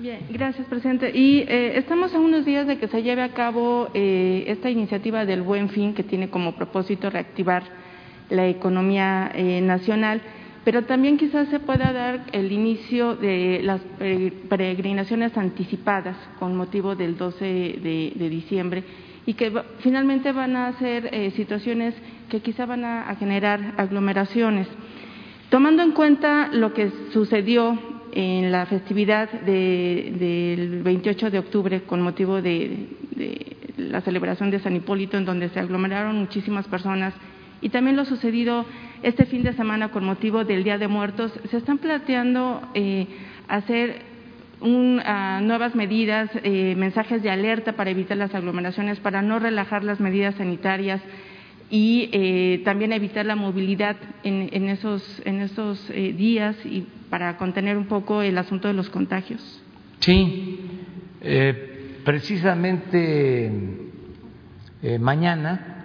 Bien, 0.01 0.21
gracias, 0.31 0.67
presidente. 0.67 1.11
Y 1.15 1.41
eh, 1.41 1.77
estamos 1.77 2.15
a 2.15 2.19
unos 2.19 2.47
días 2.47 2.67
de 2.67 2.79
que 2.79 2.89
se 2.89 3.03
lleve 3.03 3.23
a 3.23 3.35
cabo 3.35 3.91
eh, 3.93 4.45
esta 4.47 4.71
iniciativa 4.71 5.27
del 5.27 5.43
Buen 5.43 5.69
Fin, 5.69 5.93
que 5.93 6.03
tiene 6.03 6.31
como 6.31 6.57
propósito 6.57 7.11
reactivar 7.11 7.65
la 8.31 8.49
economía 8.49 9.31
eh, 9.35 9.61
nacional 9.61 10.23
pero 10.65 10.85
también 10.85 11.17
quizás 11.17 11.49
se 11.49 11.59
pueda 11.59 11.93
dar 11.93 12.27
el 12.33 12.53
inicio 12.53 13.17
de 13.17 13.61
las 13.63 13.81
peregrinaciones 14.49 15.37
anticipadas 15.37 16.17
con 16.39 16.55
motivo 16.55 16.95
del 16.95 17.17
12 17.17 17.45
de, 17.45 18.29
diciembre 18.29 18.85
y 19.25 19.35
que 19.35 19.53
finalmente 19.79 20.33
van 20.33 20.57
a 20.57 20.79
ser 20.79 21.09
eh, 21.13 21.31
situaciones 21.31 21.95
que 22.29 22.41
quizá 22.41 22.67
van 22.67 22.85
a, 22.85 23.15
generar 23.17 23.75
aglomeraciones. 23.79 24.69
Tomando 25.49 25.83
en 25.83 25.93
cuenta 25.93 26.49
lo 26.53 26.75
que 26.75 26.91
sucedió 27.13 27.79
en 28.12 28.53
la 28.53 28.66
festividad 28.66 29.31
del 29.31 30.82
28 30.82 31.31
de 31.31 31.39
octubre 31.39 31.82
con 31.82 32.03
motivo 32.03 32.41
de 32.43 32.89
la 33.77 34.01
celebración 34.01 34.51
de 34.51 34.61
San 34.61 34.77
Hipólito, 34.77 35.16
en 35.16 35.24
donde 35.24 35.49
se 35.49 35.61
aglomeraron 35.61 36.16
muchísimas 36.16 36.66
personas 36.69 37.15
y 37.61 37.69
también 37.69 37.97
lo 37.97 38.05
sucedido 38.05 38.65
este 39.03 39.27
fin 39.27 39.43
de 39.43 39.53
semana 39.53 39.91
con 39.91 40.05
motivo 40.05 40.45
del 40.45 40.65
Día 40.65 40.78
de 40.78 40.89
Muertos, 40.89 41.32
se 41.51 41.57
están 41.57 41.78
planteando 41.78 42.62
eh, 42.74 43.07
hacer 43.49 44.03
ah, 45.05 45.41
nuevas 45.43 45.74
medidas, 45.74 46.31
eh, 46.43 46.74
mensajes 46.77 47.23
de 47.23 47.31
alerta 47.31 47.74
para 47.74 47.91
evitar 47.91 48.16
las 48.16 48.35
aglomeraciones, 48.35 49.01
para 49.01 49.23
no 49.23 49.39
relajar 49.39 49.85
las 49.85 50.01
medidas 50.01 50.35
sanitarias 50.37 51.01
y 51.71 52.11
eh, 52.13 52.63
también 52.65 52.93
evitar 52.93 53.25
la 53.25 53.37
movilidad 53.37 53.97
en, 54.25 54.69
esos, 54.69 55.23
en 55.25 55.41
esos 55.41 55.89
días 55.89 56.57
y 56.65 56.87
para 57.09 57.37
contener 57.37 57.77
un 57.77 57.87
poco 57.87 58.23
el 58.23 58.37
asunto 58.39 58.69
de 58.69 58.75
los 58.75 58.91
contagios. 58.91 59.63
Sí, 60.01 60.61
precisamente 62.05 63.51
mañana 64.99 65.85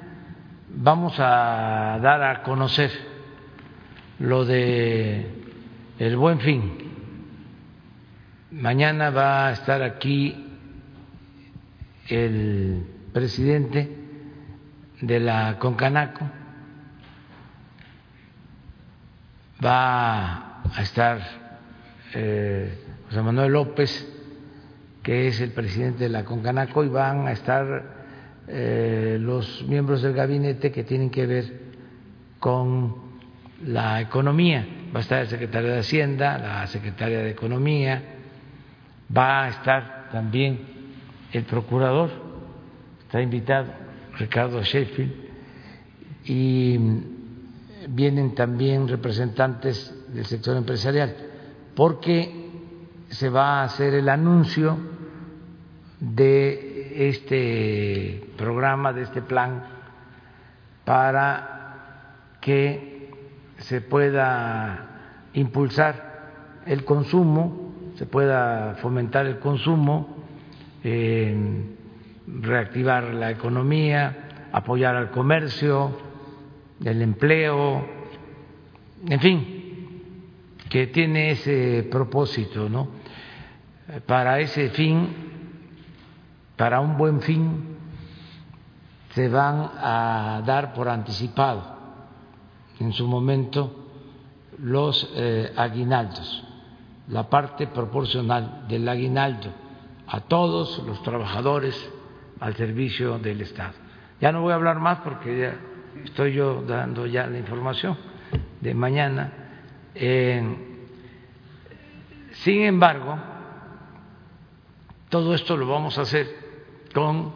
vamos 0.76 1.16
a 1.20 2.00
dar 2.02 2.24
a 2.24 2.44
conocer 2.44 2.92
lo 4.20 4.46
de 4.46 5.26
el 6.00 6.18
buen 6.18 6.40
fin. 6.40 6.74
Mañana 8.52 9.10
va 9.10 9.48
a 9.48 9.52
estar 9.54 9.82
aquí 9.82 10.36
el 12.08 12.84
presidente 13.14 14.05
de 15.06 15.20
la 15.20 15.60
Concanaco, 15.60 16.28
va 19.64 20.62
a 20.64 20.82
estar 20.82 21.20
eh, 22.14 22.80
José 23.08 23.22
Manuel 23.22 23.52
López, 23.52 24.12
que 25.04 25.28
es 25.28 25.40
el 25.42 25.52
presidente 25.52 26.06
de 26.06 26.10
la 26.10 26.26
Concanaco, 26.26 26.84
y 26.84 26.88
van 26.88 27.28
a 27.28 27.34
estar 27.34 27.84
eh, 28.48 29.18
los 29.22 29.64
miembros 29.68 30.02
del 30.02 30.14
gabinete 30.14 30.72
que 30.72 30.84
tienen 30.84 31.12
que 31.12 31.28
ver 31.28 31.62
con 32.40 32.96
la 33.64 34.02
economía. 34.02 34.66
Va 34.94 35.00
a 35.00 35.02
estar 35.02 35.22
el 35.22 35.28
secretario 35.28 35.72
de 35.72 35.80
Hacienda, 35.80 36.40
la 36.40 36.68
secretaria 36.68 37.20
de 37.20 37.30
Economía, 37.30 38.02
va 39.16 39.44
a 39.44 39.50
estar 39.50 40.10
también 40.12 40.62
el 41.32 41.44
procurador, 41.44 42.10
está 43.04 43.22
invitado 43.22 43.85
Ricardo 44.18 44.62
Sheffield, 44.64 45.14
y 46.26 46.80
vienen 47.90 48.34
también 48.34 48.88
representantes 48.88 49.94
del 50.14 50.26
sector 50.26 50.58
empresarial, 50.58 51.16
porque 51.76 52.50
se 53.10 53.30
va 53.30 53.62
a 53.62 53.64
hacer 53.66 53.94
el 53.94 54.10
anuncio 54.10 54.78
de 56.00 57.10
este 57.10 58.30
programa, 58.38 58.94
de 58.94 59.04
este 59.04 59.22
plan, 59.22 59.64
para 60.84 62.38
que 62.42 63.12
se 63.58 63.82
pueda 63.82 65.30
impulsar 65.34 66.62
el 66.66 66.84
consumo, 66.84 67.74
se 67.96 68.06
pueda 68.06 68.76
fomentar 68.82 69.26
el 69.26 69.40
consumo, 69.40 70.18
reactivar 72.28 73.14
la 73.14 73.32
economía, 73.32 74.48
apoyar 74.52 74.96
al 74.96 75.12
comercio, 75.12 75.92
el 76.84 77.02
empleo, 77.02 77.86
en 79.08 79.20
fin, 79.20 79.56
que 80.70 80.88
tiene 80.88 81.32
ese 81.32 81.88
propósito, 81.92 82.70
¿no? 82.70 82.88
Para 84.06 84.40
ese 84.40 84.70
fin, 84.70 85.10
para 86.56 86.80
un 86.80 86.98
buen 86.98 87.22
fin, 87.22 87.78
se 89.12 89.30
van 89.30 89.72
a 89.78 90.42
dar 90.46 90.74
por 90.74 90.90
anticipado 90.90 91.76
en 92.80 92.92
su 92.92 93.08
momento 93.08 93.86
los 94.60 95.10
eh, 95.16 95.54
aguinaldos, 95.56 96.44
la 97.10 97.30
parte 97.30 97.68
proporcional 97.68 98.66
del 98.68 98.88
aguinaldo 98.90 99.50
a 100.08 100.22
todos 100.22 100.84
los 100.86 101.02
trabajadores 101.04 101.76
al 102.40 102.56
servicio 102.56 103.20
del 103.20 103.42
Estado. 103.42 103.74
Ya 104.22 104.32
no 104.32 104.42
voy 104.42 104.52
a 104.52 104.56
hablar 104.56 104.80
más 104.80 105.00
porque 105.00 105.38
ya 105.38 105.56
estoy 106.04 106.34
yo 106.34 106.62
dando 106.62 107.06
ya 107.06 107.28
la 107.28 107.38
información 107.38 107.98
de 108.62 108.74
mañana. 108.74 109.32
sin 112.32 112.62
embargo, 112.62 113.18
todo 115.10 115.34
esto 115.34 115.56
lo 115.56 115.68
vamos 115.68 115.98
a 115.98 116.02
hacer 116.02 116.28
con 116.94 117.34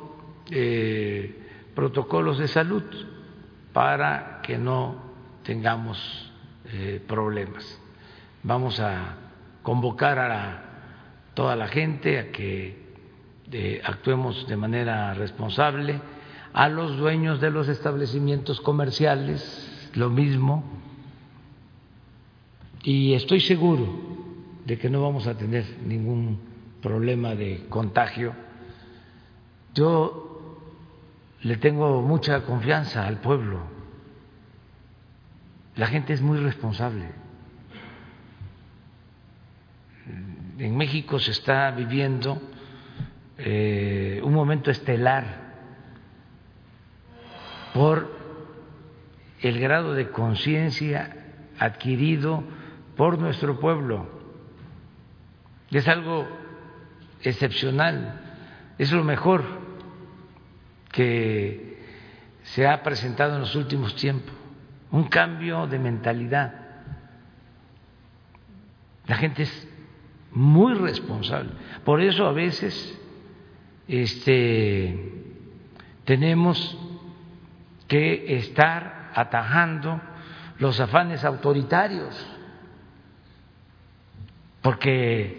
eh, 0.52 1.40
protocolos 1.76 2.40
de 2.40 2.48
salud 2.48 2.84
para 3.72 4.42
que 4.42 4.58
no 4.58 4.96
tengamos 5.44 6.32
eh, 6.66 7.02
problemas. 7.08 7.80
Vamos 8.44 8.80
a 8.80 9.16
convocar 9.62 10.20
a 10.20 10.64
toda 11.34 11.56
la 11.56 11.68
gente 11.68 12.20
a 12.20 12.32
que 12.32 12.79
eh, 13.52 13.82
actuemos 13.84 14.48
de 14.48 14.58
manera 14.58 15.14
responsable 15.14 16.00
a 16.54 16.70
los 16.70 16.98
dueños 16.98 17.42
de 17.42 17.52
los 17.52 17.68
establecimientos 17.68 18.62
comerciales, 18.62 19.90
lo 19.94 20.10
mismo, 20.10 20.64
y 22.84 23.14
estoy 23.14 23.42
seguro 23.42 23.88
de 24.66 24.78
que 24.78 24.90
no 24.90 25.02
vamos 25.02 25.28
a 25.28 25.36
tener 25.36 25.66
ningún 25.86 26.40
problema 26.82 27.36
de 27.36 27.66
contagio. 27.70 28.34
Yo 29.74 30.58
le 31.42 31.58
tengo 31.58 32.02
mucha 32.02 32.42
confianza 32.44 33.06
al 33.06 33.20
pueblo. 33.20 33.62
La 35.76 35.88
gente 35.88 36.14
es 36.14 36.22
muy 36.22 36.40
responsable. 36.40 37.06
En 40.58 40.76
México 40.76 41.20
se 41.20 41.32
está 41.32 41.72
viviendo 41.72 42.42
eh, 43.40 44.20
un 44.24 44.34
momento 44.34 44.70
estelar 44.70 45.24
por 47.74 48.11
el 49.41 49.60
grado 49.60 49.94
de 49.94 50.10
conciencia 50.10 51.16
adquirido 51.57 52.44
por 52.98 53.18
nuestro 53.18 53.57
pueblo. 53.60 54.07
Es 55.72 55.88
algo 55.88 56.28
excepcional, 57.22 58.22
es 58.78 58.91
lo 58.91 59.06
mejor 59.06 59.44
que 60.91 61.80
se 62.44 62.68
ha 62.68 62.84
presentado 62.84 63.36
en 63.36 63.41
los 63.41 63.56
últimos 63.56 63.95
tiempos, 63.95 64.34
un 64.91 65.06
cambio 65.06 65.66
de 65.68 65.80
mentalidad. 65.80 66.53
La 69.07 69.16
gente 69.16 69.44
es 69.44 69.68
muy 70.32 70.74
responsable. 70.74 71.52
Por 71.86 72.02
eso 72.02 72.28
a 72.28 72.34
veces 72.34 72.99
este, 73.90 75.11
tenemos 76.06 76.78
que 77.88 78.38
estar 78.38 79.11
atajando 79.16 79.99
los 80.60 80.80
afanes 80.80 81.26
autoritarios, 81.26 82.16
porque 84.61 85.36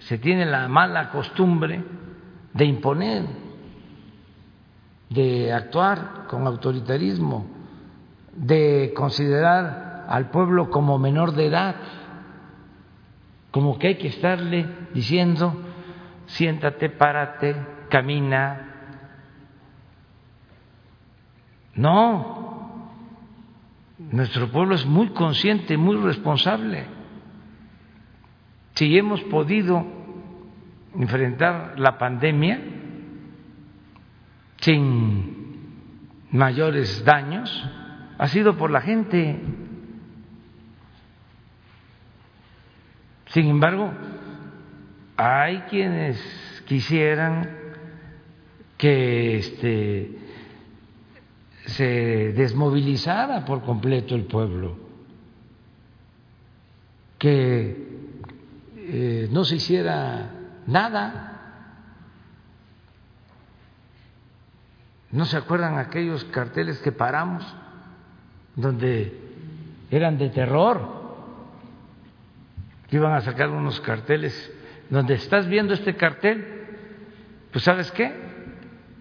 se 0.00 0.16
tiene 0.16 0.46
la 0.46 0.68
mala 0.68 1.10
costumbre 1.10 1.84
de 2.54 2.64
imponer, 2.64 3.26
de 5.10 5.52
actuar 5.52 6.24
con 6.28 6.46
autoritarismo, 6.46 7.46
de 8.34 8.94
considerar 8.96 10.06
al 10.08 10.30
pueblo 10.30 10.70
como 10.70 10.98
menor 10.98 11.32
de 11.32 11.46
edad, 11.46 11.76
como 13.50 13.78
que 13.78 13.88
hay 13.88 13.94
que 13.96 14.08
estarle 14.08 14.66
diciendo, 14.94 15.65
siéntate, 16.26 16.90
párate, 16.90 17.56
camina, 17.88 18.76
no, 21.74 22.90
nuestro 23.98 24.48
pueblo 24.50 24.74
es 24.74 24.86
muy 24.86 25.10
consciente, 25.10 25.76
muy 25.76 25.96
responsable. 25.96 26.86
Si 28.74 28.96
hemos 28.96 29.20
podido 29.24 29.84
enfrentar 30.94 31.78
la 31.78 31.98
pandemia 31.98 32.60
sin 34.60 36.26
mayores 36.30 37.04
daños, 37.04 37.68
ha 38.18 38.28
sido 38.28 38.56
por 38.56 38.70
la 38.70 38.80
gente. 38.80 39.40
Sin 43.26 43.48
embargo, 43.48 43.92
hay 45.16 45.60
quienes 45.62 46.18
quisieran 46.66 47.56
que 48.76 49.38
este 49.38 50.18
se 51.66 52.32
desmovilizara 52.32 53.44
por 53.44 53.62
completo 53.62 54.14
el 54.14 54.24
pueblo, 54.24 54.76
que 57.18 57.86
eh, 58.76 59.28
no 59.32 59.44
se 59.44 59.56
hiciera 59.56 60.30
nada. 60.66 61.32
¿No 65.10 65.24
se 65.24 65.36
acuerdan 65.36 65.78
aquellos 65.78 66.24
carteles 66.24 66.78
que 66.80 66.92
paramos 66.92 67.44
donde 68.54 69.18
eran 69.90 70.18
de 70.18 70.28
terror? 70.28 71.06
Que 72.88 72.96
iban 72.96 73.14
a 73.14 73.22
sacar 73.22 73.48
unos 73.48 73.80
carteles 73.80 74.52
donde 74.90 75.14
estás 75.14 75.46
viendo 75.48 75.74
este 75.74 75.96
cartel, 75.96 76.44
pues 77.50 77.64
sabes 77.64 77.90
qué, 77.92 78.12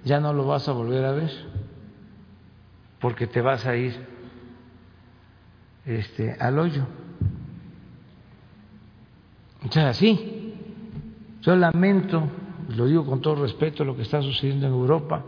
ya 0.04 0.20
no 0.20 0.34
lo 0.34 0.46
vas 0.46 0.68
a 0.68 0.72
volver 0.72 1.06
a 1.06 1.12
ver 1.12 1.32
porque 3.00 3.28
te 3.28 3.42
vas 3.42 3.66
a 3.66 3.76
ir 3.76 3.96
este, 5.86 6.36
al 6.40 6.58
hoyo. 6.58 6.88
O 9.68 9.72
sea, 9.72 9.94
sí, 9.94 10.54
yo 11.42 11.56
lamento, 11.56 12.28
lo 12.76 12.88
digo 12.88 13.06
con 13.06 13.22
todo 13.22 13.44
respeto, 13.44 13.84
lo 13.84 13.96
que 13.96 14.04
está 14.04 14.22
sucediendo 14.22 14.68
en 14.68 14.74
Europa, 14.74 15.24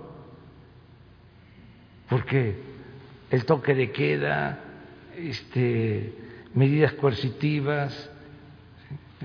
porque 2.10 2.60
el 3.30 3.46
toque 3.46 3.76
de 3.76 3.92
queda, 3.92 4.60
este, 5.16 6.14
medidas 6.54 6.94
coercitivas, 6.94 8.10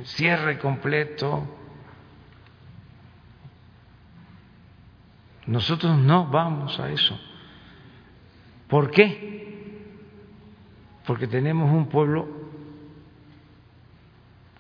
cierre 0.04 0.58
completo. 0.58 1.44
Nosotros 5.46 5.98
no 5.98 6.26
vamos 6.26 6.78
a 6.80 6.90
eso. 6.90 7.18
¿Por 8.68 8.90
qué? 8.90 9.80
Porque 11.06 11.26
tenemos 11.26 11.70
un 11.70 11.88
pueblo 11.88 12.26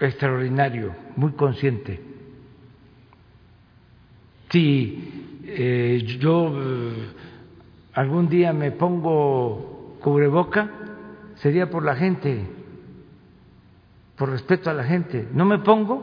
extraordinario, 0.00 0.94
muy 1.16 1.32
consciente. 1.32 2.00
Si 4.50 5.40
eh, 5.44 6.04
yo 6.18 6.52
eh, 6.54 7.12
algún 7.94 8.28
día 8.28 8.52
me 8.52 8.72
pongo 8.72 9.96
cubreboca 10.02 10.70
sería 11.36 11.70
por 11.70 11.84
la 11.84 11.96
gente, 11.96 12.46
por 14.22 14.30
respeto 14.30 14.70
a 14.70 14.72
la 14.72 14.84
gente. 14.84 15.28
No 15.32 15.44
me 15.44 15.58
pongo 15.58 16.00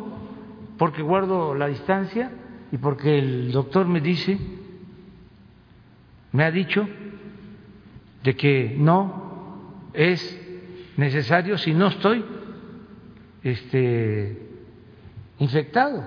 porque 0.78 1.02
guardo 1.02 1.56
la 1.56 1.68
distancia 1.68 2.30
y 2.70 2.78
porque 2.78 3.18
el 3.18 3.54
doctor 3.54 3.88
me 3.88 4.02
dice, 4.02 4.38
me 6.34 6.44
ha 6.44 6.52
dicho, 6.52 6.86
de 8.22 8.36
que 8.36 8.76
no 8.78 9.88
es 9.94 10.38
necesario 10.98 11.58
si 11.58 11.74
no 11.74 11.88
estoy 11.88 12.26
este, 13.41 14.50
infectado, 15.38 16.06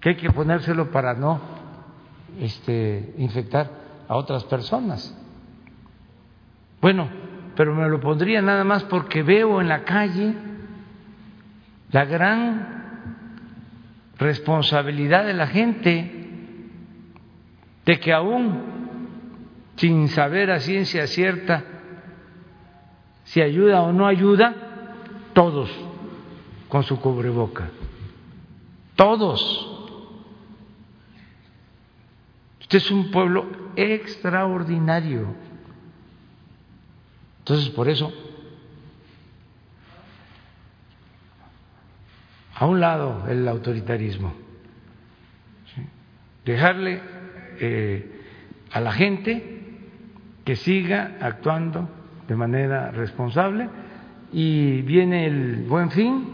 que 0.00 0.08
hay 0.08 0.16
que 0.16 0.30
ponérselo 0.30 0.90
para 0.90 1.12
no 1.12 1.42
este, 2.40 3.12
infectar 3.18 3.70
a 4.08 4.16
otras 4.16 4.44
personas. 4.44 5.14
Bueno, 6.80 7.06
pero 7.54 7.74
me 7.74 7.86
lo 7.86 8.00
pondría 8.00 8.40
nada 8.40 8.64
más 8.64 8.84
porque 8.84 9.22
veo 9.22 9.60
en 9.60 9.68
la 9.68 9.84
calle 9.84 10.48
la 11.92 12.04
gran 12.04 12.80
responsabilidad 14.18 15.26
de 15.26 15.34
la 15.34 15.46
gente 15.46 16.20
de 17.84 18.00
que 18.00 18.12
aún 18.12 18.70
sin 19.76 20.08
saber 20.08 20.50
a 20.50 20.60
ciencia 20.60 21.06
cierta 21.06 21.64
si 23.24 23.40
ayuda 23.40 23.82
o 23.82 23.92
no 23.92 24.06
ayuda, 24.06 24.54
todos 25.32 25.70
con 26.68 26.82
su 26.82 27.00
cubreboca, 27.00 27.70
todos. 28.96 29.66
Usted 32.60 32.78
es 32.78 32.90
un 32.90 33.10
pueblo 33.10 33.46
extraordinario. 33.76 35.34
Entonces, 37.38 37.70
por 37.70 37.88
eso, 37.88 38.12
a 42.60 42.66
un 42.66 42.78
lado 42.78 43.24
el 43.26 43.48
autoritarismo, 43.48 44.34
dejarle 46.44 47.00
eh, 47.58 48.20
a 48.70 48.80
la 48.80 48.92
gente 48.92 49.78
que 50.44 50.56
siga 50.56 51.16
actuando 51.22 51.88
de 52.28 52.36
manera 52.36 52.90
responsable 52.90 53.66
y 54.30 54.82
viene 54.82 55.26
el 55.26 55.64
buen 55.66 55.90
fin, 55.90 56.28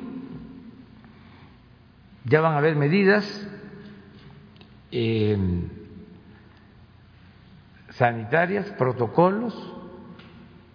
ya 2.24 2.40
van 2.40 2.54
a 2.54 2.58
haber 2.58 2.74
medidas 2.74 3.48
eh, 4.90 5.38
sanitarias, 7.90 8.68
protocolos, 8.72 9.54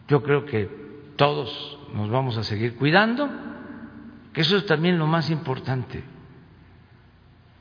yo 0.07 0.23
creo 0.23 0.45
que 0.45 0.69
todos 1.17 1.77
nos 1.93 2.09
vamos 2.09 2.37
a 2.37 2.43
seguir 2.43 2.75
cuidando, 2.75 3.29
que 4.33 4.41
eso 4.41 4.57
es 4.57 4.65
también 4.65 4.97
lo 4.97 5.07
más 5.07 5.29
importante, 5.29 6.03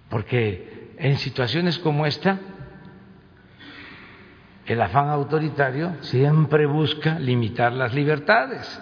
porque 0.09 0.95
en 0.99 1.17
situaciones 1.17 1.79
como 1.79 2.07
esta, 2.07 2.39
el 4.67 4.81
afán 4.81 5.09
autoritario 5.09 5.97
siempre 6.03 6.67
busca 6.67 7.19
limitar 7.19 7.73
las 7.73 7.93
libertades. 7.93 8.81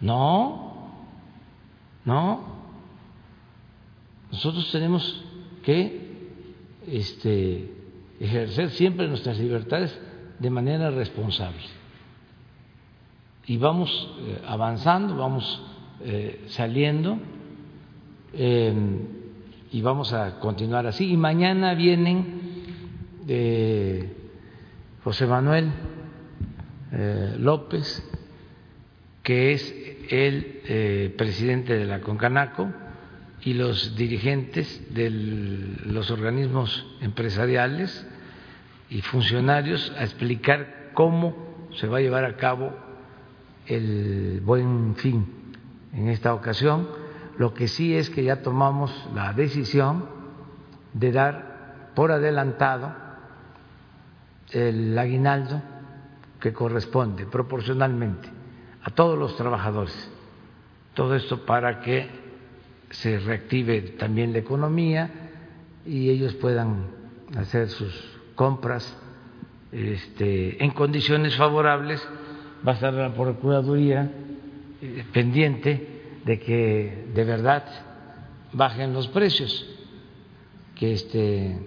No, 0.00 1.02
no. 2.04 2.52
Nosotros 4.30 4.70
tenemos 4.72 5.24
que 5.62 6.30
este, 6.86 7.70
ejercer 8.18 8.70
siempre 8.70 9.08
nuestras 9.08 9.38
libertades 9.38 10.00
de 10.38 10.50
manera 10.50 10.90
responsable. 10.90 11.62
Y 13.46 13.58
vamos 13.58 13.90
eh, 14.20 14.42
avanzando, 14.46 15.16
vamos 15.16 15.62
eh, 16.04 16.44
saliendo 16.48 17.18
eh, 18.32 18.74
y 19.70 19.80
vamos 19.82 20.12
a 20.12 20.40
continuar 20.40 20.86
así. 20.86 21.12
Y 21.12 21.16
mañana 21.16 21.74
vienen 21.74 22.42
José 25.04 25.26
Manuel 25.26 25.70
López, 27.38 28.02
que 29.22 29.52
es 29.52 29.74
el 30.10 31.14
presidente 31.16 31.78
de 31.78 31.86
la 31.86 32.00
Concanaco, 32.00 32.68
y 33.44 33.54
los 33.54 33.96
dirigentes 33.96 34.92
de 34.92 35.08
los 35.10 36.10
organismos 36.10 36.84
empresariales 37.00 38.06
y 38.90 39.00
funcionarios 39.02 39.92
a 39.96 40.04
explicar 40.04 40.90
cómo 40.94 41.34
se 41.76 41.86
va 41.86 41.98
a 41.98 42.00
llevar 42.00 42.24
a 42.24 42.36
cabo 42.36 42.72
el 43.66 44.40
buen 44.44 44.96
fin 44.96 45.41
en 45.92 46.08
esta 46.08 46.34
ocasión. 46.34 46.88
Lo 47.38 47.54
que 47.54 47.68
sí 47.68 47.94
es 47.96 48.10
que 48.10 48.24
ya 48.24 48.42
tomamos 48.42 49.08
la 49.14 49.32
decisión 49.32 50.06
de 50.92 51.12
dar 51.12 51.90
por 51.94 52.12
adelantado 52.12 52.94
el 54.50 54.98
aguinaldo 54.98 55.62
que 56.40 56.52
corresponde 56.52 57.24
proporcionalmente 57.26 58.28
a 58.82 58.90
todos 58.90 59.18
los 59.18 59.36
trabajadores. 59.36 60.10
Todo 60.94 61.14
esto 61.14 61.46
para 61.46 61.80
que 61.80 62.10
se 62.90 63.18
reactive 63.18 63.80
también 63.98 64.32
la 64.32 64.38
economía 64.38 65.10
y 65.86 66.10
ellos 66.10 66.34
puedan 66.34 66.86
hacer 67.36 67.68
sus 67.68 68.18
compras 68.34 68.96
este, 69.70 70.62
en 70.62 70.70
condiciones 70.72 71.36
favorables. 71.36 72.06
Va 72.66 72.72
a 72.72 72.74
estar 72.74 72.92
la 72.92 73.14
Procuraduría 73.14 74.10
pendiente 75.12 76.20
de 76.24 76.38
que 76.38 77.04
de 77.14 77.24
verdad 77.24 77.64
bajen 78.52 78.92
los 78.92 79.08
precios, 79.08 79.66
que 80.74 80.92
este, 80.92 81.58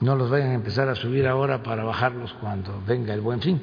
no 0.00 0.16
los 0.16 0.30
vayan 0.30 0.50
a 0.50 0.54
empezar 0.54 0.88
a 0.88 0.94
subir 0.94 1.26
ahora 1.26 1.62
para 1.62 1.84
bajarlos 1.84 2.32
cuando 2.34 2.82
venga 2.86 3.14
el 3.14 3.20
buen 3.20 3.40
fin. 3.40 3.60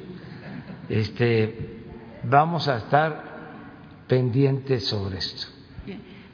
Este, 0.88 1.82
vamos 2.24 2.68
a 2.68 2.78
estar 2.78 3.24
pendientes 4.06 4.84
sobre 4.86 5.18
esto. 5.18 5.48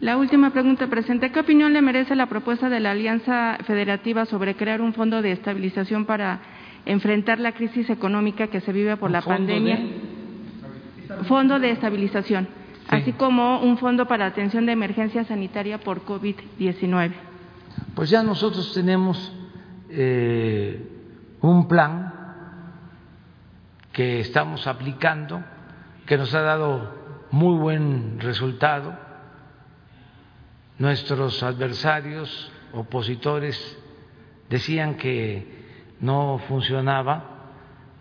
La 0.00 0.16
última 0.16 0.50
pregunta 0.50 0.86
presente. 0.88 1.32
¿Qué 1.32 1.40
opinión 1.40 1.72
le 1.72 1.80
merece 1.80 2.14
la 2.14 2.26
propuesta 2.26 2.68
de 2.68 2.80
la 2.80 2.90
Alianza 2.90 3.58
Federativa 3.66 4.26
sobre 4.26 4.54
crear 4.54 4.80
un 4.80 4.92
fondo 4.92 5.22
de 5.22 5.32
estabilización 5.32 6.04
para 6.04 6.40
enfrentar 6.84 7.40
la 7.40 7.52
crisis 7.52 7.88
económica 7.88 8.48
que 8.48 8.60
se 8.60 8.72
vive 8.72 8.96
por 8.96 9.10
la 9.10 9.22
pandemia? 9.22 9.78
Fondo 11.28 11.58
de 11.58 11.70
estabilización, 11.70 12.48
así 12.88 13.12
como 13.12 13.60
un 13.60 13.78
fondo 13.78 14.06
para 14.06 14.26
atención 14.26 14.66
de 14.66 14.72
emergencia 14.72 15.24
sanitaria 15.24 15.78
por 15.78 16.04
COVID-19. 16.04 17.12
Pues 17.94 18.10
ya 18.10 18.22
nosotros 18.22 18.72
tenemos 18.72 19.32
eh, 19.90 20.88
un 21.40 21.68
plan 21.68 22.12
que 23.92 24.20
estamos 24.20 24.66
aplicando, 24.66 25.42
que 26.06 26.16
nos 26.18 26.34
ha 26.34 26.40
dado 26.40 27.26
muy 27.30 27.56
buen 27.58 28.20
resultado. 28.20 28.96
Nuestros 30.78 31.42
adversarios, 31.42 32.50
opositores, 32.72 33.78
decían 34.50 34.96
que 34.96 35.64
no 36.00 36.38
funcionaba 36.48 37.52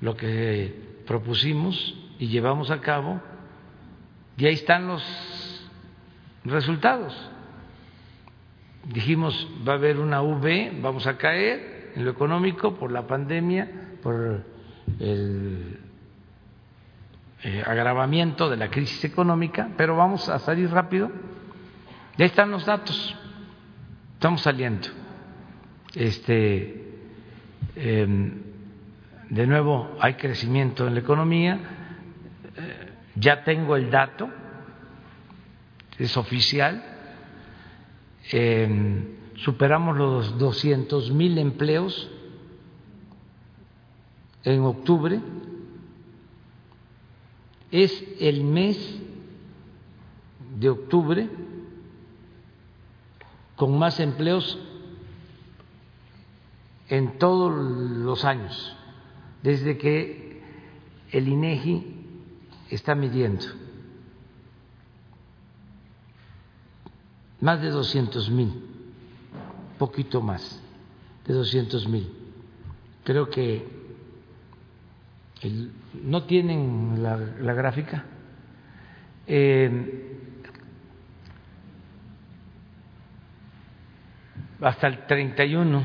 lo 0.02 0.16
que 0.16 1.02
propusimos 1.06 2.03
y 2.24 2.28
llevamos 2.28 2.72
a 2.72 2.80
cabo, 2.80 3.20
y 4.38 4.46
ahí 4.46 4.54
están 4.54 4.88
los 4.88 5.04
resultados. 6.46 7.14
Dijimos, 8.86 9.50
va 9.68 9.74
a 9.74 9.76
haber 9.76 10.00
una 10.00 10.22
V, 10.22 10.80
vamos 10.82 11.06
a 11.06 11.18
caer 11.18 11.92
en 11.96 12.06
lo 12.06 12.12
económico 12.12 12.76
por 12.76 12.92
la 12.92 13.08
pandemia, 13.08 13.98
por 14.02 14.46
el 15.00 15.80
eh, 17.44 17.64
agravamiento 17.66 18.50
de 18.50 18.56
la 18.56 18.70
crisis 18.70 19.04
económica, 19.04 19.72
pero 19.76 19.98
vamos 19.98 20.30
a 20.30 20.40
salir 20.40 20.70
rápido 20.70 21.12
ya 22.16 22.26
están 22.26 22.52
los 22.52 22.66
datos, 22.66 23.16
estamos 24.14 24.42
saliendo. 24.42 24.88
Este, 25.96 27.00
em, 27.76 28.42
de 29.30 29.48
nuevo 29.48 29.98
hay 30.00 30.14
crecimiento 30.14 30.88
en 30.88 30.94
la 30.94 31.00
economía, 31.00 31.73
ya 33.16 33.44
tengo 33.44 33.76
el 33.76 33.92
dato, 33.92 34.30
es 35.98 36.18
oficial, 36.18 36.84
em, 38.32 39.16
superamos 39.38 39.98
los 39.98 40.38
200 40.38 41.12
mil 41.12 41.38
empleos 41.38 42.10
en 44.44 44.62
octubre, 44.62 45.20
es 47.72 48.04
el 48.20 48.44
mes 48.44 49.00
de 50.60 50.70
octubre 50.70 51.30
con 53.56 53.78
más 53.78 54.00
empleos 54.00 54.60
en 56.90 57.18
todos 57.18 57.52
los 57.52 58.26
años, 58.26 58.76
desde 59.42 59.78
que 59.78 60.42
el 61.12 61.28
INEGI 61.28 61.93
está 62.76 62.96
midiendo 62.96 63.46
más 67.42 67.62
de 67.62 67.70
200 67.70 68.30
mil, 68.30 68.54
poquito 69.78 70.22
más 70.22 70.62
de 71.28 71.34
200 71.34 71.88
mil. 71.88 72.10
Creo 73.04 73.30
que 73.30 73.84
no 76.04 76.24
tienen 76.24 77.04
la, 77.04 77.18
gráfica. 77.54 78.06
Eh, 79.28 80.20
hasta 84.62 84.88
el 84.88 85.06
31 85.06 85.84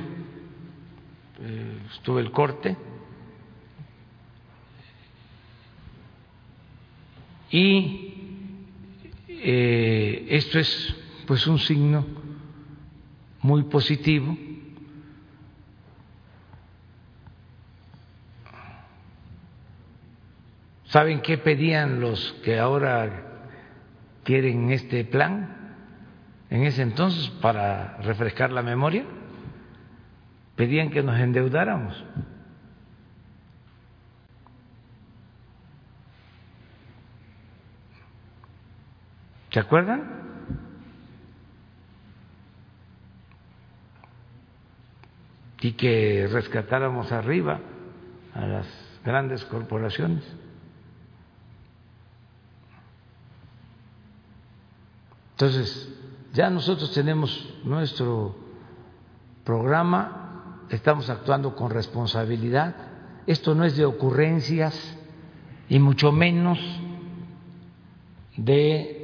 eh, 1.41 1.79
estuvo 1.93 2.21
el 2.21 2.31
corte 2.31 2.77
y 7.51 8.15
eh, 9.29 10.27
esto 10.31 10.59
es 10.59 10.97
pues 11.27 11.47
un 11.47 11.59
signo 11.59 12.07
muy 13.43 13.65
positivo 13.65 14.37
¿Saben 20.89 21.21
qué 21.21 21.37
pedían 21.37 22.01
los 22.01 22.33
que 22.43 22.59
ahora 22.59 23.25
quieren 24.25 24.71
este 24.71 25.05
plan? 25.05 25.75
En 26.49 26.65
ese 26.65 26.81
entonces, 26.81 27.29
para 27.43 27.99
refrescar 27.99 28.51
la 28.53 28.63
memoria, 28.63 29.05
pedían 30.57 30.89
que 30.89 31.03
nos 31.03 31.21
endeudáramos. 31.21 32.03
¿Se 39.59 39.63
acuerdan? 39.63 40.05
Y 45.61 45.73
que 45.73 46.29
rescatáramos 46.31 47.11
arriba 47.11 47.59
a 48.35 48.47
las 48.47 48.69
grandes 49.05 49.45
corporaciones. 49.47 50.23
Entonces, 55.33 55.93
ya 56.35 56.51
nosotros 56.51 56.95
tenemos 56.95 57.53
nuestro 57.65 58.37
programa, 59.43 60.67
estamos 60.71 61.11
actuando 61.11 61.57
con 61.57 61.71
responsabilidad. 61.71 62.77
Esto 63.27 63.57
no 63.57 63.65
es 63.65 63.77
de 63.77 63.87
ocurrencias 63.87 64.97
y 65.69 65.81
mucho 65.81 66.13
menos 66.13 66.61
de 68.37 68.98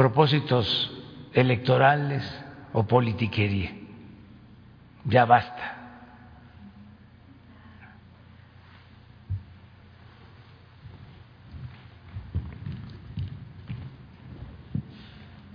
propósitos 0.00 0.90
electorales 1.34 2.24
o 2.72 2.86
politiquería. 2.86 3.70
Ya 5.04 5.26
basta. 5.26 5.76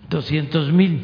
doscientos 0.08 0.72
mil 0.72 1.04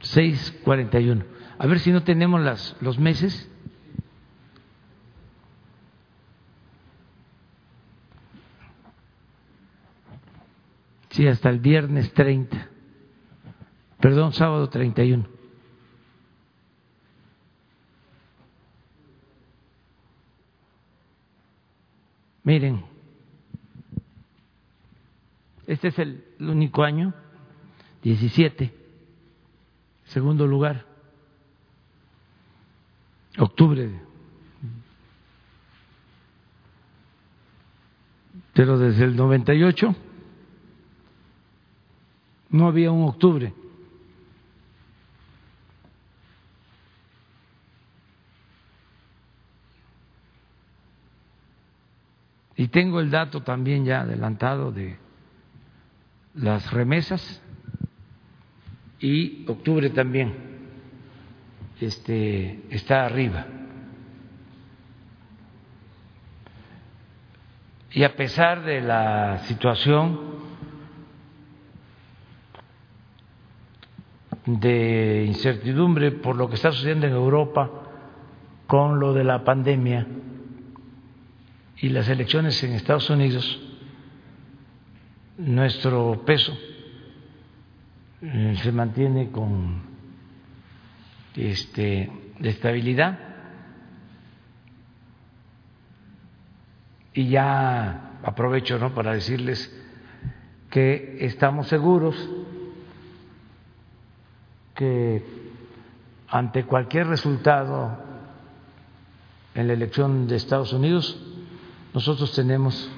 seis 0.00 0.58
cuarenta 0.64 0.98
y 0.98 1.10
uno. 1.10 1.24
A 1.58 1.66
ver 1.66 1.78
si 1.78 1.92
no 1.92 2.02
tenemos 2.04 2.40
las, 2.40 2.74
los 2.80 2.98
meses. 2.98 3.50
Sí, 11.14 11.28
hasta 11.28 11.48
el 11.48 11.60
viernes 11.60 12.12
30. 12.12 12.68
Perdón, 14.00 14.32
sábado 14.32 14.68
31. 14.68 15.24
Miren, 22.42 22.84
este 25.68 25.86
es 25.86 25.98
el, 26.00 26.24
único 26.40 26.82
año, 26.82 27.14
17, 28.02 28.74
segundo 30.06 30.48
lugar, 30.48 30.84
octubre. 33.38 34.00
Pero 38.52 38.78
desde 38.78 39.04
el 39.04 39.14
98 39.14 39.94
no 42.54 42.68
había 42.68 42.92
un 42.92 43.08
octubre. 43.08 43.52
Y 52.56 52.68
tengo 52.68 53.00
el 53.00 53.10
dato 53.10 53.42
también 53.42 53.84
ya 53.84 54.02
adelantado 54.02 54.70
de 54.70 54.96
las 56.34 56.72
remesas 56.72 57.42
y 59.00 59.44
octubre 59.48 59.90
también 59.90 60.32
este, 61.80 62.62
está 62.70 63.04
arriba. 63.04 63.46
Y 67.90 68.04
a 68.04 68.14
pesar 68.14 68.62
de 68.64 68.80
la 68.80 69.38
situación 69.38 70.53
de 74.46 75.24
incertidumbre 75.26 76.12
por 76.12 76.36
lo 76.36 76.48
que 76.48 76.56
está 76.56 76.70
sucediendo 76.70 77.06
en 77.06 77.14
Europa 77.14 77.70
con 78.66 79.00
lo 79.00 79.12
de 79.12 79.24
la 79.24 79.44
pandemia 79.44 80.06
y 81.78 81.88
las 81.88 82.08
elecciones 82.08 82.62
en 82.62 82.72
Estados 82.72 83.08
Unidos, 83.10 83.60
nuestro 85.38 86.22
peso 86.24 86.56
eh, 88.22 88.56
se 88.62 88.72
mantiene 88.72 89.30
con 89.30 89.82
este, 91.36 92.10
estabilidad 92.40 93.18
y 97.12 97.28
ya 97.28 98.18
aprovecho 98.22 98.78
¿no? 98.78 98.94
para 98.94 99.12
decirles 99.12 99.74
que 100.70 101.18
estamos 101.20 101.68
seguros 101.68 102.16
que 104.74 105.24
ante 106.28 106.64
cualquier 106.64 107.06
resultado 107.06 107.96
en 109.54 109.68
la 109.68 109.72
elección 109.72 110.26
de 110.26 110.36
Estados 110.36 110.72
Unidos 110.72 111.16
nosotros 111.92 112.34
tenemos 112.34 112.90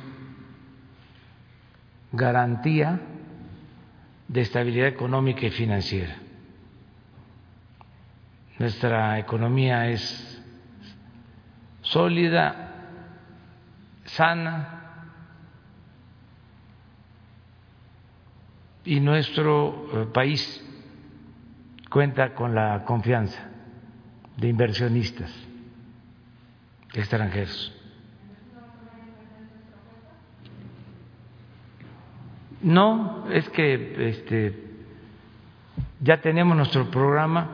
garantía 2.13 3.01
de 4.27 4.41
estabilidad 4.41 4.89
económica 4.89 5.47
y 5.47 5.51
financiera. 5.51 6.17
Nuestra 8.59 9.19
economía 9.19 9.91
es 9.91 10.43
sólida, 11.83 12.73
sana 14.05 14.77
y 18.85 19.01
nuestro 19.01 19.89
eh, 19.93 20.07
país 20.07 20.66
cuenta 21.91 22.35
con 22.35 22.55
la 22.55 22.85
confianza 22.85 23.39
de 24.37 24.49
inversionistas 24.49 25.31
extranjeros. 26.95 27.73
No, 32.63 33.31
es 33.31 33.49
que 33.51 34.09
este, 34.09 34.65
ya 36.01 36.21
tenemos 36.21 36.57
nuestro 36.57 36.91
programa. 36.91 37.51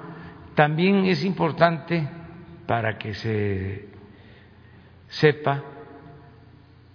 También 0.55 1.05
es 1.07 1.25
importante 1.25 2.09
para 2.67 2.97
que 2.99 3.15
se 3.15 3.89
sepa 5.09 5.63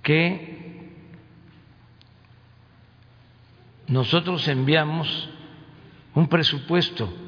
que 0.01 0.89
nosotros 3.87 4.47
enviamos 4.47 5.29
un 6.15 6.27
presupuesto 6.27 7.26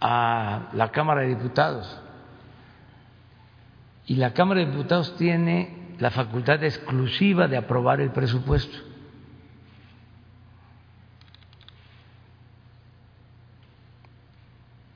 a 0.00 0.70
la 0.72 0.90
Cámara 0.90 1.22
de 1.22 1.28
Diputados 1.28 2.00
y 4.06 4.16
la 4.16 4.32
Cámara 4.32 4.60
de 4.60 4.66
Diputados 4.66 5.16
tiene 5.16 5.94
la 5.98 6.10
facultad 6.10 6.62
exclusiva 6.64 7.48
de 7.48 7.56
aprobar 7.56 8.00
el 8.00 8.10
presupuesto. 8.10 8.90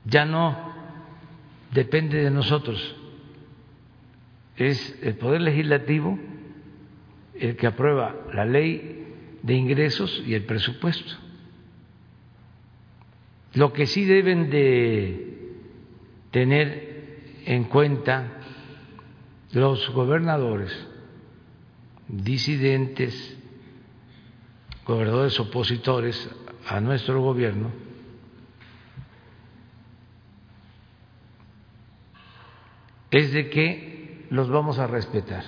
ya 0.05 0.25
no 0.25 0.73
depende 1.71 2.23
de 2.23 2.31
nosotros, 2.31 2.95
es 4.55 4.97
el 5.01 5.15
Poder 5.15 5.41
Legislativo 5.41 6.17
el 7.33 7.57
que 7.57 7.67
aprueba 7.67 8.15
la 8.33 8.45
ley 8.45 9.13
de 9.41 9.53
ingresos 9.55 10.23
y 10.25 10.35
el 10.35 10.45
presupuesto. 10.45 11.24
Lo 13.55 13.71
que 13.71 13.87
sí 13.87 14.03
deben 14.03 14.49
de 14.49 15.61
tener 16.31 17.41
en 17.45 17.63
cuenta 17.63 18.33
los 19.53 19.89
gobernadores, 19.91 20.71
disidentes, 22.09 23.37
gobernadores 24.85 25.39
opositores 25.39 26.29
a 26.67 26.81
nuestro 26.81 27.21
gobierno, 27.21 27.71
es 33.09 33.31
de 33.31 33.49
que 33.49 34.25
los 34.31 34.49
vamos 34.49 34.79
a 34.79 34.87
respetar. 34.87 35.45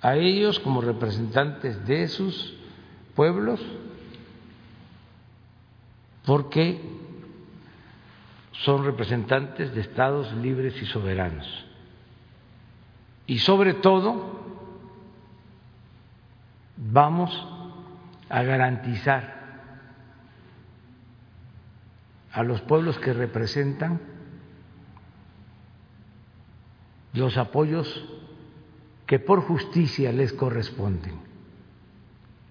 A 0.00 0.14
ellos 0.16 0.60
como 0.60 0.82
representantes 0.82 1.84
de 1.84 2.06
sus 2.06 2.54
pueblos, 3.16 3.60
porque 6.24 6.80
son 8.52 8.84
representantes 8.84 9.74
de 9.74 9.80
estados 9.80 10.32
libres 10.34 10.80
y 10.80 10.86
soberanos. 10.86 11.64
Y 13.26 13.38
sobre 13.38 13.74
todo, 13.74 14.40
vamos 16.76 17.48
a 18.28 18.42
garantizar 18.42 19.42
a 22.32 22.42
los 22.42 22.60
pueblos 22.62 22.98
que 22.98 23.12
representan 23.12 24.00
los 27.12 27.36
apoyos 27.36 28.04
que 29.06 29.18
por 29.18 29.42
justicia 29.42 30.12
les 30.12 30.32
corresponden. 30.32 31.20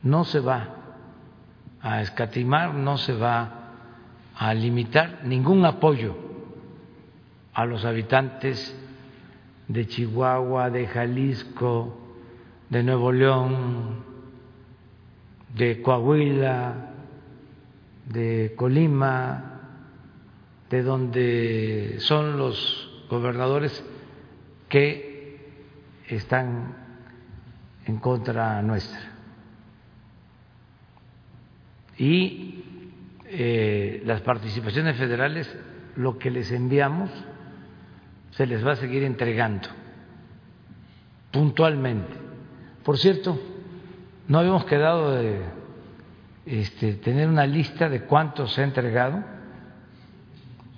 No 0.03 0.23
se 0.23 0.39
va 0.39 0.76
a 1.81 2.02
escatimar, 2.02 2.73
no 2.76 2.98
se 2.98 3.14
va 3.14 3.61
a 4.36 4.53
limitar 4.53 5.22
ningún 5.24 5.66
apoyo 5.66 6.16
a 7.53 7.66
los 7.66 7.86
habitantes 7.86 8.76
de 9.68 9.88
Chihuahua, 9.88 10.70
de 10.70 10.88
Jalisco, 10.88 11.98
de 12.70 12.84
Nuevo 12.84 13.12
León, 13.12 14.03
de 15.56 15.82
Coahuila, 15.82 16.91
de 18.06 18.53
Colima, 18.56 19.60
de 20.70 20.84
donde 20.84 21.95
son 21.99 22.38
los 22.38 23.06
gobernadores 23.10 23.84
que 24.70 25.52
están 26.08 26.76
en 27.86 27.98
contra 27.98 28.62
nuestra. 28.62 29.12
Y 31.98 32.70
eh, 33.34 34.03
las 34.06 34.22
participaciones 34.22 34.98
federales, 34.98 35.53
lo 35.95 36.18
que 36.18 36.30
les 36.30 36.52
enviamos, 36.52 37.10
se 38.32 38.45
les 38.45 38.66
va 38.66 38.74
a 38.74 38.76
seguir 38.76 39.03
entregando 39.03 39.70
puntualmente. 41.32 42.14
Por 42.84 42.98
cierto, 42.98 43.40
no 44.28 44.40
habíamos 44.40 44.66
quedado 44.66 45.16
de 45.16 45.41
este, 46.45 46.94
tener 46.95 47.30
una 47.30 47.45
lista 47.45 47.90
de 47.90 48.02
cuántos 48.02 48.53
se 48.53 48.62
ha 48.62 48.66
entregado. 48.66 49.24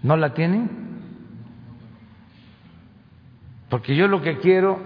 ¿No 0.04 0.16
la 0.18 0.34
tienen? 0.34 0.70
Porque 3.70 3.96
yo 3.96 4.08
lo 4.08 4.22
que 4.22 4.38
quiero 4.38 4.80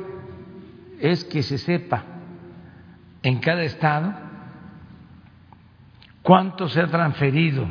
es 1.00 1.26
que 1.26 1.44
se 1.44 1.58
sepa 1.58 2.04
en 3.24 3.40
cada 3.40 3.64
estado 3.64 4.27
cuánto 6.28 6.68
se 6.68 6.82
ha 6.82 6.88
transferido 6.88 7.66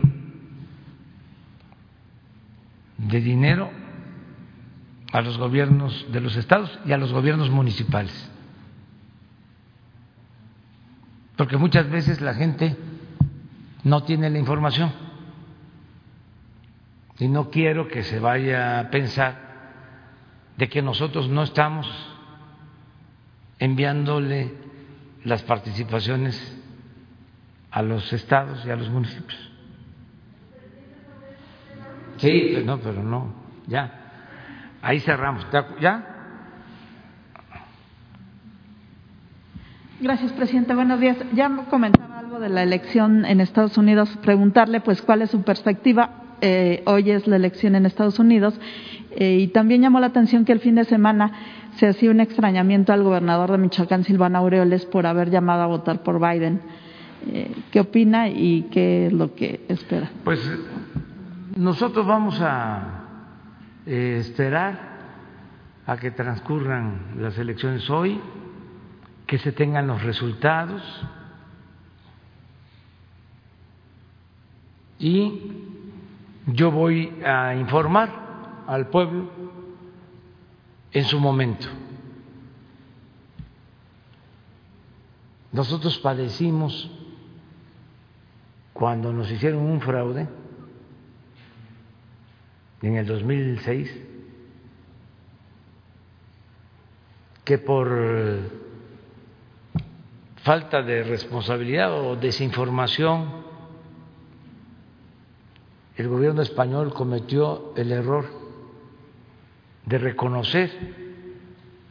de 2.96 3.20
dinero 3.20 3.70
a 5.12 5.20
los 5.20 5.36
gobiernos 5.36 6.10
de 6.10 6.22
los 6.22 6.34
estados 6.36 6.78
y 6.86 6.92
a 6.92 6.96
los 6.96 7.12
gobiernos 7.12 7.50
municipales. 7.50 8.32
Porque 11.36 11.58
muchas 11.58 11.90
veces 11.90 12.22
la 12.22 12.32
gente 12.32 12.78
no 13.84 14.04
tiene 14.04 14.30
la 14.30 14.38
información 14.38 14.90
y 17.18 17.28
no 17.28 17.50
quiero 17.50 17.88
que 17.88 18.04
se 18.04 18.20
vaya 18.20 18.80
a 18.80 18.88
pensar 18.88 19.36
de 20.56 20.66
que 20.70 20.80
nosotros 20.80 21.28
no 21.28 21.42
estamos 21.42 21.86
enviándole 23.58 24.54
las 25.24 25.42
participaciones 25.42 26.55
a 27.76 27.82
los 27.82 28.10
estados 28.10 28.64
y 28.64 28.70
a 28.70 28.76
los 28.76 28.88
municipios. 28.88 29.38
Sí, 32.16 32.48
pues 32.54 32.64
no, 32.64 32.78
pero 32.78 33.02
no, 33.02 33.34
ya. 33.66 33.92
Ahí 34.80 34.98
cerramos. 35.00 35.46
¿Ya? 35.78 36.06
Gracias, 40.00 40.32
presidente. 40.32 40.74
Buenos 40.74 41.00
días. 41.00 41.18
Ya 41.34 41.54
comentaba 41.68 42.18
algo 42.18 42.40
de 42.40 42.48
la 42.48 42.62
elección 42.62 43.26
en 43.26 43.42
Estados 43.42 43.76
Unidos. 43.76 44.08
Preguntarle, 44.22 44.80
pues, 44.80 45.02
cuál 45.02 45.20
es 45.20 45.30
su 45.30 45.42
perspectiva. 45.42 46.22
Eh, 46.40 46.82
hoy 46.86 47.10
es 47.10 47.26
la 47.26 47.36
elección 47.36 47.74
en 47.74 47.84
Estados 47.84 48.18
Unidos. 48.18 48.58
Eh, 49.10 49.36
y 49.40 49.48
también 49.48 49.82
llamó 49.82 50.00
la 50.00 50.06
atención 50.06 50.46
que 50.46 50.52
el 50.52 50.60
fin 50.60 50.76
de 50.76 50.84
semana 50.84 51.30
se 51.72 51.88
hacía 51.88 52.10
un 52.10 52.20
extrañamiento 52.20 52.94
al 52.94 53.02
gobernador 53.02 53.52
de 53.52 53.58
Michoacán, 53.58 54.04
Silvano 54.04 54.38
Aureoles, 54.38 54.86
por 54.86 55.06
haber 55.06 55.28
llamado 55.28 55.60
a 55.60 55.66
votar 55.66 56.02
por 56.02 56.18
Biden. 56.18 56.62
Eh, 57.26 57.54
¿Qué 57.70 57.80
opina 57.80 58.28
y 58.28 58.68
qué 58.70 59.06
es 59.06 59.12
lo 59.12 59.34
que 59.34 59.64
espera? 59.68 60.10
Pues 60.24 60.40
nosotros 61.56 62.06
vamos 62.06 62.38
a 62.40 63.04
eh, 63.86 64.18
esperar 64.20 64.96
a 65.86 65.96
que 65.96 66.10
transcurran 66.10 67.14
las 67.18 67.38
elecciones 67.38 67.88
hoy, 67.88 68.20
que 69.26 69.38
se 69.38 69.52
tengan 69.52 69.86
los 69.86 70.02
resultados 70.02 70.82
y 74.98 75.52
yo 76.46 76.70
voy 76.70 77.12
a 77.24 77.54
informar 77.54 78.64
al 78.66 78.88
pueblo 78.88 79.30
en 80.92 81.04
su 81.04 81.18
momento. 81.20 81.66
Nosotros 85.52 85.98
padecimos 85.98 86.90
cuando 88.76 89.10
nos 89.10 89.30
hicieron 89.30 89.62
un 89.62 89.80
fraude 89.80 90.28
en 92.82 92.96
el 92.96 93.06
2006 93.06 94.02
que 97.42 97.56
por 97.56 97.88
falta 100.42 100.82
de 100.82 101.04
responsabilidad 101.04 101.90
o 101.90 102.16
desinformación 102.16 103.46
el 105.96 106.08
gobierno 106.08 106.42
español 106.42 106.92
cometió 106.92 107.72
el 107.76 107.92
error 107.92 108.26
de 109.86 109.96
reconocer 109.96 110.70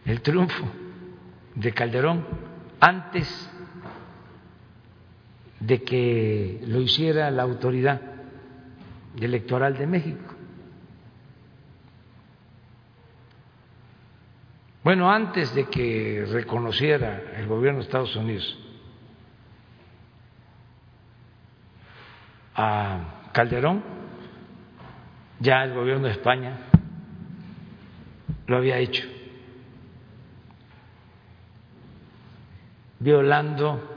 el 0.06 0.22
triunfo 0.22 0.66
de 1.56 1.74
Calderón 1.74 2.28
antes 2.80 3.50
de 5.66 5.82
que 5.84 6.62
lo 6.68 6.80
hiciera 6.80 7.32
la 7.32 7.44
autoridad 7.44 8.00
electoral 9.20 9.76
de 9.78 9.88
México. 9.88 10.36
Bueno, 14.84 15.10
antes 15.10 15.56
de 15.56 15.66
que 15.66 16.28
reconociera 16.30 17.34
el 17.38 17.48
gobierno 17.48 17.80
de 17.80 17.86
Estados 17.86 18.16
Unidos 18.16 18.60
a 22.54 23.32
Calderón, 23.34 23.84
ya 25.40 25.64
el 25.64 25.74
gobierno 25.74 26.06
de 26.06 26.14
España 26.14 26.58
lo 28.46 28.58
había 28.58 28.78
hecho, 28.78 29.04
violando 33.00 33.96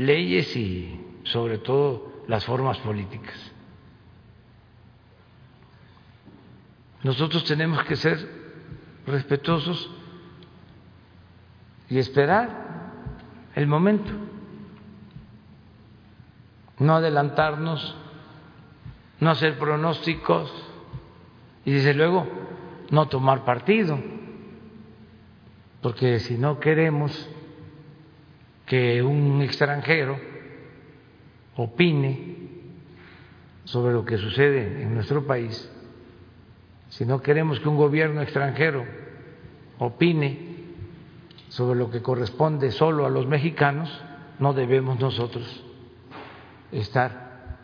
leyes 0.00 0.56
y 0.56 1.00
sobre 1.24 1.58
todo 1.58 2.22
las 2.26 2.44
formas 2.44 2.78
políticas. 2.78 3.52
Nosotros 7.02 7.44
tenemos 7.44 7.82
que 7.84 7.96
ser 7.96 8.28
respetuosos 9.06 9.90
y 11.88 11.98
esperar 11.98 12.92
el 13.54 13.66
momento 13.66 14.12
no 16.80 16.96
adelantarnos, 16.96 17.94
no 19.20 19.30
hacer 19.30 19.58
pronósticos 19.58 20.50
y 21.64 21.72
desde 21.72 21.94
luego 21.94 22.26
no 22.90 23.06
tomar 23.06 23.44
partido, 23.44 23.98
porque 25.82 26.18
si 26.20 26.38
no 26.38 26.58
queremos 26.58 27.28
que 28.70 29.02
un 29.02 29.42
extranjero 29.42 30.16
opine 31.56 32.36
sobre 33.64 33.92
lo 33.92 34.04
que 34.04 34.16
sucede 34.16 34.84
en 34.84 34.94
nuestro 34.94 35.26
país, 35.26 35.68
si 36.90 37.04
no 37.04 37.20
queremos 37.20 37.58
que 37.58 37.68
un 37.68 37.76
gobierno 37.76 38.22
extranjero 38.22 38.86
opine 39.80 40.38
sobre 41.48 41.76
lo 41.76 41.90
que 41.90 42.00
corresponde 42.00 42.70
solo 42.70 43.06
a 43.06 43.10
los 43.10 43.26
mexicanos, 43.26 43.90
no 44.38 44.52
debemos 44.52 45.00
nosotros 45.00 45.64
estar 46.70 47.56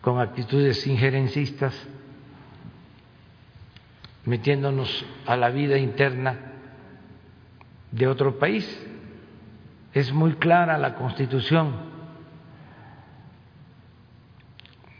con 0.00 0.18
actitudes 0.18 0.84
injerencistas, 0.88 1.80
metiéndonos 4.24 5.06
a 5.26 5.36
la 5.36 5.50
vida 5.50 5.78
interna 5.78 6.51
de 7.92 8.08
otro 8.08 8.38
país. 8.38 8.66
Es 9.92 10.12
muy 10.12 10.32
clara 10.34 10.78
la 10.78 10.96
Constitución. 10.96 11.92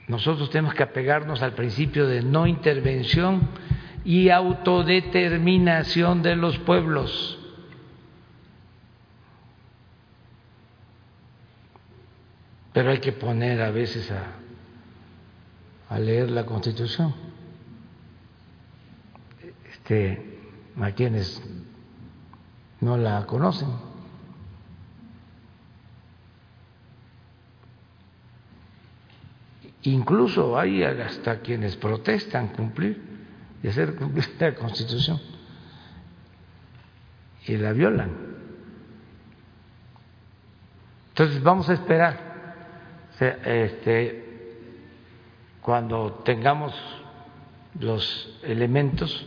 Nosotros 0.07 0.51
tenemos 0.51 0.75
que 0.75 0.83
apegarnos 0.83 1.43
al 1.43 1.55
principio 1.55 2.07
de 2.07 2.23
no 2.23 2.47
intervención 2.47 3.49
y 4.05 4.29
autodeterminación 4.29 6.23
de 6.23 6.37
los 6.37 6.59
pueblos. 6.59 7.39
Pero 12.73 12.91
hay 12.91 12.99
que 12.99 13.13
poner 13.13 13.63
a 13.63 13.71
veces 13.71 14.11
a, 14.11 15.99
leer 15.99 16.31
la 16.31 16.45
Constitución. 16.47 17.15
Este, 19.71 20.39
a 20.81 20.91
quienes 20.93 21.43
no 22.83 22.97
la 22.97 23.25
conocen. 23.27 23.69
Incluso 29.83 30.59
hay 30.59 30.83
hasta 30.83 31.41
quienes 31.41 31.77
protestan 31.77 32.49
cumplir 32.49 33.01
y 33.63 33.69
hacer 33.69 33.95
cumplir 33.95 34.29
la 34.39 34.55
Constitución 34.55 35.21
y 37.47 37.57
la 37.57 37.73
violan. 37.73 38.11
Entonces 41.11 41.43
vamos 41.43 41.69
a 41.69 41.75
esperar 41.75 42.33
este, 43.21 44.57
cuando 45.61 46.23
tengamos 46.25 46.75
los 47.79 48.41
elementos 48.43 49.25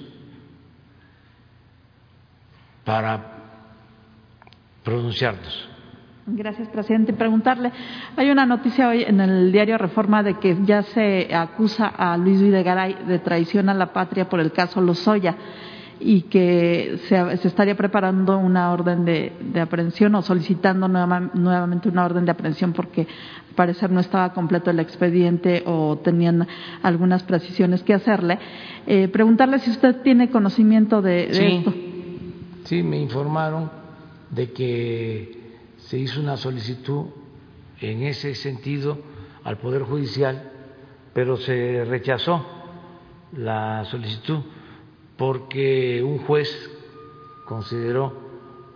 para 2.84 3.35
pronunciarnos. 4.86 5.70
Gracias, 6.28 6.70
presidente. 6.70 7.14
Preguntarle, 7.14 7.72
hay 8.16 8.32
una 8.32 8.45
noticia 8.45 8.88
hoy 8.90 9.03
en 9.03 9.20
el 9.20 9.52
diario 9.52 9.78
Reforma 9.78 10.24
de 10.24 10.36
que 10.36 10.57
ya 10.64 10.82
se 10.82 11.36
acusa 11.36 11.88
a 11.88 12.18
Luis 12.18 12.41
Videgaray 12.41 12.95
de 13.07 13.20
traición 13.20 13.70
a 13.70 13.74
la 13.74 13.94
patria 13.94 14.30
por 14.30 14.40
el 14.40 14.52
caso 14.52 14.82
Lozoya 14.82 15.36
y 15.99 16.24
que 16.24 16.98
se, 17.07 17.38
se 17.38 17.48
estaría 17.48 17.76
preparando 17.76 18.38
una 18.38 18.72
orden 18.72 19.06
de, 19.06 19.34
de 19.40 19.62
aprehensión 19.62 20.16
o 20.16 20.24
solicitando 20.24 20.88
nuevamente 20.88 21.90
una 21.90 22.06
orden 22.06 22.26
de 22.26 22.32
aprehensión 22.32 22.74
porque 22.74 23.02
al 23.02 23.56
parecer 23.56 23.91
no 23.91 23.99
estaba 23.99 24.34
completo 24.34 24.72
el 24.72 24.80
expediente 24.80 25.64
o 25.68 25.98
tenían 25.98 26.48
algunas 26.82 27.22
precisiones 27.22 27.84
que 27.84 27.94
hacerle. 27.94 28.40
Eh, 28.88 29.07
preguntarle 29.10 29.60
si 29.60 29.70
usted 29.70 30.02
tiene 30.02 30.32
conocimiento 30.32 31.03
de, 31.03 31.28
de 31.28 31.34
sí, 31.34 31.45
esto. 31.45 31.74
Sí, 32.66 32.82
me 32.82 32.99
informaron 32.99 33.85
de 34.36 34.52
que 34.52 35.40
se 35.78 35.98
hizo 35.98 36.20
una 36.20 36.38
solicitud 36.38 37.06
en 37.80 38.03
ese 38.03 38.36
sentido 38.36 38.98
al 39.44 39.57
Poder 39.57 39.84
Judicial, 39.84 40.52
pero 41.14 41.38
se 41.38 41.86
rechazó 41.86 42.45
la 43.34 43.86
solicitud 43.86 44.40
porque 45.18 46.03
un 46.03 46.20
juez 46.20 46.49
consideró 47.45 48.14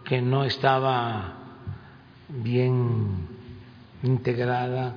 que 0.05 0.21
no 0.21 0.45
estaba 0.45 1.35
bien 2.29 3.27
integrada 4.03 4.95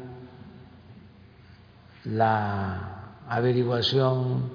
la 2.04 3.16
averiguación 3.28 4.50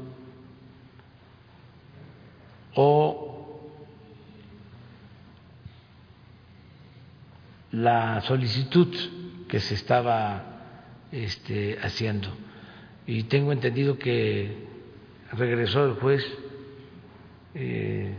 o 2.76 3.27
la 7.72 8.22
solicitud 8.22 8.94
que 9.48 9.60
se 9.60 9.76
estaba 9.76 10.44
este, 11.12 11.78
haciendo. 11.82 12.30
Y 13.06 13.24
tengo 13.24 13.52
entendido 13.52 13.98
que 13.98 14.66
regresó 15.34 15.86
el 15.86 15.94
juez 15.94 16.26
eh, 17.56 18.14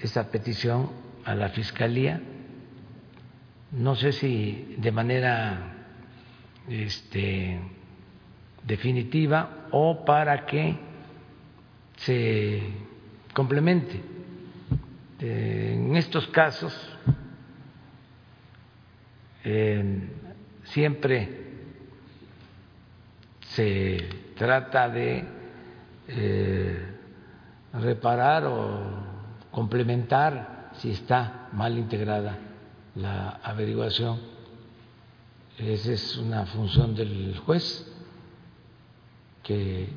esa 0.00 0.30
petición 0.30 0.90
a 1.24 1.34
la 1.34 1.50
Fiscalía, 1.50 2.20
no 3.70 3.94
sé 3.94 4.12
si 4.12 4.74
de 4.78 4.92
manera 4.92 5.86
este, 6.68 7.60
definitiva 8.64 9.68
o 9.70 10.04
para 10.04 10.44
que 10.44 10.76
se 11.96 12.62
complemente. 13.32 14.00
Eh, 15.20 15.74
en 15.76 15.96
estos 15.96 16.26
casos 16.28 16.74
siempre 20.64 21.42
se 23.54 24.08
trata 24.36 24.88
de 24.88 25.24
eh, 26.08 26.78
reparar 27.74 28.46
o 28.46 28.80
complementar 29.50 30.70
si 30.74 30.90
está 30.90 31.48
mal 31.52 31.76
integrada 31.76 32.38
la 32.94 33.40
averiguación. 33.42 34.20
Esa 35.58 35.92
es 35.92 36.16
una 36.16 36.46
función 36.46 36.94
del 36.94 37.38
juez 37.44 37.86
que 39.42 39.88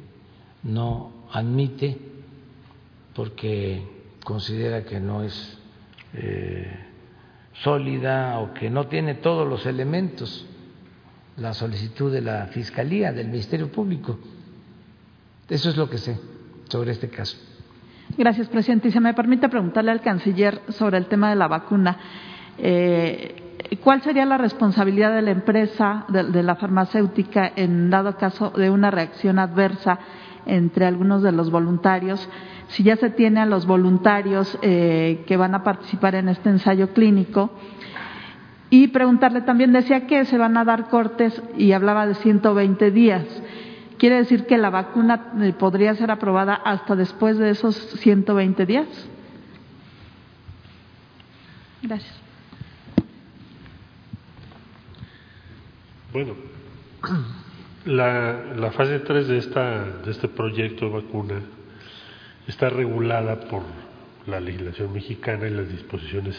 no 0.64 1.12
admite 1.32 1.98
porque 3.14 3.88
considera 4.24 4.84
que 4.84 5.00
no 5.00 5.24
es 5.24 5.58
eh, 6.14 6.86
sólida 7.62 8.40
o 8.40 8.54
que 8.54 8.70
no 8.70 8.88
tiene 8.88 9.16
todos 9.16 9.48
los 9.48 9.66
elementos 9.66 10.46
la 11.38 11.54
solicitud 11.54 12.12
de 12.12 12.22
la 12.22 12.48
Fiscalía, 12.48 13.12
del 13.12 13.28
Ministerio 13.28 13.70
Público. 13.70 14.18
Eso 15.50 15.70
es 15.70 15.78
lo 15.78 15.90
que 15.90 15.98
sé 15.98 16.18
sobre 16.70 16.92
este 16.92 17.10
caso. 17.10 17.38
Gracias, 18.18 18.48
presidente. 18.48 18.88
Y 18.88 18.92
se 18.92 19.00
me 19.00 19.14
permite 19.14 19.50
preguntarle 19.50 19.92
al 19.92 20.02
canciller 20.02 20.62
sobre 20.70 20.98
el 20.98 21.08
tema 21.08 21.30
de 21.30 21.36
la 21.36 21.48
vacuna. 21.48 21.98
Eh, 22.58 23.42
¿Cuál 23.84 24.02
sería 24.02 24.26
la 24.26 24.38
responsabilidad 24.38 25.14
de 25.14 25.22
la 25.22 25.32
empresa, 25.32 26.06
de, 26.08 26.24
de, 26.24 26.44
la 26.44 26.56
farmacéutica, 26.56 27.52
en 27.56 27.90
dado 27.90 28.16
caso 28.18 28.52
de 28.52 28.70
una 28.70 28.92
reacción 28.92 29.40
adversa 29.40 30.00
entre 30.46 30.86
algunos 30.86 31.22
de 31.22 31.32
los 31.32 31.52
voluntarios? 31.52 32.30
Si 32.70 32.84
ya 32.84 32.96
se 32.96 33.10
tiene 33.10 33.42
a 33.42 33.46
los 33.46 33.66
voluntarios 33.66 34.58
eh, 34.62 35.24
que 35.28 35.38
van 35.38 35.56
a 35.56 35.64
participar 35.64 36.16
en 36.16 36.30
este 36.30 36.50
ensayo 36.50 36.94
clínico. 36.94 37.52
Y 38.70 38.88
preguntarle 38.88 39.42
también, 39.42 39.72
decía 39.72 40.08
que 40.08 40.26
se 40.26 40.38
van 40.38 40.58
a 40.58 40.66
dar 40.66 40.90
cortes 40.90 41.42
y 41.58 41.72
hablaba 41.72 42.08
de 42.08 42.16
120 42.16 42.92
días. 42.92 43.24
¿Quiere 43.98 44.18
decir 44.18 44.46
que 44.46 44.58
la 44.58 44.70
vacuna 44.70 45.32
eh, 45.42 45.54
podría 45.58 45.96
ser 45.96 46.12
aprobada 46.12 46.56
hasta 46.56 46.96
después 46.96 47.38
de 47.38 47.52
esos 47.52 47.76
120 47.76 48.66
días? 48.66 48.88
Gracias. 51.82 52.14
Bueno, 56.12 56.34
la, 57.86 58.56
la 58.56 58.72
fase 58.72 59.00
3 59.00 59.28
de, 59.28 59.38
esta, 59.38 59.84
de 60.04 60.12
este 60.12 60.28
proyecto 60.28 60.86
de 60.86 60.92
vacuna 60.92 61.42
está 62.48 62.70
regulada 62.70 63.40
por 63.42 63.64
la 64.28 64.40
legislación 64.40 64.94
mexicana 64.94 65.48
y 65.48 65.52
las 65.52 65.70
disposiciones 65.70 66.36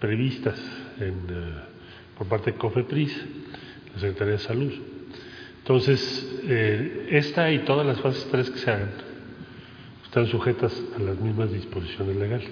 previstas 0.00 0.58
en, 0.98 1.14
uh, 1.14 2.18
por 2.18 2.26
parte 2.26 2.52
de 2.52 2.58
COFEPRIS, 2.58 3.24
la 3.94 4.00
Secretaría 4.00 4.32
de 4.32 4.38
Salud. 4.38 4.72
Entonces, 5.58 6.40
eh, 6.44 7.08
esta 7.12 7.50
y 7.52 7.60
todas 7.60 7.86
las 7.86 8.00
fases 8.00 8.26
3 8.30 8.50
que 8.50 8.58
se 8.58 8.70
hagan 8.70 8.90
están 10.04 10.26
sujetas 10.26 10.78
a 10.96 10.98
las 11.00 11.18
mismas 11.20 11.52
disposiciones 11.52 12.16
legales. 12.16 12.50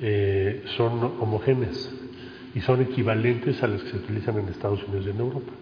Eh, 0.00 0.64
son 0.76 1.02
homogéneas. 1.20 1.90
y 2.52 2.60
son 2.62 2.82
equivalentes 2.82 3.62
a 3.62 3.68
las 3.68 3.80
que 3.80 3.90
se 3.90 3.96
utilizan 3.98 4.36
en 4.38 4.48
Estados 4.48 4.82
Unidos 4.82 5.06
y 5.06 5.10
en 5.10 5.20
Europa. 5.20 5.52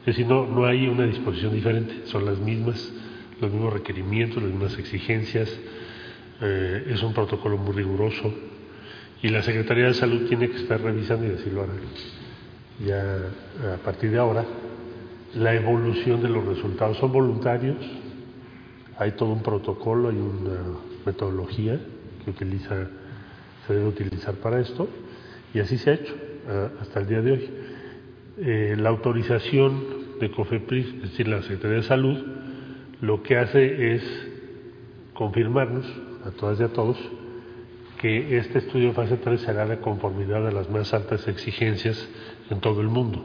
Es 0.00 0.06
decir, 0.06 0.26
no, 0.26 0.46
no 0.46 0.66
hay 0.66 0.86
una 0.86 1.06
disposición 1.06 1.54
diferente, 1.54 2.02
son 2.04 2.26
las 2.26 2.38
mismas, 2.38 2.92
los 3.40 3.52
mismos 3.52 3.72
requerimientos, 3.72 4.42
las 4.42 4.52
mismas 4.52 4.78
exigencias, 4.78 5.50
eh, 6.40 6.84
es 6.88 7.02
un 7.02 7.12
protocolo 7.14 7.56
muy 7.56 7.74
riguroso 7.74 8.32
y 9.22 9.28
la 9.28 9.42
Secretaría 9.42 9.86
de 9.86 9.94
Salud 9.94 10.28
tiene 10.28 10.50
que 10.50 10.56
estar 10.56 10.80
revisando 10.80 11.26
y 11.26 11.30
decirlo 11.30 11.62
ahora, 11.62 11.72
ya 12.84 13.74
a 13.74 13.76
partir 13.78 14.10
de 14.10 14.18
ahora, 14.18 14.44
la 15.34 15.54
evolución 15.54 16.22
de 16.22 16.28
los 16.28 16.44
resultados. 16.44 16.98
Son 16.98 17.12
voluntarios, 17.12 17.76
hay 18.98 19.12
todo 19.12 19.32
un 19.32 19.42
protocolo, 19.42 20.10
hay 20.10 20.16
una 20.16 20.78
metodología 21.04 21.80
que 22.24 22.30
utiliza, 22.30 22.88
se 23.66 23.74
debe 23.74 23.86
utilizar 23.86 24.34
para 24.34 24.60
esto 24.60 24.88
y 25.54 25.60
así 25.60 25.78
se 25.78 25.90
ha 25.90 25.94
hecho 25.94 26.14
hasta 26.80 27.00
el 27.00 27.06
día 27.06 27.22
de 27.22 27.32
hoy. 27.32 27.50
Eh, 28.38 28.76
la 28.78 28.90
autorización 28.90 30.18
de 30.20 30.30
COFEPRIS, 30.30 30.86
es 30.86 31.02
decir, 31.02 31.28
la 31.28 31.40
Secretaría 31.40 31.78
de 31.78 31.82
Salud, 31.82 32.18
lo 33.00 33.22
que 33.22 33.36
hace 33.36 33.94
es 33.94 34.02
confirmarnos 35.14 35.86
a 36.24 36.30
todas 36.30 36.60
y 36.60 36.62
a 36.62 36.68
todos 36.68 36.96
que 37.98 38.38
este 38.38 38.58
estudio 38.58 38.92
fase 38.92 39.16
3 39.16 39.40
será 39.40 39.66
de 39.66 39.78
conformidad 39.78 40.46
a 40.46 40.50
las 40.50 40.68
más 40.70 40.92
altas 40.92 41.26
exigencias 41.28 42.08
en 42.50 42.60
todo 42.60 42.80
el 42.80 42.88
mundo. 42.88 43.24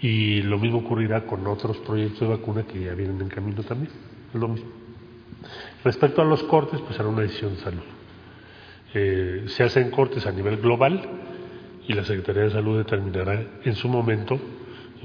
Y 0.00 0.42
lo 0.42 0.58
mismo 0.58 0.78
ocurrirá 0.78 1.26
con 1.26 1.46
otros 1.46 1.78
proyectos 1.78 2.20
de 2.20 2.26
vacuna 2.26 2.64
que 2.64 2.80
ya 2.80 2.94
vienen 2.94 3.20
en 3.20 3.28
camino 3.28 3.62
también. 3.62 3.90
Es. 4.34 4.62
Respecto 5.84 6.20
a 6.20 6.24
los 6.24 6.42
cortes, 6.42 6.80
pues 6.80 6.96
será 6.96 7.08
una 7.08 7.22
decisión 7.22 7.54
de 7.54 7.60
salud. 7.60 7.82
Eh, 8.94 9.44
se 9.46 9.62
hacen 9.62 9.90
cortes 9.90 10.26
a 10.26 10.32
nivel 10.32 10.56
global 10.58 11.00
y 11.86 11.92
la 11.92 12.04
Secretaría 12.04 12.42
de 12.42 12.50
Salud 12.50 12.78
determinará 12.78 13.40
en 13.62 13.74
su 13.74 13.88
momento, 13.88 14.38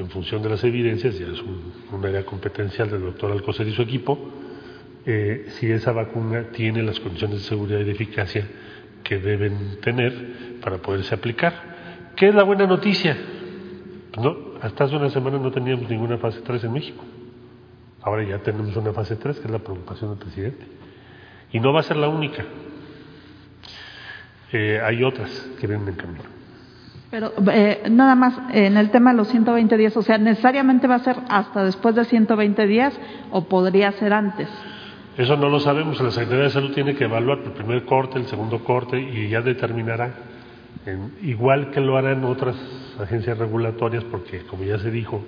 en 0.02 0.10
función 0.10 0.42
de 0.42 0.50
las 0.50 0.64
evidencias, 0.64 1.18
ya 1.18 1.28
es 1.28 1.42
un, 1.42 2.06
área 2.06 2.26
competencial 2.26 2.90
del 2.90 3.02
doctor 3.02 3.32
Alcocer 3.32 3.68
y 3.68 3.74
su 3.74 3.82
equipo, 3.82 4.18
eh, 5.06 5.48
si 5.50 5.72
esa 5.72 5.92
vacuna 5.92 6.50
tiene 6.52 6.84
las 6.84 7.00
condiciones 7.00 7.44
de 7.44 7.44
seguridad 7.44 7.80
y 7.80 7.84
de 7.86 7.92
eficacia 7.92 8.48
que 9.04 9.20
deben 9.20 9.80
tener 9.82 10.60
para 10.62 10.78
poderse 10.78 11.16
aplicar. 11.16 12.12
¿Qué 12.16 12.30
es 12.30 12.36
la 12.36 12.44
buena 12.44 12.68
noticia? 12.68 13.18
Pues 14.12 14.26
no, 14.26 14.38
hasta 14.62 14.84
hace 14.84 14.96
una 14.96 15.10
semana 15.10 15.38
no 15.38 15.52
teníamos 15.52 15.90
ninguna 15.90 16.18
fase 16.18 16.42
3 16.42 16.64
en 16.66 16.74
México. 16.74 17.04
Ahora 18.02 18.24
ya 18.24 18.40
tenemos 18.40 18.76
una 18.76 18.94
fase 18.94 19.16
3, 19.16 19.40
que 19.40 19.46
es 19.46 19.52
la 19.52 19.60
preocupación 19.60 20.12
del 20.12 20.20
presidente. 20.20 20.66
Y 21.52 21.60
no 21.60 21.72
va 21.74 21.82
a 21.82 21.84
ser 21.84 21.98
la 21.98 22.10
única. 22.10 22.44
Eh, 24.52 24.82
hay 24.84 25.04
otras 25.04 25.30
que 25.60 25.68
vienen 25.68 25.88
en 25.88 25.96
camino. 25.96 26.41
Pero 27.12 27.34
eh, 27.52 27.84
nada 27.92 28.16
más 28.16 28.40
en 28.54 28.78
el 28.78 28.90
tema 28.90 29.12
de 29.12 29.18
los 29.18 29.28
120 29.28 29.76
días, 29.76 29.96
o 29.98 30.02
sea, 30.02 30.18
¿necesariamente 30.18 30.88
va 30.88 30.96
a 30.96 31.00
ser 31.00 31.18
hasta 31.28 31.66
después 31.66 31.94
de 31.94 32.06
120 32.06 32.66
días 32.68 32.98
o 33.32 33.44
podría 33.44 33.92
ser 33.92 34.14
antes? 34.14 34.48
Eso 35.18 35.36
no 35.36 35.50
lo 35.50 35.60
sabemos. 35.60 36.00
La 36.00 36.10
Secretaría 36.10 36.46
de 36.46 36.50
Salud 36.52 36.74
tiene 36.74 36.96
que 36.96 37.04
evaluar 37.04 37.40
el 37.44 37.52
primer 37.52 37.84
corte, 37.84 38.18
el 38.18 38.28
segundo 38.28 38.64
corte 38.64 38.98
y 38.98 39.28
ya 39.28 39.42
determinará, 39.42 40.14
igual 41.22 41.70
que 41.72 41.82
lo 41.82 41.98
harán 41.98 42.24
otras 42.24 42.56
agencias 42.98 43.38
regulatorias, 43.38 44.06
porque 44.06 44.44
como 44.46 44.64
ya 44.64 44.80
se 44.80 44.90
dijo, 44.90 45.22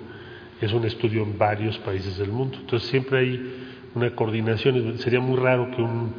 es 0.62 0.72
un 0.72 0.86
estudio 0.86 1.22
en 1.22 1.36
varios 1.36 1.76
países 1.78 2.16
del 2.16 2.32
mundo. 2.32 2.56
Entonces 2.60 2.88
siempre 2.88 3.18
hay 3.18 3.54
una 3.94 4.10
coordinación. 4.16 4.98
Sería 5.00 5.20
muy 5.20 5.36
raro 5.36 5.70
que 5.70 5.82
un 5.82 6.14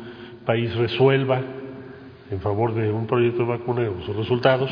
país 0.45 0.75
resuelva 0.75 1.41
en 2.29 2.39
favor 2.39 2.75
de 2.75 2.91
un 2.91 3.07
proyecto 3.07 3.39
de 3.39 3.49
vacuna 3.49 3.87
sus 4.05 4.15
resultados 4.15 4.71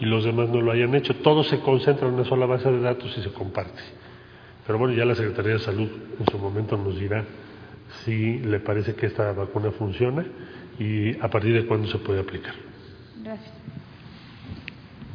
y 0.00 0.06
los 0.06 0.24
demás 0.24 0.48
no 0.48 0.60
lo 0.60 0.72
hayan 0.72 0.94
hecho. 0.94 1.14
Todo 1.16 1.44
se 1.44 1.60
concentra 1.60 2.08
en 2.08 2.14
una 2.14 2.24
sola 2.24 2.46
base 2.46 2.70
de 2.70 2.80
datos 2.80 3.16
y 3.16 3.22
se 3.22 3.32
comparte. 3.32 3.80
Pero 4.66 4.78
bueno, 4.78 4.94
ya 4.94 5.04
la 5.04 5.14
Secretaría 5.14 5.54
de 5.54 5.58
Salud 5.60 5.88
en 6.18 6.26
su 6.30 6.38
momento 6.38 6.76
nos 6.76 6.98
dirá 6.98 7.24
si 8.04 8.38
le 8.40 8.60
parece 8.60 8.94
que 8.94 9.06
esta 9.06 9.32
vacuna 9.32 9.70
funciona 9.70 10.24
y 10.78 11.18
a 11.20 11.28
partir 11.28 11.54
de 11.54 11.66
cuándo 11.66 11.88
se 11.88 11.98
puede 11.98 12.20
aplicar. 12.20 12.54
Gracias. 13.22 13.52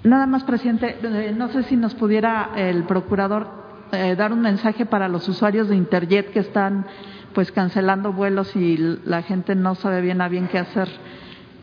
Nada 0.03 0.25
más, 0.25 0.43
presidente, 0.43 0.97
eh, 1.01 1.33
no 1.35 1.49
sé 1.49 1.63
si 1.63 1.77
nos 1.77 1.95
pudiera 1.95 2.51
el 2.55 2.83
procurador 2.83 3.47
eh, 3.91 4.15
dar 4.15 4.33
un 4.33 4.41
mensaje 4.41 4.85
para 4.85 5.07
los 5.07 5.29
usuarios 5.29 5.69
de 5.69 5.75
Interjet 5.75 6.31
que 6.31 6.39
están 6.39 6.85
pues 7.33 7.51
cancelando 7.51 8.11
vuelos 8.11 8.55
y 8.55 8.77
la 9.05 9.21
gente 9.21 9.55
no 9.55 9.75
sabe 9.75 10.01
bien 10.01 10.19
a 10.19 10.27
bien 10.27 10.47
qué 10.47 10.57
hacer 10.57 10.89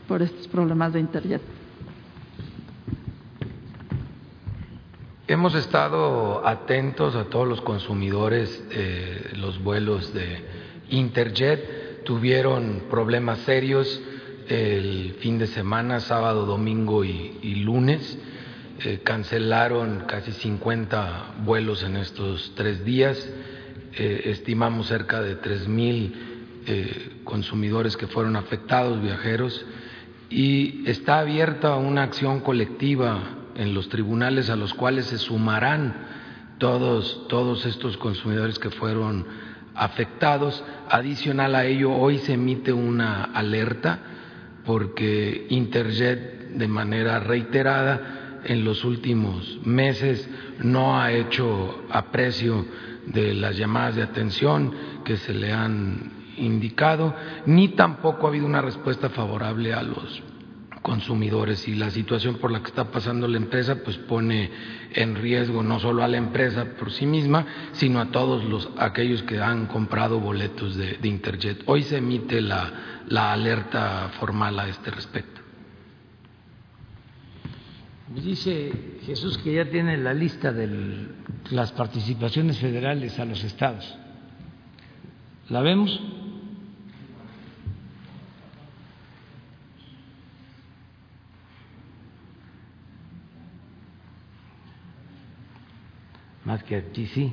por 0.09 0.23
estos 0.23 0.49
problemas 0.49 0.93
de 0.93 1.01
Interjet. 1.01 1.43
Hemos 5.31 5.55
estado 5.55 6.45
atentos 6.45 7.15
a 7.15 7.27
todos 7.27 7.47
los 7.47 7.61
consumidores, 7.61 8.65
eh, 8.73 9.31
los 9.37 9.63
vuelos 9.63 10.13
de 10.13 10.45
Interjet 10.89 12.03
tuvieron 12.03 12.87
problemas 12.91 13.39
serios 13.43 14.03
el 14.49 15.15
fin 15.21 15.39
de 15.39 15.47
semana, 15.47 16.01
sábado, 16.01 16.47
domingo 16.47 17.05
y, 17.05 17.55
lunes. 17.63 18.19
Eh, 18.85 19.03
cancelaron 19.05 20.03
casi 20.09 20.33
50 20.33 21.37
vuelos 21.45 21.85
en 21.85 21.97
estos 21.99 22.53
tres 22.57 22.85
días. 22.85 23.17
Eh, 23.95 24.23
estimamos 24.25 24.89
cerca 24.89 25.23
de 25.23 25.37
tres 25.37 25.69
mil 25.69 26.61
eh, 26.67 27.21
consumidores 27.23 27.97
que 27.97 28.09
fueron 28.09 28.35
afectados, 28.35 29.01
viajeros, 29.01 29.65
y 30.29 30.83
está 30.91 31.21
abierta 31.21 31.77
una 31.77 32.03
acción 32.03 32.41
colectiva 32.41 33.37
en 33.55 33.75
los 33.75 33.89
tribunales 33.89 34.51
a 34.51 34.57
los 34.57 34.75
cuales 34.75 35.07
se 35.07 35.19
sumarán 35.19 35.95
todos, 36.59 37.27
todos 37.29 37.67
estos 37.67 37.97
consumidores 37.97 38.59
que 38.59 38.71
fueron 38.71 39.27
afectados. 39.75 40.63
Adicional 40.89 41.55
a 41.55 41.65
ello, 41.65 41.93
hoy 41.93 42.19
se 42.19 42.35
emite 42.35 42.73
una 42.73 43.25
alerta 43.25 43.99
porque 44.65 45.47
Interjet 45.51 46.51
de 46.51 46.69
manera 46.69 47.21
reiterada 47.21 48.41
en 48.45 48.65
los 48.65 48.85
últimos 48.85 49.59
meses 49.65 50.29
no 50.59 51.01
ha 51.01 51.13
hecho 51.13 51.85
aprecio 51.91 52.65
de 53.07 53.35
las 53.35 53.57
llamadas 53.57 53.97
de 53.97 54.03
atención 54.03 54.73
que 55.05 55.17
se 55.17 55.35
le 55.35 55.53
han 55.53 56.13
indicado, 56.37 57.15
ni 57.47 57.69
tampoco 57.69 58.27
ha 58.27 58.31
habido 58.31 58.47
una 58.47 58.63
respuesta 58.63 59.11
favorable 59.11 59.75
a 59.75 59.83
los 59.83 60.23
consumidores 60.83 61.69
y 61.69 61.75
la 61.75 61.91
situación 61.91 62.37
por 62.37 62.51
la 62.51 62.61
que 62.61 62.69
está 62.69 62.91
pasando 62.91 63.29
la 63.29 63.37
empresa 63.37 63.83
pues 63.85 63.99
pone 63.99 64.51
en 64.95 65.15
riesgo 65.17 65.63
no 65.63 65.79
solo 65.79 66.03
a 66.03 66.09
la 66.09 66.17
empresa 66.17 66.65
por 66.79 66.91
sí 66.91 67.07
misma, 67.07 67.47
sino 67.73 68.01
a 68.01 68.11
todos 68.11 68.45
los 68.45 68.71
aquellos 68.79 69.23
que 69.23 69.41
han 69.41 69.67
comprado 69.67 70.21
boletos 70.21 70.77
de, 70.77 70.99
Interjet. 71.03 71.63
Hoy 71.67 71.83
se 71.83 71.99
emite 71.99 72.41
la, 72.41 73.03
la 73.09 73.33
alerta 73.33 74.11
formal 74.19 74.59
a 74.59 74.69
este 74.69 74.91
respecto. 74.91 75.41
Dice 78.15 78.73
Jesús 79.07 79.39
que 79.39 79.55
ya 79.55 79.69
tiene 79.69 79.97
la 79.97 80.15
lista 80.15 80.53
de 80.53 81.09
las 81.51 81.73
participaciones 81.73 82.59
federales 82.59 83.19
a 83.19 83.25
los 83.25 83.45
estados. 83.45 83.97
¿La 85.49 85.61
vemos? 85.61 86.01
Más 96.51 96.65
que 96.65 96.75
aquí 96.75 97.07
sí. 97.07 97.33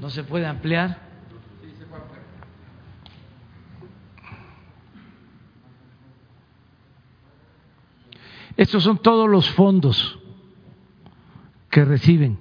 ¿No 0.00 0.08
se 0.08 0.24
puede 0.24 0.46
ampliar? 0.46 0.98
Estos 8.56 8.84
son 8.84 8.96
todos 9.02 9.28
los 9.28 9.50
fondos 9.50 10.18
que 11.68 11.84
reciben 11.84 12.38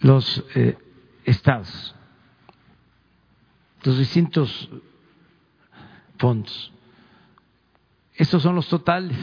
los 0.00 0.42
eh, 0.54 0.78
estados, 1.26 1.94
los 3.82 3.98
distintos 3.98 4.70
fondos. 6.16 6.71
Estos 8.22 8.42
son 8.44 8.54
los 8.54 8.68
totales. 8.68 9.18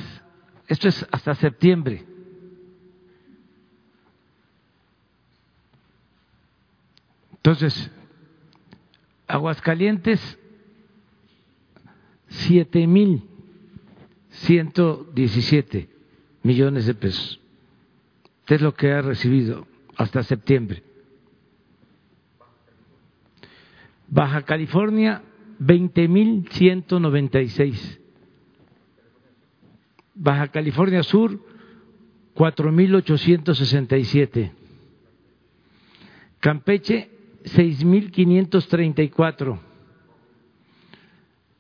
Esto 0.68 0.90
es 0.90 1.08
hasta 1.10 1.34
septiembre. 1.36 2.04
Entonces, 7.32 7.90
Aguascalientes, 9.26 10.38
siete 12.28 12.86
mil 12.88 13.24
ciento 14.32 15.10
diecisiete 15.16 15.88
millones 16.44 16.86
de 16.86 16.94
pesos. 16.94 17.40
es 18.48 18.62
lo 18.62 18.74
que 18.74 18.92
ha 18.92 19.02
recibido 19.02 19.66
hasta 19.96 20.24
septiembre. 20.24 20.84
Baja 24.10 24.42
California, 24.42 25.24
20.196. 25.62 27.99
Baja 30.22 30.50
California 30.50 31.02
Sur, 31.02 31.40
4.867. 32.36 34.52
Campeche, 36.42 37.10
6.534. 37.46 39.58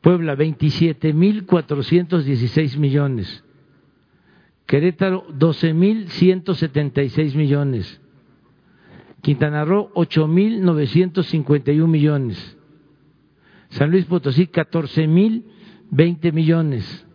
Puebla, 0.03 0.37
27.416 0.37 2.77
millones. 2.77 3.43
Querétaro, 4.67 5.27
12.176 5.29 7.35
millones. 7.35 7.99
Quintana 9.23 9.65
Roo, 9.65 9.91
8.951 9.95 11.87
millones. 11.87 12.59
San 13.71 13.91
Luis 13.91 14.05
Potosí, 14.05 14.49
14.020 14.49 16.33
millones. 16.33 17.07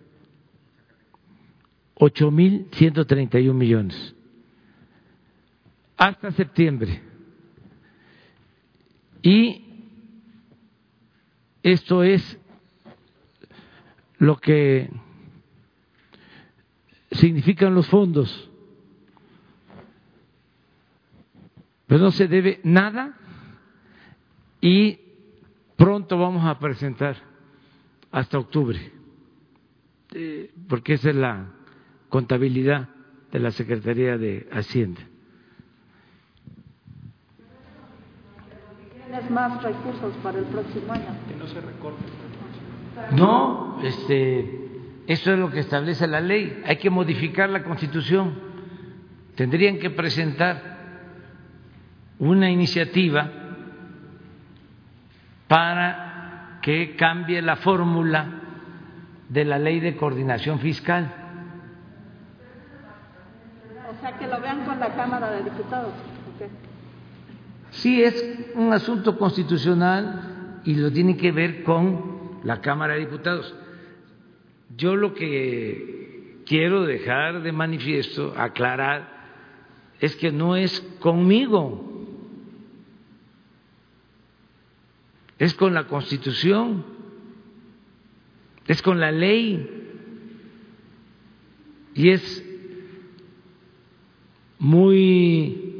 8.131 1.97 3.53
millones 3.53 4.15
hasta 6.01 6.33
septiembre. 6.33 6.99
Y 9.21 9.67
esto 11.63 12.03
es 12.03 12.39
lo 14.17 14.39
que 14.39 14.89
significan 17.11 17.75
los 17.75 17.89
fondos. 17.89 18.51
Pero 21.87 22.01
no 22.01 22.11
se 22.13 22.29
debe 22.29 22.61
nada 22.63 23.17
y 24.61 24.99
pronto 25.77 26.19
vamos 26.19 26.45
a 26.47 26.59
presentar 26.59 27.17
hasta 28.13 28.39
octubre, 28.39 28.93
eh, 30.15 30.53
porque 30.69 30.95
esa 30.95 31.11
es 31.11 31.17
la 31.17 31.47
contabilidad 32.09 32.89
de 33.33 33.39
la 33.41 33.51
Secretaría 33.51 34.19
de 34.19 34.49
Hacienda. 34.53 35.01
¿Tienes 39.07 39.31
más 39.31 39.63
recursos 39.63 40.15
para 40.23 40.39
el 40.39 40.45
próximo 40.45 40.93
año? 40.93 41.17
Que 41.29 41.35
no 41.37 41.47
se 41.47 41.61
recorte. 41.61 42.05
No, 43.13 43.81
este, 43.83 44.60
eso 45.11 45.33
es 45.33 45.39
lo 45.41 45.51
que 45.51 45.59
establece 45.59 46.07
la 46.07 46.21
ley. 46.21 46.63
Hay 46.65 46.77
que 46.77 46.89
modificar 46.89 47.51
la 47.51 47.65
Constitución. 47.65 48.33
Tendrían 49.35 49.81
que 49.81 49.91
presentar 49.91 50.63
una 52.21 52.49
iniciativa 52.49 53.29
para 55.49 56.61
que 56.63 56.95
cambie 56.95 57.43
la 57.43 57.57
fórmula 57.57 58.25
de 59.29 59.45
la 59.45 59.59
ley 59.59 59.81
de 59.81 59.97
coordinación 59.97 60.61
fiscal. 60.61 61.13
O 63.91 64.01
sea, 64.01 64.17
que 64.17 64.29
lo 64.29 64.41
vean 64.41 64.65
con 64.65 64.79
la 64.79 64.95
Cámara 64.95 65.29
de 65.33 65.43
Diputados. 65.43 65.93
Okay. 66.37 66.47
Sí, 67.71 68.01
es 68.01 68.53
un 68.55 68.73
asunto 68.73 69.19
constitucional 69.19 70.61
y 70.63 70.77
lo 70.77 70.93
tiene 70.93 71.17
que 71.17 71.33
ver 71.33 71.65
con 71.65 72.39
la 72.45 72.61
Cámara 72.61 72.95
de 72.95 73.01
Diputados. 73.01 73.57
Yo 74.77 74.97
lo 74.97 75.15
que 75.15 76.43
quiero 76.47 76.85
dejar 76.85 77.43
de 77.43 77.53
manifiesto, 77.53 78.35
aclarar, 78.37 79.21
es 80.01 80.17
que 80.17 80.33
no 80.33 80.57
es 80.57 80.81
conmigo, 81.01 81.87
es 85.39 85.55
con 85.55 85.75
la 85.75 85.87
Constitución, 85.87 86.85
es 88.67 88.83
con 88.83 89.01
la 89.01 89.11
ley. 89.11 89.77
Y 91.95 92.11
es 92.11 92.45
muy 94.59 95.71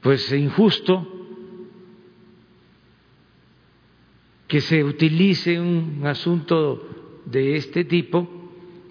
pues 0.00 0.32
injusto 0.32 1.11
que 4.52 4.60
se 4.60 4.84
utilice 4.84 5.58
un 5.58 6.02
asunto 6.04 7.22
de 7.24 7.56
este 7.56 7.86
tipo 7.86 8.28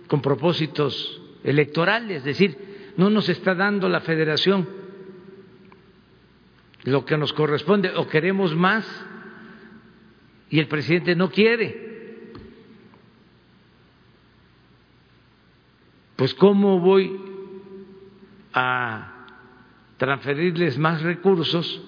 con 0.07 0.19
propósitos 0.19 1.21
electorales, 1.43 2.17
es 2.17 2.23
decir, 2.23 2.93
no 2.97 3.11
nos 3.11 3.29
está 3.29 3.53
dando 3.53 3.87
la 3.87 4.01
federación 4.01 4.67
lo 6.85 7.05
que 7.05 7.15
nos 7.15 7.31
corresponde 7.33 7.91
o 7.95 8.07
queremos 8.07 8.55
más 8.55 8.87
y 10.49 10.57
el 10.57 10.67
presidente 10.67 11.15
no 11.15 11.29
quiere. 11.29 12.31
Pues 16.15 16.33
¿cómo 16.33 16.79
voy 16.79 17.21
a 18.51 19.27
transferirles 19.97 20.79
más 20.79 21.03
recursos? 21.03 21.83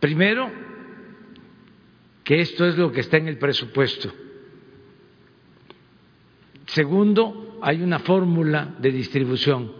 Primero, 0.00 0.67
que 2.28 2.42
esto 2.42 2.66
es 2.66 2.76
lo 2.76 2.92
que 2.92 3.00
está 3.00 3.16
en 3.16 3.26
el 3.26 3.38
presupuesto. 3.38 4.12
Segundo, 6.66 7.58
hay 7.62 7.80
una 7.80 8.00
fórmula 8.00 8.76
de 8.78 8.92
distribución. 8.92 9.72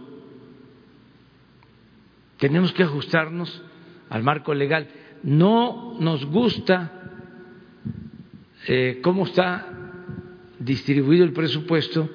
Tenemos 2.39 2.73
que 2.73 2.81
ajustarnos 2.81 3.61
al 4.09 4.23
marco 4.23 4.55
legal. 4.55 4.87
No 5.21 5.95
nos 5.99 6.25
gusta 6.25 6.91
eh, 8.67 8.97
cómo 9.03 9.27
está 9.27 9.67
distribuido 10.57 11.25
el 11.25 11.33
presupuesto, 11.33 12.09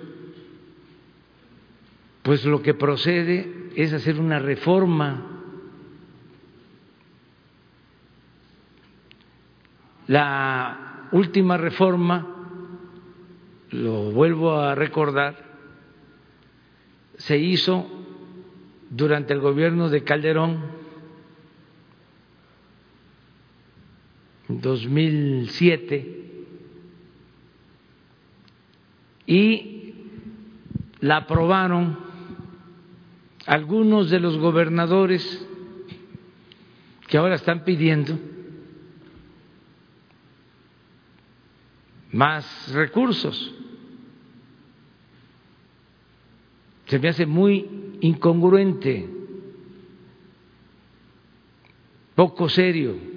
pues 2.25 2.45
lo 2.45 2.61
que 2.61 2.75
procede 2.75 3.71
es 3.77 3.93
hacer 3.93 4.19
una 4.19 4.41
reforma. 4.41 5.34
La 10.07 11.09
última 11.13 11.57
reforma, 11.57 12.27
lo 13.71 14.11
vuelvo 14.11 14.59
a 14.59 14.75
recordar, 14.75 15.37
se 17.17 17.39
hizo 17.39 17.87
durante 18.91 19.33
el 19.33 19.41
gobierno 19.41 19.89
de 19.89 20.05
Calderón, 20.05 20.61
en 24.49 24.61
2007, 24.61 26.21
y 29.27 29.95
la 31.01 31.17
aprobaron 31.19 31.99
algunos 33.47 34.11
de 34.11 34.21
los 34.21 34.37
gobernadores 34.37 35.49
que 37.09 37.17
ahora 37.17 37.37
están 37.37 37.65
pidiendo 37.65 38.19
más 42.15 42.73
recursos. 42.73 43.53
Se 46.87 46.99
me 46.99 47.09
hace 47.09 47.27
muy 47.27 47.99
incongruente, 48.01 49.09
poco 52.15 52.49
serio. 52.49 53.15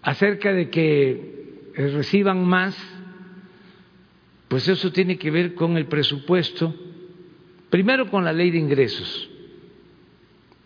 acerca 0.00 0.54
de 0.54 0.70
que 0.70 1.70
reciban 1.74 2.42
más, 2.46 2.74
pues 4.48 4.66
eso 4.66 4.90
tiene 4.90 5.18
que 5.18 5.30
ver 5.30 5.54
con 5.54 5.76
el 5.76 5.84
presupuesto, 5.84 6.74
primero 7.68 8.08
con 8.08 8.24
la 8.24 8.32
ley 8.32 8.50
de 8.50 8.56
ingresos, 8.56 9.27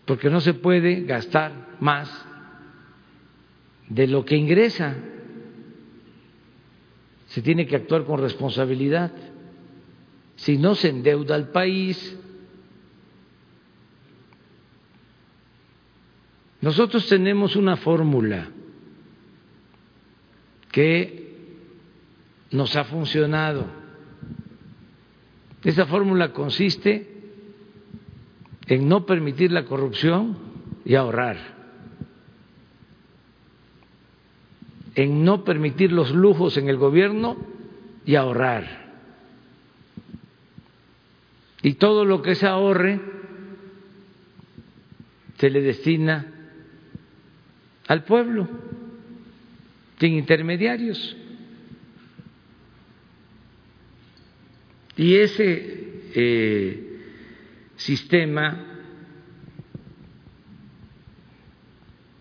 porque 0.05 0.29
no 0.29 0.41
se 0.41 0.53
puede 0.53 1.01
gastar 1.01 1.75
más 1.79 2.09
de 3.87 4.07
lo 4.07 4.25
que 4.25 4.35
ingresa, 4.35 4.95
se 7.27 7.41
tiene 7.41 7.65
que 7.65 7.75
actuar 7.75 8.05
con 8.05 8.19
responsabilidad, 8.19 9.11
si 10.35 10.57
no 10.57 10.75
se 10.75 10.89
endeuda 10.89 11.35
al 11.35 11.49
país, 11.49 12.17
nosotros 16.61 17.07
tenemos 17.07 17.55
una 17.55 17.77
fórmula 17.77 18.49
que 20.71 21.23
nos 22.51 22.75
ha 22.75 22.83
funcionado. 22.85 23.65
Esa 25.63 25.85
fórmula 25.85 26.33
consiste 26.33 27.12
en 28.67 28.87
no 28.87 29.05
permitir 29.05 29.51
la 29.51 29.65
corrupción 29.65 30.37
y 30.85 30.95
ahorrar, 30.95 31.37
en 34.95 35.23
no 35.23 35.43
permitir 35.43 35.91
los 35.91 36.11
lujos 36.11 36.57
en 36.57 36.69
el 36.69 36.77
gobierno 36.77 37.37
y 38.05 38.15
ahorrar. 38.15 38.83
Y 41.61 41.75
todo 41.75 42.03
lo 42.03 42.21
que 42.21 42.35
se 42.35 42.45
ahorre 42.45 42.99
se 45.37 45.49
le 45.49 45.61
destina 45.61 46.27
al 47.87 48.03
pueblo 48.03 48.47
sin 49.99 50.13
intermediarios. 50.13 51.15
Y 54.97 55.15
ese 55.15 56.11
eh, 56.13 56.92
sistema, 57.83 58.65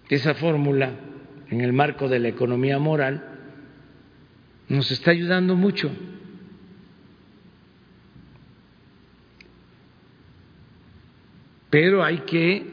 esa 0.08 0.34
fórmula 0.34 0.90
en 1.50 1.60
el 1.60 1.72
marco 1.72 2.08
de 2.08 2.18
la 2.18 2.28
economía 2.28 2.78
moral, 2.80 3.24
nos 4.68 4.90
está 4.90 5.12
ayudando 5.12 5.54
mucho. 5.54 5.90
Pero 11.70 12.02
hay 12.04 12.18
que 12.20 12.66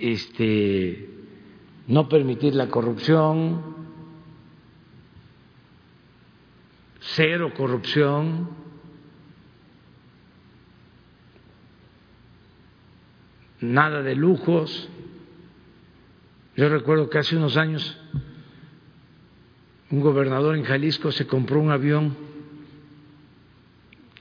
este, 0.00 1.08
no 1.86 2.08
permitir 2.10 2.54
la 2.54 2.68
corrupción, 2.68 3.74
cero 7.00 7.52
corrupción, 7.56 8.63
nada 13.72 14.02
de 14.02 14.14
lujos. 14.14 14.88
Yo 16.56 16.68
recuerdo 16.68 17.10
que 17.10 17.18
hace 17.18 17.36
unos 17.36 17.56
años 17.56 17.98
un 19.90 20.00
gobernador 20.00 20.56
en 20.56 20.64
Jalisco 20.64 21.12
se 21.12 21.26
compró 21.26 21.60
un 21.60 21.70
avión 21.70 22.16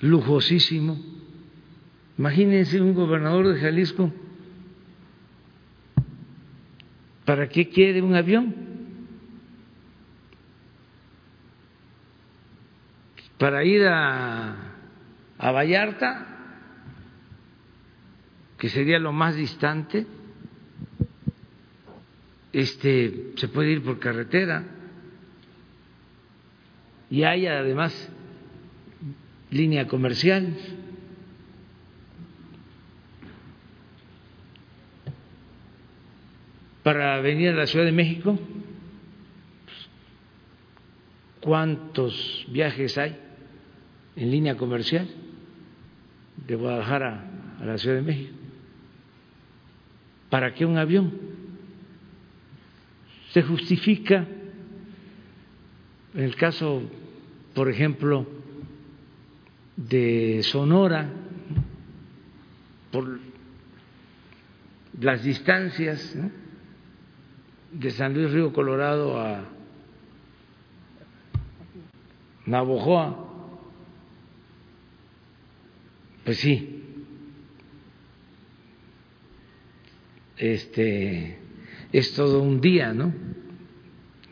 lujosísimo. 0.02 0.99
Imagínense 2.18 2.80
un 2.80 2.94
gobernador 2.94 3.48
de 3.48 3.60
Jalisco, 3.60 4.11
¿para 7.26 7.49
qué 7.49 7.70
quiere 7.70 8.02
un 8.02 8.15
avión? 8.15 8.64
para 13.44 13.65
ir 13.65 13.86
a, 13.86 14.56
a 15.38 15.52
Vallarta, 15.52 16.32
que 18.64 18.69
sería 18.69 18.98
lo 18.98 19.11
más 19.11 19.35
distante, 19.35 20.07
este, 22.53 23.34
se 23.35 23.49
puede 23.49 23.72
ir 23.72 23.84
por 23.84 23.99
carretera 23.99 24.64
y 27.10 27.23
hay 27.23 27.45
además 27.45 27.94
línea 29.52 29.85
comercial. 29.85 30.56
Para 36.84 37.19
venir 37.19 37.49
a 37.49 37.56
la 37.56 37.68
Ciudad 37.68 37.84
de 37.84 37.91
México, 37.91 38.40
¿cuántos 41.41 42.45
viajes 42.48 42.98
hay? 42.98 43.19
en 44.15 44.31
línea 44.31 44.56
comercial 44.56 45.10
de 46.48 46.56
Guadalajara 46.56 47.26
a 47.60 47.65
la 47.65 47.77
Ciudad 47.77 47.98
de 47.98 48.03
México. 48.03 48.43
¿Para 50.34 50.51
qué 50.55 50.65
un 50.65 50.80
avión? 50.80 51.11
Se 53.34 53.43
justifica 53.43 54.27
en 56.15 56.23
el 56.23 56.35
caso, 56.35 56.81
por 57.53 57.69
ejemplo, 57.69 58.26
de 59.77 60.41
Sonora, 60.41 61.07
por 62.91 63.19
las 64.99 65.23
distancias 65.23 66.18
de 67.72 67.91
San 67.91 68.15
Luis 68.15 68.31
Río 68.31 68.51
Colorado 68.53 69.22
a 69.22 69.43
Navojoa, 72.47 73.27
pues 76.26 76.39
sí. 76.39 76.82
Este 80.38 81.38
es 81.91 82.14
todo 82.14 82.41
un 82.41 82.60
día, 82.60 82.93
¿no? 82.93 83.14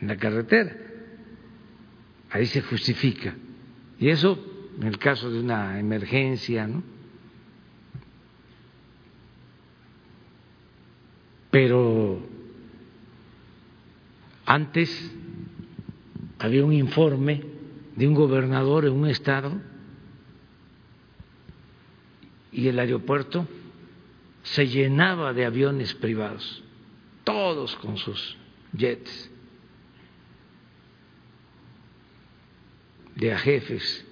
En 0.00 0.08
la 0.08 0.16
carretera. 0.16 0.76
Ahí 2.30 2.46
se 2.46 2.62
justifica. 2.62 3.34
Y 3.98 4.08
eso 4.08 4.38
en 4.80 4.86
el 4.86 4.98
caso 4.98 5.30
de 5.30 5.40
una 5.40 5.78
emergencia, 5.78 6.66
¿no? 6.66 6.82
Pero 11.50 12.26
antes 14.46 15.12
había 16.38 16.64
un 16.64 16.72
informe 16.72 17.42
de 17.94 18.08
un 18.08 18.14
gobernador 18.14 18.86
en 18.86 18.94
un 18.94 19.06
estado 19.06 19.60
y 22.50 22.68
el 22.68 22.78
aeropuerto 22.78 23.46
se 24.42 24.66
llenaba 24.66 25.32
de 25.32 25.44
aviones 25.44 25.94
privados, 25.94 26.62
todos 27.24 27.76
con 27.76 27.96
sus 27.96 28.36
jets, 28.76 29.30
de 33.14 33.32
a 33.32 33.38
jefes. 33.38 34.04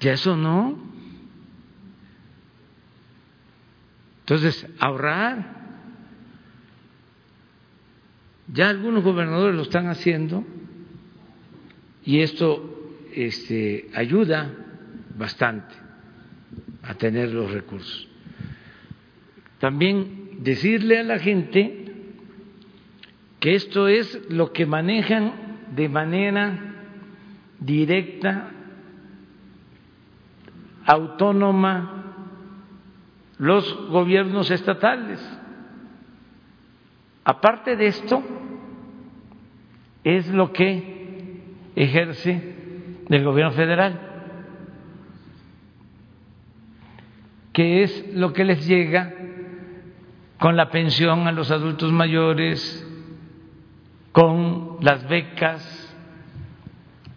Ya 0.00 0.12
eso 0.12 0.36
no. 0.36 0.78
Entonces, 4.20 4.66
ahorrar. 4.78 5.62
Ya 8.48 8.68
algunos 8.68 9.02
gobernadores 9.02 9.56
lo 9.56 9.62
están 9.62 9.86
haciendo 9.88 10.44
y 12.04 12.20
esto 12.20 12.92
este, 13.14 13.88
ayuda 13.94 14.52
bastante 15.16 15.81
a 16.82 16.94
tener 16.94 17.30
los 17.32 17.50
recursos. 17.50 18.08
También 19.58 20.38
decirle 20.40 20.98
a 20.98 21.04
la 21.04 21.18
gente 21.18 21.82
que 23.38 23.54
esto 23.54 23.88
es 23.88 24.30
lo 24.30 24.52
que 24.52 24.66
manejan 24.66 25.32
de 25.74 25.88
manera 25.88 26.58
directa, 27.60 28.50
autónoma, 30.84 32.14
los 33.38 33.88
gobiernos 33.88 34.50
estatales. 34.50 35.20
Aparte 37.24 37.76
de 37.76 37.86
esto, 37.86 38.22
es 40.04 40.28
lo 40.28 40.52
que 40.52 41.40
ejerce 41.76 42.54
el 43.08 43.24
gobierno 43.24 43.52
federal. 43.52 44.11
Que 47.52 47.82
es 47.82 48.14
lo 48.14 48.32
que 48.32 48.44
les 48.44 48.66
llega 48.66 49.14
con 50.38 50.56
la 50.56 50.70
pensión 50.70 51.26
a 51.28 51.32
los 51.32 51.50
adultos 51.50 51.92
mayores, 51.92 52.88
con 54.12 54.78
las 54.80 55.08
becas, 55.08 55.96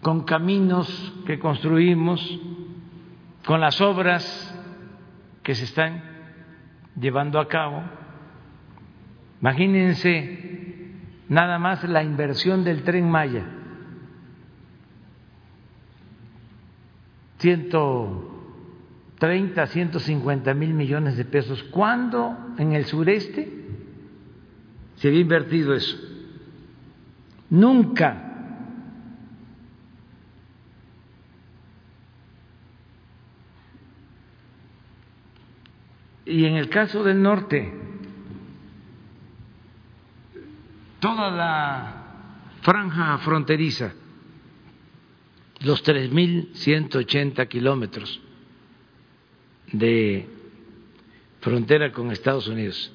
con 0.02 0.24
caminos 0.24 1.14
que 1.26 1.40
construimos, 1.40 2.22
con 3.46 3.62
las 3.62 3.82
obras 3.82 4.24
que 5.42 5.56
se 5.56 5.64
están 5.64 6.04
llevando 7.00 7.40
a 7.40 7.48
cabo. 7.48 7.84
Imagínense 9.42 10.92
nada 11.30 11.58
más 11.60 11.84
la 11.84 12.04
inversión 12.04 12.64
del 12.64 12.84
tren 12.84 13.10
Maya. 13.10 13.46
Ciento 17.40 18.35
30 19.20 19.68
150 19.68 20.54
mil 20.54 20.74
millones 20.74 21.18
de 21.18 21.26
pesos. 21.26 21.64
¿Cuándo 21.64 22.36
en 22.58 22.74
el 22.74 22.86
sureste 22.86 23.50
se 24.96 25.08
había 25.08 25.22
invertido 25.22 25.74
eso? 25.74 25.98
Nunca. 27.50 28.22
Y 36.26 36.46
en 36.46 36.56
el 36.56 36.70
caso 36.70 37.04
del 37.04 37.22
norte, 37.22 37.72
toda 41.00 41.30
la 41.30 42.06
franja 42.62 43.20
fronteriza, 43.20 43.94
los 45.62 45.84
3.180 45.86 47.48
kilómetros, 47.48 48.20
de 49.78 50.28
frontera 51.42 51.92
con 51.92 52.12
Estados 52.12 52.48
Unidos. 52.48 52.92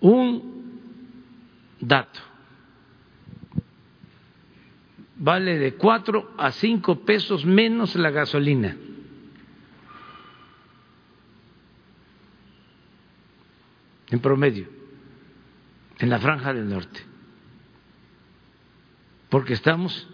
Un 0.00 0.80
dato 1.80 2.28
vale 5.18 5.58
de 5.58 5.74
cuatro 5.74 6.32
a 6.38 6.52
cinco 6.52 7.00
pesos 7.04 7.44
menos 7.44 7.94
la 7.96 8.10
gasolina. 8.10 8.76
En 14.10 14.20
promedio, 14.20 14.66
en 15.98 16.08
la 16.08 16.18
franja 16.18 16.54
del 16.54 16.68
norte. 16.68 17.00
Porque 19.28 19.52
estamos 19.52 20.08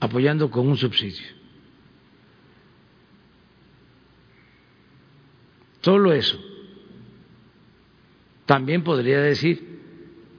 apoyando 0.00 0.50
con 0.50 0.66
un 0.66 0.76
subsidio. 0.76 1.35
Solo 5.86 6.12
eso. 6.12 6.36
También 8.44 8.82
podría 8.82 9.20
decir 9.20 9.78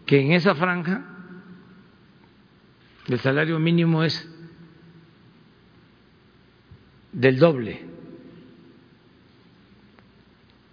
que 0.05 0.19
en 0.19 0.33
esa 0.33 0.55
franja 0.55 1.05
el 3.07 3.17
salario 3.21 3.57
mínimo 3.57 4.03
es 4.03 4.29
del 7.13 7.39
doble, 7.39 7.79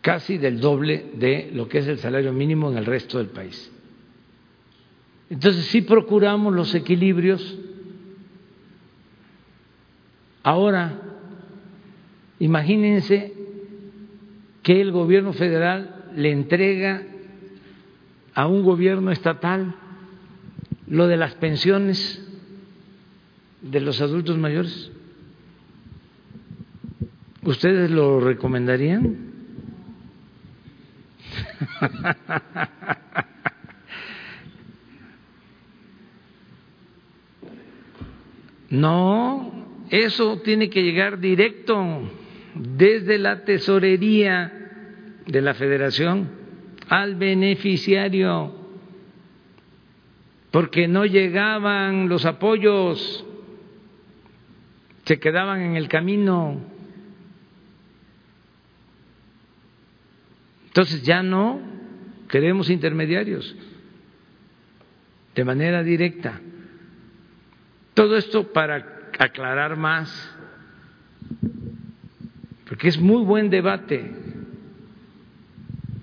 casi 0.00 0.38
del 0.38 0.58
doble 0.58 1.08
de 1.14 1.52
lo 1.52 1.68
que 1.68 1.78
es 1.78 1.86
el 1.86 2.00
salario 2.00 2.32
mínimo 2.32 2.68
en 2.68 2.76
el 2.76 2.84
resto 2.84 3.18
del 3.18 3.28
país. 3.28 3.70
Entonces, 5.30 5.66
si 5.66 5.82
procuramos 5.82 6.52
los 6.52 6.74
equilibrios, 6.74 7.60
ahora, 10.42 11.00
imagínense 12.40 13.43
que 14.64 14.80
el 14.80 14.90
gobierno 14.90 15.32
federal 15.34 16.06
le 16.16 16.32
entrega 16.32 17.02
a 18.34 18.48
un 18.48 18.64
gobierno 18.64 19.12
estatal 19.12 19.74
lo 20.88 21.06
de 21.06 21.16
las 21.16 21.34
pensiones 21.34 22.20
de 23.60 23.80
los 23.80 24.00
adultos 24.00 24.36
mayores? 24.38 24.90
¿Ustedes 27.42 27.90
lo 27.90 28.18
recomendarían? 28.20 29.32
No, 38.70 39.52
eso 39.88 40.40
tiene 40.40 40.68
que 40.68 40.82
llegar 40.82 41.20
directo 41.20 42.10
desde 42.54 43.18
la 43.18 43.44
tesorería 43.44 44.52
de 45.26 45.40
la 45.40 45.54
federación 45.54 46.28
al 46.88 47.16
beneficiario, 47.16 48.54
porque 50.50 50.86
no 50.86 51.04
llegaban 51.06 52.08
los 52.08 52.24
apoyos, 52.26 53.24
se 55.04 55.18
quedaban 55.18 55.60
en 55.62 55.76
el 55.76 55.88
camino. 55.88 56.60
Entonces 60.66 61.02
ya 61.02 61.22
no 61.22 61.60
queremos 62.28 62.70
intermediarios 62.70 63.54
de 65.34 65.44
manera 65.44 65.82
directa. 65.82 66.40
Todo 67.94 68.16
esto 68.16 68.52
para 68.52 69.10
aclarar 69.18 69.76
más 69.76 70.34
porque 72.68 72.88
es 72.88 72.98
muy 72.98 73.22
buen 73.24 73.50
debate, 73.50 74.10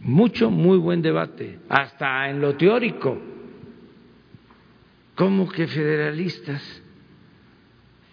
mucho, 0.01 0.51
muy 0.51 0.77
buen 0.77 1.01
debate, 1.01 1.59
hasta 1.69 2.29
en 2.29 2.41
lo 2.41 2.55
teórico. 2.55 3.19
¿Cómo 5.15 5.49
que 5.49 5.67
federalistas? 5.67 6.81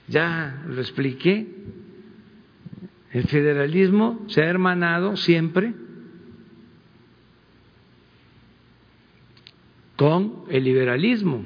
Ya 0.08 0.62
lo 0.66 0.80
expliqué. 0.80 1.46
El 3.12 3.24
federalismo 3.24 4.24
se 4.28 4.42
ha 4.42 4.46
hermanado 4.46 5.16
siempre 5.16 5.74
con 9.96 10.44
el 10.50 10.64
liberalismo. 10.64 11.44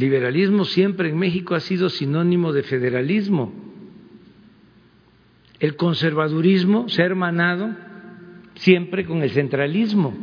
Liberalismo 0.00 0.64
siempre 0.64 1.10
en 1.10 1.18
México 1.18 1.54
ha 1.54 1.60
sido 1.60 1.90
sinónimo 1.90 2.54
de 2.54 2.62
federalismo. 2.62 3.52
El 5.58 5.76
conservadurismo 5.76 6.88
se 6.88 7.02
ha 7.02 7.04
hermanado 7.04 7.76
siempre 8.54 9.04
con 9.04 9.22
el 9.22 9.30
centralismo. 9.30 10.16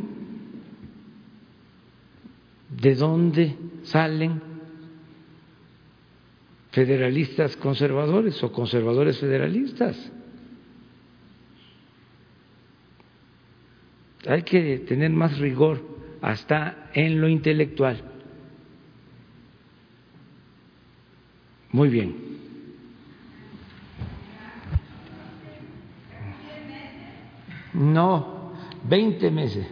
¿De 2.70 2.96
dónde 2.96 3.54
salen 3.84 4.42
federalistas 6.72 7.56
conservadores 7.56 8.42
o 8.42 8.50
conservadores 8.50 9.20
federalistas? 9.20 10.12
Hay 14.26 14.42
que 14.42 14.80
tener 14.80 15.10
más 15.10 15.38
rigor 15.38 15.80
hasta 16.20 16.90
en 16.94 17.20
lo 17.20 17.28
intelectual. 17.28 18.17
Muy 21.70 21.88
bien. 21.88 22.28
No, 27.74 28.52
20 28.84 29.30
meses. 29.30 29.66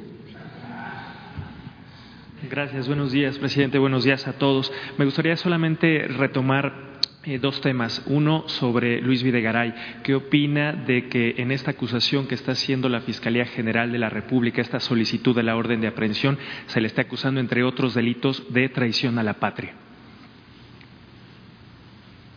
Gracias, 2.49 2.87
buenos 2.87 3.11
días, 3.11 3.39
presidente, 3.39 3.79
buenos 3.79 4.05
días 4.05 4.29
a 4.29 4.35
todos. 4.35 4.73
Me 4.99 5.05
gustaría 5.05 5.37
solamente 5.37 6.07
retomar 6.07 7.01
eh, 7.25 7.39
dos 7.39 7.61
temas. 7.61 8.05
Uno 8.07 8.45
sobre 8.47 9.01
Luis 9.01 9.23
Videgaray. 9.25 9.75
¿Qué 10.05 10.15
opina 10.15 10.73
de 10.73 11.09
que 11.09 11.35
en 11.39 11.51
esta 11.51 11.73
acusación 11.73 12.29
que 12.29 12.37
está 12.37 12.53
haciendo 12.53 12.89
la 12.89 13.01
Fiscalía 13.01 13.47
General 13.47 13.91
de 13.91 13.99
la 13.99 14.11
República, 14.11 14.61
esta 14.61 14.79
solicitud 14.79 15.35
de 15.35 15.43
la 15.43 15.57
orden 15.57 15.81
de 15.81 15.89
aprehensión, 15.89 16.39
se 16.67 16.81
le 16.81 16.87
está 16.87 17.03
acusando, 17.03 17.41
entre 17.41 17.65
otros 17.65 17.95
delitos, 17.95 18.53
de 18.53 18.69
traición 18.69 19.19
a 19.19 19.25
la 19.25 19.41
patria? 19.41 19.86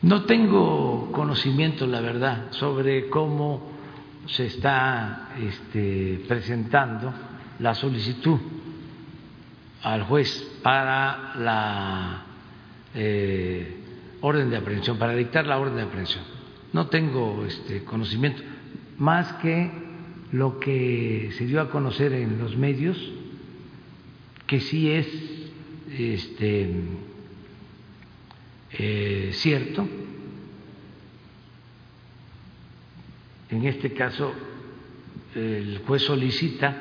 No 0.02 0.24
tengo 0.24 1.12
conocimiento, 1.12 1.86
la 1.86 2.00
verdad, 2.00 2.52
sobre 2.52 3.10
cómo 3.10 3.70
se 4.28 4.46
está 4.46 5.30
este, 5.42 6.24
presentando 6.28 7.14
la 7.60 7.76
solicitud 7.76 8.40
al 9.82 10.04
juez 10.04 10.60
para 10.64 11.36
la 11.36 12.24
eh, 12.96 13.76
orden 14.22 14.50
de 14.50 14.58
aprehensión, 14.58 14.98
para 14.98 15.16
dictar 15.16 15.46
la 15.46 15.58
orden 15.58 15.76
de 15.76 15.82
aprehensión. 15.84 16.24
No 16.72 16.88
tengo 16.88 17.46
este 17.46 17.84
conocimiento, 17.84 18.42
más 18.98 19.34
que 19.34 19.72
lo 20.32 20.60
que 20.60 21.32
se 21.38 21.46
dio 21.46 21.62
a 21.62 21.70
conocer 21.70 22.14
en 22.14 22.40
los 22.40 22.56
medios, 22.56 22.98
que 24.48 24.60
sí 24.62 24.92
es 24.92 25.08
este, 25.98 26.72
eh, 28.72 29.32
cierto. 29.34 29.88
En 33.50 33.66
este 33.66 33.94
caso, 33.94 34.32
el 35.36 35.80
juez 35.86 36.04
solicita, 36.04 36.76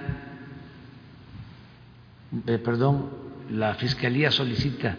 eh, 2.47 2.59
perdón, 2.59 3.10
la 3.51 3.74
fiscalía 3.74 4.31
solicita 4.31 4.97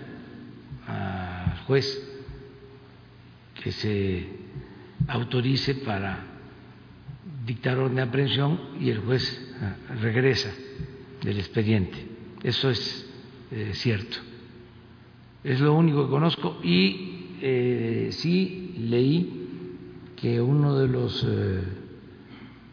al 0.88 1.60
juez 1.66 2.10
que 3.62 3.72
se 3.72 4.28
autorice 5.08 5.76
para 5.76 6.26
dictar 7.46 7.78
orden 7.78 7.96
de 7.96 8.02
aprehensión 8.02 8.60
y 8.80 8.90
el 8.90 9.00
juez 9.00 9.54
ah, 9.62 9.76
regresa 10.02 10.52
del 11.24 11.40
expediente. 11.40 11.98
Eso 12.44 12.70
es 12.70 13.06
eh, 13.52 13.72
cierto. 13.74 14.29
Es 15.44 15.60
lo 15.60 15.74
único 15.74 16.06
que 16.06 16.12
conozco 16.12 16.58
y 16.64 17.38
eh, 17.42 18.10
sí 18.12 18.76
leí 18.78 19.40
que 20.16 20.42
uno 20.42 20.78
de 20.78 20.88
los 20.88 21.26
eh, 21.26 21.64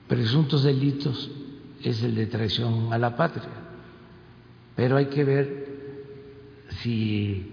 presuntos 0.08 0.64
delitos 0.64 1.30
es 1.82 2.02
el 2.02 2.14
de 2.16 2.26
traición 2.26 2.92
a 2.92 2.98
la 2.98 3.16
patria, 3.16 3.48
pero 4.74 4.96
hay 4.96 5.06
que 5.06 5.24
ver 5.24 5.66
si 6.82 7.52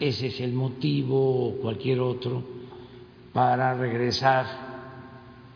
ese 0.00 0.28
es 0.28 0.40
el 0.40 0.52
motivo 0.52 1.48
o 1.48 1.60
cualquier 1.60 2.00
otro 2.00 2.42
para 3.32 3.74
regresar 3.74 4.46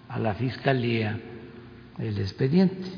a 0.08 0.18
la 0.18 0.34
Fiscalía 0.34 1.18
el 1.98 2.18
expediente. 2.18 2.88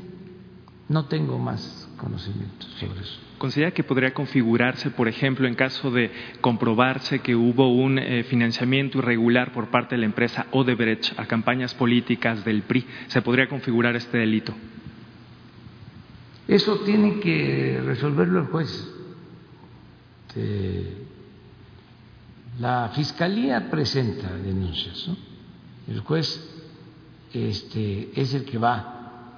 No 0.89 1.05
tengo 1.05 1.37
más 1.37 1.89
conocimiento 1.97 2.65
sobre 2.79 3.01
eso. 3.01 3.19
¿Considera 3.43 3.71
que 3.71 3.83
podría 3.83 4.13
configurarse, 4.13 4.89
por 4.89 5.09
ejemplo, 5.09 5.49
en 5.49 5.55
caso 5.55 5.91
de 5.91 6.09
comprobarse 6.39 7.19
que 7.19 7.35
hubo 7.35 7.73
un 7.73 7.99
eh, 7.99 8.23
financiamiento 8.23 8.99
irregular 8.99 9.51
por 9.51 9.67
parte 9.67 9.95
de 9.95 9.99
la 9.99 10.05
empresa 10.05 10.47
Odebrecht 10.51 11.19
a 11.19 11.25
campañas 11.25 11.73
políticas 11.73 12.45
del 12.45 12.61
PRI? 12.61 12.87
¿Se 13.07 13.21
podría 13.21 13.49
configurar 13.49 13.97
este 13.97 14.17
delito? 14.17 14.53
Eso 16.47 16.79
tiene 16.85 17.19
que 17.19 17.81
resolverlo 17.85 18.39
el 18.39 18.45
juez. 18.45 18.93
Eh, 20.37 21.03
la 22.61 22.93
fiscalía 22.95 23.69
presenta 23.69 24.33
denuncias, 24.37 25.09
el 25.89 25.99
juez 25.99 26.63
este, 27.33 28.09
es 28.15 28.33
el 28.35 28.45
que 28.45 28.57
va 28.57 29.31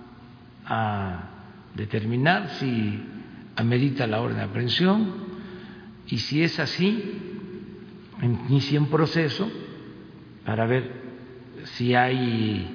a 0.64 1.30
determinar 1.74 2.52
si 2.60 3.15
amerita 3.56 4.08
la 4.08 4.22
orden 4.22 4.38
de 4.38 4.44
aprehensión 4.44 5.14
y 6.08 6.18
si 6.20 6.44
es 6.44 6.60
así, 6.60 7.22
inicia 8.22 8.80
un 8.80 8.88
proceso 8.88 9.50
para 10.46 10.66
ver 10.66 10.92
si 11.64 11.96
hay 11.96 12.68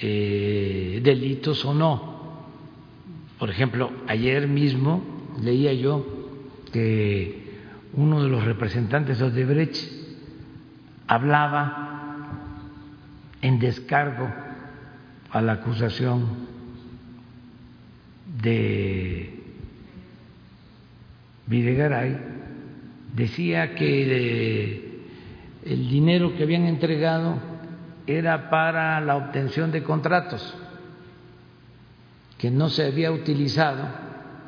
eh, 0.00 1.00
delitos 1.02 1.64
o 1.64 1.74
no. 1.74 2.16
Por 3.38 3.50
ejemplo, 3.50 3.90
ayer 4.06 4.46
mismo 4.46 5.02
leía 5.42 5.72
yo 5.72 6.06
que 6.72 7.46
uno 7.94 8.22
de 8.22 8.28
los 8.28 8.44
representantes 8.44 9.18
de 9.18 9.24
Odebrecht 9.24 9.76
hablaba 11.06 11.86
en 13.42 13.58
descargo 13.58 14.28
a 15.30 15.40
la 15.40 15.52
acusación 15.52 16.46
de 18.42 19.35
Videgaray, 21.46 22.16
decía 23.14 23.74
que 23.74 25.02
el 25.64 25.88
dinero 25.88 26.34
que 26.36 26.42
habían 26.42 26.64
entregado 26.64 27.38
era 28.06 28.50
para 28.50 29.00
la 29.00 29.16
obtención 29.16 29.72
de 29.72 29.82
contratos, 29.82 30.54
que 32.38 32.50
no 32.50 32.68
se 32.68 32.86
había 32.86 33.10
utilizado, 33.12 33.84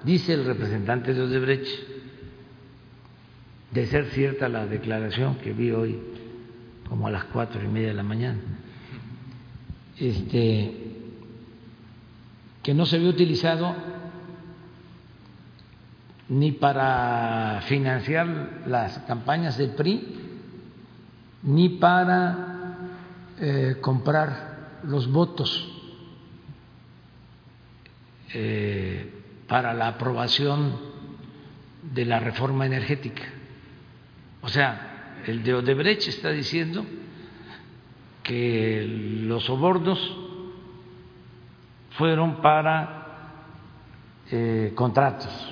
dice 0.05 0.35
el 0.35 0.45
representante 0.45 1.15
de 1.15 1.23
Odebrecht, 1.23 1.69
de 3.73 3.87
ser 3.87 4.07
cierta 4.07 4.49
la 4.49 4.67
declaración 4.67 5.37
que 5.37 5.53
vi 5.53 5.71
hoy 5.71 5.99
como 6.89 7.07
a 7.07 7.11
las 7.11 7.25
cuatro 7.25 7.63
y 7.63 7.69
media 7.69 7.89
de 7.89 7.95
la 7.95 8.03
mañana, 8.03 8.41
este, 9.99 10.73
que 12.63 12.75
no 12.75 12.87
se 12.87 12.97
había 12.97 13.11
utilizado 13.11 13.75
ni 16.29 16.53
para 16.53 17.63
financiar 17.67 18.63
las 18.67 18.99
campañas 19.01 19.57
del 19.57 19.71
PRI, 19.71 20.19
ni 21.43 21.71
para 21.71 22.59
eh, 23.41 23.77
comprar 23.81 24.81
los 24.85 25.11
votos 25.11 25.69
eh, 28.35 29.15
para 29.47 29.73
la 29.73 29.89
aprobación 29.89 30.77
de 31.83 32.05
la 32.05 32.21
reforma 32.21 32.67
energética. 32.67 33.23
O 34.43 34.49
sea, 34.49 35.23
el 35.27 35.43
de 35.43 35.55
Odebrecht 35.55 36.09
está 36.09 36.31
diciendo 36.31 36.85
que 38.23 38.87
los 39.23 39.45
sobornos 39.45 39.99
fueron 41.93 42.43
para 42.43 43.07
eh, 44.31 44.73
contratos, 44.75 45.48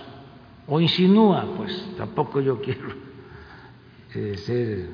o 0.69 0.81
insinúa, 0.81 1.47
pues 1.57 1.97
tampoco 1.97 2.41
yo 2.41 2.61
quiero 2.61 2.89
eh, 4.15 4.37
ser 4.39 4.89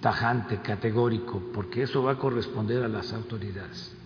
tajante, 0.00 0.58
categórico, 0.58 1.40
porque 1.54 1.82
eso 1.82 2.02
va 2.02 2.12
a 2.12 2.18
corresponder 2.18 2.82
a 2.82 2.88
las 2.88 3.12
autoridades. 3.12 3.96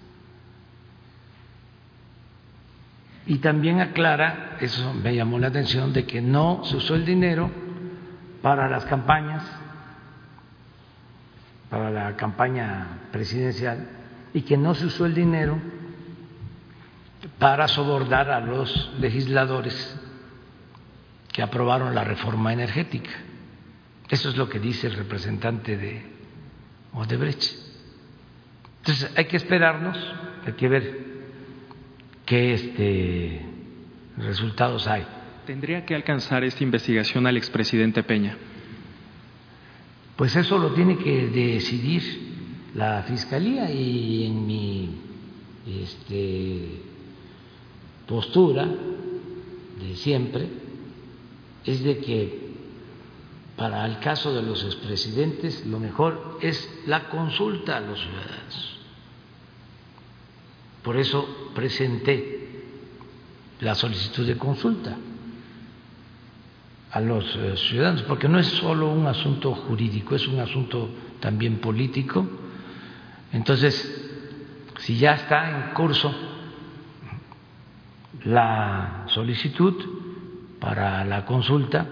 Y 3.27 3.39
también 3.39 3.81
aclara, 3.81 4.57
eso 4.61 4.95
me 4.95 5.15
llamó 5.15 5.39
la 5.39 5.49
atención, 5.49 5.93
de 5.93 6.07
que 6.07 6.20
no 6.20 6.62
se 6.65 6.77
usó 6.77 6.95
el 6.95 7.05
dinero 7.05 7.51
para 8.43 8.69
las 8.69 8.85
campañas, 8.85 9.45
para 11.69 11.91
la 11.91 12.16
campaña 12.16 13.09
presidencial, 13.11 13.89
y 14.33 14.43
que 14.43 14.57
no 14.57 14.74
se 14.74 14.87
usó 14.87 15.07
el 15.07 15.15
dinero 15.15 15.59
para 17.38 17.68
sobordar 17.68 18.30
a 18.30 18.40
los 18.40 18.90
legisladores 18.98 20.01
que 21.32 21.43
aprobaron 21.43 21.94
la 21.94 22.05
reforma 22.05 22.52
energética. 22.52 23.10
Eso 24.09 24.30
es 24.30 24.36
lo 24.36 24.48
que 24.48 24.59
dice 24.59 24.86
el 24.86 24.94
representante 24.94 25.76
de 25.76 26.02
Odebrecht. 26.93 27.44
Entonces 28.78 29.12
hay 29.16 29.24
que 29.26 29.36
esperarnos, 29.36 29.98
hay 30.47 30.52
que 30.52 30.68
ver 30.68 31.06
qué 32.24 32.55
este, 32.55 33.43
resultados 34.16 34.86
hay. 34.86 35.05
¿Tendría 35.44 35.84
que 35.84 35.94
alcanzar 35.94 36.44
esta 36.44 36.62
investigación 36.62 37.26
al 37.26 37.36
expresidente 37.36 38.02
Peña? 38.02 38.36
Pues 40.16 40.34
eso 40.36 40.59
lo 40.59 40.72
tiene 40.72 40.97
que 40.97 41.28
decidir 41.28 42.70
la 42.74 43.02
Fiscalía 43.02 43.70
y 43.70 44.26
en 44.26 44.47
mi 44.47 45.02
este, 45.66 46.82
postura 48.07 48.66
de 49.81 49.97
siempre 49.97 50.49
es 51.65 51.83
de 51.83 51.99
que 51.99 52.47
para 53.57 53.87
el 53.87 53.99
caso 54.01 54.35
de 54.35 54.43
los 54.43 54.62
expresidentes 54.65 55.66
lo 55.66 55.81
mejor 55.81 56.39
es 56.43 56.83
la 56.87 57.09
consulta 57.09 57.78
a 57.78 57.81
los 57.81 57.99
ciudadanos. 58.01 58.78
Por 60.83 60.97
eso 60.97 61.51
presenté 61.55 62.62
la 63.61 63.74
solicitud 63.74 64.27
de 64.27 64.37
consulta 64.37 64.97
a 66.93 67.01
los 67.01 67.24
eh, 67.37 67.57
ciudadanos, 67.57 68.03
porque 68.03 68.28
no 68.28 68.39
es 68.39 68.47
solo 68.47 68.91
un 68.91 69.07
asunto 69.07 69.53
jurídico, 69.55 70.15
es 70.15 70.28
un 70.28 70.39
asunto 70.39 70.89
también 71.20 71.59
político. 71.59 72.27
Entonces, 73.33 74.11
si 74.78 74.99
ya 74.99 75.15
está 75.15 75.51
en 75.51 75.74
curso 75.74 76.15
la 78.24 79.05
solicitud 79.09 79.74
para 80.60 81.05
la 81.05 81.24
consulta, 81.24 81.86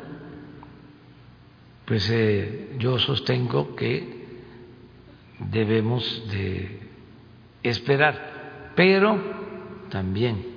pues 1.85 2.09
eh, 2.11 2.77
yo 2.79 2.99
sostengo 2.99 3.77
que 3.77 4.25
debemos 5.51 6.29
de 6.31 6.81
esperar, 7.63 8.73
pero 8.75 9.19
también 9.91 10.55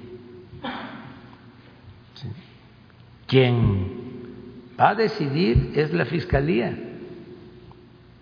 quien 3.28 4.74
va 4.80 4.90
a 4.90 4.96
decidir 4.96 5.74
es 5.76 5.94
la 5.94 6.06
Fiscalía, 6.06 6.76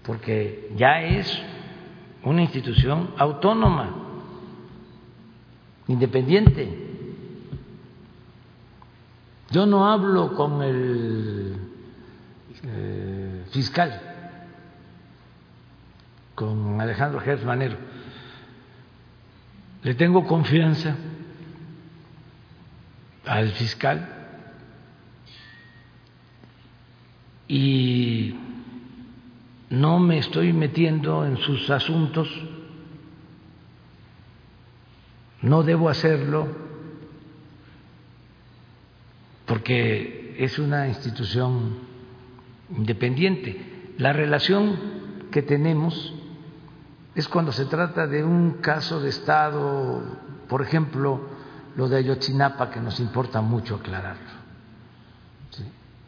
porque 0.03 0.71
ya 0.75 1.01
es 1.01 1.41
una 2.23 2.41
institución 2.41 3.11
autónoma, 3.17 3.95
independiente. 5.87 6.84
Yo 9.51 9.65
no 9.65 9.87
hablo 9.87 10.33
con 10.33 10.61
el 10.63 11.55
eh, 12.63 13.45
fiscal, 13.51 14.01
con 16.33 16.81
Alejandro 16.81 17.19
Gertz 17.19 17.45
Manero. 17.45 17.77
Le 19.83 19.93
tengo 19.93 20.25
confianza 20.25 20.95
al 23.25 23.49
fiscal 23.49 24.09
y 27.47 28.35
no 29.69 29.99
me 29.99 30.17
estoy 30.17 30.53
metiendo 30.53 31.25
en 31.25 31.37
sus 31.37 31.69
asuntos, 31.69 32.27
no 35.41 35.61
debo 35.61 35.89
hacerlo 35.89 36.64
porque 39.45 40.35
es 40.39 40.59
una 40.59 40.87
institución 40.87 41.77
independiente. 42.75 43.93
La 43.97 44.11
relación 44.13 44.77
que 45.31 45.41
tenemos 45.41 46.13
es 47.13 47.27
cuando 47.27 47.51
se 47.51 47.65
trata 47.65 48.07
de 48.07 48.23
un 48.23 48.53
caso 48.61 48.99
de 48.99 49.09
Estado, 49.09 50.01
por 50.49 50.61
ejemplo, 50.61 51.21
lo 51.75 51.87
de 51.87 51.97
Ayotzinapa, 51.97 52.69
que 52.71 52.79
nos 52.79 52.99
importa 52.99 53.41
mucho 53.41 53.75
aclararlo. 53.75 54.35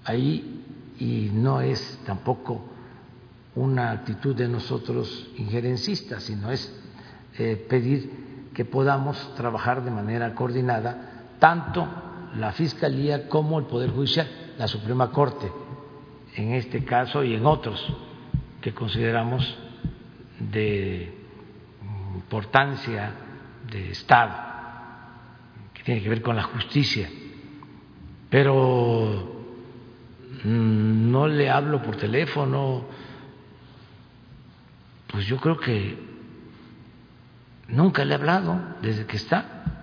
Ahí 0.04 0.64
y 1.00 1.30
no 1.34 1.62
es 1.62 2.00
tampoco 2.06 2.62
una 3.56 3.92
actitud 3.92 4.36
de 4.36 4.48
nosotros 4.48 5.30
injerencista, 5.38 6.20
sino 6.20 6.52
es 6.52 6.74
eh, 7.38 7.66
pedir 7.70 8.50
que 8.54 8.66
podamos 8.66 9.36
trabajar 9.36 9.84
de 9.84 9.92
manera 9.92 10.34
coordinada 10.34 11.36
tanto 11.40 11.88
la 12.38 12.52
Fiscalía 12.54 13.28
como 13.28 13.60
el 13.60 13.66
Poder 13.66 13.92
Judicial, 13.92 14.28
la 14.58 14.68
Suprema 14.68 15.12
Corte, 15.12 15.52
en 16.36 16.54
este 16.54 16.84
caso 16.84 17.24
y 17.24 17.34
en 17.34 17.46
otros 17.46 17.86
que 18.62 18.74
consideramos 18.74 19.58
de 20.40 21.14
importancia 22.16 23.12
de 23.72 23.92
Estado, 23.92 24.34
que 25.74 25.84
tiene 25.84 26.02
que 26.02 26.10
ver 26.10 26.22
con 26.22 26.36
la 26.36 26.44
justicia. 26.44 27.10
Pero 28.30 29.38
Mm, 30.44 31.12
no 31.12 31.28
le 31.28 31.50
hablo 31.50 31.82
por 31.82 31.96
teléfono, 31.96 32.86
pues 35.08 35.26
yo 35.26 35.38
creo 35.38 35.58
que 35.58 35.98
nunca 37.70 38.06
le 38.06 38.12
he 38.14 38.16
hablado 38.16 38.60
desde 38.82 39.06
que 39.06 39.18
está, 39.18 39.77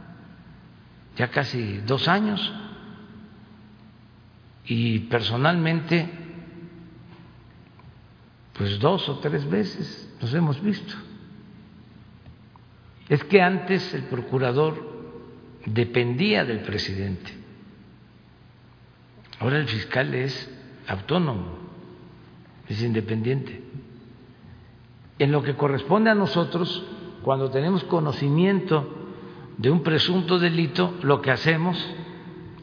ya 1.17 1.31
casi 1.31 1.79
dos 1.87 2.09
años, 2.09 2.53
y 4.67 5.01
personalmente, 5.01 6.09
pues 8.55 8.79
dos 8.79 9.09
o 9.09 9.19
tres 9.19 9.49
veces 9.49 10.15
nos 10.21 10.33
hemos 10.33 10.63
visto. 10.63 10.95
Es 13.09 13.23
que 13.25 13.43
antes 13.43 13.93
el 13.93 14.05
procurador 14.05 14.93
dependía 15.67 16.45
del 16.45 16.61
presidente 16.61 17.45
Ahora 19.45 19.59
el 19.59 19.69
fiscal 19.69 20.15
es 20.15 20.51
autónomo, 20.87 21.59
es 22.69 22.83
independiente. 22.83 23.63
En 25.19 25.33
lo 25.33 25.43
que 25.43 25.55
corresponde 25.55 26.09
a 26.09 26.15
nosotros, 26.15 26.83
cuando 27.23 27.51
tenemos 27.51 27.85
conocimiento 27.85 29.04
de 29.59 29.71
un 29.71 29.83
presunto 29.83 30.39
delito, 30.39 30.99
lo 31.03 31.23
que 31.23 31.31
hacemos 31.31 31.79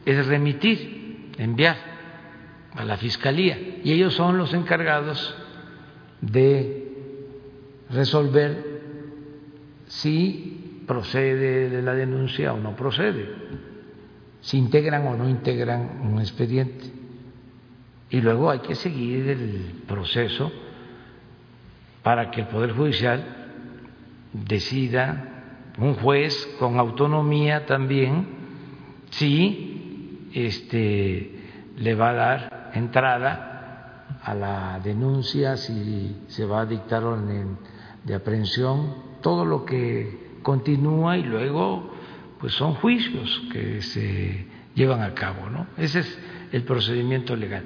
es 0.04 0.26
remitir, 0.26 1.32
enviar 1.38 1.76
a 2.74 2.84
la 2.84 2.96
Fiscalía 2.96 3.58
y 3.82 3.92
ellos 3.92 4.14
son 4.14 4.38
los 4.38 4.52
encargados 4.54 5.34
de 6.20 6.92
resolver 7.90 8.80
si 9.86 10.84
procede 10.86 11.68
de 11.68 11.82
la 11.82 11.94
denuncia 11.94 12.52
o 12.52 12.58
no 12.58 12.74
procede 12.76 13.62
si 14.42 14.58
integran 14.58 15.06
o 15.06 15.16
no 15.16 15.28
integran 15.28 16.00
un 16.02 16.18
expediente. 16.20 16.84
Y 18.10 18.20
luego 18.20 18.50
hay 18.50 18.58
que 18.58 18.74
seguir 18.74 19.28
el 19.28 19.82
proceso 19.86 20.52
para 22.02 22.30
que 22.30 22.42
el 22.42 22.48
Poder 22.48 22.72
Judicial 22.72 23.24
decida, 24.32 25.31
un 25.78 25.94
juez 25.94 26.56
con 26.58 26.78
autonomía 26.78 27.66
también, 27.66 28.26
si 29.10 30.28
este, 30.34 31.30
le 31.76 31.94
va 31.94 32.10
a 32.10 32.14
dar 32.14 32.70
entrada 32.74 34.18
a 34.22 34.34
la 34.34 34.80
denuncia, 34.82 35.56
si 35.56 36.24
se 36.28 36.44
va 36.44 36.62
a 36.62 36.66
dictar 36.66 37.04
orden 37.04 37.58
de 38.04 38.14
aprehensión, 38.14 38.94
todo 39.20 39.44
lo 39.44 39.64
que 39.64 40.38
continúa 40.42 41.16
y 41.16 41.22
luego 41.22 41.92
pues 42.38 42.54
son 42.54 42.74
juicios 42.74 43.42
que 43.52 43.80
se 43.82 44.46
llevan 44.74 45.02
a 45.02 45.14
cabo, 45.14 45.48
¿no? 45.48 45.66
Ese 45.76 46.00
es 46.00 46.18
el 46.50 46.64
procedimiento 46.64 47.36
legal. 47.36 47.64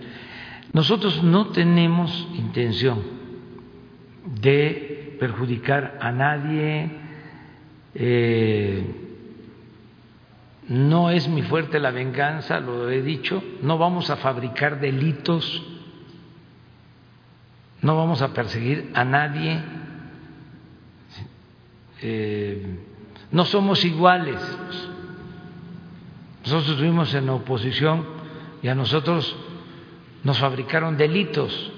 Nosotros 0.73 1.23
no 1.23 1.49
tenemos 1.49 2.29
intención 2.35 3.03
de 4.43 5.17
perjudicar 5.19 5.99
a 6.01 6.13
nadie, 6.13 6.91
eh, 7.99 8.85
no 10.69 11.11
es 11.11 11.29
mi 11.29 11.43
fuerte 11.43 11.81
la 11.81 11.91
venganza, 11.91 12.61
lo 12.61 12.91
he 12.91 13.01
dicho, 13.01 13.43
no 13.63 13.79
vamos 13.79 14.11
a 14.11 14.17
fabricar 14.17 14.81
delitos, 14.81 15.63
no 17.81 17.97
vamos 17.97 18.21
a 18.21 18.35
perseguir 18.35 18.91
a 18.95 19.05
nadie. 19.05 19.63
Eh, 22.03 22.79
no 23.31 23.45
somos 23.47 23.83
iguales. 23.85 24.41
Nosotros 26.43 26.69
estuvimos 26.71 27.15
en 27.15 27.29
oposición 27.31 28.05
y 28.63 28.69
a 28.69 28.75
nosotros 28.75 29.35
nos 30.23 30.39
fabricaron 30.39 30.97
delitos. 30.99 31.73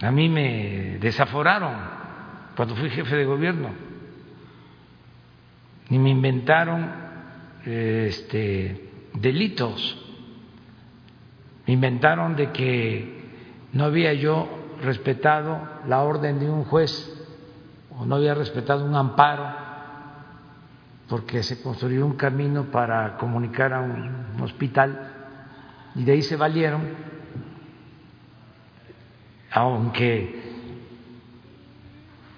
A 0.00 0.10
mí 0.10 0.28
me 0.28 0.98
desaforaron 0.98 2.01
cuando 2.56 2.76
fui 2.76 2.90
jefe 2.90 3.16
de 3.16 3.24
gobierno 3.24 3.70
y 5.88 5.98
me 5.98 6.10
inventaron 6.10 6.90
este, 7.64 8.90
delitos. 9.14 9.98
Me 11.66 11.74
inventaron 11.74 12.34
de 12.34 12.50
que 12.50 13.22
no 13.72 13.84
había 13.84 14.12
yo 14.14 14.48
respetado 14.82 15.60
la 15.86 16.02
orden 16.02 16.40
de 16.40 16.50
un 16.50 16.64
juez 16.64 16.90
o 17.90 18.04
no 18.04 18.16
había 18.16 18.34
respetado 18.34 18.84
un 18.84 18.94
amparo 18.96 19.62
porque 21.08 21.42
se 21.42 21.62
construyó 21.62 22.06
un 22.06 22.16
camino 22.16 22.64
para 22.70 23.18
comunicar 23.18 23.72
a 23.74 23.80
un 23.80 24.40
hospital 24.40 25.12
y 25.94 26.04
de 26.04 26.12
ahí 26.12 26.22
se 26.22 26.36
valieron, 26.36 26.82
aunque 29.50 30.41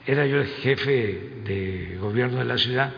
era 0.07 0.27
yo 0.27 0.39
el 0.39 0.47
jefe 0.47 1.41
de 1.45 1.99
gobierno 2.01 2.39
de 2.39 2.45
la 2.45 2.59
ciudad 2.59 2.93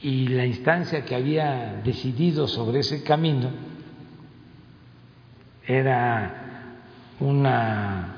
y 0.00 0.28
la 0.28 0.44
instancia 0.44 1.04
que 1.04 1.14
había 1.14 1.80
decidido 1.84 2.48
sobre 2.48 2.80
ese 2.80 3.02
camino 3.02 3.50
era 5.66 6.74
una 7.20 8.16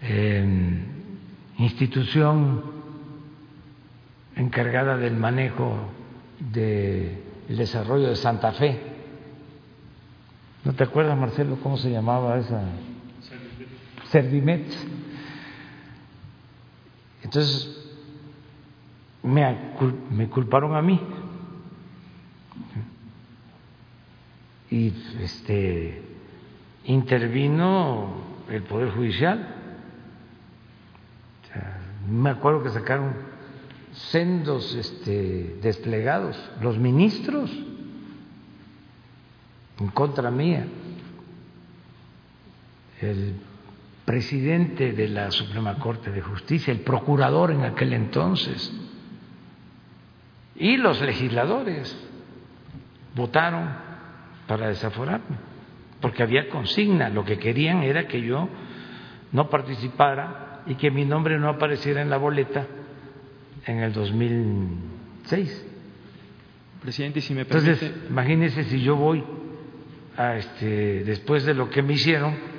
em, 0.00 0.84
institución 1.58 2.62
encargada 4.36 4.96
del 4.96 5.16
manejo 5.16 5.90
del 6.38 7.18
desarrollo 7.48 8.08
de 8.08 8.16
Santa 8.16 8.52
Fe. 8.52 8.80
¿No 10.64 10.74
te 10.74 10.84
acuerdas, 10.84 11.18
Marcelo, 11.18 11.58
cómo 11.62 11.76
se 11.76 11.90
llamaba 11.90 12.38
esa? 12.38 12.62
Servimet. 14.10 15.01
Entonces, 17.32 17.66
me, 19.22 20.28
culparon 20.28 20.76
a 20.76 20.82
mí. 20.82 21.00
Y 24.70 24.92
este 25.22 26.02
intervino 26.84 28.12
el 28.50 28.62
Poder 28.64 28.90
Judicial. 28.90 29.48
me 32.06 32.28
acuerdo 32.28 32.64
que 32.64 32.68
sacaron 32.68 33.14
sendos 33.94 34.74
este, 34.74 35.56
desplegados, 35.62 36.36
los 36.60 36.76
ministros 36.76 37.50
en 39.80 39.88
contra 39.88 40.30
mía, 40.30 40.66
el 43.00 43.36
presidente 44.04 44.92
de 44.92 45.08
la 45.08 45.30
Suprema 45.30 45.78
Corte 45.78 46.10
de 46.10 46.20
Justicia, 46.20 46.72
el 46.72 46.80
procurador 46.80 47.50
en 47.50 47.64
aquel 47.64 47.92
entonces, 47.92 48.72
y 50.56 50.76
los 50.76 51.00
legisladores 51.00 51.96
votaron 53.14 53.68
para 54.46 54.68
desaforarme, 54.68 55.36
porque 56.00 56.22
había 56.22 56.48
consigna, 56.48 57.08
lo 57.08 57.24
que 57.24 57.38
querían 57.38 57.82
era 57.82 58.06
que 58.06 58.20
yo 58.20 58.48
no 59.32 59.48
participara 59.48 60.62
y 60.66 60.74
que 60.74 60.90
mi 60.90 61.04
nombre 61.04 61.38
no 61.38 61.48
apareciera 61.48 62.02
en 62.02 62.10
la 62.10 62.18
boleta 62.18 62.66
en 63.66 63.78
el 63.78 63.92
2006. 63.92 65.66
Presidente, 66.82 67.20
si 67.20 67.32
me 67.34 67.44
permite. 67.44 67.72
Entonces, 67.72 68.10
imagínese 68.10 68.64
si 68.64 68.82
yo 68.82 68.96
voy 68.96 69.22
a 70.16 70.36
este, 70.36 71.04
después 71.04 71.44
de 71.44 71.54
lo 71.54 71.70
que 71.70 71.82
me 71.82 71.94
hicieron, 71.94 72.51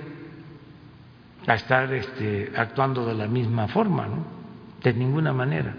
a 1.48 1.56
estar 1.56 1.94
este, 1.94 2.52
actuando 2.56 3.06
de 3.06 3.16
la 3.16 3.28
misma 3.28 3.68
forma, 3.68 4.08
¿no? 4.08 4.26
De 4.82 4.94
ninguna 4.94 5.34
manera. 5.34 5.76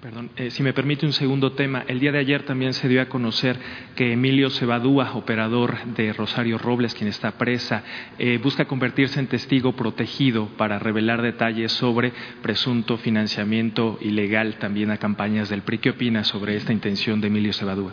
Perdón, 0.00 0.30
eh, 0.36 0.50
si 0.50 0.62
me 0.62 0.72
permite 0.72 1.04
un 1.04 1.12
segundo 1.12 1.52
tema. 1.52 1.84
El 1.88 1.98
día 1.98 2.12
de 2.12 2.18
ayer 2.18 2.44
también 2.44 2.74
se 2.74 2.86
dio 2.86 3.02
a 3.02 3.06
conocer 3.06 3.58
que 3.96 4.12
Emilio 4.12 4.50
Cebadúa, 4.50 5.14
operador 5.14 5.76
de 5.96 6.12
Rosario 6.12 6.58
Robles, 6.58 6.94
quien 6.94 7.08
está 7.08 7.32
presa, 7.32 7.82
eh, 8.18 8.38
busca 8.40 8.66
convertirse 8.66 9.18
en 9.18 9.26
testigo 9.26 9.72
protegido 9.72 10.46
para 10.56 10.78
revelar 10.78 11.22
detalles 11.22 11.72
sobre 11.72 12.12
presunto 12.40 12.98
financiamiento 12.98 13.98
ilegal 14.00 14.58
también 14.60 14.92
a 14.92 14.98
campañas 14.98 15.48
del 15.48 15.62
PRI. 15.62 15.78
¿Qué 15.78 15.90
opina 15.90 16.22
sobre 16.22 16.54
esta 16.54 16.72
intención 16.72 17.20
de 17.20 17.26
Emilio 17.26 17.52
Cebadúa? 17.52 17.92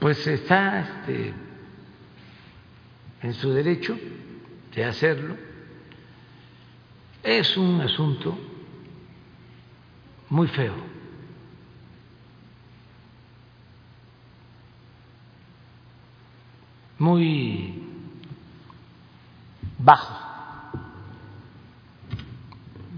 Pues 0.00 0.26
está 0.26 0.80
este, 0.80 1.32
en 3.22 3.34
su 3.34 3.52
derecho 3.52 3.96
de 4.78 4.84
hacerlo. 4.84 5.36
Es 7.24 7.56
un 7.56 7.80
asunto 7.80 8.38
muy 10.28 10.46
feo. 10.46 10.74
Muy 16.96 17.82
bajo 19.78 20.16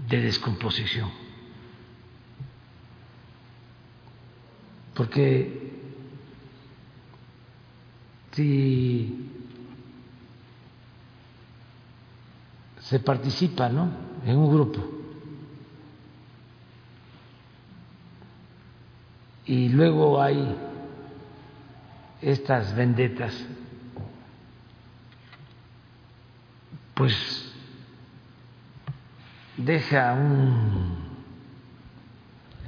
de 0.07 0.21
descomposición. 0.21 1.09
Porque 4.93 5.71
si 8.33 9.30
se 12.91 12.99
participa 12.99 13.69
¿no? 13.69 13.89
en 14.25 14.35
un 14.37 14.51
grupo 14.51 14.81
y 19.45 19.69
luego 19.69 20.21
hay 20.21 20.57
estas 22.21 22.75
vendetas, 22.75 23.33
pues 26.93 27.15
deja 29.55 30.13
un 30.13 30.97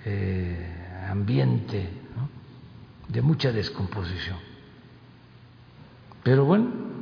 eh, 0.05 1.05
ambiente 1.09 1.89
de 3.09 3.21
mucha 3.21 3.51
descomposición. 3.51 4.37
Pero 6.23 6.45
bueno, 6.45 6.92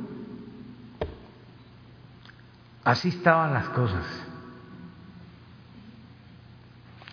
así 2.84 3.08
estaban 3.08 3.54
las 3.54 3.68
cosas. 3.70 4.04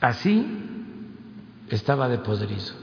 Así 0.02 0.46
estaba 1.70 2.08
de 2.08 2.20
podrido. 2.20 2.74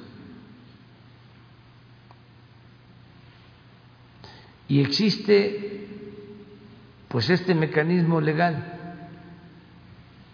Y 4.69 4.81
existe 4.81 5.89
pues 7.09 7.31
este 7.31 7.55
mecanismo 7.55 8.21
legal 8.21 8.73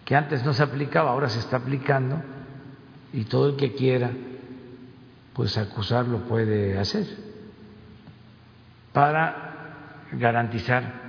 que 0.05 0.15
antes 0.15 0.43
no 0.43 0.53
se 0.53 0.63
aplicaba, 0.63 1.11
ahora 1.11 1.29
se 1.29 1.39
está 1.39 1.57
aplicando 1.57 2.21
y 3.13 3.25
todo 3.25 3.49
el 3.49 3.55
que 3.55 3.73
quiera 3.73 4.11
pues 5.33 5.57
acusarlo 5.57 6.19
puede 6.27 6.77
hacer 6.77 7.05
para 8.91 10.07
garantizar 10.11 11.02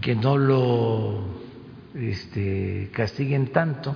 que 0.00 0.14
no 0.14 0.36
lo 0.36 1.24
este, 1.94 2.90
castiguen 2.92 3.52
tanto. 3.52 3.94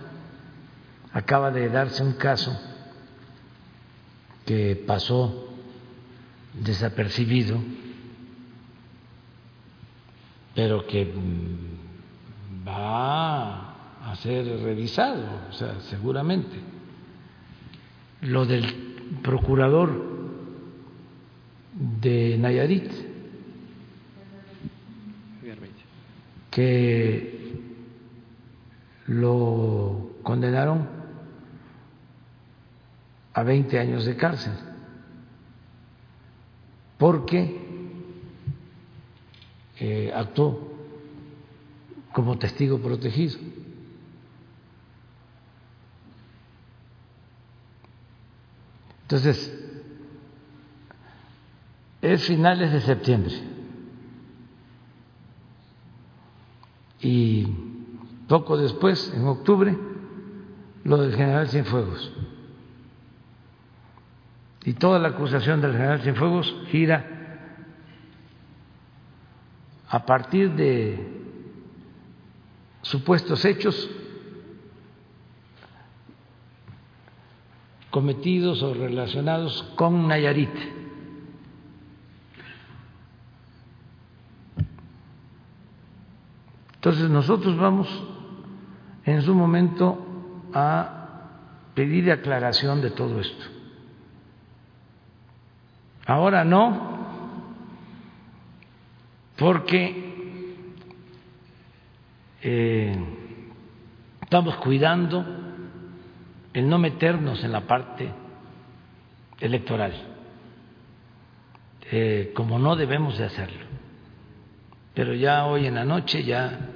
Acaba 1.13 1.51
de 1.51 1.69
darse 1.69 2.03
un 2.03 2.13
caso 2.15 2.59
que 4.45 4.77
pasó 4.87 5.49
desapercibido, 6.53 7.59
pero 10.55 10.87
que 10.87 11.05
mm, 11.05 12.67
va 12.69 14.11
a 14.11 14.17
ser 14.17 14.47
revisado, 14.63 15.25
o 15.51 15.53
sea, 15.53 15.81
seguramente. 15.81 16.57
Lo 18.23 18.47
del 18.47 18.65
procurador 19.23 20.17
de 21.73 22.37
Nayarit, 22.39 22.91
que 26.57 27.61
lo 29.09 30.13
condenaron 30.23 30.89
a 33.35 33.43
20 33.43 33.79
años 33.79 34.07
de 34.07 34.17
cárcel, 34.17 34.55
porque 36.97 37.61
eh, 39.81 40.11
actuó 40.15 40.73
como 42.15 42.39
testigo 42.39 42.79
protegido. 42.79 43.39
Entonces, 49.03 49.53
es 52.01 52.25
finales 52.25 52.73
de 52.73 52.81
septiembre 52.81 53.56
y 57.01 57.47
poco 58.29 58.57
después, 58.57 59.13
en 59.15 59.27
octubre, 59.27 59.77
lo 60.85 60.99
del 60.99 61.15
general 61.15 61.49
Cienfuegos 61.49 62.13
y 64.67 64.73
toda 64.73 64.99
la 64.99 65.09
acusación 65.09 65.61
del 65.61 65.73
general 65.73 66.01
Cienfuegos 66.03 66.53
gira 66.71 67.07
a 69.89 70.05
partir 70.05 70.51
de 70.57 70.99
supuestos 72.83 73.45
hechos 73.45 73.89
cometidos 77.91 78.61
o 78.65 78.75
relacionados 78.75 79.63
con 79.77 80.09
Nayarit. 80.09 80.51
Entonces 86.87 87.11
nosotros 87.11 87.57
vamos 87.57 87.89
en 89.05 89.21
su 89.23 89.35
momento 89.35 90.07
a 90.55 91.31
pedir 91.75 92.13
aclaración 92.13 92.81
de 92.81 92.93
todo 92.93 93.19
esto. 93.19 93.45
Ahora 96.07 96.45
no, 96.45 96.97
porque 99.37 100.45
eh, 102.43 102.97
estamos 104.23 104.55
cuidando 104.59 105.27
el 106.53 106.69
no 106.69 106.79
meternos 106.79 107.43
en 107.43 107.51
la 107.51 107.63
parte 107.63 108.13
electoral, 109.41 109.93
eh, 111.91 112.31
como 112.33 112.61
no 112.61 112.77
debemos 112.77 113.19
de 113.19 113.25
hacerlo. 113.25 113.67
Pero 114.95 115.15
ya 115.15 115.47
hoy 115.47 115.67
en 115.67 115.75
la 115.75 115.85
noche 115.85 116.23
ya 116.23 116.75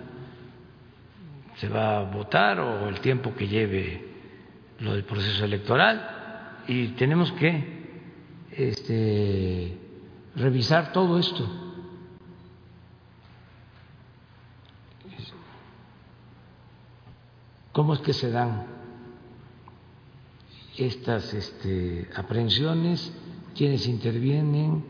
se 1.61 1.69
va 1.69 1.99
a 1.99 2.03
votar 2.05 2.59
o 2.59 2.89
el 2.89 3.01
tiempo 3.01 3.35
que 3.35 3.47
lleve 3.47 4.03
lo 4.79 4.95
del 4.95 5.05
proceso 5.05 5.45
electoral 5.45 6.63
y 6.67 6.89
tenemos 6.93 7.31
que 7.33 7.81
este, 8.51 9.79
revisar 10.37 10.91
todo 10.93 11.19
esto. 11.19 11.47
¿Cómo 17.73 17.93
es 17.93 18.01
que 18.01 18.15
se 18.15 18.31
dan 18.31 18.67
estas 20.79 21.35
este, 21.35 22.09
aprehensiones? 22.17 23.13
¿Quiénes 23.55 23.87
intervienen? 23.87 24.83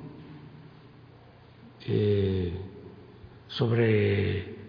Eh, 1.85 2.55
sobre 3.49 4.60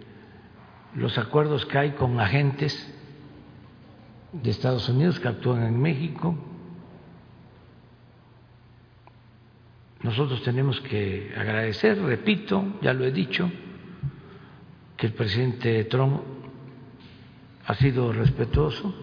los 0.96 1.18
acuerdos 1.18 1.66
que 1.66 1.78
hay 1.78 1.92
con 1.92 2.20
agentes 2.20 2.94
de 4.34 4.50
Estados 4.50 4.88
Unidos 4.90 5.20
que 5.20 5.28
actúan 5.28 5.64
en 5.64 5.80
México. 5.80 6.36
Nosotros 10.04 10.42
tenemos 10.44 10.80
que 10.82 11.34
agradecer, 11.38 12.02
repito, 12.02 12.80
ya 12.82 12.94
lo 12.94 13.06
he 13.06 13.12
dicho, 13.12 13.50
que 14.98 15.08
el 15.08 15.14
presidente 15.14 15.84
Trump 15.86 16.22
ha 17.66 17.76
sido 17.76 18.12
respetuoso, 18.12 18.94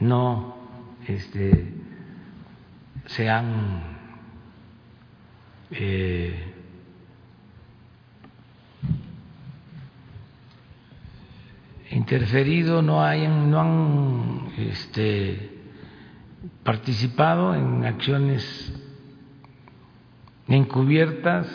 no 0.00 0.56
este, 1.06 1.72
se 3.06 3.28
han 3.28 3.82
eh, 5.70 6.51
interferido, 11.92 12.80
no, 12.80 13.02
hay, 13.02 13.28
no 13.28 13.60
han 13.60 14.52
este, 14.56 15.60
participado 16.62 17.54
en 17.54 17.84
acciones 17.84 18.72
encubiertas 20.48 21.46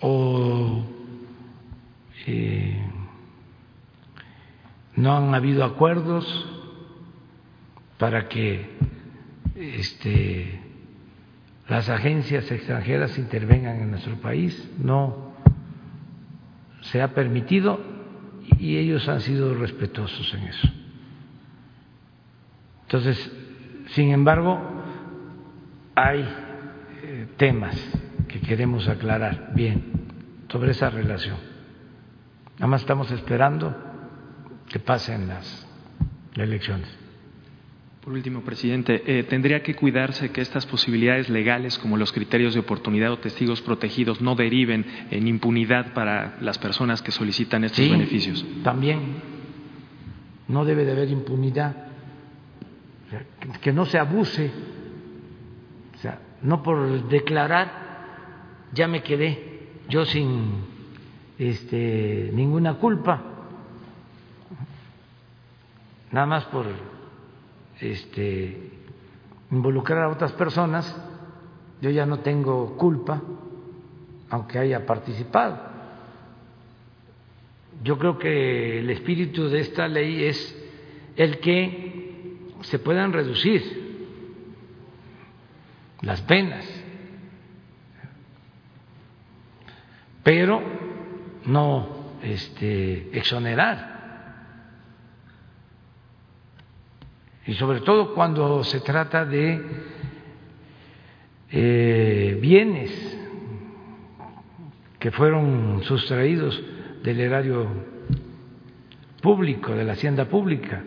o 0.00 0.84
eh, 2.26 2.86
no 4.96 5.16
han 5.16 5.34
habido 5.34 5.64
acuerdos 5.64 6.24
para 7.98 8.28
que 8.28 8.76
este, 9.56 10.60
las 11.68 11.88
agencias 11.88 12.50
extranjeras 12.50 13.18
intervengan 13.18 13.80
en 13.80 13.90
nuestro 13.90 14.16
país, 14.16 14.70
no 14.78 15.34
se 16.82 17.02
ha 17.02 17.14
permitido 17.14 17.93
y 18.58 18.76
ellos 18.76 19.08
han 19.08 19.20
sido 19.20 19.54
respetuosos 19.54 20.32
en 20.34 20.42
eso. 20.44 20.68
Entonces, 22.82 23.32
sin 23.88 24.10
embargo, 24.12 24.60
hay 25.94 26.26
eh, 27.02 27.28
temas 27.36 27.76
que 28.28 28.40
queremos 28.40 28.88
aclarar 28.88 29.50
bien 29.54 29.92
sobre 30.48 30.72
esa 30.72 30.90
relación. 30.90 31.36
Nada 32.56 32.66
más 32.68 32.82
estamos 32.82 33.10
esperando 33.10 33.74
que 34.68 34.78
pasen 34.78 35.28
las 35.28 35.66
elecciones. 36.36 37.03
Por 38.04 38.12
último, 38.12 38.42
presidente, 38.42 39.02
eh, 39.06 39.22
¿tendría 39.22 39.62
que 39.62 39.74
cuidarse 39.74 40.30
que 40.30 40.42
estas 40.42 40.66
posibilidades 40.66 41.30
legales, 41.30 41.78
como 41.78 41.96
los 41.96 42.12
criterios 42.12 42.52
de 42.52 42.60
oportunidad 42.60 43.10
o 43.10 43.18
testigos 43.18 43.62
protegidos, 43.62 44.20
no 44.20 44.34
deriven 44.34 44.84
en 45.10 45.26
impunidad 45.26 45.94
para 45.94 46.36
las 46.42 46.58
personas 46.58 47.00
que 47.00 47.10
solicitan 47.10 47.64
estos 47.64 47.88
beneficios? 47.88 48.44
También. 48.62 49.22
No 50.48 50.66
debe 50.66 50.84
de 50.84 50.92
haber 50.92 51.08
impunidad, 51.08 51.74
que 53.62 53.72
no 53.72 53.86
se 53.86 53.98
abuse, 53.98 54.50
o 55.94 55.98
sea, 55.98 56.20
no 56.42 56.62
por 56.62 57.08
declarar 57.08 58.68
ya 58.74 58.86
me 58.86 59.02
quedé 59.02 59.70
yo 59.88 60.04
sin 60.04 60.50
este, 61.38 62.30
ninguna 62.34 62.74
culpa, 62.74 63.22
nada 66.12 66.26
más 66.26 66.44
por 66.44 66.66
este, 67.92 68.70
involucrar 69.50 70.04
a 70.04 70.08
otras 70.08 70.32
personas, 70.32 70.96
yo 71.80 71.90
ya 71.90 72.06
no 72.06 72.20
tengo 72.20 72.76
culpa, 72.76 73.22
aunque 74.30 74.58
haya 74.58 74.86
participado. 74.86 75.58
Yo 77.82 77.98
creo 77.98 78.18
que 78.18 78.80
el 78.80 78.90
espíritu 78.90 79.48
de 79.48 79.60
esta 79.60 79.86
ley 79.88 80.24
es 80.24 80.64
el 81.16 81.38
que 81.38 82.38
se 82.62 82.78
puedan 82.78 83.12
reducir 83.12 83.84
las 86.00 86.22
penas, 86.22 86.66
pero 90.22 90.62
no 91.44 92.16
este, 92.22 93.16
exonerar. 93.16 93.93
Y 97.46 97.54
sobre 97.54 97.80
todo 97.80 98.14
cuando 98.14 98.64
se 98.64 98.80
trata 98.80 99.24
de 99.24 99.60
eh, 101.50 102.38
bienes 102.40 103.18
que 104.98 105.10
fueron 105.10 105.82
sustraídos 105.82 106.60
del 107.02 107.20
erario 107.20 107.68
público, 109.20 109.74
de 109.74 109.84
la 109.84 109.92
hacienda 109.92 110.24
pública. 110.24 110.82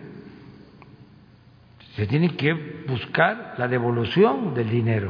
Se 1.95 2.07
tiene 2.07 2.35
que 2.35 2.83
buscar 2.87 3.55
la 3.57 3.67
devolución 3.67 4.55
del 4.55 4.69
dinero, 4.69 5.09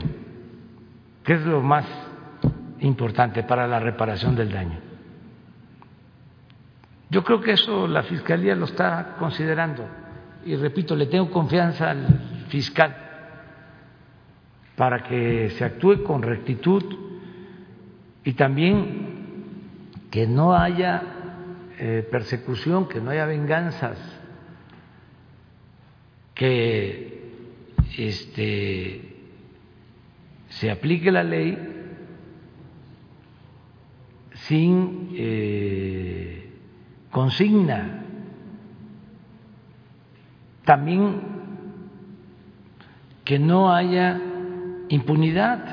que 1.23 1.33
es 1.33 1.45
lo 1.45 1.61
más 1.61 1.85
importante 2.79 3.43
para 3.43 3.67
la 3.67 3.79
reparación 3.79 4.35
del 4.35 4.51
daño. 4.51 4.79
Yo 7.09 7.23
creo 7.23 7.39
que 7.39 7.53
eso 7.53 7.87
la 7.87 8.03
Fiscalía 8.03 8.55
lo 8.55 8.65
está 8.65 9.15
considerando 9.17 9.87
y 10.45 10.55
repito, 10.55 10.95
le 10.95 11.07
tengo 11.07 11.29
confianza 11.29 11.91
al 11.91 12.45
fiscal 12.49 12.95
para 14.75 15.03
que 15.03 15.49
se 15.51 15.65
actúe 15.65 16.03
con 16.03 16.21
rectitud 16.21 16.83
y 18.23 18.33
también 18.33 19.07
que 20.11 20.27
no 20.27 20.55
haya 20.55 21.03
eh, 21.79 22.07
persecución, 22.09 22.87
que 22.87 23.01
no 23.01 23.11
haya 23.11 23.25
venganzas, 23.25 23.97
que 26.33 27.31
este, 27.97 29.15
se 30.49 30.71
aplique 30.71 31.11
la 31.11 31.23
ley 31.23 31.57
sin 34.33 35.09
eh, 35.13 36.49
consigna 37.11 38.06
también 40.67 41.21
que 43.23 43.39
no 43.39 43.73
haya 43.73 44.19
impunidad, 44.89 45.63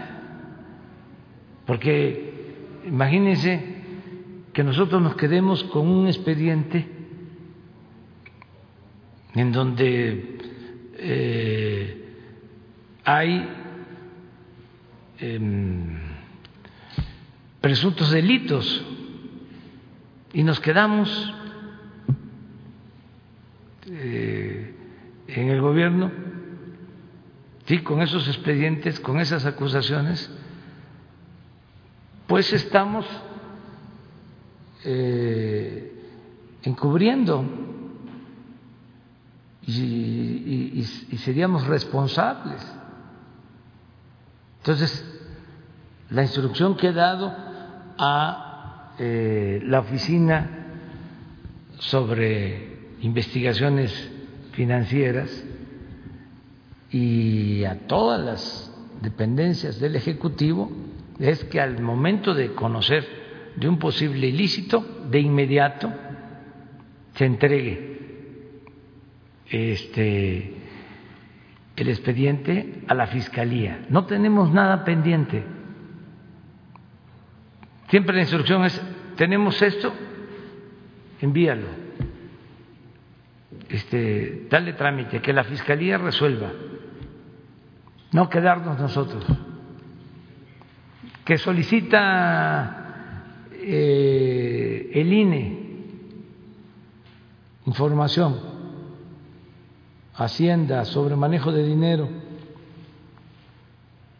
porque 1.66 2.54
imagínense 2.86 3.74
que 4.52 4.62
nosotros 4.62 5.02
nos 5.02 5.16
quedemos 5.16 5.64
con 5.64 5.88
un 5.88 6.06
expediente 6.06 6.86
en 9.34 9.50
donde 9.50 10.38
eh, 10.96 12.04
hay 13.04 13.48
em, 15.18 15.98
presuntos 17.60 18.12
delitos 18.12 18.86
y 20.32 20.44
nos 20.44 20.60
quedamos 20.60 21.34
eh, 23.90 24.73
en 25.40 25.50
el 25.50 25.60
gobierno, 25.60 26.10
sí, 27.66 27.78
con 27.78 28.00
esos 28.02 28.26
expedientes, 28.28 29.00
con 29.00 29.20
esas 29.20 29.44
acusaciones, 29.46 30.30
pues 32.26 32.52
estamos 32.52 33.06
eh, 34.84 35.92
encubriendo 36.62 37.44
y, 39.66 40.82
seríamos 41.18 41.66
responsables. 41.66 42.62
Entonces, 44.58 45.04
la 46.10 46.22
instrucción 46.22 46.76
que 46.76 46.88
he 46.88 46.92
dado 46.92 47.34
a 47.98 48.94
eh, 48.98 49.60
la 49.64 49.80
oficina 49.80 50.50
sobre 51.78 52.96
investigaciones 53.00 54.13
financieras 54.54 55.44
y 56.90 57.64
a 57.64 57.86
todas 57.86 58.20
las 58.20 58.72
dependencias 59.02 59.80
del 59.80 59.96
Ejecutivo 59.96 60.70
es 61.18 61.44
que 61.44 61.60
al 61.60 61.80
momento 61.80 62.34
de 62.34 62.52
conocer 62.54 63.04
de 63.56 63.68
un 63.68 63.78
posible 63.78 64.28
ilícito, 64.28 64.84
de 65.10 65.20
inmediato 65.20 65.92
se 67.14 67.24
entregue 67.24 67.98
este 69.48 70.54
el 71.76 71.88
expediente 71.88 72.82
a 72.86 72.94
la 72.94 73.08
fiscalía. 73.08 73.84
No 73.88 74.06
tenemos 74.06 74.52
nada 74.52 74.84
pendiente. 74.84 75.42
Siempre 77.88 78.14
la 78.14 78.22
instrucción 78.22 78.64
es 78.64 78.80
tenemos 79.16 79.60
esto, 79.60 79.92
envíalo. 81.20 81.83
Este, 83.74 84.46
dale 84.48 84.74
trámite, 84.74 85.20
que 85.20 85.32
la 85.32 85.42
fiscalía 85.42 85.98
resuelva. 85.98 86.52
No 88.12 88.28
quedarnos 88.28 88.78
nosotros. 88.78 89.24
Que 91.24 91.36
solicita 91.38 93.24
eh, 93.52 94.90
el 94.94 95.12
INE 95.12 95.64
información 97.66 98.54
Hacienda, 100.16 100.84
sobre 100.84 101.16
manejo 101.16 101.50
de 101.50 101.64
dinero, 101.64 102.08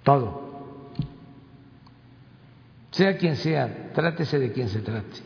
todo. 0.03 0.43
Sea 2.91 3.17
quien 3.17 3.37
sea, 3.37 3.93
trátese 3.93 4.41
de 4.41 4.51
quien 4.51 4.69
se 4.69 4.81
trate. 4.81 5.23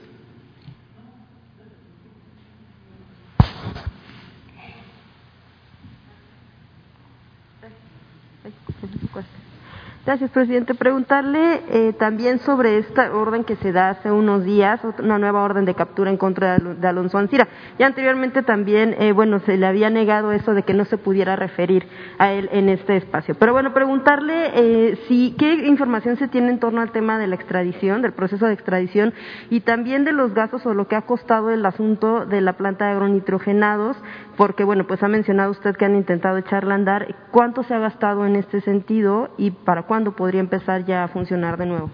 Gracias, 10.08 10.30
presidente. 10.30 10.74
Preguntarle 10.74 11.60
eh, 11.68 11.92
también 11.92 12.38
sobre 12.38 12.78
esta 12.78 13.14
orden 13.14 13.44
que 13.44 13.56
se 13.56 13.72
da 13.72 13.90
hace 13.90 14.10
unos 14.10 14.42
días, 14.42 14.80
una 15.00 15.18
nueva 15.18 15.42
orden 15.42 15.66
de 15.66 15.74
captura 15.74 16.10
en 16.10 16.16
contra 16.16 16.56
de 16.56 16.88
Alonso 16.88 17.18
Ancira. 17.18 17.46
Ya 17.78 17.84
anteriormente 17.84 18.42
también, 18.42 18.96
eh, 18.98 19.12
bueno, 19.12 19.40
se 19.40 19.58
le 19.58 19.66
había 19.66 19.90
negado 19.90 20.32
eso 20.32 20.54
de 20.54 20.62
que 20.62 20.72
no 20.72 20.86
se 20.86 20.96
pudiera 20.96 21.36
referir 21.36 21.86
a 22.16 22.32
él 22.32 22.48
en 22.52 22.70
este 22.70 22.96
espacio. 22.96 23.34
Pero 23.34 23.52
bueno, 23.52 23.74
preguntarle 23.74 24.50
eh, 24.54 24.98
si 25.08 25.34
qué 25.38 25.66
información 25.66 26.16
se 26.16 26.26
tiene 26.26 26.52
en 26.52 26.58
torno 26.58 26.80
al 26.80 26.90
tema 26.90 27.18
de 27.18 27.26
la 27.26 27.34
extradición, 27.34 28.00
del 28.00 28.14
proceso 28.14 28.46
de 28.46 28.54
extradición 28.54 29.12
y 29.50 29.60
también 29.60 30.06
de 30.06 30.12
los 30.12 30.32
gastos 30.32 30.64
o 30.64 30.72
lo 30.72 30.88
que 30.88 30.96
ha 30.96 31.02
costado 31.02 31.50
el 31.50 31.66
asunto 31.66 32.24
de 32.24 32.40
la 32.40 32.54
planta 32.54 32.86
de 32.86 32.92
agronitrogenados, 32.92 33.98
porque 34.38 34.62
bueno, 34.62 34.86
pues 34.86 35.02
ha 35.02 35.08
mencionado 35.08 35.50
usted 35.50 35.76
que 35.76 35.84
han 35.84 35.96
intentado 35.96 36.38
echarla 36.38 36.74
a 36.74 36.76
andar. 36.76 37.16
¿Cuánto 37.32 37.64
se 37.64 37.74
ha 37.74 37.80
gastado 37.80 38.24
en 38.24 38.36
este 38.36 38.60
sentido 38.62 39.30
y 39.36 39.50
para 39.50 39.82
cuándo? 39.82 39.98
¿cuándo 39.98 40.14
podría 40.14 40.38
empezar 40.38 40.84
ya 40.84 41.02
a 41.02 41.08
funcionar 41.08 41.56
de 41.56 41.66
nuevo? 41.66 41.90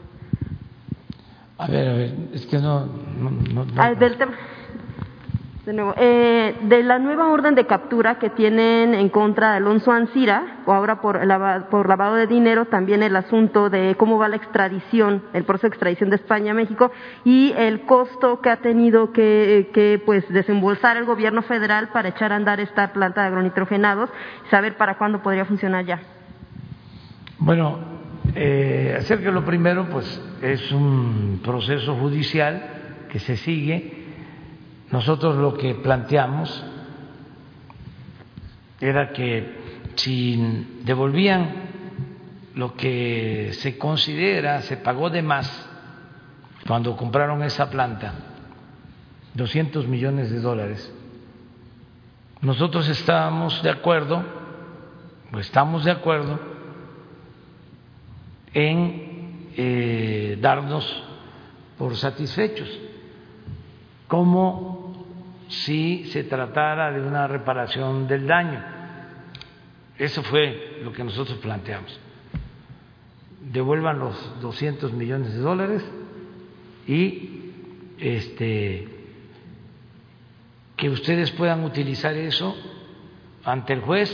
A 1.56 1.66
ver, 1.68 1.89
a 1.89 1.94
ver, 1.94 2.14
es 2.34 2.44
que 2.44 2.58
no... 2.58 2.84
no, 2.84 3.64
ah, 3.78 3.94
del 3.94 4.18
tema. 4.18 4.34
De 5.67 5.73
nuevo, 5.73 5.94
eh, 5.97 6.57
de 6.65 6.83
la 6.83 6.99
nueva 6.99 7.28
orden 7.28 7.55
de 7.55 7.67
captura 7.67 8.18
que 8.18 8.28
tienen 8.28 8.94
en 8.94 9.09
contra 9.09 9.52
de 9.52 9.57
Alonso 9.57 9.93
Ancira, 9.93 10.59
o 10.67 10.73
ahora 10.73 11.01
por, 11.01 11.25
lavado 11.25 12.17
de 12.17 12.26
dinero, 12.26 12.67
también 12.67 13.02
el 13.02 13.17
asunto 13.17 13.70
de 13.70 13.94
cómo 13.97 14.18
va 14.18 14.28
la 14.28 14.36
extradición, 14.36 15.23
el 15.33 15.44
proceso 15.44 15.68
de 15.68 15.68
extradición 15.68 16.10
de 16.10 16.17
España 16.17 16.51
a 16.51 16.55
México 16.55 16.93
y 17.25 17.55
el 17.57 17.86
costo 17.86 18.43
que 18.43 18.51
ha 18.51 18.59
tenido 18.59 19.12
que, 19.12 19.70
que 19.73 20.02
pues 20.05 20.28
desembolsar 20.28 20.99
el 20.99 21.07
gobierno 21.07 21.41
federal 21.41 21.89
para 21.94 22.10
echar 22.10 22.33
a 22.33 22.36
andar 22.36 22.60
esta 22.60 22.93
planta 22.93 23.23
de 23.23 23.28
agronitrogenados, 23.28 24.10
saber 24.51 24.76
para 24.76 24.99
cuándo 24.99 25.23
podría 25.23 25.47
funcionar 25.47 25.86
ya. 25.86 25.99
Bueno, 27.39 27.78
eh, 28.34 28.97
acerca 28.99 29.31
lo 29.31 29.47
primero, 29.47 29.86
pues 29.91 30.23
es 30.43 30.73
un 30.73 31.41
proceso 31.43 31.94
judicial 31.97 33.07
que 33.09 33.18
se 33.18 33.36
sigue. 33.39 34.03
Nosotros 34.94 35.34
lo 35.34 35.55
que 35.55 35.74
planteamos 35.74 36.62
era 38.81 39.12
que 39.12 39.90
si 39.97 40.36
devolvían 40.84 41.50
lo 42.55 42.76
que 42.76 43.50
se 43.55 43.76
considera 43.76 44.62
se 44.62 44.76
pagó 44.76 45.10
de 45.10 45.20
más 45.20 45.68
cuando 46.64 46.97
compraron 46.97 47.42
esa 47.42 47.68
planta, 47.70 48.14
200 49.34 49.89
millones 49.89 50.31
de 50.31 50.39
dólares, 50.39 50.94
nosotros 52.40 52.89
estábamos 52.89 53.64
de 53.64 53.70
acuerdo, 53.70 54.23
o 55.32 55.40
estamos 55.40 55.84
de 55.84 55.90
acuerdo, 55.90 56.39
en 58.52 59.50
eh, 59.56 60.39
darnos 60.40 61.02
por 61.76 61.97
satisfechos, 61.97 62.68
como 64.06 64.74
si 65.48 66.05
se 66.06 66.24
tratara 66.24 66.92
de 66.92 67.00
una 67.00 67.26
reparación 67.26 68.06
del 68.06 68.26
daño. 68.26 68.62
Eso 69.98 70.23
fue 70.23 70.81
lo 70.82 70.92
que 70.92 71.05
nosotros 71.05 71.39
planteamos. 71.39 71.98
Devuelvan 73.52 73.98
los 73.98 74.40
200 74.40 74.92
millones 74.92 75.32
de 75.34 75.39
dólares 75.39 75.84
y 76.86 77.52
este 77.98 78.89
que 80.76 80.90
ustedes 80.90 81.31
puedan 81.31 81.62
utilizar 81.62 82.14
eso 82.14 82.56
ante 83.44 83.74
el 83.74 83.81
juez 83.81 84.10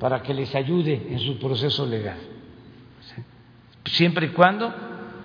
para 0.00 0.22
que 0.22 0.32
les 0.32 0.54
ayude 0.54 1.08
en 1.10 1.18
su 1.18 1.38
proceso 1.38 1.84
legal 1.84 2.16
siempre 3.86 4.26
y 4.26 4.28
cuando 4.30 4.72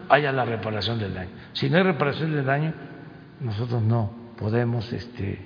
haya 0.09 0.31
la 0.31 0.45
reparación 0.45 0.99
del 0.99 1.13
daño. 1.13 1.29
Si 1.53 1.69
no 1.69 1.77
hay 1.77 1.83
reparación 1.83 2.33
del 2.33 2.45
daño, 2.45 2.73
nosotros 3.39 3.81
no 3.81 4.18
podemos 4.39 4.91
este, 4.93 5.45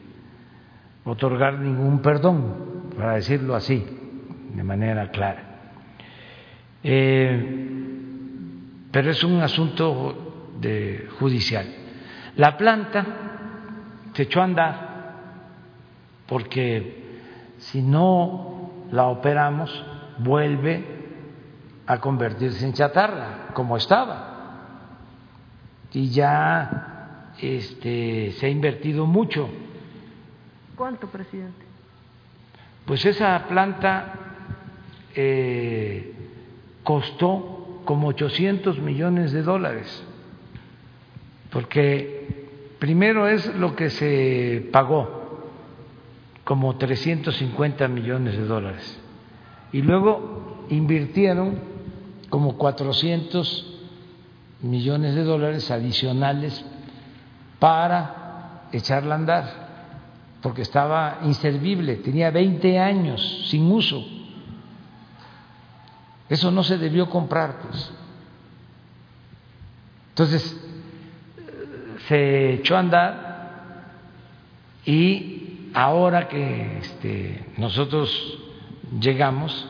otorgar 1.04 1.58
ningún 1.58 2.04
perdón, 2.04 2.92
para 2.96 3.16
decirlo 3.16 3.56
así, 3.56 3.84
de 4.54 4.64
manera 4.64 5.10
clara. 5.10 5.44
Eh, 6.84 7.72
pero 8.92 9.10
es 9.10 9.24
un 9.24 9.42
asunto 9.42 10.52
judicial. 11.20 11.66
La 12.36 12.56
planta 12.56 13.06
se 14.14 14.24
echó 14.24 14.42
a 14.42 14.44
andar 14.44 14.94
porque 16.28 17.22
si 17.58 17.82
no 17.82 18.86
la 18.92 19.06
operamos, 19.06 19.84
vuelve 20.20 20.86
a 21.88 21.98
convertirse 22.00 22.64
en 22.64 22.74
chatarra, 22.74 23.48
como 23.54 23.76
estaba. 23.76 24.30
Y 25.92 26.10
ya 26.10 26.93
este, 27.40 28.32
se 28.34 28.46
ha 28.46 28.50
invertido 28.50 29.06
mucho. 29.06 29.50
¿Cuánto, 30.76 31.08
presidente? 31.08 31.64
Pues 32.86 33.06
esa 33.06 33.46
planta 33.48 34.14
eh, 35.16 36.14
costó 36.84 37.82
como 37.86 38.08
800 38.10 38.80
millones 38.80 39.32
de 39.32 39.42
dólares, 39.42 40.04
porque 41.52 42.48
primero 42.80 43.28
es 43.28 43.54
lo 43.56 43.76
que 43.76 43.90
se 43.90 44.68
pagó, 44.72 45.44
como 46.44 46.78
350 46.78 47.88
millones 47.88 48.38
de 48.38 48.46
dólares, 48.46 49.00
y 49.72 49.82
luego 49.82 50.66
invirtieron 50.70 51.60
como 52.30 52.58
400 52.58 53.80
millones 54.62 55.16
de 55.16 55.24
dólares 55.24 55.70
adicionales 55.72 56.66
para 57.64 58.68
echarla 58.74 59.16
a 59.16 59.18
andar, 59.18 59.46
porque 60.42 60.64
estaba 60.64 61.20
inservible, 61.24 61.96
tenía 61.96 62.30
20 62.30 62.78
años 62.78 63.48
sin 63.50 63.72
uso. 63.72 64.04
Eso 66.28 66.52
no 66.52 66.62
se 66.62 66.78
debió 66.78 67.10
comprar, 67.10 67.60
pues. 67.62 67.90
Entonces, 70.10 70.62
se 72.10 72.56
echó 72.56 72.76
a 72.76 72.80
andar 72.80 73.94
y 74.86 75.70
ahora 75.74 76.28
que 76.28 76.80
este, 76.80 77.46
nosotros 77.56 78.40
llegamos, 79.00 79.70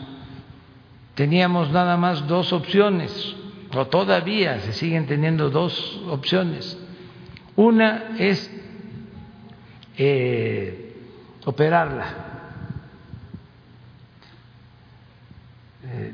teníamos 1.14 1.70
nada 1.70 1.96
más 1.98 2.28
dos 2.28 2.54
opciones, 2.54 3.36
o 3.72 3.86
todavía 3.86 4.62
se 4.62 4.74
siguen 4.74 5.06
teniendo 5.06 5.52
dos 5.52 6.02
opciones. 6.10 6.80
Una 7.56 8.16
es 8.18 8.50
eh, 9.98 10.96
operarla. 11.46 12.06
Eh, 15.86 16.14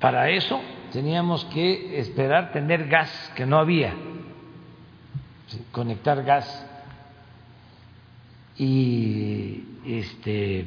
para 0.00 0.28
eso 0.30 0.60
teníamos 0.92 1.44
que 1.46 1.98
esperar 1.98 2.52
tener 2.52 2.86
gas, 2.88 3.32
que 3.34 3.46
no 3.46 3.58
había, 3.58 3.94
conectar 5.72 6.22
gas 6.22 6.66
y 8.56 9.64
este 9.86 10.66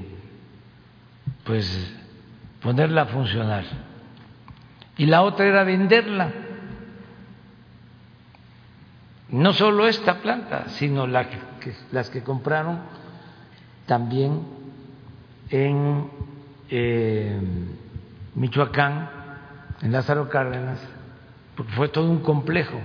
pues 1.44 1.94
ponerla 2.62 3.04
a 3.04 3.06
funcionar. 3.06 3.64
Y 4.98 5.06
la 5.06 5.22
otra 5.22 5.46
era 5.46 5.64
venderla. 5.64 6.47
No 9.30 9.54
solo 9.54 9.88
esta 9.88 10.22
planta, 10.22 10.70
sino 10.70 11.06
que, 11.06 11.76
las 11.92 12.10
que 12.10 12.24
compraron 12.24 12.80
también 13.86 14.42
en 15.50 16.10
eh, 16.70 17.40
Michoacán, 18.36 19.10
en 19.82 19.92
Lázaro 19.92 20.30
Cárdenas, 20.30 20.80
porque 21.56 21.74
fue 21.74 21.90
todo 21.90 22.10
un 22.10 22.20
complejo. 22.20 22.80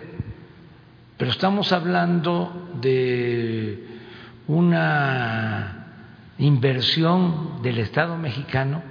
Pero 1.17 1.31
estamos 1.31 1.73
hablando 1.73 2.71
de 2.81 3.87
una 4.49 5.87
inversión 6.39 7.63
del 7.63 7.79
Estado 7.79 8.17
mexicano 8.17 8.83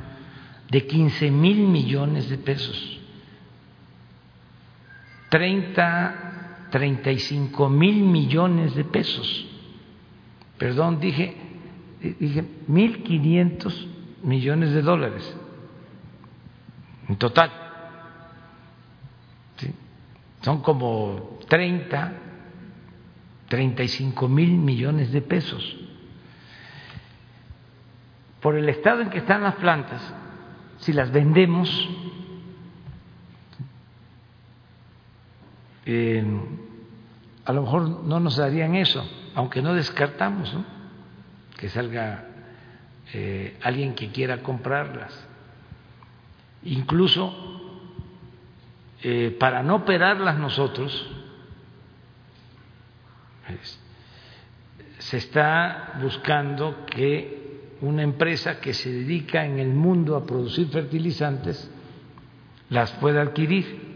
de 0.69 0.87
15 0.87 1.31
mil 1.31 1.67
millones 1.67 2.29
de 2.29 2.37
pesos, 2.37 2.99
30, 5.29 6.31
35 6.71 7.69
mil 7.69 8.03
millones 8.03 8.75
de 8.75 8.83
pesos. 8.83 9.47
Perdón, 10.57 10.99
dije, 10.99 11.35
dije 12.19 12.43
1.500 12.67 13.87
millones 14.23 14.71
de 14.71 14.81
dólares 14.81 15.37
en 17.11 17.17
total. 17.17 17.51
Son 20.41 20.61
como 20.61 21.39
30, 21.49 22.13
35 23.47 24.27
mil 24.27 24.51
millones 24.51 25.11
de 25.11 25.21
pesos. 25.21 25.77
Por 28.39 28.55
el 28.55 28.67
estado 28.69 29.01
en 29.01 29.09
que 29.09 29.19
están 29.19 29.43
las 29.43 29.55
plantas, 29.55 30.01
si 30.77 30.93
las 30.93 31.11
vendemos, 31.11 31.69
eh, 35.85 36.23
a 37.45 37.53
lo 37.53 37.61
mejor 37.63 38.03
no 38.03 38.19
nos 38.19 38.37
darían 38.37 38.75
eso, 38.75 39.03
aunque 39.35 39.61
no 39.61 39.73
descartamos 39.73 40.55
que 41.57 41.69
salga 41.69 42.25
eh, 43.13 43.57
alguien 43.61 43.93
que 43.93 44.11
quiera 44.11 44.41
comprarlas. 44.41 45.27
Incluso 46.63 47.33
eh, 49.03 49.35
para 49.39 49.63
no 49.63 49.77
operarlas 49.77 50.37
nosotros, 50.37 51.09
se 54.99 55.17
está 55.17 55.97
buscando 56.01 56.85
que 56.85 57.41
una 57.81 58.03
empresa 58.03 58.59
que 58.59 58.73
se 58.73 58.91
dedica 58.91 59.45
en 59.45 59.59
el 59.59 59.73
mundo 59.73 60.15
a 60.15 60.25
producir 60.25 60.67
fertilizantes 60.69 61.69
las 62.69 62.91
pueda 62.93 63.23
adquirir, 63.23 63.90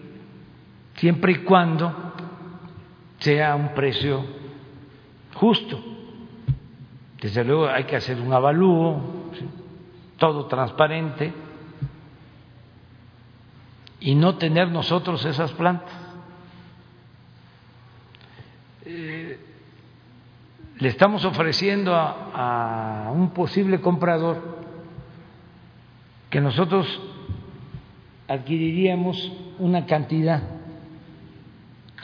siempre 0.96 1.34
y 1.34 1.36
cuando 1.38 2.14
sea 3.20 3.56
un 3.56 3.74
precio 3.74 4.24
justo. 5.34 5.82
Desde 7.22 7.44
luego 7.44 7.68
hay 7.68 7.86
que 7.86 7.96
hacer 7.96 8.20
un 8.20 8.34
avalúo, 8.34 9.02
todo 10.18 10.46
transparente, 10.46 11.34
y 14.00 14.14
no 14.16 14.36
tener 14.36 14.70
nosotros 14.70 15.26
esas 15.26 15.52
plantas. 15.54 15.94
Eh, 18.86 19.40
le 20.78 20.90
estamos 20.90 21.26
ofreciendo 21.26 21.96
a, 21.96 23.08
a 23.08 23.12
un 23.12 23.32
posible 23.32 23.82
comprador 23.82 24.60
que 26.30 26.42
nosotros 26.42 26.86
adquiriríamos 28.28 29.32
una 29.58 29.86
cantidad 29.86 30.55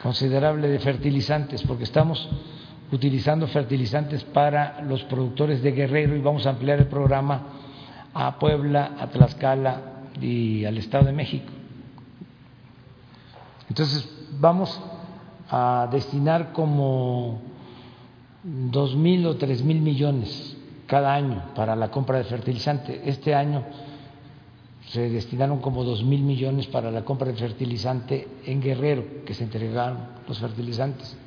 considerable 0.01 0.67
de 0.67 0.80
fertilizantes, 0.80 1.61
porque 1.63 1.83
estamos 1.83 2.27
utilizando 2.91 3.47
fertilizantes 3.47 4.23
para 4.23 4.81
los 4.81 5.03
productores 5.03 5.61
de 5.61 5.71
Guerrero 5.71 6.15
y 6.15 6.21
vamos 6.21 6.45
a 6.45 6.49
ampliar 6.49 6.80
el 6.80 6.88
programa 6.88 7.43
a 8.13 8.38
Puebla, 8.38 8.95
a 8.99 9.07
Tlaxcala 9.07 9.81
y 10.19 10.65
al 10.65 10.77
Estado 10.77 11.05
de 11.05 11.13
México. 11.13 11.51
Entonces 13.69 14.09
vamos 14.39 14.81
a 15.49 15.88
destinar 15.91 16.51
como 16.51 17.39
dos 18.43 18.95
mil 18.95 19.25
o 19.27 19.38
tres 19.38 19.63
mil 19.63 19.81
millones 19.81 20.57
cada 20.88 21.13
año 21.13 21.53
para 21.55 21.75
la 21.75 21.89
compra 21.89 22.17
de 22.17 22.25
fertilizante. 22.25 23.01
Este 23.05 23.33
año 23.33 23.63
se 24.91 25.09
destinaron 25.09 25.59
como 25.59 25.85
dos 25.85 26.03
mil 26.03 26.21
millones 26.21 26.67
para 26.67 26.91
la 26.91 27.05
compra 27.05 27.31
de 27.31 27.37
fertilizante 27.37 28.27
en 28.45 28.61
Guerrero, 28.61 29.23
que 29.25 29.33
se 29.33 29.45
entregaron 29.45 29.99
los 30.27 30.37
fertilizantes. 30.39 31.17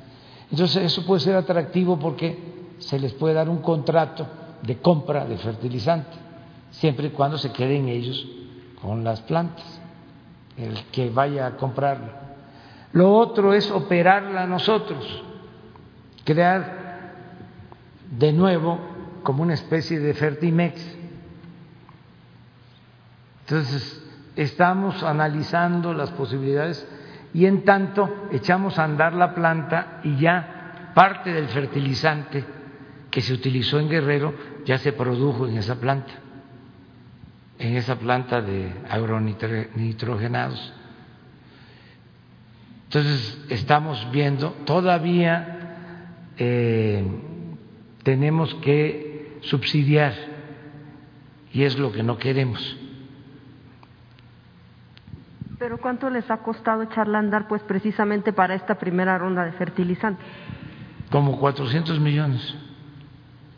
Entonces 0.51 0.83
eso 0.83 1.03
puede 1.03 1.21
ser 1.21 1.35
atractivo 1.35 1.97
porque 1.97 2.37
se 2.77 2.99
les 2.99 3.13
puede 3.13 3.33
dar 3.33 3.49
un 3.49 3.59
contrato 3.59 4.27
de 4.61 4.77
compra 4.77 5.25
de 5.25 5.37
fertilizante, 5.37 6.15
siempre 6.69 7.07
y 7.07 7.09
cuando 7.09 7.39
se 7.39 7.51
queden 7.51 7.87
ellos 7.89 8.27
con 8.79 9.03
las 9.03 9.21
plantas, 9.21 9.81
el 10.57 10.83
que 10.91 11.09
vaya 11.09 11.47
a 11.47 11.57
comprarla. 11.57 12.35
Lo 12.93 13.15
otro 13.15 13.53
es 13.53 13.71
operarla 13.71 14.45
nosotros, 14.45 15.23
crear 16.23 17.13
de 18.11 18.31
nuevo 18.31 18.77
como 19.23 19.41
una 19.41 19.55
especie 19.55 19.99
de 19.99 20.13
Fertimex. 20.13 20.97
Entonces, 23.47 24.03
estamos 24.35 25.03
analizando 25.03 25.93
las 25.93 26.09
posibilidades 26.11 26.87
y 27.31 27.45
en 27.45 27.63
tanto 27.63 28.27
echamos 28.31 28.79
a 28.79 28.85
andar 28.85 29.13
la 29.13 29.35
planta 29.35 29.99
y 30.03 30.17
ya 30.17 30.91
parte 30.95 31.31
del 31.31 31.47
fertilizante 31.49 32.43
que 33.11 33.21
se 33.21 33.33
utilizó 33.33 33.79
en 33.79 33.89
Guerrero 33.89 34.33
ya 34.65 34.79
se 34.79 34.93
produjo 34.93 35.47
en 35.47 35.57
esa 35.57 35.75
planta, 35.75 36.11
en 37.59 37.75
esa 37.75 37.99
planta 37.99 38.41
de 38.41 38.73
agronitrogenados. 38.89 40.73
Entonces, 42.85 43.45
estamos 43.49 44.07
viendo 44.11 44.51
todavía 44.65 45.55
eh, 46.37 47.05
tenemos 48.01 48.55
que 48.55 49.37
subsidiar 49.41 50.13
y 51.53 51.63
es 51.63 51.77
lo 51.77 51.91
que 51.91 52.01
no 52.03 52.17
queremos. 52.17 52.77
Pero 55.57 55.77
¿cuánto 55.77 56.09
les 56.09 56.29
ha 56.29 56.37
costado 56.37 56.83
echarla 56.83 57.17
a 57.17 57.21
andar 57.21 57.47
pues 57.47 57.61
precisamente 57.63 58.33
para 58.33 58.55
esta 58.55 58.75
primera 58.75 59.17
ronda 59.17 59.45
de 59.45 59.53
fertilizante? 59.53 60.21
Como 61.09 61.39
400 61.39 61.99
millones 61.99 62.55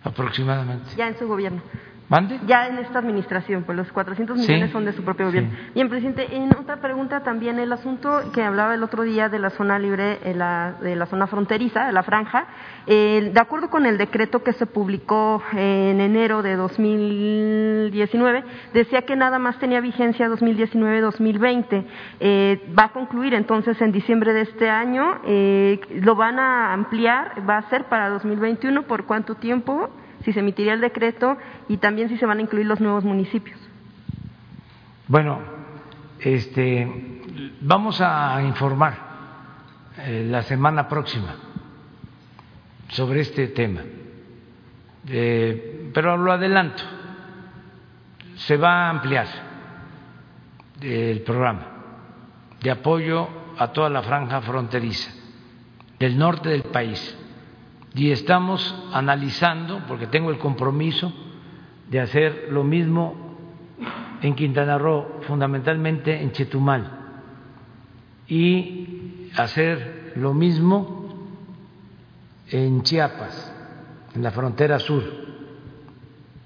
aproximadamente. 0.04 0.90
Ya 0.96 1.08
en 1.08 1.18
su 1.18 1.28
gobierno. 1.28 1.62
¿Mande? 2.10 2.40
Ya 2.48 2.68
en 2.68 2.78
esta 2.78 3.00
administración, 3.00 3.64
pues 3.64 3.78
los 3.78 3.92
400 3.92 4.38
millones 4.38 4.72
son 4.72 4.86
de 4.86 4.94
su 4.94 5.04
propio 5.04 5.26
gobierno. 5.26 5.52
Y 5.72 5.74
Bien, 5.74 5.90
presidente, 5.90 6.36
en 6.36 6.56
otra 6.56 6.78
pregunta 6.78 7.22
también 7.22 7.60
el 7.60 7.72
asunto 7.74 8.32
que 8.34 8.44
hablaba 8.44 8.76
el 8.76 8.84
otro 8.84 9.04
día 9.04 9.28
de 9.28 9.40
la 9.40 9.50
zona 9.50 9.78
libre, 9.78 10.20
de 10.24 10.34
la 10.96 11.06
zona 11.10 11.28
fronteriza, 11.28 11.86
de 11.86 11.92
la 11.92 12.04
franja, 12.04 12.48
eh, 12.86 13.32
de 13.34 13.40
acuerdo 13.42 13.70
con 13.70 13.86
el 13.86 13.98
decreto 13.98 14.42
que 14.42 14.54
se 14.54 14.66
publicó 14.66 15.44
en 15.52 16.00
enero 16.00 16.42
de 16.42 16.56
2019, 16.56 18.44
decía 18.74 19.02
que 19.02 19.18
nada 19.18 19.38
más 19.40 19.60
tenía 19.60 19.82
vigencia 19.82 20.30
2019-2020. 20.30 21.84
Eh, 22.22 22.74
va 22.78 22.86
a 22.86 22.94
concluir 22.94 23.34
entonces 23.34 23.82
en 23.82 23.92
diciembre 23.92 24.32
de 24.32 24.42
este 24.42 24.70
año. 24.70 25.20
Eh, 25.26 25.82
¿Lo 26.02 26.16
van 26.16 26.40
a 26.40 26.72
ampliar? 26.72 27.44
¿Va 27.48 27.58
a 27.58 27.70
ser 27.70 27.84
para 27.90 28.08
2021? 28.10 28.84
¿Por 28.84 29.06
cuánto 29.06 29.36
tiempo? 29.36 29.90
Si 30.28 30.34
se 30.34 30.42
emitiría 30.42 30.74
el 30.74 30.82
decreto 30.82 31.38
y 31.70 31.78
también 31.78 32.10
si 32.10 32.18
se 32.18 32.26
van 32.26 32.40
a 32.40 32.42
incluir 32.42 32.66
los 32.66 32.82
nuevos 32.82 33.06
municipios. 33.06 33.58
Bueno, 35.08 35.40
este, 36.20 36.86
vamos 37.62 38.02
a 38.02 38.44
informar 38.44 38.98
eh, 40.00 40.28
la 40.30 40.42
semana 40.42 40.86
próxima 40.90 41.34
sobre 42.90 43.22
este 43.22 43.48
tema, 43.48 43.84
eh, 45.08 45.92
pero 45.94 46.18
lo 46.18 46.34
adelanto, 46.34 46.84
se 48.36 48.58
va 48.58 48.88
a 48.88 48.90
ampliar 48.90 49.28
el 50.82 51.22
programa 51.22 51.68
de 52.62 52.70
apoyo 52.70 53.30
a 53.58 53.72
toda 53.72 53.90
la 53.90 54.02
franja 54.02 54.42
fronteriza 54.42 55.10
del 55.98 56.18
norte 56.18 56.50
del 56.50 56.64
país 56.64 57.18
y 57.98 58.12
estamos 58.12 58.76
analizando, 58.94 59.82
porque 59.88 60.06
tengo 60.06 60.30
el 60.30 60.38
compromiso 60.38 61.12
de 61.90 62.00
hacer 62.00 62.48
lo 62.52 62.64
mismo 62.64 63.16
en 64.22 64.36
Quintana 64.36 64.78
Roo, 64.78 65.22
fundamentalmente 65.22 66.22
en 66.22 66.32
Chetumal, 66.32 66.92
y 68.28 69.30
hacer 69.36 70.14
lo 70.16 70.36
mismo 70.36 71.08
en 72.52 72.84
Chiapas, 72.84 73.52
en 74.14 74.22
la 74.22 74.30
frontera 74.30 74.78
sur, 74.78 75.04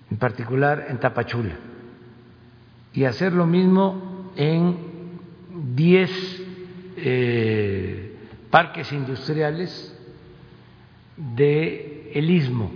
en 0.09 0.17
particular 0.17 0.85
en 0.87 0.99
Tapachula, 1.01 1.55
y 2.93 3.03
hacer 3.03 3.33
lo 3.33 3.45
mismo 3.45 4.31
en 4.37 4.77
10 5.75 6.43
eh, 6.95 8.15
parques 8.49 8.93
industriales 8.93 9.90
de 11.35 12.11
el 12.13 12.29
istmo, 12.29 12.71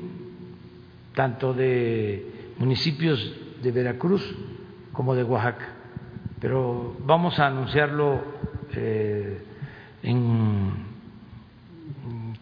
tanto 1.13 1.53
de 1.53 2.53
municipios 2.57 3.33
de 3.61 3.71
Veracruz 3.71 4.23
como 4.93 5.15
de 5.15 5.23
Oaxaca. 5.23 5.67
Pero 6.39 6.95
vamos 7.05 7.39
a 7.39 7.47
anunciarlo 7.47 8.21
eh, 8.73 9.41
en 10.03 10.85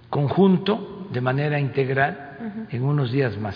conjunto, 0.10 1.08
de 1.12 1.22
manera 1.22 1.60
integral, 1.60 2.68
en 2.70 2.84
unos 2.84 3.12
días 3.12 3.38
más. 3.38 3.56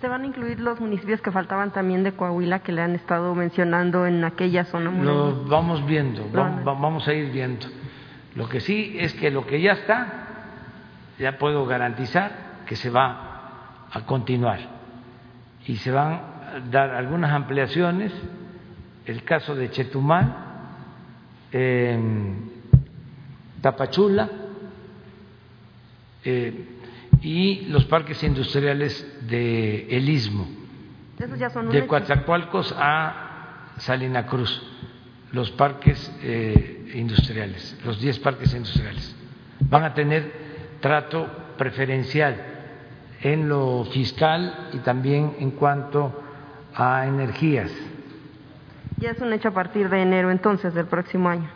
¿Se 0.00 0.08
van 0.08 0.22
a 0.22 0.26
incluir 0.26 0.60
los 0.60 0.80
municipios 0.80 1.20
que 1.20 1.30
faltaban 1.30 1.72
también 1.72 2.02
de 2.02 2.12
Coahuila 2.12 2.60
que 2.60 2.72
le 2.72 2.82
han 2.82 2.94
estado 2.94 3.34
mencionando 3.34 4.06
en 4.06 4.24
aquella 4.24 4.64
zona? 4.64 4.90
Lo 4.90 5.44
vamos 5.44 5.86
viendo, 5.86 6.28
vamos, 6.32 6.64
vamos 6.64 7.08
a 7.08 7.14
ir 7.14 7.30
viendo. 7.30 7.66
Lo 8.34 8.48
que 8.48 8.60
sí 8.60 8.96
es 8.98 9.14
que 9.14 9.30
lo 9.30 9.46
que 9.46 9.60
ya 9.60 9.72
está, 9.72 10.25
ya 11.18 11.38
puedo 11.38 11.66
garantizar 11.66 12.64
que 12.66 12.76
se 12.76 12.90
va 12.90 13.86
a 13.90 14.00
continuar 14.02 14.60
y 15.66 15.76
se 15.76 15.90
van 15.90 16.12
a 16.12 16.60
dar 16.70 16.90
algunas 16.90 17.32
ampliaciones. 17.32 18.12
El 19.04 19.22
caso 19.22 19.54
de 19.54 19.70
Chetumal, 19.70 20.34
Tapachula 23.60 24.28
eh, 26.24 26.66
y 27.22 27.66
los 27.66 27.84
parques 27.86 28.22
industriales 28.22 29.06
de 29.28 29.86
El 29.96 30.08
Istmo, 30.08 30.46
de 31.70 31.86
Coatzacoalcos 31.86 32.74
a 32.76 33.72
Salina 33.78 34.26
Cruz, 34.26 34.62
los 35.32 35.50
parques 35.52 36.12
eh, 36.22 36.92
industriales, 36.94 37.78
los 37.84 38.00
10 38.00 38.18
parques 38.20 38.52
industriales. 38.54 39.14
Van 39.60 39.84
a 39.84 39.94
tener 39.94 40.45
trato 40.80 41.26
preferencial 41.56 42.36
en 43.22 43.48
lo 43.48 43.84
fiscal 43.92 44.68
y 44.72 44.78
también 44.78 45.36
en 45.38 45.50
cuanto 45.52 46.12
a 46.74 47.06
energías. 47.06 47.70
Ya 48.98 49.10
es 49.10 49.20
un 49.20 49.32
hecho 49.32 49.48
a 49.48 49.52
partir 49.52 49.88
de 49.88 50.02
enero 50.02 50.30
entonces 50.30 50.74
del 50.74 50.86
próximo 50.86 51.28
año. 51.28 51.48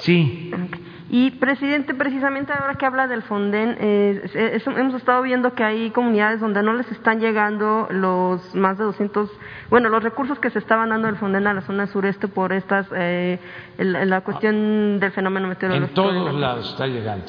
Sí. 0.00 0.52
Y 1.10 1.32
presidente, 1.32 1.92
precisamente 1.92 2.52
ahora 2.52 2.76
que 2.76 2.86
habla 2.86 3.06
del 3.06 3.22
Fonden, 3.22 3.76
eh, 3.80 4.58
hemos 4.64 4.94
estado 4.94 5.20
viendo 5.22 5.54
que 5.54 5.64
hay 5.64 5.90
comunidades 5.90 6.40
donde 6.40 6.62
no 6.62 6.72
les 6.72 6.90
están 6.90 7.20
llegando 7.20 7.88
los 7.90 8.54
más 8.54 8.78
de 8.78 8.84
200, 8.84 9.30
bueno, 9.68 9.88
los 9.88 10.02
recursos 10.02 10.38
que 10.38 10.50
se 10.50 10.58
estaban 10.58 10.90
dando 10.90 11.08
del 11.08 11.16
Fonden 11.16 11.46
a 11.46 11.54
la 11.54 11.62
zona 11.62 11.86
sureste 11.86 12.28
por 12.28 12.52
estas, 12.52 12.86
eh, 12.94 13.38
la 13.76 14.20
cuestión 14.22 15.00
del 15.00 15.10
fenómeno 15.10 15.48
meteorológico. 15.48 15.88
En 15.88 15.94
todos 15.94 16.34
lados 16.34 16.70
está 16.70 16.86
llegando. 16.86 17.26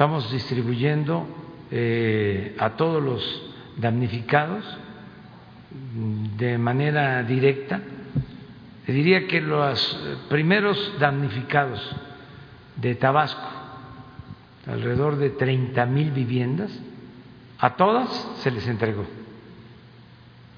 Estamos 0.00 0.32
distribuyendo 0.32 1.26
eh, 1.70 2.56
a 2.58 2.70
todos 2.70 3.02
los 3.02 3.42
damnificados 3.76 4.64
de 6.38 6.56
manera 6.56 7.22
directa 7.22 7.82
diría 8.86 9.26
que 9.26 9.42
los 9.42 10.00
primeros 10.30 10.94
damnificados 10.98 11.86
de 12.76 12.94
Tabasco, 12.94 13.46
alrededor 14.66 15.16
de 15.16 15.28
30 15.28 15.84
mil 15.84 16.12
viviendas, 16.12 16.72
a 17.58 17.76
todas 17.76 18.08
se 18.36 18.50
les 18.50 18.66
entregó. 18.68 19.04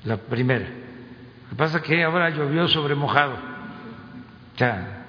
La 0.05 0.19
primera. 0.19 0.67
Lo 0.67 1.49
que 1.51 1.57
pasa 1.57 1.79
es 1.79 1.83
que 1.83 2.05
ahora 2.05 2.31
llovió 2.31 2.69
sobre 2.69 2.95
mojado. 2.95 3.35
O 4.55 4.59
sea, 4.59 5.05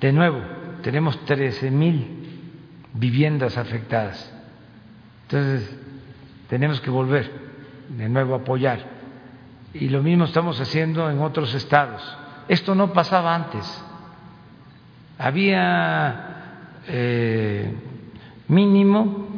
de 0.00 0.12
nuevo, 0.12 0.38
tenemos 0.82 1.18
13 1.24 1.72
mil 1.72 2.21
viviendas 2.94 3.56
afectadas. 3.56 4.32
Entonces, 5.24 5.78
tenemos 6.48 6.80
que 6.80 6.90
volver 6.90 7.30
de 7.88 8.08
nuevo 8.08 8.34
a 8.34 8.38
apoyar. 8.38 8.80
Y 9.74 9.88
lo 9.88 10.02
mismo 10.02 10.24
estamos 10.24 10.60
haciendo 10.60 11.10
en 11.10 11.20
otros 11.20 11.54
estados 11.54 12.02
esto 12.48 12.74
no 12.74 12.92
pasaba 12.92 13.34
antes. 13.34 13.84
Había 15.18 16.80
eh, 16.88 17.72
mínimo 18.48 19.28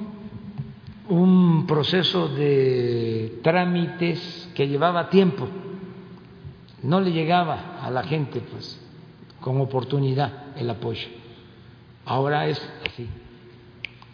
un 1.08 1.66
proceso 1.66 2.28
de 2.28 3.41
trámites 3.42 4.50
que 4.55 4.66
llevaba 4.66 5.10
tiempo, 5.10 5.47
no 6.83 7.00
le 7.00 7.12
llegaba 7.12 7.78
a 7.83 7.91
la 7.91 8.02
gente 8.05 8.41
pues 8.41 8.81
con 9.41 9.60
oportunidad 9.60 10.57
el 10.57 10.70
apoyo. 10.70 11.08
Ahora 12.07 12.49
es 12.49 12.60
así. 12.86 13.08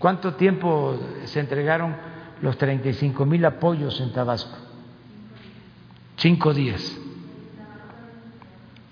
¿Cuánto 0.01 0.35
tiempo 0.35 0.99
se 1.27 1.39
entregaron 1.39 1.95
los 2.43 2.59
35 2.59 3.25
mil 3.25 3.45
apoyos 3.45 4.01
en 4.01 4.13
Tabasco? 4.13 4.59
Cinco 6.17 6.53
días 6.53 7.01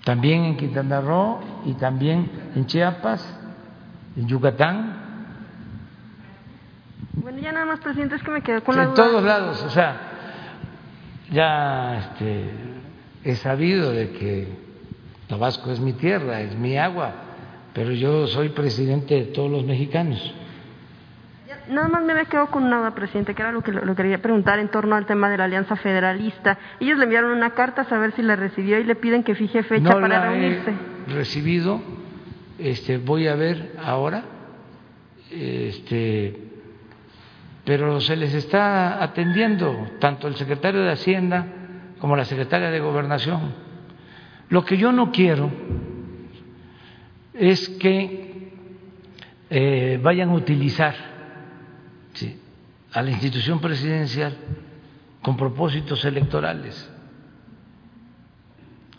también 0.09 0.45
en 0.45 0.57
Quintana 0.57 1.03
Roo 1.03 1.39
y 1.67 1.75
también 1.75 2.31
en 2.57 2.65
Chiapas, 2.65 3.23
en 4.17 4.27
Yucatán. 4.27 4.97
Bueno, 7.17 7.39
ya 7.41 7.53
nada 7.53 7.67
más, 7.67 7.81
presidente, 7.81 8.15
es 8.15 8.23
que 8.23 8.31
me 8.31 8.41
quedé 8.41 8.62
con 8.62 8.75
la 8.75 8.85
En 8.85 8.95
todos 8.95 9.23
lados, 9.23 9.62
o 9.65 9.69
sea, 9.69 10.01
ya 11.31 11.99
este, 11.99 12.51
he 13.23 13.35
sabido 13.35 13.91
de 13.91 14.12
que 14.12 14.49
Tabasco 15.27 15.70
es 15.73 15.78
mi 15.78 15.93
tierra, 15.93 16.41
es 16.41 16.57
mi 16.57 16.78
agua, 16.78 17.12
pero 17.75 17.93
yo 17.93 18.27
soy 18.28 18.49
presidente 18.49 19.15
de 19.15 19.25
todos 19.25 19.51
los 19.51 19.65
mexicanos. 19.65 20.33
Nada 21.69 21.89
más 21.89 22.03
me 22.03 22.13
había 22.13 22.25
quedado 22.25 22.47
con 22.47 22.71
nada, 22.71 22.95
presidente, 22.95 23.35
que 23.35 23.43
era 23.43 23.53
lo 23.53 23.63
que 23.63 23.73
lo, 23.73 23.95
quería 23.95 24.23
preguntar 24.23 24.59
en 24.59 24.69
torno 24.69 24.97
al 24.97 25.07
tema 25.07 25.29
de 25.29 25.37
la 25.37 25.45
Alianza 25.45 25.77
Federalista. 25.77 26.59
Ellos 26.81 26.99
le 26.99 27.05
enviaron 27.05 27.31
una 27.31 27.51
carta 27.51 27.83
a 27.83 27.85
saber 27.85 28.13
si 28.13 28.23
la 28.23 28.37
recibió 28.37 28.79
y 28.79 28.85
le 28.85 28.95
piden 28.95 29.23
que 29.23 29.35
fije 29.35 29.63
fecha 29.63 29.83
no 29.83 30.01
para 30.01 30.09
la 30.09 30.31
reunirse. 30.31 30.73
He 31.09 31.13
recibido, 31.13 31.81
este, 32.59 32.99
voy 32.99 33.29
a 33.29 33.35
ver 33.35 33.73
ahora, 33.85 34.25
este, 35.31 36.39
pero 37.65 38.01
se 38.01 38.17
les 38.17 38.33
está 38.33 39.03
atendiendo 39.03 39.91
tanto 39.99 40.27
el 40.27 40.37
secretario 40.37 40.81
de 40.81 40.93
Hacienda 40.93 41.47
como 41.99 42.17
la 42.17 42.25
secretaria 42.25 42.71
de 42.71 42.81
Gobernación. 42.81 43.55
Lo 44.49 44.65
que 44.65 44.79
yo 44.79 44.93
no 44.93 45.13
quiero 45.13 45.51
es 47.35 47.69
que 47.69 48.53
eh, 49.51 50.01
vayan 50.03 50.31
a 50.31 50.35
utilizar 50.35 51.18
a 52.92 53.02
la 53.02 53.10
institución 53.10 53.60
presidencial 53.60 54.36
con 55.23 55.36
propósitos 55.36 56.05
electorales, 56.05 56.91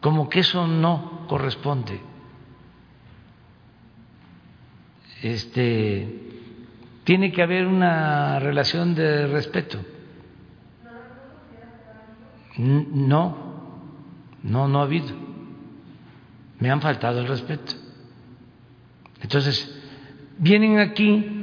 como 0.02 0.30
que 0.30 0.40
eso 0.40 0.68
no 0.68 1.26
corresponde. 1.28 2.00
Este 5.22 6.30
tiene 7.04 7.32
que 7.32 7.42
haber 7.42 7.66
una 7.66 8.40
relación 8.40 8.96
de 8.96 9.28
respeto. 9.28 9.80
No, 12.58 13.38
no, 14.44 14.68
no 14.68 14.80
ha 14.80 14.84
habido. 14.84 15.16
Me 16.60 16.70
han 16.70 16.82
faltado 16.82 17.20
el 17.22 17.28
respeto. 17.28 17.74
Entonces, 19.22 19.82
vienen 20.38 20.80
aquí 20.80 21.39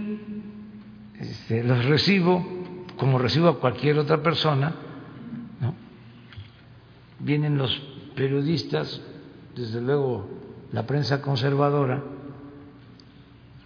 este, 1.21 1.65
los 1.65 1.85
recibo 1.85 2.45
como 2.97 3.19
recibo 3.19 3.49
a 3.49 3.61
cualquier 3.61 3.99
otra 3.99 4.23
persona, 4.23 4.75
vienen 7.19 7.59
los 7.59 7.75
periodistas, 8.15 9.01
desde 9.55 9.81
luego 9.81 10.29
la 10.73 10.87
prensa 10.87 11.21
conservadora, 11.23 12.03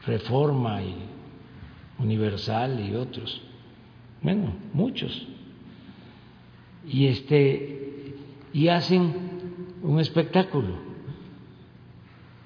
Reforma 0.06 0.82
y 0.82 0.96
Universal 1.98 2.80
y 2.80 2.94
otros, 2.94 3.42
bueno, 4.22 4.52
muchos, 4.72 5.26
y 6.86 7.06
este 7.06 8.16
y 8.52 8.68
hacen 8.68 9.14
un 9.82 10.00
espectáculo. 10.00 10.90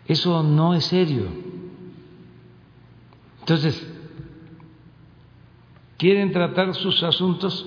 Eso 0.07 0.43
no 0.43 0.75
es 0.75 0.85
serio. 0.85 1.29
Entonces, 3.41 3.94
quieren 6.05 6.33
tratar 6.33 6.75
sus 6.75 7.03
asuntos 7.03 7.65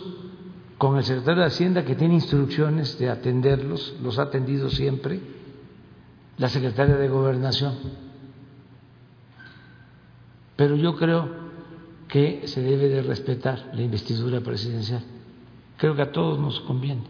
con 0.78 0.96
el 0.96 1.04
secretario 1.04 1.42
de 1.42 1.48
Hacienda 1.48 1.84
que 1.84 1.96
tiene 1.96 2.14
instrucciones 2.14 3.00
de 3.00 3.10
atenderlos, 3.10 3.96
los 4.04 4.20
ha 4.20 4.24
atendido 4.24 4.70
siempre, 4.70 5.20
la 6.38 6.48
secretaria 6.48 6.98
de 6.98 7.10
Gobernación 7.10 7.74
pero 10.56 10.76
yo 10.76 10.96
creo 10.96 11.30
que 12.08 12.48
se 12.48 12.62
debe 12.62 12.90
de 12.90 13.02
respetar 13.02 13.72
la 13.74 13.82
investidura 13.82 14.40
presidencial. 14.42 15.04
Creo 15.78 15.96
que 15.96 16.04
a 16.04 16.12
todos 16.12 16.38
nos 16.40 16.60
conviene. 16.62 17.04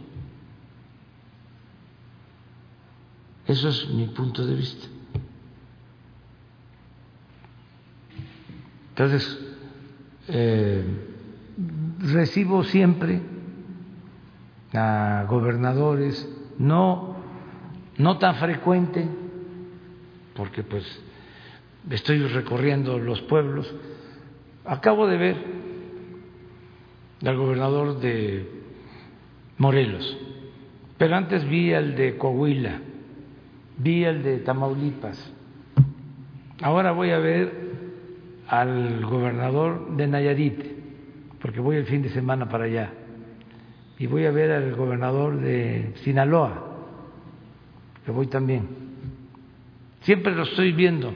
Eso 3.45 3.67
es 3.67 3.89
mi 3.89 4.07
punto 4.07 4.45
de 4.45 4.53
vista. 4.53 4.88
Entonces, 8.89 9.39
eh, 10.27 11.06
recibo 12.00 12.64
siempre 12.64 13.22
a 14.74 15.26
gobernadores, 15.27 16.27
no, 16.58 17.16
no 17.98 18.17
tan 18.17 18.35
frecuente, 18.35 19.08
porque 20.35 20.64
pues 20.64 20.84
estoy 21.90 22.19
recorriendo 22.27 23.00
los 23.00 23.22
pueblos. 23.22 23.74
Acabo 24.66 25.08
de 25.08 25.17
ver 25.17 25.38
al 27.26 27.38
gobernador 27.38 28.00
de 28.00 28.51
Morelos, 29.58 30.17
pero 30.98 31.16
antes 31.16 31.48
vi 31.48 31.74
al 31.74 31.95
de 31.95 32.17
Coahuila, 32.17 32.82
vi 33.77 34.06
al 34.06 34.24
de 34.24 34.40
Tamaulipas. 34.40 35.34
Ahora 36.61 36.92
voy 36.92 37.11
a 37.11 37.19
ver 37.19 37.67
al 38.48 39.06
gobernador 39.06 39.95
de 39.95 40.08
Nayarit, 40.08 40.76
porque 41.41 41.59
voy 41.59 41.77
el 41.77 41.85
fin 41.85 42.01
de 42.01 42.09
semana 42.09 42.48
para 42.49 42.66
allá, 42.66 42.91
y 43.99 44.07
voy 44.07 44.25
a 44.25 44.32
ver 44.32 44.51
al 44.51 44.75
gobernador 44.75 45.40
de 45.40 45.93
Sinaloa, 46.03 46.66
que 48.06 48.11
voy 48.11 48.27
también. 48.27 48.67
Siempre 50.01 50.33
lo 50.33 50.43
estoy 50.43 50.72
viendo. 50.72 51.14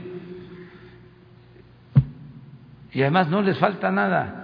Y 2.91 3.01
además 3.03 3.29
no 3.29 3.41
les 3.41 3.57
falta 3.57 3.91
nada. 3.91 4.41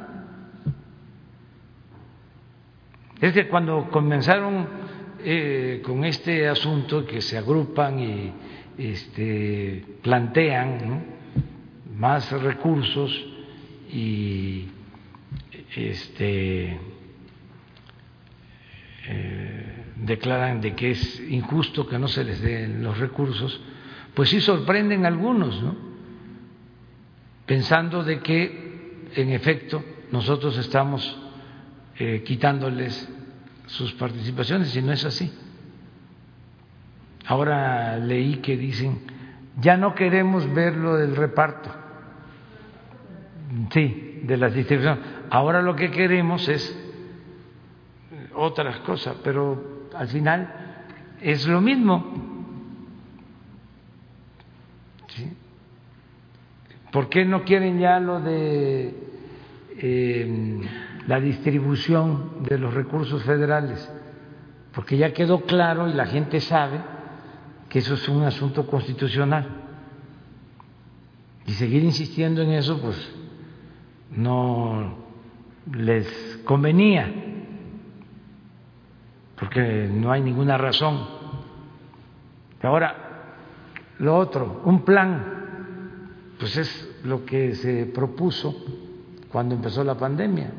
Es 3.19 3.33
que 3.33 3.47
cuando 3.47 3.89
comenzaron 3.89 4.67
eh, 5.19 5.81
con 5.83 6.05
este 6.05 6.47
asunto 6.47 7.05
que 7.05 7.19
se 7.19 7.37
agrupan 7.37 7.99
y 7.99 8.31
este, 8.77 9.83
plantean 10.03 11.05
más 11.97 12.31
recursos 12.31 13.11
y 13.91 14.67
este, 15.75 16.79
eh, 19.07 19.85
declaran 19.97 20.61
de 20.61 20.75
que 20.75 20.91
es 20.91 21.19
injusto 21.29 21.87
que 21.87 21.99
no 21.99 22.07
se 22.07 22.23
les 22.23 22.41
den 22.41 22.83
los 22.83 22.97
recursos, 22.97 23.59
pues 24.13 24.29
sí 24.29 24.41
sorprenden 24.41 25.05
algunos, 25.05 25.61
¿no? 25.61 25.75
Pensando 27.45 28.03
de 28.03 28.19
que 28.19 29.07
en 29.15 29.31
efecto 29.31 29.83
nosotros 30.11 30.57
estamos 30.57 31.17
eh, 31.97 32.23
quitándoles 32.25 33.09
sus 33.67 33.93
participaciones 33.93 34.75
y 34.75 34.81
no 34.81 34.91
es 34.91 35.05
así. 35.05 35.31
Ahora 37.25 37.97
leí 37.97 38.37
que 38.37 38.57
dicen, 38.57 38.99
ya 39.59 39.77
no 39.77 39.95
queremos 39.95 40.51
ver 40.53 40.75
lo 40.75 40.95
del 40.95 41.15
reparto, 41.15 41.69
sí, 43.71 44.16
de 44.23 44.37
las 44.37 44.53
distribuciones. 44.53 45.03
Ahora 45.29 45.61
lo 45.61 45.75
que 45.75 45.91
queremos 45.91 46.47
es 46.47 46.77
otras 48.35 48.79
cosas, 48.81 49.15
pero 49.23 49.89
al 49.95 50.07
final 50.07 50.53
es 51.21 51.47
lo 51.47 51.61
mismo. 51.61 52.27
¿Por 56.91 57.09
qué 57.09 57.25
no 57.25 57.43
quieren 57.43 57.79
ya 57.79 57.99
lo 57.99 58.21
de 58.21 58.95
eh, 59.77 60.61
la 61.05 61.19
distribución 61.19 62.43
de 62.43 62.57
los 62.57 62.73
recursos 62.73 63.23
federales? 63.23 63.91
Porque 64.73 64.97
ya 64.97 65.13
quedó 65.13 65.41
claro 65.41 65.89
y 65.89 65.93
la 65.93 66.05
gente 66.05 66.39
sabe 66.39 66.79
que 67.69 67.79
eso 67.79 67.95
es 67.95 68.07
un 68.07 68.23
asunto 68.23 68.65
constitucional. 68.67 69.47
Y 71.45 71.51
seguir 71.53 71.83
insistiendo 71.83 72.41
en 72.41 72.51
eso, 72.51 72.79
pues 72.81 73.13
no 74.11 74.95
les 75.73 76.41
convenía, 76.45 77.11
porque 79.39 79.89
no 79.91 80.11
hay 80.11 80.21
ninguna 80.21 80.57
razón. 80.57 81.05
Ahora, 82.61 82.95
lo 83.99 84.17
otro, 84.17 84.61
un 84.65 84.83
plan 84.83 85.37
pues 86.39 86.57
es 86.57 86.99
lo 87.03 87.25
que 87.25 87.55
se 87.55 87.85
propuso 87.85 88.55
cuando 89.31 89.55
empezó 89.55 89.83
la 89.83 89.95
pandemia, 89.95 90.51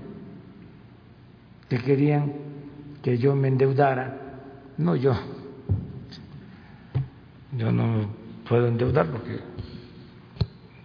que 1.68 1.78
querían 1.78 2.32
que 3.02 3.18
yo 3.18 3.34
me 3.34 3.48
endeudara, 3.48 4.16
no 4.76 4.96
yo, 4.96 5.14
yo 7.56 7.72
no 7.72 8.08
puedo 8.48 8.66
endeudar 8.66 9.06
porque 9.06 9.38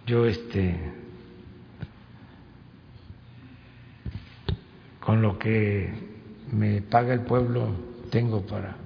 yo 0.06 0.26
este 0.26 1.03
con 5.04 5.20
lo 5.20 5.38
que 5.38 5.92
me 6.52 6.80
paga 6.82 7.12
el 7.12 7.20
pueblo 7.20 7.68
tengo 8.10 8.42
para 8.42 8.76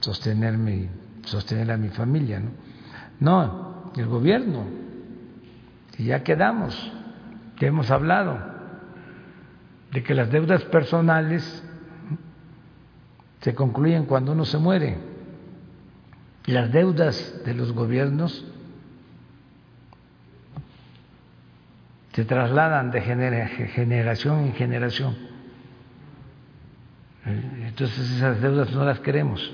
sostenerme 0.00 0.74
y 0.74 0.90
sostener 1.24 1.70
a 1.70 1.76
mi 1.76 1.88
familia, 1.88 2.40
¿no? 2.40 2.50
No, 3.20 3.92
el 3.96 4.06
gobierno 4.06 4.64
y 5.98 6.06
ya 6.06 6.22
quedamos, 6.22 6.74
ya 7.60 7.68
hemos 7.68 7.90
hablado 7.90 8.38
de 9.92 10.02
que 10.02 10.14
las 10.14 10.30
deudas 10.30 10.64
personales 10.64 11.62
se 13.40 13.54
concluyen 13.54 14.06
cuando 14.06 14.32
uno 14.32 14.44
se 14.44 14.58
muere. 14.58 14.96
Las 16.46 16.72
deudas 16.72 17.42
de 17.44 17.54
los 17.54 17.72
gobiernos 17.72 18.44
se 22.12 22.24
trasladan 22.24 22.90
de 22.90 23.00
generación 23.02 24.40
en 24.40 24.52
generación. 24.54 25.16
Entonces 27.26 28.10
esas 28.10 28.40
deudas 28.40 28.70
no 28.72 28.84
las 28.84 29.00
queremos. 29.00 29.52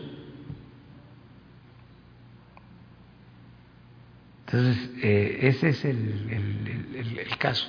Entonces, 4.47 4.91
eh, 5.01 5.39
ese 5.43 5.69
es 5.69 5.85
el, 5.85 7.29
caso, 7.39 7.69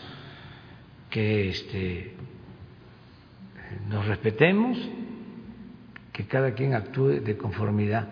que 1.12 1.50
este, 1.50 2.16
nos 3.88 4.08
respetemos, 4.08 4.80
que 6.12 6.26
cada 6.26 6.56
quien 6.56 6.74
actúe 6.74 7.22
de 7.22 7.38
conformidad 7.38 8.08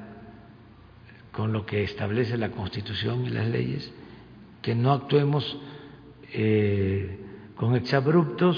con 1.32 1.52
lo 1.52 1.66
que 1.66 1.84
establece 1.84 2.38
la 2.38 2.52
Constitución 2.52 3.26
y 3.26 3.30
las 3.30 3.48
leyes, 3.48 3.92
que 4.62 4.76
no 4.76 4.94
actuemos 4.94 5.58
eh, 6.32 7.20
con 7.56 7.76
exabruptos 7.76 8.56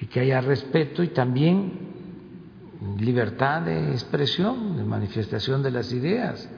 y 0.00 0.06
que 0.06 0.20
haya 0.20 0.40
respeto 0.40 1.02
y 1.02 1.08
también 1.08 1.89
libertad 2.98 3.62
de 3.62 3.90
expresión, 3.92 4.76
de 4.76 4.84
manifestación 4.84 5.62
de 5.62 5.70
las 5.70 5.92
ideas. 5.92 6.48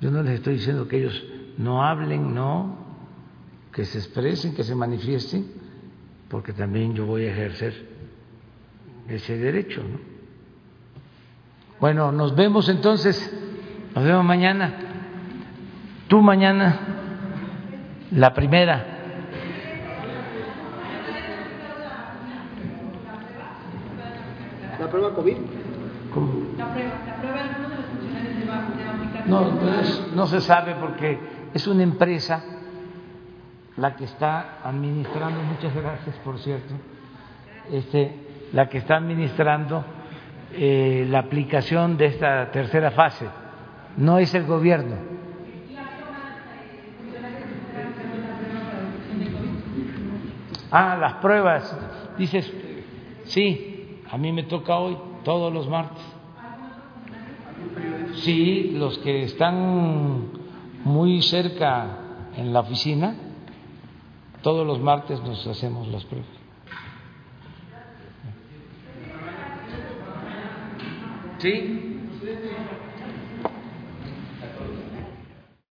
Yo 0.00 0.10
no 0.10 0.22
les 0.22 0.34
estoy 0.34 0.54
diciendo 0.54 0.88
que 0.88 0.98
ellos 0.98 1.24
no 1.58 1.82
hablen, 1.84 2.34
no, 2.34 2.76
que 3.72 3.84
se 3.84 3.98
expresen, 3.98 4.54
que 4.54 4.64
se 4.64 4.74
manifiesten, 4.74 5.46
porque 6.28 6.52
también 6.52 6.94
yo 6.94 7.06
voy 7.06 7.26
a 7.26 7.32
ejercer 7.32 7.88
ese 9.08 9.36
derecho. 9.36 9.82
¿no? 9.82 9.98
Bueno, 11.80 12.10
nos 12.12 12.34
vemos 12.34 12.68
entonces, 12.68 13.32
nos 13.94 14.04
vemos 14.04 14.24
mañana. 14.24 14.74
Tú 16.08 16.22
mañana, 16.22 16.78
la 18.10 18.32
primera. 18.32 18.97
¿La 24.88 24.92
prueba 24.92 25.14
COVID? 25.16 25.36
La 26.56 26.72
prueba, 26.72 26.92
la 27.06 27.16
prueba 27.20 27.40
no, 29.26 29.50
no 30.14 30.26
se 30.26 30.40
sabe 30.40 30.76
porque 30.80 31.18
es 31.52 31.66
una 31.66 31.82
empresa 31.82 32.42
la 33.76 33.94
que 33.96 34.04
está 34.04 34.60
administrando, 34.64 35.42
muchas 35.42 35.74
gracias 35.74 36.16
por 36.24 36.38
cierto, 36.38 36.72
este, 37.70 38.14
la 38.54 38.70
que 38.70 38.78
está 38.78 38.96
administrando 38.96 39.84
eh, 40.54 41.06
la 41.10 41.18
aplicación 41.18 41.98
de 41.98 42.06
esta 42.06 42.50
tercera 42.50 42.90
fase, 42.90 43.26
no 43.98 44.18
es 44.18 44.32
el 44.34 44.46
gobierno. 44.46 44.96
Ah, 50.70 50.96
las 50.98 51.12
pruebas, 51.16 51.76
dices, 52.16 52.50
sí, 53.24 53.67
a 54.10 54.18
mí 54.18 54.32
me 54.32 54.44
toca 54.44 54.76
hoy, 54.76 54.96
todos 55.24 55.52
los 55.52 55.68
martes. 55.68 56.02
Sí, 58.22 58.72
los 58.74 58.98
que 58.98 59.24
están 59.24 60.28
muy 60.84 61.22
cerca 61.22 61.98
en 62.36 62.52
la 62.52 62.60
oficina, 62.60 63.14
Todos 64.42 64.64
los 64.64 64.80
martes 64.80 65.20
nos 65.24 65.44
hacemos 65.48 65.88
las 65.88 66.04
pruebas. 66.04 66.30
¿Sí? 71.38 71.87